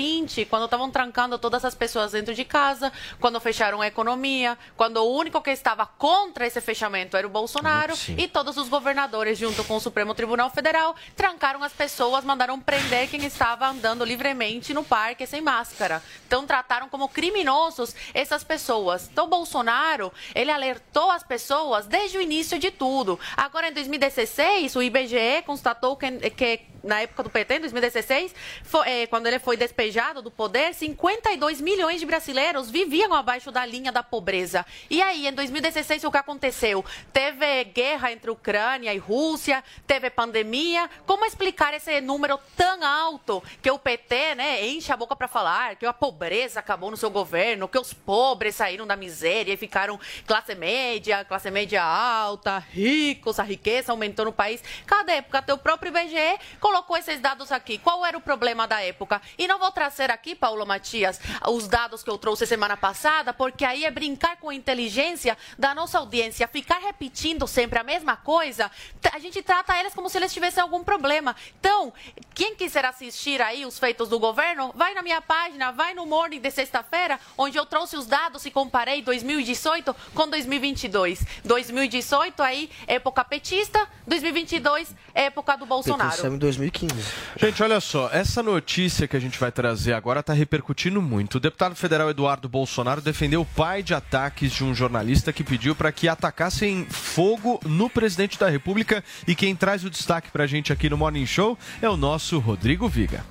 quando 0.49 0.65
estavam 0.65 0.91
trancando 0.91 1.39
todas 1.39 1.65
as 1.65 1.73
pessoas 1.73 2.11
dentro 2.11 2.35
de 2.35 2.45
casa, 2.45 2.91
quando 3.19 3.39
fecharam 3.39 3.81
a 3.81 3.87
economia, 3.87 4.57
quando 4.77 4.97
o 4.97 5.17
único 5.17 5.41
que 5.41 5.49
estava 5.49 5.85
contra 5.85 6.45
esse 6.45 6.61
fechamento 6.61 7.17
era 7.17 7.25
o 7.25 7.29
Bolsonaro 7.29 7.95
Sim. 7.95 8.15
e 8.17 8.27
todos 8.27 8.57
os 8.57 8.69
governadores, 8.69 9.39
junto 9.39 9.63
com 9.63 9.75
o 9.75 9.79
Supremo 9.79 10.13
Tribunal 10.13 10.49
Federal, 10.51 10.95
trancaram 11.15 11.63
as 11.63 11.73
pessoas, 11.73 12.23
mandaram 12.23 12.59
prender 12.59 13.09
quem 13.09 13.25
estava 13.25 13.67
andando 13.67 14.05
livremente 14.05 14.73
no 14.73 14.83
parque 14.83 15.25
sem 15.25 15.41
máscara. 15.41 16.03
Então 16.27 16.45
trataram 16.45 16.87
como 16.87 17.09
criminosos 17.09 17.95
essas 18.13 18.43
pessoas. 18.43 19.09
Então 19.11 19.27
Bolsonaro, 19.27 20.13
ele 20.35 20.51
alertou 20.51 21.09
as 21.09 21.23
pessoas 21.23 21.87
desde 21.87 22.17
o 22.17 22.21
início 22.21 22.59
de 22.59 22.69
tudo. 22.69 23.19
Agora 23.35 23.69
em 23.69 23.73
2016, 23.73 24.75
o 24.75 24.83
IBGE 24.83 25.41
constatou 25.45 25.95
que, 25.95 26.29
que 26.29 26.72
na 26.83 27.01
época 27.01 27.23
do 27.23 27.29
PT, 27.29 27.55
em 27.55 27.59
2016, 27.61 28.35
fo- 28.63 28.83
eh, 28.83 29.07
quando 29.07 29.27
ele 29.27 29.39
foi 29.39 29.55
despejado 29.55 30.21
do 30.21 30.29
poder, 30.29 30.73
52 30.73 31.61
milhões 31.61 31.99
de 31.99 32.05
brasileiros 32.05 32.69
viviam 32.69 33.13
abaixo 33.13 33.51
da 33.51 33.65
linha 33.65 33.91
da 33.91 34.03
pobreza. 34.03 34.65
E 34.89 35.01
aí, 35.01 35.27
em 35.27 35.31
2016, 35.33 36.03
o 36.03 36.11
que 36.11 36.17
aconteceu? 36.17 36.83
Teve 37.13 37.63
guerra 37.65 38.11
entre 38.11 38.29
Ucrânia 38.29 38.93
e 38.93 38.97
Rússia, 38.97 39.63
teve 39.87 40.09
pandemia. 40.09 40.89
Como 41.05 41.25
explicar 41.25 41.73
esse 41.73 42.01
número 42.01 42.37
tão 42.57 42.83
alto 42.83 43.41
que 43.61 43.71
o 43.71 43.79
PT 43.79 44.35
né, 44.35 44.65
enche 44.67 44.91
a 44.91 44.97
boca 44.97 45.15
para 45.15 45.27
falar 45.27 45.75
que 45.77 45.85
a 45.85 45.93
pobreza 45.93 46.59
acabou 46.59 46.91
no 46.91 46.97
seu 46.97 47.09
governo, 47.09 47.67
que 47.67 47.79
os 47.79 47.93
pobres 47.93 48.55
saíram 48.55 48.85
da 48.85 48.95
miséria 48.95 49.53
e 49.53 49.57
ficaram 49.57 49.99
classe 50.27 50.53
média, 50.55 51.23
classe 51.23 51.49
média 51.49 51.81
alta, 51.83 52.57
ricos, 52.57 53.39
a 53.39 53.43
riqueza 53.43 53.91
aumentou 53.91 54.25
no 54.25 54.33
país? 54.33 54.61
Cada 54.85 55.13
época, 55.13 55.37
até 55.37 55.53
o 55.53 55.57
próprio 55.57 55.89
IBGE 55.95 56.39
colocou 56.59 56.72
esses 57.03 57.19
dados 57.19 57.51
aqui. 57.51 57.77
Qual 57.77 58.05
era 58.05 58.17
o 58.17 58.21
problema 58.21 58.67
da 58.67 58.81
época? 58.81 59.21
E 59.37 59.47
não 59.47 59.59
vou 59.59 59.71
trazer 59.71 60.09
aqui, 60.09 60.35
Paulo 60.35 60.65
Matias, 60.65 61.19
os 61.47 61.67
dados 61.67 62.03
que 62.03 62.09
eu 62.09 62.17
trouxe 62.17 62.45
semana 62.45 62.77
passada, 62.77 63.33
porque 63.33 63.65
aí 63.65 63.83
é 63.85 63.91
brincar 63.91 64.37
com 64.37 64.49
a 64.49 64.55
inteligência 64.55 65.37
da 65.57 65.75
nossa 65.75 65.97
audiência, 65.97 66.47
ficar 66.47 66.79
repetindo 66.79 67.47
sempre 67.47 67.79
a 67.79 67.83
mesma 67.83 68.15
coisa, 68.15 68.71
a 69.11 69.19
gente 69.19 69.41
trata 69.41 69.77
eles 69.79 69.93
como 69.93 70.09
se 70.09 70.17
eles 70.17 70.33
tivessem 70.33 70.61
algum 70.61 70.83
problema. 70.83 71.35
Então, 71.59 71.93
quem 72.33 72.55
quiser 72.55 72.85
assistir 72.85 73.41
aí 73.41 73.65
os 73.65 73.77
feitos 73.79 74.09
do 74.09 74.19
governo, 74.19 74.71
vai 74.75 74.93
na 74.93 75.01
minha 75.01 75.21
página, 75.21 75.71
vai 75.71 75.93
no 75.93 76.05
Morning 76.05 76.39
de 76.39 76.51
sexta-feira, 76.51 77.19
onde 77.37 77.57
eu 77.57 77.65
trouxe 77.65 77.95
os 77.95 78.05
dados 78.05 78.45
e 78.45 78.51
comparei 78.51 79.01
2018 79.01 79.95
com 80.13 80.27
2022. 80.27 81.25
2018 81.43 82.41
aí, 82.41 82.69
época 82.87 83.23
petista, 83.23 83.87
2022, 84.07 84.95
época 85.13 85.55
do 85.57 85.65
Bolsonaro. 85.65 86.09
Em 86.09 86.62
2015. 86.63 86.93
Gente, 87.39 87.63
olha 87.63 87.79
só, 87.79 88.09
essa 88.11 88.41
notícia 88.41 89.07
que 89.07 89.17
a 89.17 89.19
gente 89.19 89.39
vai 89.39 89.51
trazer 89.51 89.93
agora 89.93 90.21
está 90.21 90.33
repercutindo 90.33 91.01
muito. 91.01 91.35
O 91.35 91.39
deputado 91.39 91.75
federal 91.75 92.09
Eduardo 92.09 92.47
Bolsonaro 92.47 93.01
defendeu 93.01 93.41
o 93.41 93.45
pai 93.45 93.83
de 93.83 93.93
ataques 93.93 94.51
de 94.53 94.63
um 94.63 94.73
jornalista 94.73 95.33
que 95.33 95.43
pediu 95.43 95.75
para 95.75 95.91
que 95.91 96.07
atacassem 96.07 96.85
fogo 96.89 97.59
no 97.65 97.89
presidente 97.89 98.39
da 98.39 98.49
República. 98.49 99.03
E 99.27 99.35
quem 99.35 99.55
traz 99.55 99.83
o 99.83 99.89
destaque 99.89 100.31
para 100.31 100.43
a 100.43 100.47
gente 100.47 100.71
aqui 100.71 100.89
no 100.89 100.97
Morning 100.97 101.25
Show 101.25 101.57
é 101.81 101.89
o 101.89 101.97
nosso 101.97 102.39
Rodrigo 102.39 102.87
Viga. 102.87 103.23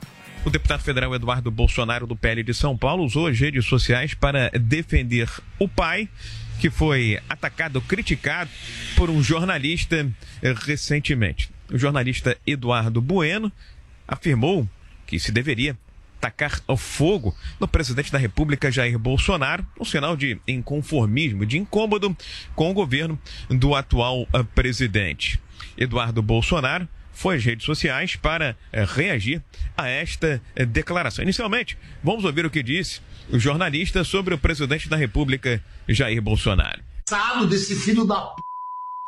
O 0.45 0.51
deputado 0.51 0.83
federal 0.83 1.15
Eduardo 1.15 1.53
Bolsonaro, 1.53 2.07
do 2.07 2.17
PL 2.17 2.43
de 2.43 2.53
São 2.53 2.77
Paulo, 2.77 3.05
usou 3.05 3.29
as 3.29 3.39
redes 3.39 3.65
sociais 3.65 4.13
para 4.13 4.51
defender 4.51 5.29
o 5.57 5.69
pai, 5.69 6.09
que 6.61 6.69
foi 6.69 7.21
atacado, 7.29 7.81
criticado 7.81 8.51
por 8.97 9.09
um 9.09 9.23
jornalista 9.23 10.05
eh, 10.43 10.55
recentemente. 10.67 11.49
O 11.73 11.79
jornalista 11.79 12.37
Eduardo 12.47 13.01
Bueno 13.01 13.51
afirmou 14.07 14.69
que 15.07 15.19
se 15.19 15.33
deveria 15.33 15.77
tacar 16.21 16.61
ao 16.69 16.77
fogo 16.77 17.35
no 17.59 17.67
presidente 17.67 18.13
da 18.13 18.19
República 18.19 18.71
Jair 18.71 18.97
Bolsonaro, 18.99 19.67
um 19.81 19.85
sinal 19.85 20.17
de 20.17 20.39
inconformismo, 20.47 21.45
de 21.45 21.59
incômodo 21.59 22.17
com 22.55 22.71
o 22.71 22.75
governo 22.75 23.19
do 23.49 23.75
atual 23.75 24.29
eh, 24.33 24.43
presidente. 24.55 25.41
Eduardo 25.77 26.23
Bolsonaro 26.23 26.87
foi 27.13 27.37
às 27.37 27.45
redes 27.45 27.67
sociais 27.67 28.15
para 28.15 28.57
eh, 28.73 28.85
reagir 28.85 29.43
a 29.77 29.89
esta 29.89 30.41
eh, 30.55 30.65
declaração. 30.65 31.25
Inicialmente, 31.25 31.77
vamos 32.05 32.25
ouvir 32.25 32.47
o 32.47 32.51
que 32.51 32.63
disse 32.63 33.01
o 33.29 33.39
jornalista 33.39 34.05
sobre 34.05 34.33
o 34.35 34.39
presidente 34.39 34.89
da 34.89 34.97
República 34.97 35.63
Jair 35.89 36.23
Bolsonaro. 36.23 36.81
Desse 37.49 37.75
filho 37.75 38.05
da 38.05 38.21
p... 38.21 38.52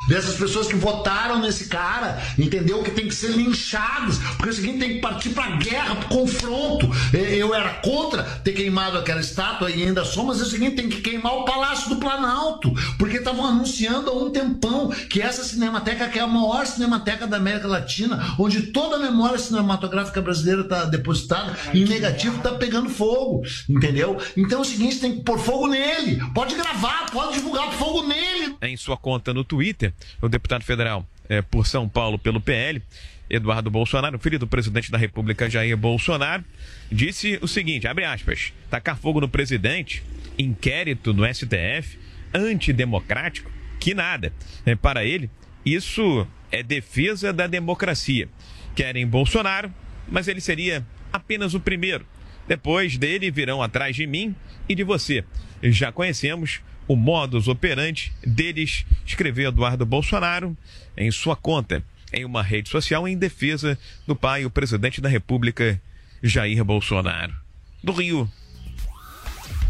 Dessas 0.09 0.37
pessoas 0.37 0.67
que 0.67 0.77
votaram 0.77 1.41
nesse 1.41 1.67
cara, 1.67 2.23
entendeu? 2.39 2.83
Que 2.83 2.91
tem 2.91 3.09
que 3.09 3.15
ser 3.15 3.31
linchados, 3.31 4.19
porque 4.37 4.51
é 4.51 4.53
o 4.53 4.55
seguinte 4.55 4.79
tem 4.79 4.95
que 4.95 5.01
partir 5.01 5.31
pra 5.31 5.57
guerra, 5.57 5.97
pro 5.97 6.09
confronto. 6.09 6.91
Eu 7.13 7.55
era 7.55 7.71
contra 7.75 8.23
ter 8.23 8.53
queimado 8.53 8.99
aquela 8.99 9.21
estátua 9.21 9.71
e 9.71 9.83
ainda 9.83 10.05
sou, 10.05 10.25
mas 10.25 10.41
é 10.41 10.43
o 10.43 10.47
seguinte: 10.47 10.77
tem 10.77 10.91
que 10.91 11.01
queimar 11.01 11.35
o 11.35 11.45
Palácio 11.47 11.89
do 11.89 11.97
Planalto, 11.97 12.71
porque 12.99 13.17
estavam 13.17 13.47
anunciando 13.47 14.11
há 14.11 14.15
um 14.15 14.31
tempão 14.31 14.91
que 14.91 15.23
essa 15.23 15.43
cinemateca, 15.43 16.07
que 16.09 16.19
é 16.19 16.23
a 16.23 16.27
maior 16.27 16.67
cinemateca 16.67 17.27
da 17.27 17.39
América 17.39 17.67
Latina, 17.67 18.35
onde 18.39 18.63
toda 18.73 18.97
a 18.97 18.99
memória 18.99 19.39
cinematográfica 19.39 20.21
brasileira 20.21 20.63
está 20.63 20.85
depositada 20.85 21.57
em 21.73 21.87
negativo, 21.87 22.43
tá 22.43 22.53
pegando 22.53 22.91
fogo, 22.91 23.43
entendeu? 23.69 24.19
Então 24.37 24.59
é 24.59 24.63
o 24.63 24.67
seguinte: 24.67 25.01
tem 25.01 25.17
que 25.17 25.23
pôr 25.23 25.39
fogo 25.39 25.67
nele, 25.67 26.23
pode 26.35 26.55
gravar, 26.55 27.07
pode 27.11 27.35
divulgar 27.35 27.73
fogo 27.73 28.07
nele. 28.07 28.55
Em 28.61 28.77
sua 28.77 28.97
conta 28.97 29.33
no 29.33 29.45
Twitter, 29.45 29.84
o 30.21 30.29
deputado 30.29 30.63
federal 30.63 31.07
eh, 31.29 31.43
por 31.43 31.67
São 31.67 31.89
Paulo 31.89 32.19
pelo 32.19 32.41
PL, 32.41 32.83
Eduardo 33.29 33.71
Bolsonaro, 33.71 34.19
filho 34.19 34.39
do 34.39 34.47
presidente 34.47 34.91
da 34.91 34.99
República 34.99 35.49
Jair 35.49 35.77
Bolsonaro, 35.77 36.45
disse 36.91 37.39
o 37.43 37.49
seguinte, 37.49 37.89
abre 37.89 38.05
aspas, 38.05 38.53
tacar 38.71 38.97
fogo 38.97 39.21
no 39.21 39.29
presidente, 39.29 40.03
inquérito 40.39 41.13
no 41.13 41.25
STF, 41.27 41.99
antidemocrático, 42.33 43.51
que 43.81 43.95
nada. 43.95 44.33
Eh, 44.67 44.75
para 44.75 45.05
ele, 45.05 45.31
isso 45.65 46.27
é 46.53 46.63
defesa 46.63 47.33
da 47.33 47.47
democracia. 47.47 48.29
Querem 48.77 49.07
Bolsonaro, 49.07 49.73
mas 50.09 50.29
ele 50.29 50.41
seria 50.41 50.85
apenas 51.13 51.55
o 51.55 51.61
primeiro. 51.61 52.07
Depois 52.47 52.99
dele 52.99 53.31
virão 53.31 53.63
atrás 53.63 53.97
de 53.97 54.07
mim 54.07 54.35
e 54.69 54.75
de 54.75 54.85
você. 54.85 55.25
Já 55.63 55.91
conhecemos 55.91 56.61
o 56.87 56.97
modus 56.97 57.49
operandi 57.49 58.13
deles, 58.27 58.85
escreveu 59.07 59.49
Eduardo 59.49 59.85
Bolsonaro 59.87 60.57
em 60.97 61.11
sua 61.11 61.35
conta 61.37 61.83
em 62.13 62.25
uma 62.25 62.43
rede 62.43 62.69
social 62.69 63.09
em 63.09 63.17
defesa 63.17 63.79
do 64.07 64.15
pai, 64.15 64.45
o 64.45 64.51
presidente 64.51 65.01
da 65.01 65.09
República, 65.09 65.81
Jair 66.23 66.63
Bolsonaro. 66.65 67.35
Do 67.83 67.93
Rio, 67.93 68.31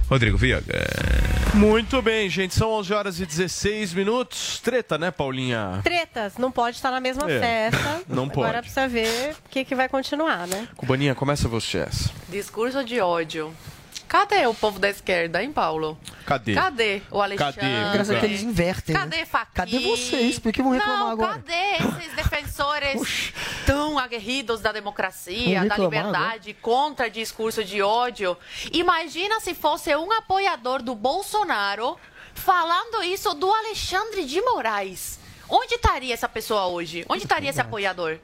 Rodrigo 0.09 0.36
Viga. 0.36 0.62
Muito 1.55 2.03
bem, 2.03 2.28
gente. 2.28 2.55
São 2.55 2.70
11 2.73 2.93
horas 2.93 3.20
e 3.20 3.27
16 3.27 3.95
minutos. 3.95 4.61
Treta, 4.61 4.99
né, 4.99 5.11
Paulinha? 5.11 5.81
Tretas, 5.82 6.36
não 6.36 6.53
pode 6.53 6.77
estar 6.77 6.91
na 6.91 7.01
mesma 7.01 7.31
É, 7.31 7.70
festa. 7.70 8.03
não 8.12 8.24
Agora 8.24 8.53
pode. 8.53 8.61
precisa 8.62 8.86
ver 8.89 9.32
o 9.47 9.49
que, 9.49 9.65
que 9.65 9.74
vai 9.74 9.89
continuar, 9.89 10.47
né? 10.47 10.69
Cubaninha, 10.77 11.15
começa 11.15 11.49
você 11.49 11.78
essa. 11.78 12.11
Discurso 12.28 12.85
de 12.85 13.01
ódio. 13.01 13.55
Cadê 14.15 14.47
o 14.47 14.55
povo 14.55 14.78
da 14.78 14.89
esquerda, 14.89 15.43
hein, 15.43 15.53
Paulo? 15.53 15.99
Cadê? 16.24 16.55
Cadê 16.55 17.03
o 17.11 17.20
Alexandre? 17.20 17.61
Cadê? 17.61 17.93
Graças 17.95 18.16
a 18.16 18.20
que 18.20 18.27
eles 18.27 18.43
invertem. 18.45 18.95
Cadê 18.95 19.16
né? 19.16 19.24
Fachin? 19.24 19.51
Cadê 19.53 19.78
vocês? 19.81 20.39
Por 20.39 20.53
que 20.53 20.62
vão 20.62 20.70
reclamar 20.70 21.01
Não, 21.01 21.09
agora? 21.09 21.32
cadê 21.32 21.99
esses 21.99 22.15
defensores 22.15 23.32
tão 23.66 23.99
aguerridos 23.99 24.61
da 24.61 24.70
democracia, 24.70 25.65
da 25.65 25.77
liberdade, 25.77 26.55
contra 26.55 27.11
discurso 27.11 27.65
de 27.65 27.82
ódio? 27.82 28.36
Imagina 28.73 29.41
se 29.41 29.53
fosse 29.53 29.93
um 29.97 30.12
apoiador 30.12 30.81
do 30.81 30.95
Bolsonaro 30.95 31.99
falando 32.35 33.03
isso 33.03 33.35
do 33.35 33.53
Alexandre 33.53 34.24
de 34.24 34.41
Moraes. 34.43 35.19
Onde 35.49 35.74
estaria 35.74 36.15
essa 36.15 36.28
pessoa 36.28 36.69
hoje? 36.69 37.05
Onde 37.09 37.24
estaria 37.24 37.51
esse 37.51 37.61
apoiador? 37.61 38.20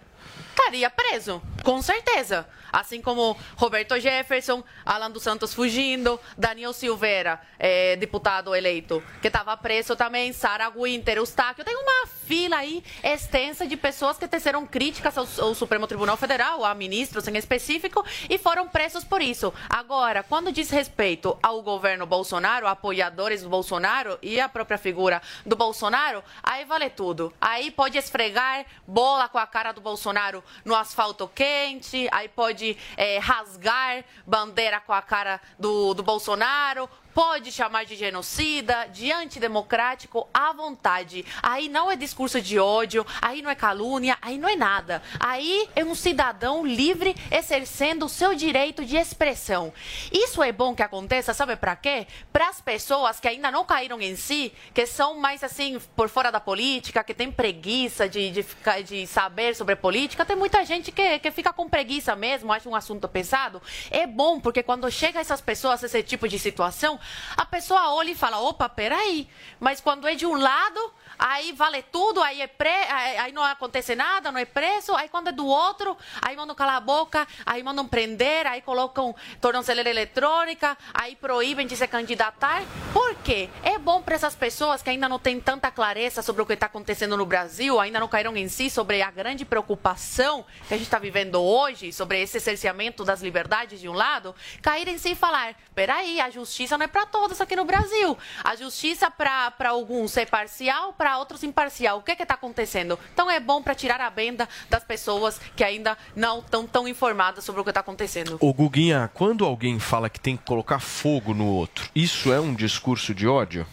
Estaria 0.60 0.90
preso, 0.90 1.42
com 1.64 1.80
certeza. 1.80 2.46
Assim 2.70 3.00
como 3.00 3.36
Roberto 3.56 3.98
Jefferson, 3.98 4.62
Alan 4.84 5.10
dos 5.10 5.22
Santos 5.22 5.52
fugindo, 5.52 6.20
Daniel 6.36 6.72
Silveira, 6.72 7.40
eh, 7.58 7.96
deputado 7.96 8.54
eleito, 8.54 9.02
que 9.20 9.26
estava 9.26 9.56
preso 9.56 9.96
também, 9.96 10.32
Sara 10.32 10.70
Winter, 10.70 11.16
Eustáquio. 11.16 11.64
Tem 11.64 11.74
uma 11.74 12.06
fila 12.06 12.58
aí 12.58 12.84
extensa 13.02 13.66
de 13.66 13.76
pessoas 13.76 14.18
que 14.18 14.28
teceram 14.28 14.64
críticas 14.64 15.18
ao, 15.18 15.26
ao 15.40 15.54
Supremo 15.54 15.88
Tribunal 15.88 16.16
Federal, 16.16 16.64
a 16.64 16.72
ministros 16.74 17.26
em 17.26 17.36
específico, 17.36 18.04
e 18.28 18.38
foram 18.38 18.68
presos 18.68 19.02
por 19.02 19.20
isso. 19.20 19.52
Agora, 19.68 20.22
quando 20.22 20.52
diz 20.52 20.70
respeito 20.70 21.36
ao 21.42 21.60
governo 21.62 22.06
Bolsonaro, 22.06 22.68
apoiadores 22.68 23.42
do 23.42 23.48
Bolsonaro 23.48 24.16
e 24.22 24.38
a 24.38 24.48
própria 24.48 24.78
figura 24.78 25.20
do 25.44 25.56
Bolsonaro, 25.56 26.22
aí 26.40 26.64
vale 26.64 26.88
tudo. 26.88 27.32
Aí 27.40 27.72
pode 27.72 27.98
esfregar 27.98 28.64
bola 28.86 29.28
com 29.28 29.38
a 29.38 29.46
cara 29.46 29.72
do 29.72 29.80
Bolsonaro 29.80 30.44
no 30.64 30.74
asfalto 30.74 31.28
quente, 31.28 32.08
aí 32.12 32.28
pode 32.28 32.76
eh, 32.96 33.18
rasgar 33.18 34.04
bandeira 34.26 34.80
com 34.80 34.92
a 34.92 35.02
cara 35.02 35.40
do, 35.58 35.94
do 35.94 36.02
Bolsonaro, 36.02 36.88
pode 37.14 37.50
chamar 37.50 37.84
de 37.84 37.96
genocida, 37.96 38.86
de 38.92 39.10
antidemocrático 39.12 40.28
à 40.32 40.52
vontade. 40.52 41.24
Aí 41.42 41.68
não 41.68 41.90
é 41.90 41.96
discurso 41.96 42.40
de 42.40 42.58
ódio, 42.58 43.04
aí 43.20 43.42
não 43.42 43.50
é 43.50 43.54
calúnia, 43.54 44.16
aí 44.22 44.38
não 44.38 44.48
é 44.48 44.56
nada. 44.56 45.02
Aí 45.18 45.68
é 45.74 45.84
um 45.84 45.94
cidadão 45.94 46.64
livre 46.64 47.16
exercendo 47.30 48.06
o 48.06 48.08
seu 48.08 48.34
direito 48.34 48.84
de 48.84 48.96
expressão. 48.96 49.72
Isso 50.12 50.42
é 50.42 50.52
bom 50.52 50.74
que 50.74 50.82
aconteça, 50.82 51.34
sabe 51.34 51.56
para 51.56 51.74
quê? 51.76 52.06
Para 52.32 52.48
as 52.48 52.60
pessoas 52.60 53.18
que 53.18 53.26
ainda 53.26 53.50
não 53.50 53.64
caíram 53.64 54.00
em 54.00 54.14
si, 54.16 54.52
que 54.72 54.86
são 54.86 55.18
mais 55.18 55.42
assim 55.42 55.80
por 55.96 56.08
fora 56.08 56.30
da 56.30 56.40
política, 56.40 57.02
que 57.02 57.14
tem 57.14 57.30
preguiça 57.32 58.08
de, 58.08 58.30
de, 58.30 58.42
ficar- 58.42 58.82
de 58.82 59.06
saber 59.06 59.56
sobre 59.56 59.74
política. 59.74 60.24
Tem 60.24 60.36
muita 60.36 60.64
gente 60.64 60.92
que, 60.92 61.18
que 61.18 61.30
fica 61.30 61.52
com 61.52 61.68
preguiça 61.68 62.14
mesmo, 62.14 62.52
acha 62.52 62.68
um 62.68 62.74
assunto 62.74 63.08
pesado. 63.08 63.60
É 63.90 64.06
bom, 64.06 64.38
porque 64.38 64.62
quando 64.62 64.90
chega 64.90 65.18
essas 65.20 65.40
pessoas, 65.40 65.82
esse 65.82 66.02
tipo 66.02 66.28
de 66.28 66.38
situação, 66.38 66.99
a 67.36 67.44
pessoa 67.44 67.92
olha 67.94 68.10
e 68.10 68.14
fala, 68.14 68.38
opa, 68.38 68.68
peraí. 68.68 69.28
Mas 69.58 69.80
quando 69.80 70.06
é 70.06 70.14
de 70.14 70.26
um 70.26 70.36
lado, 70.36 70.92
aí 71.20 71.52
vale 71.52 71.82
tudo, 71.82 72.22
aí, 72.22 72.40
é 72.40 72.46
pre... 72.46 72.68
aí 72.68 73.32
não 73.32 73.42
acontece 73.42 73.94
nada, 73.94 74.32
não 74.32 74.40
é 74.40 74.44
preso. 74.44 74.94
Aí 74.94 75.08
quando 75.08 75.28
é 75.28 75.32
do 75.32 75.46
outro, 75.46 75.96
aí 76.20 76.34
mandam 76.34 76.56
calar 76.56 76.76
a 76.76 76.80
boca, 76.80 77.28
aí 77.44 77.62
mandam 77.62 77.86
prender, 77.86 78.46
aí 78.46 78.62
colocam 78.62 79.14
tornozeleira 79.40 79.90
eletrônica, 79.90 80.76
aí 80.94 81.14
proíbem 81.16 81.66
de 81.66 81.76
se 81.76 81.86
candidatar. 81.86 82.62
Por 82.92 83.14
quê? 83.16 83.48
É 83.62 83.78
bom 83.78 84.00
para 84.02 84.14
essas 84.14 84.34
pessoas 84.34 84.82
que 84.82 84.90
ainda 84.90 85.08
não 85.08 85.18
têm 85.18 85.40
tanta 85.40 85.70
clareza 85.70 86.22
sobre 86.22 86.42
o 86.42 86.46
que 86.46 86.54
está 86.54 86.66
acontecendo 86.66 87.16
no 87.16 87.26
Brasil, 87.26 87.78
ainda 87.78 88.00
não 88.00 88.08
caíram 88.08 88.36
em 88.36 88.48
si 88.48 88.70
sobre 88.70 89.02
a 89.02 89.10
grande 89.10 89.44
preocupação 89.44 90.44
que 90.66 90.74
a 90.74 90.76
gente 90.76 90.86
está 90.86 90.98
vivendo 90.98 91.40
hoje, 91.42 91.92
sobre 91.92 92.20
esse 92.20 92.40
cerceamento 92.40 93.04
das 93.04 93.20
liberdades 93.20 93.80
de 93.80 93.88
um 93.88 93.92
lado, 93.92 94.34
cair 94.62 94.88
em 94.88 94.98
si 94.98 95.10
e 95.10 95.14
falar: 95.14 95.54
peraí, 95.74 96.20
a 96.20 96.30
justiça 96.30 96.78
não 96.78 96.84
é 96.84 96.88
para 96.88 97.06
todos 97.06 97.40
aqui 97.40 97.54
no 97.54 97.64
Brasil. 97.64 98.16
A 98.42 98.56
justiça 98.56 99.10
para 99.10 99.68
alguns 99.68 100.16
é 100.16 100.24
parcial, 100.24 100.92
para 100.92 101.09
outros 101.18 101.42
imparcial. 101.42 101.98
O 101.98 102.02
que 102.02 102.12
está 102.12 102.34
acontecendo? 102.34 102.98
Então 103.12 103.30
é 103.30 103.40
bom 103.40 103.62
para 103.62 103.74
tirar 103.74 104.00
a 104.00 104.10
venda 104.10 104.48
das 104.68 104.84
pessoas 104.84 105.40
que 105.56 105.64
ainda 105.64 105.96
não 106.14 106.40
estão 106.40 106.66
tão 106.66 106.86
informadas 106.86 107.44
sobre 107.44 107.60
o 107.60 107.64
que 107.64 107.70
está 107.70 107.80
acontecendo. 107.80 108.38
Ô 108.40 108.52
Guguinha, 108.52 109.10
quando 109.14 109.44
alguém 109.44 109.78
fala 109.78 110.08
que 110.08 110.20
tem 110.20 110.36
que 110.36 110.44
colocar 110.44 110.78
fogo 110.78 111.34
no 111.34 111.46
outro, 111.46 111.88
isso 111.94 112.32
é 112.32 112.40
um 112.40 112.54
discurso 112.54 113.14
de 113.14 113.26
ódio? 113.26 113.66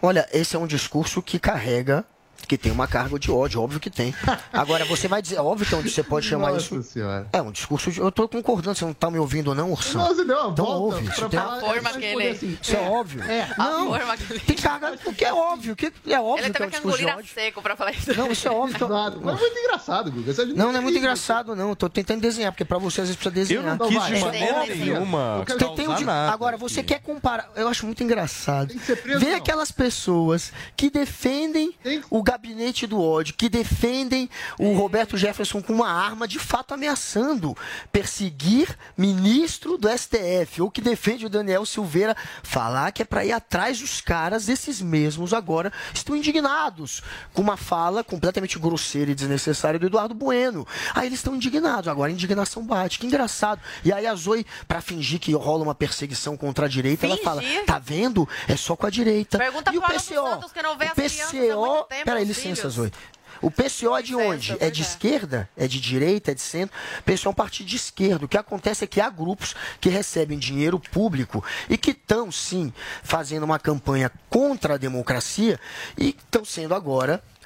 Olha, 0.00 0.28
esse 0.32 0.54
é 0.54 0.58
um 0.58 0.66
discurso 0.66 1.20
que 1.20 1.38
carrega, 1.38 2.04
que 2.48 2.56
tem 2.58 2.72
uma 2.72 2.88
carga 2.88 3.18
de 3.18 3.30
ódio, 3.30 3.60
óbvio 3.62 3.78
que 3.78 3.90
tem. 3.90 4.14
Agora, 4.52 4.84
você 4.86 5.06
vai 5.06 5.20
dizer, 5.20 5.38
óbvio 5.38 5.66
que 5.66 5.74
é 5.74 5.78
onde 5.78 5.90
você 5.90 6.02
pode 6.02 6.26
chamar 6.26 6.52
Nossa 6.52 6.74
isso. 6.74 6.82
Senhora. 6.82 7.28
É 7.32 7.42
um 7.42 7.52
discurso 7.52 7.90
de. 7.92 8.00
Eu 8.00 8.10
tô 8.10 8.26
concordando, 8.26 8.76
você 8.76 8.84
não 8.84 8.94
tá 8.94 9.10
me 9.10 9.18
ouvindo, 9.18 9.54
não, 9.54 9.70
Ursão? 9.70 10.00
Não, 10.02 10.14
você 10.14 10.24
deu 10.24 10.36
uma 10.38 10.50
então 10.52 10.64
volta 10.64 10.80
ouve. 10.96 11.04
pra 11.04 11.12
Isso, 11.14 11.28
tem... 11.28 11.38
falar- 11.40 11.56
A 11.56 11.60
forma 11.60 11.90
que 11.90 12.04
ele- 12.04 12.28
assim, 12.28 12.58
isso 12.60 12.74
é, 12.76 12.82
é, 12.84 12.88
óbvio. 12.88 13.22
é. 13.22 13.54
Não, 13.58 13.94
A 13.94 13.98
forma 13.98 14.16
que 14.16 14.32
ele- 14.32 14.40
tem 14.40 14.56
carga. 14.56 14.98
Porque 15.04 15.24
é 15.24 15.32
óbvio. 15.32 15.76
Que 15.76 15.92
é 16.06 16.20
óbvio 16.20 16.44
Ele 16.46 16.54
que 16.54 16.62
é 16.62 16.66
um 16.66 16.70
discurso 16.70 16.96
de 16.98 17.02
engolir 17.04 17.14
a 17.14 17.18
ódio. 17.18 17.34
seco 17.34 17.62
para 17.62 17.76
falar 17.76 17.92
isso. 17.92 18.14
Não, 18.16 18.30
isso 18.32 18.48
é 18.48 18.50
óbvio 18.50 18.78
eu... 18.82 18.88
Mas 18.88 19.36
é 19.36 19.40
muito 19.40 19.58
engraçado, 19.58 20.10
Guga. 20.10 20.32
Você 20.32 20.44
Não, 20.46 20.72
não 20.72 20.78
é 20.78 20.82
muito 20.82 20.98
engraçado, 20.98 21.54
não. 21.54 21.68
Eu 21.70 21.76
tô 21.76 21.88
tentando 21.88 22.20
desenhar, 22.22 22.50
porque 22.52 22.64
pra 22.64 22.78
você 22.78 23.02
às 23.02 23.08
vezes 23.08 23.16
precisa 23.16 23.34
desenhar. 23.34 23.64
Eu 23.64 23.76
não 23.76 23.88
quis 23.88 24.06
de 24.06 24.14
é 24.14 24.20
maneira 24.20 24.66
nenhuma 24.66 25.44
um 25.44 26.30
Agora, 26.30 26.56
você 26.56 26.82
quer 26.82 27.00
comparar. 27.00 27.50
Eu 27.54 27.68
acho 27.68 27.84
muito 27.86 28.02
engraçado. 28.02 28.74
preso, 29.02 29.20
Ver 29.20 29.34
aquelas 29.34 29.70
pessoas 29.70 30.52
que 30.76 30.90
defendem 30.90 31.74
o 32.10 32.22
gabinete 32.38 32.86
do 32.86 33.02
ódio, 33.02 33.34
que 33.34 33.48
defendem 33.48 34.30
o 34.58 34.72
Roberto 34.74 35.16
Jefferson 35.16 35.60
com 35.60 35.72
uma 35.72 35.90
arma, 35.90 36.28
de 36.28 36.38
fato 36.38 36.72
ameaçando 36.72 37.56
perseguir 37.90 38.78
ministro 38.96 39.76
do 39.76 39.88
STF, 39.88 40.62
ou 40.62 40.70
que 40.70 40.80
defende 40.80 41.26
o 41.26 41.28
Daniel 41.28 41.66
Silveira, 41.66 42.16
falar 42.44 42.92
que 42.92 43.02
é 43.02 43.04
para 43.04 43.24
ir 43.24 43.32
atrás 43.32 43.80
dos 43.80 44.00
caras, 44.00 44.48
esses 44.48 44.80
mesmos 44.80 45.34
agora 45.34 45.72
estão 45.92 46.14
indignados 46.14 47.02
com 47.34 47.42
uma 47.42 47.56
fala 47.56 48.04
completamente 48.04 48.56
grosseira 48.56 49.10
e 49.10 49.14
desnecessária 49.16 49.78
do 49.78 49.86
Eduardo 49.86 50.14
Bueno. 50.14 50.66
Aí 50.94 51.08
eles 51.08 51.18
estão 51.18 51.34
indignados, 51.34 51.88
agora 51.88 52.10
a 52.10 52.14
indignação 52.14 52.64
bate, 52.64 53.00
que 53.00 53.06
engraçado. 53.06 53.60
E 53.84 53.92
aí 53.92 54.06
a 54.06 54.14
Zoe, 54.14 54.46
para 54.68 54.80
fingir 54.80 55.18
que 55.18 55.32
rola 55.32 55.64
uma 55.64 55.74
perseguição 55.74 56.36
contra 56.36 56.66
a 56.66 56.68
direita, 56.68 57.04
ela 57.04 57.16
fala: 57.18 57.42
Fingir? 57.42 57.64
tá 57.64 57.80
vendo? 57.80 58.28
É 58.46 58.56
só 58.56 58.76
com 58.76 58.86
a 58.86 58.90
direita. 58.90 59.38
Pergunta 59.38 59.72
e 59.74 59.78
o 59.78 59.82
PCO? 59.82 59.98
Santos, 59.98 60.52
que 60.52 60.62
não 60.62 60.78
vê 60.78 60.86
o 60.86 60.94
PCO. 60.94 61.86
Peraí, 62.04 62.27
licença. 62.28 62.68
Zoe. 62.68 62.92
O 63.40 63.50
PCO 63.50 63.96
é 63.96 64.02
de 64.02 64.14
onde? 64.14 64.56
É 64.58 64.68
de 64.68 64.82
esquerda? 64.82 65.48
É 65.56 65.68
de 65.68 65.80
direita? 65.80 66.32
É 66.32 66.34
de 66.34 66.40
centro? 66.40 66.76
O 66.98 67.02
PCO 67.02 67.28
é 67.28 67.30
um 67.30 67.34
partido 67.34 67.66
de 67.66 67.76
esquerda. 67.76 68.24
O 68.24 68.28
que 68.28 68.36
acontece 68.36 68.84
é 68.84 68.86
que 68.86 69.00
há 69.00 69.08
grupos 69.08 69.54
que 69.80 69.88
recebem 69.88 70.38
dinheiro 70.38 70.78
público 70.78 71.44
e 71.68 71.78
que 71.78 71.92
estão, 71.92 72.32
sim, 72.32 72.72
fazendo 73.02 73.44
uma 73.44 73.58
campanha 73.58 74.10
contra 74.28 74.74
a 74.74 74.76
democracia 74.76 75.58
e 75.96 76.08
estão 76.08 76.44
sendo 76.44 76.74
agora 76.74 77.22
é, 77.22 77.37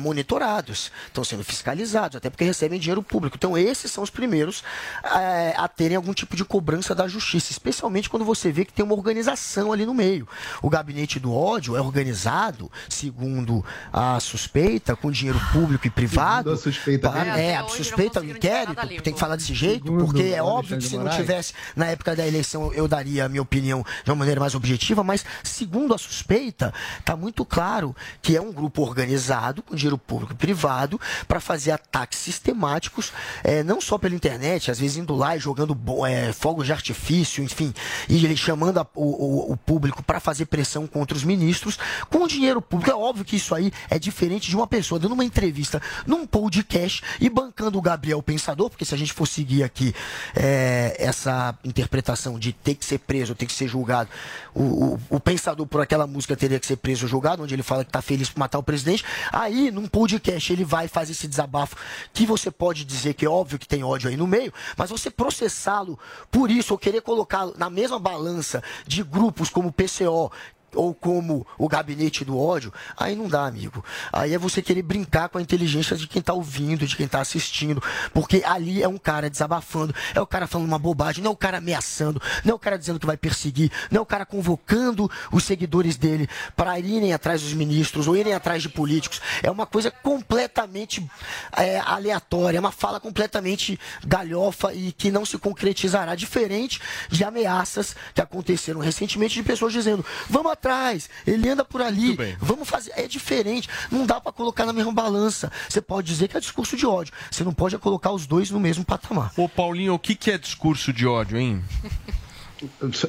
monitorados, 0.00 0.90
estão 1.06 1.24
sendo 1.24 1.44
fiscalizados, 1.44 2.16
até 2.16 2.30
porque 2.30 2.44
recebem 2.44 2.78
dinheiro 2.78 3.02
público. 3.02 3.36
Então, 3.36 3.56
esses 3.56 3.90
são 3.90 4.02
os 4.02 4.10
primeiros 4.10 4.62
é, 5.04 5.54
a 5.56 5.68
terem 5.68 5.96
algum 5.96 6.12
tipo 6.12 6.36
de 6.36 6.44
cobrança 6.44 6.94
da 6.94 7.06
justiça, 7.08 7.52
especialmente 7.52 8.08
quando 8.08 8.24
você 8.24 8.50
vê 8.50 8.64
que 8.64 8.72
tem 8.72 8.84
uma 8.84 8.94
organização 8.94 9.72
ali 9.72 9.86
no 9.86 9.94
meio. 9.94 10.28
O 10.62 10.68
gabinete 10.68 11.18
do 11.18 11.32
ódio 11.32 11.76
é 11.76 11.80
organizado, 11.80 12.70
segundo 12.88 13.64
a 13.92 14.18
suspeita, 14.20 14.96
com 14.96 15.10
dinheiro 15.10 15.40
público 15.52 15.86
e 15.86 15.90
privado. 15.90 16.50
Segundo 16.56 16.58
a 16.58 16.62
suspeita 16.62 17.10
para- 17.10 17.24
dele. 17.34 17.46
É, 17.46 17.56
a 17.56 17.68
suspeita, 17.68 18.20
o 18.20 18.24
inquérito, 18.24 18.86
tem 19.02 19.12
que 19.12 19.20
falar 19.20 19.36
desse 19.36 19.54
jeito, 19.54 19.84
Segundo 19.84 20.04
porque 20.04 20.22
é 20.22 20.42
óbvio 20.42 20.78
que 20.78 20.84
se 20.84 20.96
não 20.96 21.08
tivesse, 21.10 21.52
na 21.76 21.86
época 21.86 22.14
da 22.16 22.26
eleição, 22.26 22.72
eu 22.72 22.86
daria 22.88 23.24
a 23.24 23.28
minha 23.28 23.42
opinião 23.42 23.84
de 24.04 24.10
uma 24.10 24.16
maneira 24.16 24.40
mais 24.40 24.54
objetiva, 24.54 25.02
mas 25.02 25.24
segundo 25.42 25.94
a 25.94 25.98
suspeita, 25.98 26.72
está 26.98 27.16
muito 27.16 27.44
claro 27.44 27.94
que 28.22 28.36
é 28.36 28.40
um 28.40 28.52
grupo 28.52 28.82
organizado, 28.82 28.93
com 29.62 29.74
dinheiro 29.74 29.98
público 29.98 30.32
e 30.32 30.36
privado, 30.36 31.00
para 31.26 31.40
fazer 31.40 31.70
ataques 31.72 32.18
sistemáticos, 32.18 33.12
eh, 33.42 33.62
não 33.62 33.80
só 33.80 33.98
pela 33.98 34.14
internet, 34.14 34.70
às 34.70 34.78
vezes 34.78 34.96
indo 34.96 35.14
lá 35.14 35.36
e 35.36 35.40
jogando 35.40 35.76
eh, 36.06 36.32
fogos 36.32 36.66
de 36.66 36.72
artifício, 36.72 37.42
enfim, 37.42 37.72
e 38.08 38.24
ele 38.24 38.36
chamando 38.36 38.78
a- 38.78 38.86
o, 38.94 39.52
o- 39.52 39.56
público 39.56 40.02
para 40.02 40.20
fazer 40.20 40.46
pressão 40.46 40.86
contra 40.86 41.16
os 41.16 41.24
ministros, 41.24 41.78
com 42.10 42.26
dinheiro 42.26 42.60
público. 42.60 42.90
É 42.90 42.94
óbvio 42.94 43.24
que 43.24 43.36
isso 43.36 43.54
aí 43.54 43.72
é 43.88 43.98
diferente 43.98 44.48
de 44.48 44.56
uma 44.56 44.66
pessoa 44.66 44.98
dando 44.98 45.12
uma 45.12 45.24
entrevista 45.24 45.80
num 46.06 46.26
podcast 46.26 47.02
e 47.20 47.28
bancando 47.30 47.78
o 47.78 47.82
Gabriel 47.82 48.22
Pensador, 48.22 48.68
porque 48.70 48.84
se 48.84 48.94
a 48.94 48.98
gente 48.98 49.12
for 49.12 49.26
seguir 49.26 49.62
aqui 49.62 49.94
eh, 50.36 50.96
essa 50.98 51.56
interpretação 51.64 52.38
de 52.38 52.52
ter 52.52 52.74
que 52.74 52.84
ser 52.84 52.98
preso, 52.98 53.34
ter 53.34 53.46
que 53.46 53.52
ser 53.52 53.68
julgado, 53.68 54.10
o, 54.54 54.62
o- 54.94 55.00
o 55.10 55.20
Pensador 55.20 55.66
por 55.66 55.80
aquela 55.80 56.06
música 56.06 56.36
teria 56.36 56.60
que 56.60 56.66
ser 56.66 56.76
preso 56.76 57.04
ou 57.06 57.08
julgado, 57.08 57.42
onde 57.42 57.54
ele 57.54 57.62
fala 57.62 57.84
que 57.84 57.88
está 57.90 58.02
feliz 58.02 58.28
por 58.28 58.38
matar 58.38 58.58
o 58.58 58.62
presidente. 58.84 59.04
Aí, 59.32 59.70
num 59.70 59.86
podcast, 59.86 60.52
ele 60.52 60.64
vai 60.64 60.86
fazer 60.86 61.12
esse 61.12 61.26
desabafo 61.26 61.76
que 62.12 62.26
você 62.26 62.50
pode 62.50 62.84
dizer 62.84 63.14
que 63.14 63.24
é 63.24 63.28
óbvio 63.28 63.58
que 63.58 63.66
tem 63.66 63.82
ódio 63.82 64.10
aí 64.10 64.16
no 64.16 64.26
meio, 64.26 64.52
mas 64.76 64.90
você 64.90 65.10
processá-lo 65.10 65.98
por 66.30 66.50
isso, 66.50 66.74
ou 66.74 66.78
querer 66.78 67.00
colocá-lo 67.00 67.54
na 67.56 67.70
mesma 67.70 67.98
balança 67.98 68.62
de 68.86 69.02
grupos 69.02 69.48
como 69.48 69.68
o 69.68 69.72
PCO, 69.72 70.30
ou 70.74 70.94
como 70.94 71.46
o 71.58 71.68
gabinete 71.68 72.24
do 72.24 72.38
ódio, 72.38 72.72
aí 72.96 73.14
não 73.14 73.28
dá, 73.28 73.46
amigo. 73.46 73.84
Aí 74.12 74.34
é 74.34 74.38
você 74.38 74.62
querer 74.62 74.82
brincar 74.82 75.28
com 75.28 75.38
a 75.38 75.42
inteligência 75.42 75.96
de 75.96 76.06
quem 76.06 76.22
tá 76.22 76.32
ouvindo, 76.32 76.86
de 76.86 76.96
quem 76.96 77.08
tá 77.08 77.20
assistindo, 77.20 77.82
porque 78.12 78.42
ali 78.44 78.82
é 78.82 78.88
um 78.88 78.98
cara 78.98 79.30
desabafando, 79.30 79.94
é 80.14 80.20
o 80.20 80.26
cara 80.26 80.46
falando 80.46 80.68
uma 80.68 80.78
bobagem, 80.78 81.22
não 81.22 81.30
é 81.30 81.34
o 81.34 81.36
cara 81.36 81.58
ameaçando, 81.58 82.20
não 82.44 82.52
é 82.52 82.54
o 82.54 82.58
cara 82.58 82.78
dizendo 82.78 82.98
que 82.98 83.06
vai 83.06 83.16
perseguir, 83.16 83.70
não 83.90 83.98
é 83.98 84.02
o 84.02 84.06
cara 84.06 84.26
convocando 84.26 85.10
os 85.30 85.44
seguidores 85.44 85.96
dele 85.96 86.28
para 86.56 86.78
irem 86.78 87.12
atrás 87.12 87.42
dos 87.42 87.52
ministros 87.52 88.08
ou 88.08 88.16
irem 88.16 88.32
atrás 88.32 88.62
de 88.62 88.68
políticos. 88.68 89.20
É 89.42 89.50
uma 89.50 89.66
coisa 89.66 89.90
completamente 89.90 91.04
é, 91.56 91.78
aleatória, 91.78 92.58
é 92.58 92.60
uma 92.60 92.72
fala 92.72 93.00
completamente 93.00 93.78
galhofa 94.04 94.72
e 94.72 94.92
que 94.92 95.10
não 95.10 95.24
se 95.24 95.38
concretizará, 95.38 96.14
diferente 96.14 96.80
de 97.08 97.24
ameaças 97.24 97.94
que 98.14 98.20
aconteceram 98.20 98.80
recentemente 98.80 99.34
de 99.34 99.42
pessoas 99.42 99.72
dizendo: 99.72 100.04
vamos 100.28 100.52
atrás, 100.52 100.63
ele 101.26 101.48
anda 101.48 101.64
por 101.64 101.82
ali, 101.82 102.16
vamos 102.38 102.68
fazer. 102.68 102.92
É 102.96 103.06
diferente, 103.06 103.68
não 103.90 104.06
dá 104.06 104.20
para 104.20 104.32
colocar 104.32 104.64
na 104.64 104.72
mesma 104.72 104.92
balança. 104.92 105.50
Você 105.68 105.80
pode 105.80 106.06
dizer 106.06 106.28
que 106.28 106.36
é 106.36 106.40
discurso 106.40 106.76
de 106.76 106.86
ódio, 106.86 107.12
você 107.30 107.44
não 107.44 107.52
pode 107.52 107.76
colocar 107.78 108.12
os 108.12 108.26
dois 108.26 108.50
no 108.50 108.60
mesmo 108.60 108.84
patamar. 108.84 109.32
Ô 109.36 109.48
Paulinho, 109.48 109.94
o 109.94 109.98
que, 109.98 110.14
que 110.14 110.30
é 110.30 110.38
discurso 110.38 110.92
de 110.92 111.06
ódio, 111.06 111.38
hein? 111.38 111.62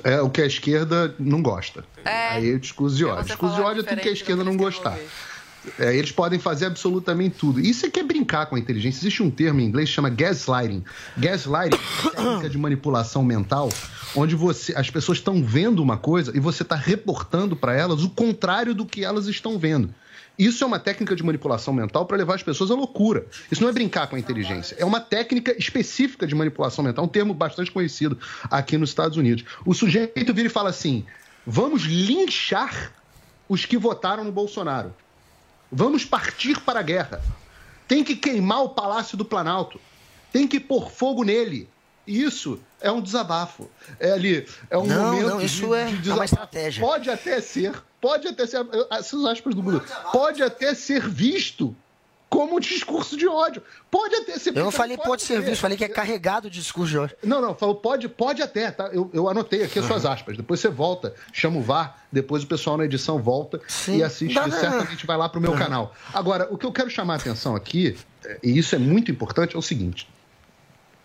É 0.03 0.22
o 0.22 0.30
que 0.30 0.41
a 0.41 0.45
esquerda 0.45 1.15
não 1.19 1.41
gosta. 1.41 1.86
É. 2.03 2.30
Aí 2.30 2.52
é 2.52 2.57
discurso 2.57 2.95
de 2.95 3.06
ódio. 3.06 3.26
Discurso 3.26 3.56
de 3.56 3.61
ódio 3.61 3.82
é 3.82 3.84
tudo 3.84 4.02
que 4.02 4.10
a 4.10 4.11
esquerda 4.11 4.44
que 4.44 4.49
não 4.49 4.57
gostar. 4.57 4.98
É, 5.80 5.96
eles 5.96 6.12
podem 6.12 6.40
fazer 6.40 6.66
absolutamente 6.66 7.38
tudo. 7.38 7.60
Isso 7.60 7.86
é 7.86 7.90
que 7.90 8.00
é 8.00 8.04
brincar 8.04 8.46
com 8.48 8.56
a 8.56 8.60
inteligência. 8.60 9.00
Existe 9.00 9.24
um 9.24 9.32
termo 9.32 9.60
em 9.60 9.66
inglês 9.66 9.90
que 9.90 9.96
chama 9.96 10.10
gaslighting. 10.10 10.84
Gaslighting 11.18 11.78
é 11.78 12.00
uma 12.00 12.12
técnica 12.12 12.50
de 12.50 12.58
manipulação 12.58 13.24
mental 13.24 13.70
onde 14.16 14.36
você, 14.36 14.74
as 14.76 14.90
pessoas 14.90 15.18
estão 15.18 15.44
vendo 15.44 15.82
uma 15.82 15.98
coisa 15.98 16.32
e 16.36 16.40
você 16.40 16.64
está 16.64 16.76
reportando 16.76 17.56
para 17.56 17.76
elas 17.76 18.04
o 18.04 18.10
contrário 18.10 18.74
do 18.74 18.86
que 18.86 19.04
elas 19.04 19.28
estão 19.28 19.60
vendo. 19.60 19.94
Isso 20.38 20.64
é 20.64 20.68
uma 20.68 20.80
técnica 20.80 21.16
de 21.16 21.24
manipulação 21.24 21.74
mental 21.74 22.06
para 22.06 22.18
levar 22.18 22.36
as 22.36 22.44
pessoas 22.44 22.70
à 22.70 22.76
loucura. 22.76 23.26
Isso 23.50 23.62
não 23.62 23.70
é 23.70 23.74
brincar 23.74 24.08
com 24.08 24.18
a 24.18 24.20
inteligência. 24.20 24.76
É 24.78 24.84
uma 24.84 25.00
técnica 25.00 25.56
específica 25.58 26.28
de 26.28 26.36
manipulação 26.36 26.84
mental, 26.84 27.06
um 27.06 27.08
termo 27.08 27.34
bastante 27.34 27.72
conhecido 27.72 28.18
aqui 28.52 28.78
nos 28.78 28.90
Estados 28.90 29.18
Unidos. 29.18 29.46
O 29.66 29.74
sujeito 29.74 30.34
vira 30.34 30.48
e 30.48 30.52
fala 30.52 30.70
assim: 30.70 31.06
vamos 31.48 31.84
linchar 31.84 32.92
os 33.48 33.66
que 33.66 33.78
votaram 33.78 34.24
no 34.24 34.32
Bolsonaro. 34.32 34.94
Vamos 35.72 36.06
partir 36.06 36.60
para 36.62 36.80
a 36.80 36.84
guerra. 36.84 37.22
Tem 37.88 38.04
que 38.04 38.16
queimar 38.16 38.64
o 38.64 38.70
Palácio 38.70 39.18
do 39.18 39.26
Planalto. 39.26 39.80
Tem 40.32 40.48
que 40.48 40.60
pôr 40.60 40.90
fogo 40.92 41.24
nele. 41.24 41.70
Isso 42.08 42.60
é 42.82 42.92
um 42.92 43.02
desabafo. 43.02 43.70
É 44.00 44.12
ali, 44.12 44.48
é 44.70 44.78
um 44.78 44.86
Não, 44.86 45.06
momento 45.14 45.28
não, 45.30 45.42
isso 45.42 45.68
de, 45.68 45.74
é- 45.74 45.86
de 45.86 45.92
é 45.92 45.92
uma 45.92 46.02
desabafo. 46.02 46.24
estratégia. 46.26 46.82
Pode 46.86 47.10
até 47.10 47.42
ser, 47.42 47.84
pode 48.00 48.28
até 48.28 48.46
ser, 48.46 48.66
essas 48.92 49.26
aspas 49.26 49.56
do 49.56 49.62
Google, 49.62 49.82
pode 50.12 50.44
até 50.44 50.74
ser 50.76 51.08
visto 51.10 51.76
como 52.30 52.57
um 52.57 52.60
discurso 52.60 53.15
de 53.15 53.27
ódio. 53.27 53.61
Pode 53.89 54.15
até 54.15 54.38
ser. 54.38 54.56
Eu 54.57 54.64
não 54.65 54.72
falei 54.72 54.97
pode 54.97 55.22
ser 55.22 55.41
visto, 55.41 55.61
falei 55.61 55.77
que 55.77 55.84
é 55.85 55.88
carregado 55.88 56.49
de 56.49 56.60
discurso 56.60 56.89
de 56.91 56.97
ódio. 56.97 57.15
Não, 57.23 57.39
não, 57.41 57.56
falou 57.56 57.76
pode, 57.76 58.10
pode 58.10 58.41
até, 58.41 58.72
tá? 58.72 58.89
Eu, 58.91 59.10
eu 59.14 59.30
anotei 59.30 59.64
aqui 59.64 59.80
as 59.80 59.85
suas 59.85 60.06
aspas. 60.06 60.35
Depois 60.35 60.60
você 60.60 60.68
volta, 60.69 61.14
chama 61.31 61.57
o 61.57 61.61
VAR, 61.61 62.03
depois 62.11 62.43
o 62.43 62.47
pessoal 62.47 62.77
na 62.77 62.85
edição 62.85 63.22
volta 63.22 63.61
Sim. 63.68 63.97
e 63.97 64.03
assiste, 64.03 64.34
Dá- 64.34 64.49
certamente 64.49 65.06
vai 65.06 65.15
lá 65.18 65.30
pro 65.30 65.39
meu 65.39 65.52
Uhum. 65.52 65.57
canal. 65.57 65.95
Agora, 66.14 66.47
o 66.52 66.57
que 66.57 66.65
eu 66.65 66.72
quero 66.73 66.89
chamar 66.89 67.14
a 67.14 67.18
atenção 67.18 67.56
aqui, 67.56 67.95
e 68.43 68.57
isso 68.57 68.76
é 68.76 68.80
muito 68.80 69.11
importante, 69.11 69.56
é 69.56 69.60
o 69.60 69.61
seguinte. 69.61 70.07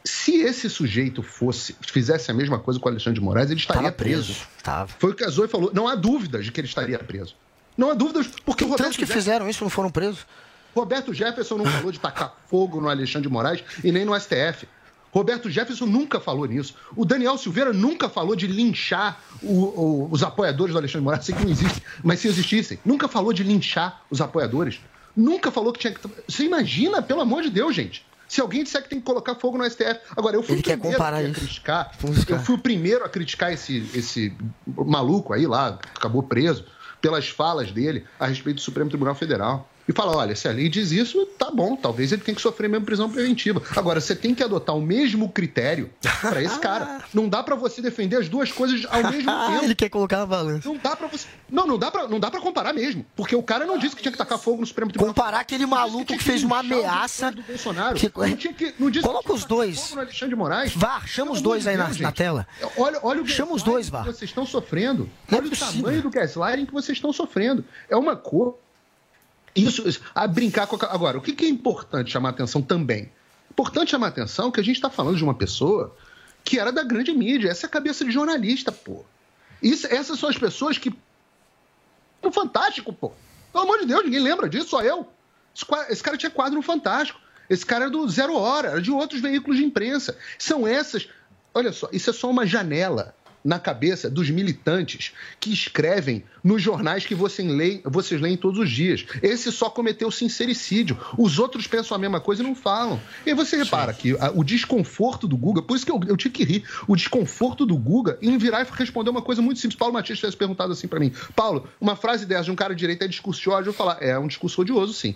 Se 0.02 0.36
esse 0.40 0.70
sujeito 0.70 1.22
fosse, 1.22 1.76
fizesse 1.82 2.30
a 2.30 2.34
mesma 2.34 2.58
coisa 2.58 2.80
com 2.80 2.88
o 2.88 2.90
Alexandre 2.90 3.20
de 3.20 3.24
Moraes, 3.24 3.50
ele 3.50 3.60
estaria 3.60 3.82
Tava 3.82 3.92
preso. 3.94 4.32
preso. 4.32 4.48
Tava. 4.62 4.90
Foi 4.98 5.10
o 5.10 5.14
que 5.14 5.22
a 5.22 5.28
Zoe 5.28 5.46
falou. 5.46 5.70
Não 5.74 5.86
há 5.86 5.94
dúvidas 5.94 6.46
de 6.46 6.50
que 6.50 6.58
ele 6.60 6.66
estaria 6.68 6.98
preso. 6.98 7.36
Não 7.76 7.90
há 7.90 7.94
dúvidas, 7.94 8.26
porque 8.44 8.64
o 8.64 8.66
Roberto 8.68 8.84
Tantos 8.84 8.96
que 8.96 9.04
fizeram 9.06 9.48
isso 9.48 9.62
não 9.62 9.70
foram 9.70 9.90
presos. 9.90 10.26
Roberto 10.74 11.12
Jefferson 11.12 11.56
não 11.58 11.66
falou 11.66 11.90
de 11.92 11.98
tacar 12.00 12.34
fogo 12.48 12.80
no 12.80 12.88
Alexandre 12.88 13.28
de 13.28 13.32
Moraes 13.32 13.62
e 13.82 13.90
nem 13.92 14.04
no 14.04 14.18
STF. 14.18 14.66
Roberto 15.12 15.50
Jefferson 15.50 15.86
nunca 15.86 16.20
falou 16.20 16.46
nisso. 16.46 16.74
O 16.94 17.04
Daniel 17.04 17.36
Silveira 17.36 17.72
nunca 17.72 18.08
falou 18.08 18.36
de 18.36 18.46
linchar 18.46 19.20
o- 19.42 19.64
o- 19.64 20.08
os 20.12 20.22
apoiadores 20.22 20.72
do 20.72 20.78
Alexandre 20.78 21.00
de 21.00 21.04
Moraes. 21.04 21.24
Sei 21.24 21.34
que 21.34 21.42
não 21.44 21.50
existe, 21.50 21.82
mas 22.04 22.20
se 22.20 22.28
existissem. 22.28 22.78
Nunca 22.84 23.08
falou 23.08 23.32
de 23.32 23.42
linchar 23.42 24.02
os 24.08 24.20
apoiadores. 24.20 24.78
Nunca 25.16 25.50
falou 25.50 25.72
que 25.72 25.80
tinha 25.80 25.92
que. 25.92 26.00
Você 26.28 26.44
imagina, 26.44 27.02
pelo 27.02 27.20
amor 27.20 27.42
de 27.42 27.50
Deus, 27.50 27.74
gente. 27.74 28.06
Se 28.28 28.40
alguém 28.40 28.62
disser 28.62 28.80
que 28.84 28.88
tem 28.88 29.00
que 29.00 29.04
colocar 29.04 29.34
fogo 29.34 29.58
no 29.58 29.64
STF. 29.68 29.98
Agora, 30.16 30.36
eu 30.36 30.42
fui 30.44 30.52
Ele 30.54 30.60
o 30.60 30.64
primeiro 30.82 30.96
a 31.02 31.30
isso. 31.32 31.40
criticar. 31.40 31.90
Eu 32.32 32.38
fui 32.38 32.54
o 32.54 32.58
primeiro 32.58 33.04
a 33.04 33.08
criticar 33.08 33.52
esse, 33.52 33.90
esse 33.92 34.32
maluco 34.64 35.32
aí 35.32 35.48
lá, 35.48 35.72
que 35.82 35.88
acabou 35.96 36.22
preso, 36.22 36.64
pelas 37.00 37.28
falas 37.28 37.72
dele 37.72 38.04
a 38.20 38.26
respeito 38.26 38.56
do 38.58 38.62
Supremo 38.62 38.88
Tribunal 38.88 39.16
Federal. 39.16 39.68
E 39.90 39.92
fala: 39.92 40.16
olha, 40.16 40.36
se 40.36 40.46
a 40.46 40.52
lei 40.52 40.68
diz 40.68 40.92
isso, 40.92 41.26
tá 41.38 41.50
bom, 41.50 41.74
talvez 41.74 42.12
ele 42.12 42.22
tenha 42.22 42.34
que 42.34 42.40
sofrer 42.40 42.68
mesmo 42.70 42.86
prisão 42.86 43.10
preventiva. 43.10 43.60
Agora, 43.76 44.00
você 44.00 44.14
tem 44.14 44.34
que 44.34 44.42
adotar 44.42 44.76
o 44.76 44.80
mesmo 44.80 45.28
critério 45.28 45.90
para 46.20 46.40
esse 46.42 46.58
cara. 46.60 47.00
Não 47.12 47.28
dá 47.28 47.42
para 47.42 47.56
você 47.56 47.82
defender 47.82 48.16
as 48.16 48.28
duas 48.28 48.52
coisas 48.52 48.86
ao 48.88 49.10
mesmo 49.10 49.30
tempo. 49.48 49.64
Ele 49.64 49.74
quer 49.74 49.88
colocar 49.88 50.22
a 50.22 50.26
balança. 50.26 50.68
Não 50.68 50.76
dá 50.76 50.94
para 50.94 51.08
você. 51.08 51.26
Não, 51.50 51.66
não 51.66 51.76
dá 51.76 51.90
para 51.90 52.06
não 52.06 52.20
dá 52.20 52.30
para 52.30 52.40
comparar 52.40 52.72
mesmo, 52.72 53.04
porque 53.16 53.34
o 53.34 53.42
cara 53.42 53.66
não 53.66 53.76
disse 53.76 53.96
que 53.96 54.02
tinha 54.02 54.12
que 54.12 54.18
tacar 54.18 54.38
fogo 54.38 54.60
no 54.60 54.66
Supremo 54.66 54.92
Tribunal. 54.92 55.12
Comparar 55.12 55.40
aquele 55.40 55.66
maluco 55.66 56.04
que 56.06 56.18
fez 56.18 56.44
uma 56.44 56.60
ameaça. 56.60 57.32
Do 57.32 57.42
Bolsonaro. 57.42 57.96
Que- 57.96 58.12
Não 58.16 58.36
tinha 58.36 58.52
que, 58.54 58.72
não 58.78 58.88
disse 58.90 59.04
Coloca 59.04 59.24
que 59.26 59.32
os 59.32 59.44
dois. 59.44 59.80
fogo 59.80 59.94
no 59.96 60.00
Alexandre 60.02 60.28
de 60.28 60.36
Moraes. 60.36 60.72
Vá, 60.76 61.00
chama 61.06 61.32
os 61.32 61.40
dois 61.42 61.66
aí 61.66 61.76
na, 61.76 61.88
na 61.88 62.12
tela. 62.12 62.46
Olha, 62.76 63.00
olha 63.02 63.22
o 63.22 63.26
Chama 63.26 63.52
os 63.54 63.62
dois, 63.64 63.88
Vá. 63.88 64.00
que 64.04 64.12
vocês 64.12 64.30
estão 64.30 64.46
sofrendo. 64.46 65.10
Não 65.28 65.38
é 65.38 65.40
olha 65.40 65.46
o 65.48 65.50
possível. 65.50 65.82
tamanho 65.82 66.02
do 66.02 66.10
gaslighting 66.10 66.66
que 66.66 66.72
vocês 66.72 66.96
estão 66.96 67.12
sofrendo. 67.12 67.64
É 67.88 67.96
uma 67.96 68.14
cor. 68.14 68.56
Isso, 69.54 69.88
isso- 69.88 70.00
a 70.14 70.26
brincar 70.26 70.66
com 70.66 70.76
a... 70.76 70.92
Agora, 70.92 71.18
o 71.18 71.20
que 71.20 71.32
que 71.32 71.44
é 71.44 71.48
importante 71.48 72.10
chamar 72.10 72.30
atenção 72.30 72.62
também? 72.62 73.10
Importante 73.50 73.90
chamar 73.90 74.08
atenção 74.08 74.50
que 74.50 74.60
a 74.60 74.64
gente 74.64 74.76
está 74.76 74.88
falando 74.90 75.16
de 75.16 75.24
uma 75.24 75.34
pessoa 75.34 75.96
que 76.44 76.58
era 76.58 76.70
da 76.72 76.82
grande 76.82 77.12
mídia. 77.12 77.48
Essa 77.50 77.66
é 77.66 77.68
a 77.68 77.70
cabeça 77.70 78.04
de 78.04 78.10
jornalista, 78.10 78.70
pô. 78.70 79.04
Isso, 79.62 79.86
essas 79.88 80.18
são 80.18 80.28
as 80.28 80.38
pessoas 80.38 80.78
que. 80.78 80.94
No 82.22 82.30
Fantástico, 82.32 82.92
pô. 82.92 83.12
Pelo 83.52 83.64
amor 83.64 83.80
de 83.80 83.86
Deus, 83.86 84.04
ninguém 84.04 84.20
lembra 84.20 84.48
disso, 84.48 84.68
só 84.68 84.82
eu. 84.82 85.08
Esse, 85.54 85.64
esse 85.92 86.02
cara 86.02 86.16
tinha 86.16 86.30
quadro 86.30 86.54
no 86.54 86.62
Fantástico. 86.62 87.20
Esse 87.48 87.66
cara 87.66 87.84
era 87.84 87.90
do 87.90 88.08
Zero 88.08 88.36
Hora, 88.36 88.68
era 88.68 88.80
de 88.82 88.90
outros 88.92 89.20
veículos 89.20 89.58
de 89.58 89.64
imprensa. 89.64 90.16
São 90.38 90.66
essas. 90.66 91.08
Olha 91.52 91.72
só, 91.72 91.88
isso 91.92 92.08
é 92.10 92.12
só 92.12 92.30
uma 92.30 92.46
janela 92.46 93.14
na 93.44 93.58
cabeça 93.58 94.10
dos 94.10 94.28
militantes 94.30 95.12
que 95.38 95.52
escrevem 95.52 96.22
nos 96.44 96.60
jornais 96.62 97.06
que 97.06 97.14
você 97.14 97.42
lê- 97.42 97.80
vocês 97.84 98.20
leem 98.20 98.36
todos 98.36 98.58
os 98.60 98.70
dias. 98.70 99.04
Esse 99.22 99.50
só 99.50 99.70
cometeu 99.70 100.10
sincericídio. 100.10 100.98
Os 101.16 101.38
outros 101.38 101.66
pensam 101.66 101.94
a 101.94 101.98
mesma 101.98 102.20
coisa 102.20 102.42
e 102.42 102.46
não 102.46 102.54
falam. 102.54 103.00
E 103.24 103.30
aí 103.30 103.34
você 103.36 103.56
repara 103.56 103.92
que 103.92 104.16
a- 104.18 104.30
o 104.34 104.44
desconforto 104.44 105.26
do 105.26 105.36
Guga, 105.36 105.62
por 105.62 105.76
isso 105.76 105.84
que 105.86 105.92
eu, 105.92 106.00
eu 106.06 106.16
tive 106.16 106.34
que 106.34 106.44
rir, 106.44 106.64
o 106.86 106.94
desconforto 106.96 107.64
do 107.64 107.76
Guga 107.76 108.18
em 108.20 108.36
virar 108.38 108.62
e 108.62 108.66
responder 108.78 109.10
uma 109.10 109.22
coisa 109.22 109.40
muito 109.42 109.58
simples. 109.60 109.78
Paulo 109.78 109.94
Matias 109.94 110.18
tivesse 110.18 110.36
perguntado 110.36 110.72
assim 110.72 110.88
pra 110.88 111.00
mim: 111.00 111.12
Paulo, 111.34 111.68
uma 111.80 111.96
frase 111.96 112.26
dessa 112.26 112.44
de 112.44 112.50
um 112.50 112.56
cara 112.56 112.74
de 112.74 112.80
direita 112.80 113.04
é 113.04 113.08
discurso 113.08 113.40
de 113.40 113.48
ódio? 113.50 113.70
Eu 113.70 113.74
falar: 113.74 113.98
é 114.00 114.18
um 114.18 114.26
discurso 114.26 114.60
odioso, 114.60 114.92
sim. 114.92 115.14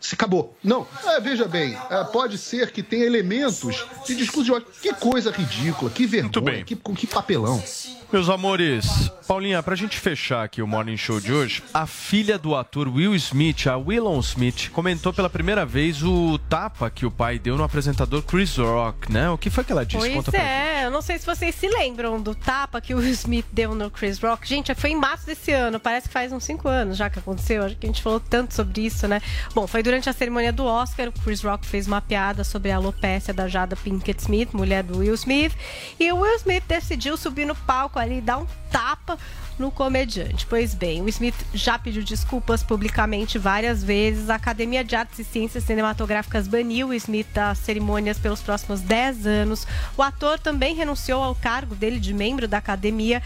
Se 0.00 0.14
acabou. 0.14 0.56
Não, 0.62 0.86
é, 1.04 1.20
veja 1.20 1.46
bem, 1.46 1.76
é, 1.90 2.04
pode 2.04 2.38
ser 2.38 2.70
que 2.70 2.82
tenha 2.82 3.04
elementos 3.04 3.84
de 4.06 4.14
discurso 4.14 4.44
de 4.44 4.52
ódio. 4.52 4.68
Que 4.80 4.92
coisa 4.94 5.30
ridícula, 5.30 5.90
que 5.90 6.06
vergonha, 6.06 6.64
que, 6.64 6.76
que 6.76 7.06
papelão. 7.06 7.62
Meus 8.12 8.28
amores, 8.28 9.10
Paulinha, 9.26 9.60
pra 9.64 9.74
gente 9.74 9.98
fechar 9.98 10.44
aqui 10.44 10.62
o 10.62 10.66
Morning 10.66 10.96
Show 10.96 11.18
de 11.20 11.32
hoje, 11.32 11.60
a 11.74 11.88
filha 11.88 12.38
do 12.38 12.54
ator 12.54 12.86
Will 12.86 13.16
Smith, 13.16 13.66
a 13.66 13.76
Willow 13.76 14.18
Smith, 14.20 14.70
comentou 14.70 15.12
pela 15.12 15.28
primeira 15.28 15.66
vez 15.66 16.04
o 16.04 16.38
tapa 16.48 16.88
que 16.88 17.04
o 17.04 17.10
pai 17.10 17.36
deu 17.36 17.56
no 17.56 17.64
apresentador 17.64 18.22
Chris 18.22 18.56
Rock, 18.58 19.10
né? 19.12 19.28
O 19.28 19.36
que 19.36 19.50
foi 19.50 19.64
que 19.64 19.72
ela 19.72 19.84
disse? 19.84 19.98
Pois 19.98 20.14
Conta 20.14 20.30
pra 20.30 20.38
gente. 20.38 20.48
é, 20.48 20.86
eu 20.86 20.90
não 20.92 21.02
sei 21.02 21.18
se 21.18 21.26
vocês 21.26 21.52
se 21.52 21.66
lembram 21.66 22.20
do 22.20 22.32
tapa 22.32 22.80
que 22.80 22.94
o 22.94 22.98
Will 22.98 23.10
Smith 23.10 23.46
deu 23.52 23.74
no 23.74 23.90
Chris 23.90 24.20
Rock. 24.20 24.46
Gente, 24.48 24.72
foi 24.76 24.90
em 24.90 24.96
março 24.96 25.26
desse 25.26 25.50
ano, 25.50 25.80
parece 25.80 26.06
que 26.06 26.12
faz 26.12 26.32
uns 26.32 26.44
5 26.44 26.68
anos 26.68 26.96
já 26.96 27.10
que 27.10 27.18
aconteceu. 27.18 27.64
Acho 27.64 27.74
que 27.74 27.86
a 27.86 27.88
gente 27.88 28.02
falou 28.02 28.20
tanto 28.20 28.54
sobre 28.54 28.82
isso, 28.82 29.08
né? 29.08 29.20
Bom, 29.52 29.66
foi 29.66 29.82
durante 29.86 30.10
a 30.10 30.12
cerimônia 30.12 30.52
do 30.52 30.64
Oscar, 30.64 31.06
o 31.06 31.12
Chris 31.12 31.44
Rock 31.44 31.64
fez 31.64 31.86
uma 31.86 32.00
piada 32.00 32.42
sobre 32.42 32.72
a 32.72 32.76
alopécia 32.76 33.32
da 33.32 33.46
Jada 33.46 33.76
Pinkett 33.76 34.20
Smith, 34.20 34.52
mulher 34.52 34.82
do 34.82 34.98
Will 34.98 35.14
Smith, 35.14 35.54
e 36.00 36.10
o 36.10 36.16
Will 36.16 36.34
Smith 36.34 36.64
decidiu 36.66 37.16
subir 37.16 37.46
no 37.46 37.54
palco 37.54 37.96
ali 37.96 38.18
e 38.18 38.20
dar 38.20 38.38
um 38.38 38.46
tapa 38.68 39.16
no 39.58 39.70
comediante. 39.70 40.46
Pois 40.46 40.74
bem, 40.74 41.02
o 41.02 41.08
Smith 41.08 41.34
já 41.54 41.78
pediu 41.78 42.02
desculpas 42.02 42.62
publicamente 42.62 43.38
várias 43.38 43.82
vezes. 43.82 44.30
A 44.30 44.34
Academia 44.34 44.84
de 44.84 44.94
Artes 44.94 45.18
e 45.18 45.24
Ciências 45.24 45.64
Cinematográficas 45.64 46.46
baniu 46.46 46.88
o 46.88 46.94
Smith 46.94 47.26
das 47.32 47.58
cerimônias 47.58 48.18
pelos 48.18 48.40
próximos 48.40 48.80
10 48.80 49.26
anos. 49.26 49.66
O 49.96 50.02
ator 50.02 50.38
também 50.38 50.74
renunciou 50.74 51.22
ao 51.22 51.34
cargo 51.34 51.74
dele 51.74 51.98
de 51.98 52.12
membro 52.12 52.46
da 52.46 52.58
academia. 52.58 53.22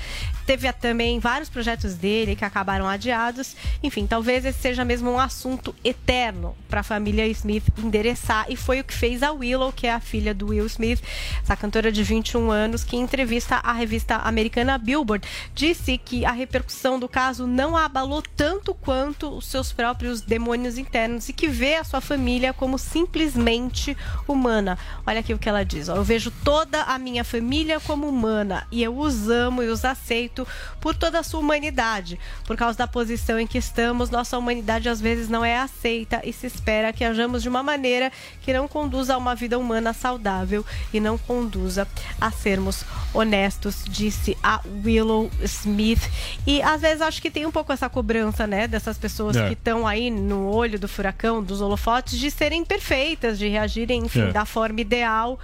Teve 0.47 0.73
também 0.73 1.19
vários 1.19 1.48
projetos 1.48 1.94
dele 1.94 2.36
que 2.36 2.44
acabaram 2.44 2.89
adiados. 2.89 3.57
Enfim, 3.82 4.07
talvez 4.07 4.44
esse 4.44 4.59
seja 4.59 4.85
mesmo 4.85 5.11
um 5.11 5.19
assunto 5.19 5.74
eterno 5.85 6.57
para 6.69 6.81
a 6.81 6.85
família 6.85 7.27
Smith 7.28 7.65
endereçar. 7.78 8.47
E 8.48 8.57
foi 8.57 8.81
o 8.81 8.85
que 8.85 8.94
fez 8.94 9.23
a 9.23 9.32
Willow, 9.32 9.73
que 9.73 9.86
é 9.86 9.93
a 9.93 10.01
filha 10.01 10.35
do 10.35 10.48
Will 10.48 10.66
Smith, 10.66 11.02
essa 11.43 11.57
cantora 11.57 11.90
de 11.90 12.02
21 12.02 12.51
anos, 12.51 12.85
que 12.85 12.97
em 12.97 13.01
entrevista 13.01 13.57
à 13.57 13.73
revista 13.73 14.16
americana 14.16 14.78
Billboard 14.78 15.27
disse 15.55 15.98
que 15.98 16.19
a 16.24 16.32
repercussão 16.32 16.98
do 16.98 17.09
caso 17.09 17.47
não 17.47 17.76
a 17.76 17.84
abalou 17.84 18.22
tanto 18.36 18.74
quanto 18.74 19.28
os 19.36 19.47
seus 19.47 19.72
próprios 19.72 20.20
demônios 20.20 20.78
internos 20.78 21.28
e 21.28 21.32
que 21.32 21.48
vê 21.48 21.74
a 21.74 21.84
sua 21.84 22.01
família 22.01 22.52
como 22.52 22.78
simplesmente 22.78 23.97
humana. 24.26 24.78
Olha 25.06 25.20
aqui 25.20 25.34
o 25.34 25.38
que 25.38 25.48
ela 25.48 25.64
diz: 25.64 25.88
ó, 25.88 25.97
Eu 25.97 26.05
vejo 26.05 26.30
toda 26.44 26.82
a 26.82 26.98
minha 26.98 27.24
família 27.24 27.80
como 27.80 28.09
humana 28.09 28.66
e 28.70 28.82
eu 28.82 28.97
os 28.98 29.28
amo 29.28 29.62
e 29.62 29.68
os 29.68 29.84
aceito 29.84 30.47
por 30.80 30.94
toda 30.94 31.18
a 31.18 31.22
sua 31.22 31.40
humanidade. 31.40 32.18
Por 32.44 32.56
causa 32.56 32.78
da 32.78 32.86
posição 32.86 33.38
em 33.38 33.47
que 33.47 33.59
estamos, 33.59 34.10
nossa 34.10 34.38
humanidade 34.38 34.88
às 34.88 35.01
vezes 35.01 35.28
não 35.28 35.44
é 35.44 35.59
aceita 35.59 36.20
e 36.24 36.32
se 36.32 36.47
espera 36.47 36.92
que 36.92 37.05
hajamos 37.05 37.42
de 37.42 37.48
uma 37.48 37.62
maneira 37.62 38.12
que 38.42 38.52
não 38.52 38.68
conduza 38.68 39.14
a 39.14 39.18
uma 39.18 39.34
vida 39.34 39.59
humana 39.59 39.92
saudável 39.92 40.64
e 40.92 41.01
não 41.01 41.16
conduza 41.16 41.86
a 42.20 42.30
sermos 42.30 42.84
honestos, 43.12 43.84
disse 43.88 44.36
a 44.42 44.60
Willow 44.84 45.30
Smith. 45.42 46.10
E 46.47 46.62
às 46.62 46.81
vezes 46.81 47.01
acho 47.03 47.20
que 47.20 47.31
tem 47.31 47.47
um 47.47 47.51
pouco 47.51 47.73
essa 47.73 47.89
cobrança, 47.89 48.47
né, 48.47 48.66
dessas 48.66 48.97
pessoas 48.99 49.37
É. 49.37 49.47
que 49.49 49.53
estão 49.55 49.87
aí 49.87 50.11
no 50.11 50.49
olho 50.51 50.78
do 50.78 50.89
furacão, 50.89 51.43
dos 51.43 51.61
holofotes, 51.61 52.19
de 52.19 52.31
serem 52.31 52.65
perfeitas, 52.65 53.39
de 53.39 53.49
reagirem, 53.49 54.05
enfim, 54.05 54.28
É. 54.28 54.32
da 54.32 54.45
forma 54.45 54.81
ideal 54.81 55.39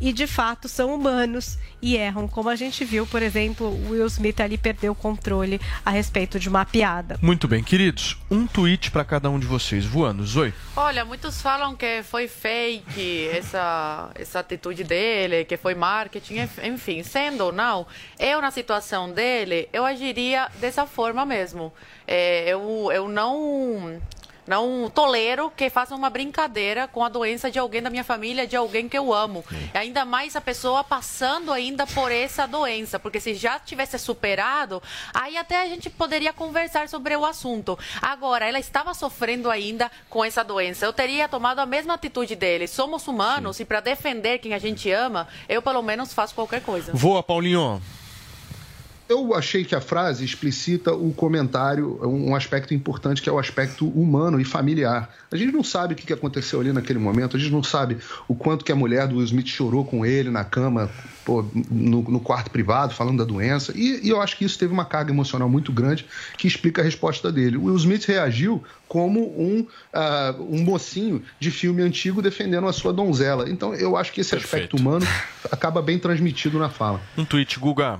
e 0.00 0.12
de 0.12 0.26
fato 0.26 0.68
são 0.68 0.94
humanos 0.94 1.58
e 1.82 1.96
erram, 1.96 2.28
como 2.28 2.48
a 2.48 2.56
gente 2.56 2.84
viu, 2.84 3.06
por 3.06 3.22
exemplo, 3.22 3.66
o 3.66 3.90
Will 3.90 4.06
Smith 4.06 4.40
ali 4.40 4.58
perdeu 4.58 4.92
o 4.92 4.94
controle 4.94 5.60
a 5.84 5.90
respeito 5.90 6.38
de 6.38 6.48
uma 6.48 6.64
piada. 6.64 7.18
Muito 7.22 7.48
bem, 7.48 7.62
queridos. 7.62 8.16
Um 8.30 8.46
tweet 8.46 8.90
para 8.90 9.04
cada 9.04 9.30
um 9.30 9.38
de 9.38 9.46
vocês. 9.46 9.84
Voando, 9.86 10.24
Zoe. 10.26 10.52
Olha, 10.76 11.04
muitos 11.04 11.40
falam 11.40 11.74
que 11.74 12.02
foi 12.02 12.28
fake 12.28 13.28
essa, 13.32 14.10
essa 14.14 14.40
atitude 14.40 14.84
dele, 14.84 15.44
que 15.44 15.56
foi 15.56 15.74
marketing, 15.74 16.38
enf- 16.40 16.58
enfim, 16.64 17.02
sendo 17.02 17.44
ou 17.44 17.52
não, 17.52 17.86
eu 18.18 18.40
na 18.40 18.50
situação 18.50 19.10
dele, 19.10 19.68
eu 19.72 19.84
dessa 20.60 20.86
forma 20.86 21.24
mesmo. 21.24 21.72
É, 22.06 22.48
eu, 22.48 22.90
eu 22.92 23.08
não 23.08 24.00
não 24.50 24.90
tolero 24.92 25.48
que 25.56 25.70
façam 25.70 25.96
uma 25.96 26.10
brincadeira 26.10 26.88
com 26.88 27.04
a 27.04 27.08
doença 27.08 27.48
de 27.48 27.58
alguém 27.58 27.80
da 27.80 27.88
minha 27.88 28.02
família, 28.02 28.48
de 28.48 28.56
alguém 28.56 28.88
que 28.88 28.98
eu 28.98 29.14
amo. 29.14 29.44
Ainda 29.72 30.04
mais 30.04 30.34
a 30.34 30.40
pessoa 30.40 30.82
passando 30.82 31.52
ainda 31.52 31.86
por 31.86 32.10
essa 32.10 32.46
doença, 32.46 32.98
porque 32.98 33.20
se 33.20 33.34
já 33.34 33.60
tivesse 33.60 33.96
superado, 33.96 34.82
aí 35.14 35.36
até 35.36 35.62
a 35.62 35.68
gente 35.68 35.88
poderia 35.88 36.32
conversar 36.32 36.88
sobre 36.88 37.14
o 37.14 37.24
assunto. 37.24 37.78
Agora, 38.02 38.44
ela 38.44 38.58
estava 38.58 38.92
sofrendo 38.92 39.48
ainda 39.48 39.88
com 40.08 40.24
essa 40.24 40.42
doença. 40.42 40.84
Eu 40.84 40.92
teria 40.92 41.28
tomado 41.28 41.60
a 41.60 41.66
mesma 41.66 41.94
atitude 41.94 42.34
dele. 42.34 42.66
Somos 42.66 43.06
humanos 43.06 43.60
e 43.60 43.64
para 43.64 43.78
defender 43.78 44.38
quem 44.38 44.52
a 44.52 44.58
gente 44.58 44.90
ama, 44.90 45.28
eu 45.48 45.62
pelo 45.62 45.80
menos 45.80 46.12
faço 46.12 46.34
qualquer 46.34 46.62
coisa. 46.62 46.90
Voa, 46.92 47.22
Paulinho. 47.22 47.80
Eu 49.10 49.34
achei 49.34 49.64
que 49.64 49.74
a 49.74 49.80
frase 49.80 50.24
explicita 50.24 50.94
o 50.94 51.12
comentário, 51.12 51.98
um 52.06 52.32
aspecto 52.32 52.72
importante 52.72 53.20
que 53.20 53.28
é 53.28 53.32
o 53.32 53.40
aspecto 53.40 53.88
humano 53.88 54.40
e 54.40 54.44
familiar. 54.44 55.12
A 55.32 55.36
gente 55.36 55.52
não 55.52 55.64
sabe 55.64 55.94
o 55.94 55.96
que 55.96 56.12
aconteceu 56.12 56.60
ali 56.60 56.72
naquele 56.72 57.00
momento, 57.00 57.36
a 57.36 57.40
gente 57.40 57.50
não 57.50 57.60
sabe 57.60 57.98
o 58.28 58.36
quanto 58.36 58.64
que 58.64 58.70
a 58.70 58.76
mulher 58.76 59.08
do 59.08 59.16
Will 59.16 59.24
Smith 59.24 59.48
chorou 59.48 59.84
com 59.84 60.06
ele 60.06 60.30
na 60.30 60.44
cama, 60.44 60.88
pô, 61.24 61.44
no, 61.68 62.02
no 62.02 62.20
quarto 62.20 62.52
privado, 62.52 62.94
falando 62.94 63.18
da 63.18 63.24
doença. 63.24 63.72
E, 63.74 63.98
e 64.06 64.10
eu 64.10 64.20
acho 64.22 64.36
que 64.36 64.44
isso 64.44 64.56
teve 64.56 64.72
uma 64.72 64.84
carga 64.84 65.10
emocional 65.10 65.48
muito 65.48 65.72
grande 65.72 66.06
que 66.38 66.46
explica 66.46 66.80
a 66.80 66.84
resposta 66.84 67.32
dele. 67.32 67.56
O 67.56 67.64
Will 67.64 67.76
Smith 67.78 68.04
reagiu 68.04 68.62
como 68.86 69.22
um, 69.36 69.66
ah, 69.92 70.36
um 70.38 70.62
mocinho 70.62 71.20
de 71.40 71.50
filme 71.50 71.82
antigo 71.82 72.22
defendendo 72.22 72.68
a 72.68 72.72
sua 72.72 72.92
donzela. 72.92 73.50
Então 73.50 73.74
eu 73.74 73.96
acho 73.96 74.12
que 74.12 74.20
esse 74.20 74.36
aspecto 74.36 74.76
humano 74.76 75.04
acaba 75.50 75.82
bem 75.82 75.98
transmitido 75.98 76.60
na 76.60 76.68
fala. 76.68 77.00
Um 77.18 77.24
tweet, 77.24 77.58
Guga. 77.58 77.98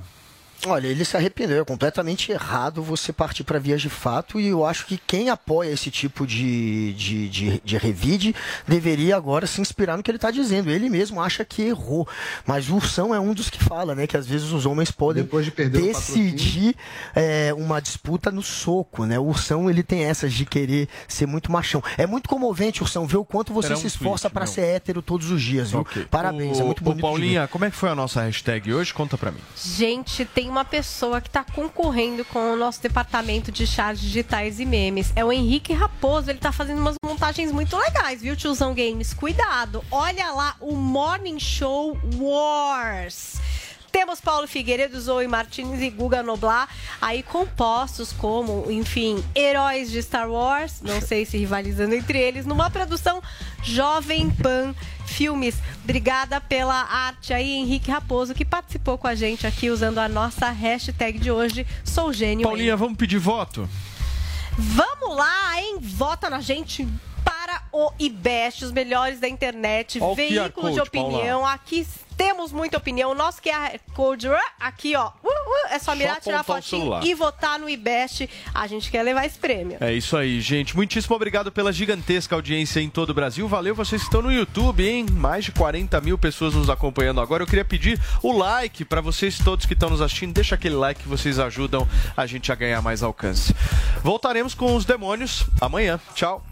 Olha, 0.66 0.86
ele 0.86 1.04
se 1.04 1.16
arrependeu. 1.16 1.62
É 1.62 1.64
completamente 1.64 2.30
errado 2.32 2.82
você 2.82 3.12
partir 3.12 3.44
para 3.44 3.58
vias 3.58 3.80
de 3.80 3.88
fato 3.88 4.38
e 4.38 4.48
eu 4.48 4.64
acho 4.64 4.86
que 4.86 4.98
quem 4.98 5.30
apoia 5.30 5.70
esse 5.70 5.90
tipo 5.90 6.26
de, 6.26 6.92
de, 6.94 7.28
de, 7.28 7.60
de 7.64 7.76
revide 7.78 8.34
deveria 8.66 9.16
agora 9.16 9.46
se 9.46 9.60
inspirar 9.60 9.96
no 9.96 10.02
que 10.02 10.10
ele 10.10 10.18
está 10.18 10.30
dizendo. 10.30 10.70
Ele 10.70 10.88
mesmo 10.90 11.20
acha 11.20 11.44
que 11.44 11.62
errou. 11.62 12.06
Mas 12.46 12.68
o 12.68 12.76
Ursão 12.76 13.14
é 13.14 13.20
um 13.20 13.32
dos 13.32 13.48
que 13.48 13.62
fala, 13.62 13.94
né? 13.94 14.06
Que 14.06 14.16
às 14.16 14.26
vezes 14.26 14.52
os 14.52 14.66
homens 14.66 14.90
podem 14.90 15.24
de 15.24 15.34
o 15.34 15.70
decidir 15.70 16.74
é, 17.14 17.54
uma 17.56 17.80
disputa 17.80 18.30
no 18.30 18.42
soco, 18.42 19.06
né? 19.06 19.18
O 19.18 19.24
Ursão, 19.24 19.70
ele 19.70 19.82
tem 19.82 20.04
essas 20.04 20.32
de 20.32 20.44
querer 20.44 20.88
ser 21.08 21.26
muito 21.26 21.50
machão. 21.50 21.82
É 21.96 22.06
muito 22.06 22.28
comovente, 22.28 22.82
Ursão, 22.82 23.06
ver 23.06 23.16
o 23.16 23.24
quanto 23.24 23.52
você 23.52 23.68
Era 23.68 23.76
um 23.76 23.80
se 23.80 23.86
esforça 23.86 24.28
para 24.28 24.46
ser 24.46 24.62
hétero 24.62 25.00
todos 25.00 25.30
os 25.30 25.40
dias, 25.40 25.70
viu? 25.70 25.86
Parabéns, 26.10 26.60
é 26.60 26.64
muito 26.64 26.80
Ô, 26.80 26.84
bonito. 26.84 26.96
ver. 26.96 27.02
Paulinha, 27.02 27.48
como 27.48 27.64
é 27.64 27.70
que 27.70 27.76
foi 27.76 27.88
a 27.88 27.94
nossa 27.94 28.22
hashtag 28.22 28.72
hoje? 28.72 28.92
Conta 28.92 29.16
pra 29.16 29.30
mim. 29.30 29.40
Gente, 29.56 30.24
tem 30.24 30.49
uma 30.50 30.64
pessoa 30.64 31.20
que 31.20 31.28
está 31.28 31.44
concorrendo 31.44 32.24
com 32.24 32.52
o 32.52 32.56
nosso 32.56 32.82
departamento 32.82 33.50
de 33.50 33.66
charts 33.66 34.02
digitais 34.02 34.60
e 34.60 34.66
memes. 34.66 35.12
É 35.16 35.24
o 35.24 35.32
Henrique 35.32 35.72
Raposo. 35.72 36.30
Ele 36.30 36.38
tá 36.38 36.52
fazendo 36.52 36.78
umas 36.78 36.96
montagens 37.04 37.52
muito 37.52 37.76
legais, 37.76 38.20
viu, 38.20 38.36
tiozão 38.36 38.74
Games? 38.74 39.14
Cuidado. 39.14 39.82
Olha 39.90 40.30
lá 40.32 40.56
o 40.60 40.74
Morning 40.74 41.38
Show 41.38 41.96
Wars. 42.16 43.40
Temos 43.92 44.20
Paulo 44.20 44.46
Figueiredo, 44.46 45.00
Zoe 45.00 45.26
Martins 45.26 45.80
e 45.80 45.90
Guga 45.90 46.22
Noblar 46.22 46.68
aí 47.00 47.24
compostos 47.24 48.12
como, 48.12 48.70
enfim, 48.70 49.22
heróis 49.34 49.90
de 49.90 50.00
Star 50.00 50.30
Wars, 50.30 50.80
não 50.80 51.00
sei 51.00 51.24
se 51.24 51.36
rivalizando 51.36 51.94
entre 51.94 52.18
eles, 52.18 52.46
numa 52.46 52.70
produção 52.70 53.20
Jovem 53.64 54.30
Pan 54.30 54.74
Filmes. 55.10 55.56
Obrigada 55.82 56.40
pela 56.40 56.74
arte 56.74 57.32
aí, 57.32 57.52
Henrique 57.52 57.90
Raposo, 57.90 58.34
que 58.34 58.44
participou 58.44 58.96
com 58.96 59.06
a 59.06 59.14
gente 59.14 59.46
aqui 59.46 59.68
usando 59.68 59.98
a 59.98 60.08
nossa 60.08 60.50
hashtag 60.50 61.18
de 61.18 61.30
hoje, 61.30 61.66
Sou 61.84 62.12
Gênio. 62.12 62.46
Paulinha, 62.46 62.76
vamos 62.76 62.96
pedir 62.96 63.18
voto? 63.18 63.68
Vamos 64.56 65.16
lá, 65.16 65.60
hein? 65.60 65.78
Vota 65.80 66.28
na 66.28 66.40
gente 66.40 66.86
para 67.50 67.62
o 67.72 67.92
IBEST, 67.98 68.64
os 68.66 68.72
melhores 68.72 69.18
da 69.18 69.28
internet, 69.28 69.98
Ó 70.00 70.12
o 70.12 70.16
QR 70.16 70.16
veículo 70.16 70.72
de 70.72 70.80
opinião. 70.80 71.44
Aqui 71.44 71.84
temos 72.16 72.52
muita 72.52 72.76
opinião. 72.76 73.14
Nosso 73.14 73.42
QR 73.42 73.76
Code, 73.94 74.28
uh, 74.28 74.36
aqui 74.60 74.94
ó, 74.94 75.08
uh, 75.08 75.26
uh, 75.26 75.68
é 75.70 75.78
só 75.78 75.96
mirar, 75.96 76.16
Só 76.16 76.20
tirar 76.20 76.42
o 76.42 76.44
fotinho 76.44 77.02
e 77.02 77.14
votar 77.14 77.58
no 77.58 77.68
IBEST. 77.68 78.28
A 78.54 78.66
gente 78.68 78.90
quer 78.90 79.02
levar 79.02 79.26
esse 79.26 79.38
prêmio. 79.38 79.78
É 79.80 79.92
isso 79.92 80.16
aí, 80.16 80.40
gente. 80.40 80.76
Muitíssimo 80.76 81.16
obrigado 81.16 81.50
pela 81.50 81.72
gigantesca 81.72 82.36
audiência 82.36 82.78
em 82.78 82.88
todo 82.88 83.10
o 83.10 83.14
Brasil. 83.14 83.48
Valeu, 83.48 83.74
vocês 83.74 84.02
que 84.02 84.06
estão 84.06 84.22
no 84.22 84.30
YouTube, 84.30 84.86
hein? 84.86 85.06
Mais 85.10 85.46
de 85.46 85.52
40 85.52 86.00
mil 86.02 86.16
pessoas 86.16 86.54
nos 86.54 86.70
acompanhando 86.70 87.20
agora. 87.20 87.42
Eu 87.42 87.48
queria 87.48 87.64
pedir 87.64 88.00
o 88.22 88.30
like 88.32 88.84
para 88.84 89.00
vocês 89.00 89.38
todos 89.38 89.66
que 89.66 89.72
estão 89.72 89.90
nos 89.90 90.00
assistindo. 90.00 90.32
Deixa 90.32 90.54
aquele 90.54 90.76
like 90.76 91.02
que 91.02 91.08
vocês 91.08 91.38
ajudam 91.38 91.88
a 92.16 92.26
gente 92.26 92.52
a 92.52 92.54
ganhar 92.54 92.80
mais 92.80 93.02
alcance. 93.02 93.54
Voltaremos 94.04 94.54
com 94.54 94.76
os 94.76 94.84
demônios 94.84 95.46
amanhã. 95.60 95.98
Tchau. 96.14 96.44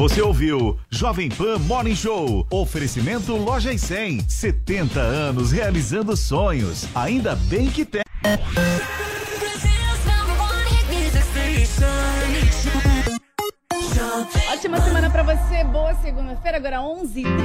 Você 0.00 0.22
ouviu 0.22 0.78
Jovem 0.88 1.28
Pan 1.28 1.58
Morning 1.58 1.94
Show. 1.94 2.46
Oferecimento 2.50 3.36
Loja 3.36 3.70
e 3.70 3.78
100. 3.78 4.28
70 4.28 4.98
anos 4.98 5.52
realizando 5.52 6.16
sonhos. 6.16 6.86
Ainda 6.94 7.36
bem 7.36 7.70
que 7.70 7.84
tem. 7.84 8.00
Ótima 14.50 14.80
semana 14.80 15.10
pra 15.10 15.22
você, 15.22 15.64
boa 15.64 15.94
segunda-feira, 15.96 16.56
agora 16.56 16.78
11h30. 16.78 17.40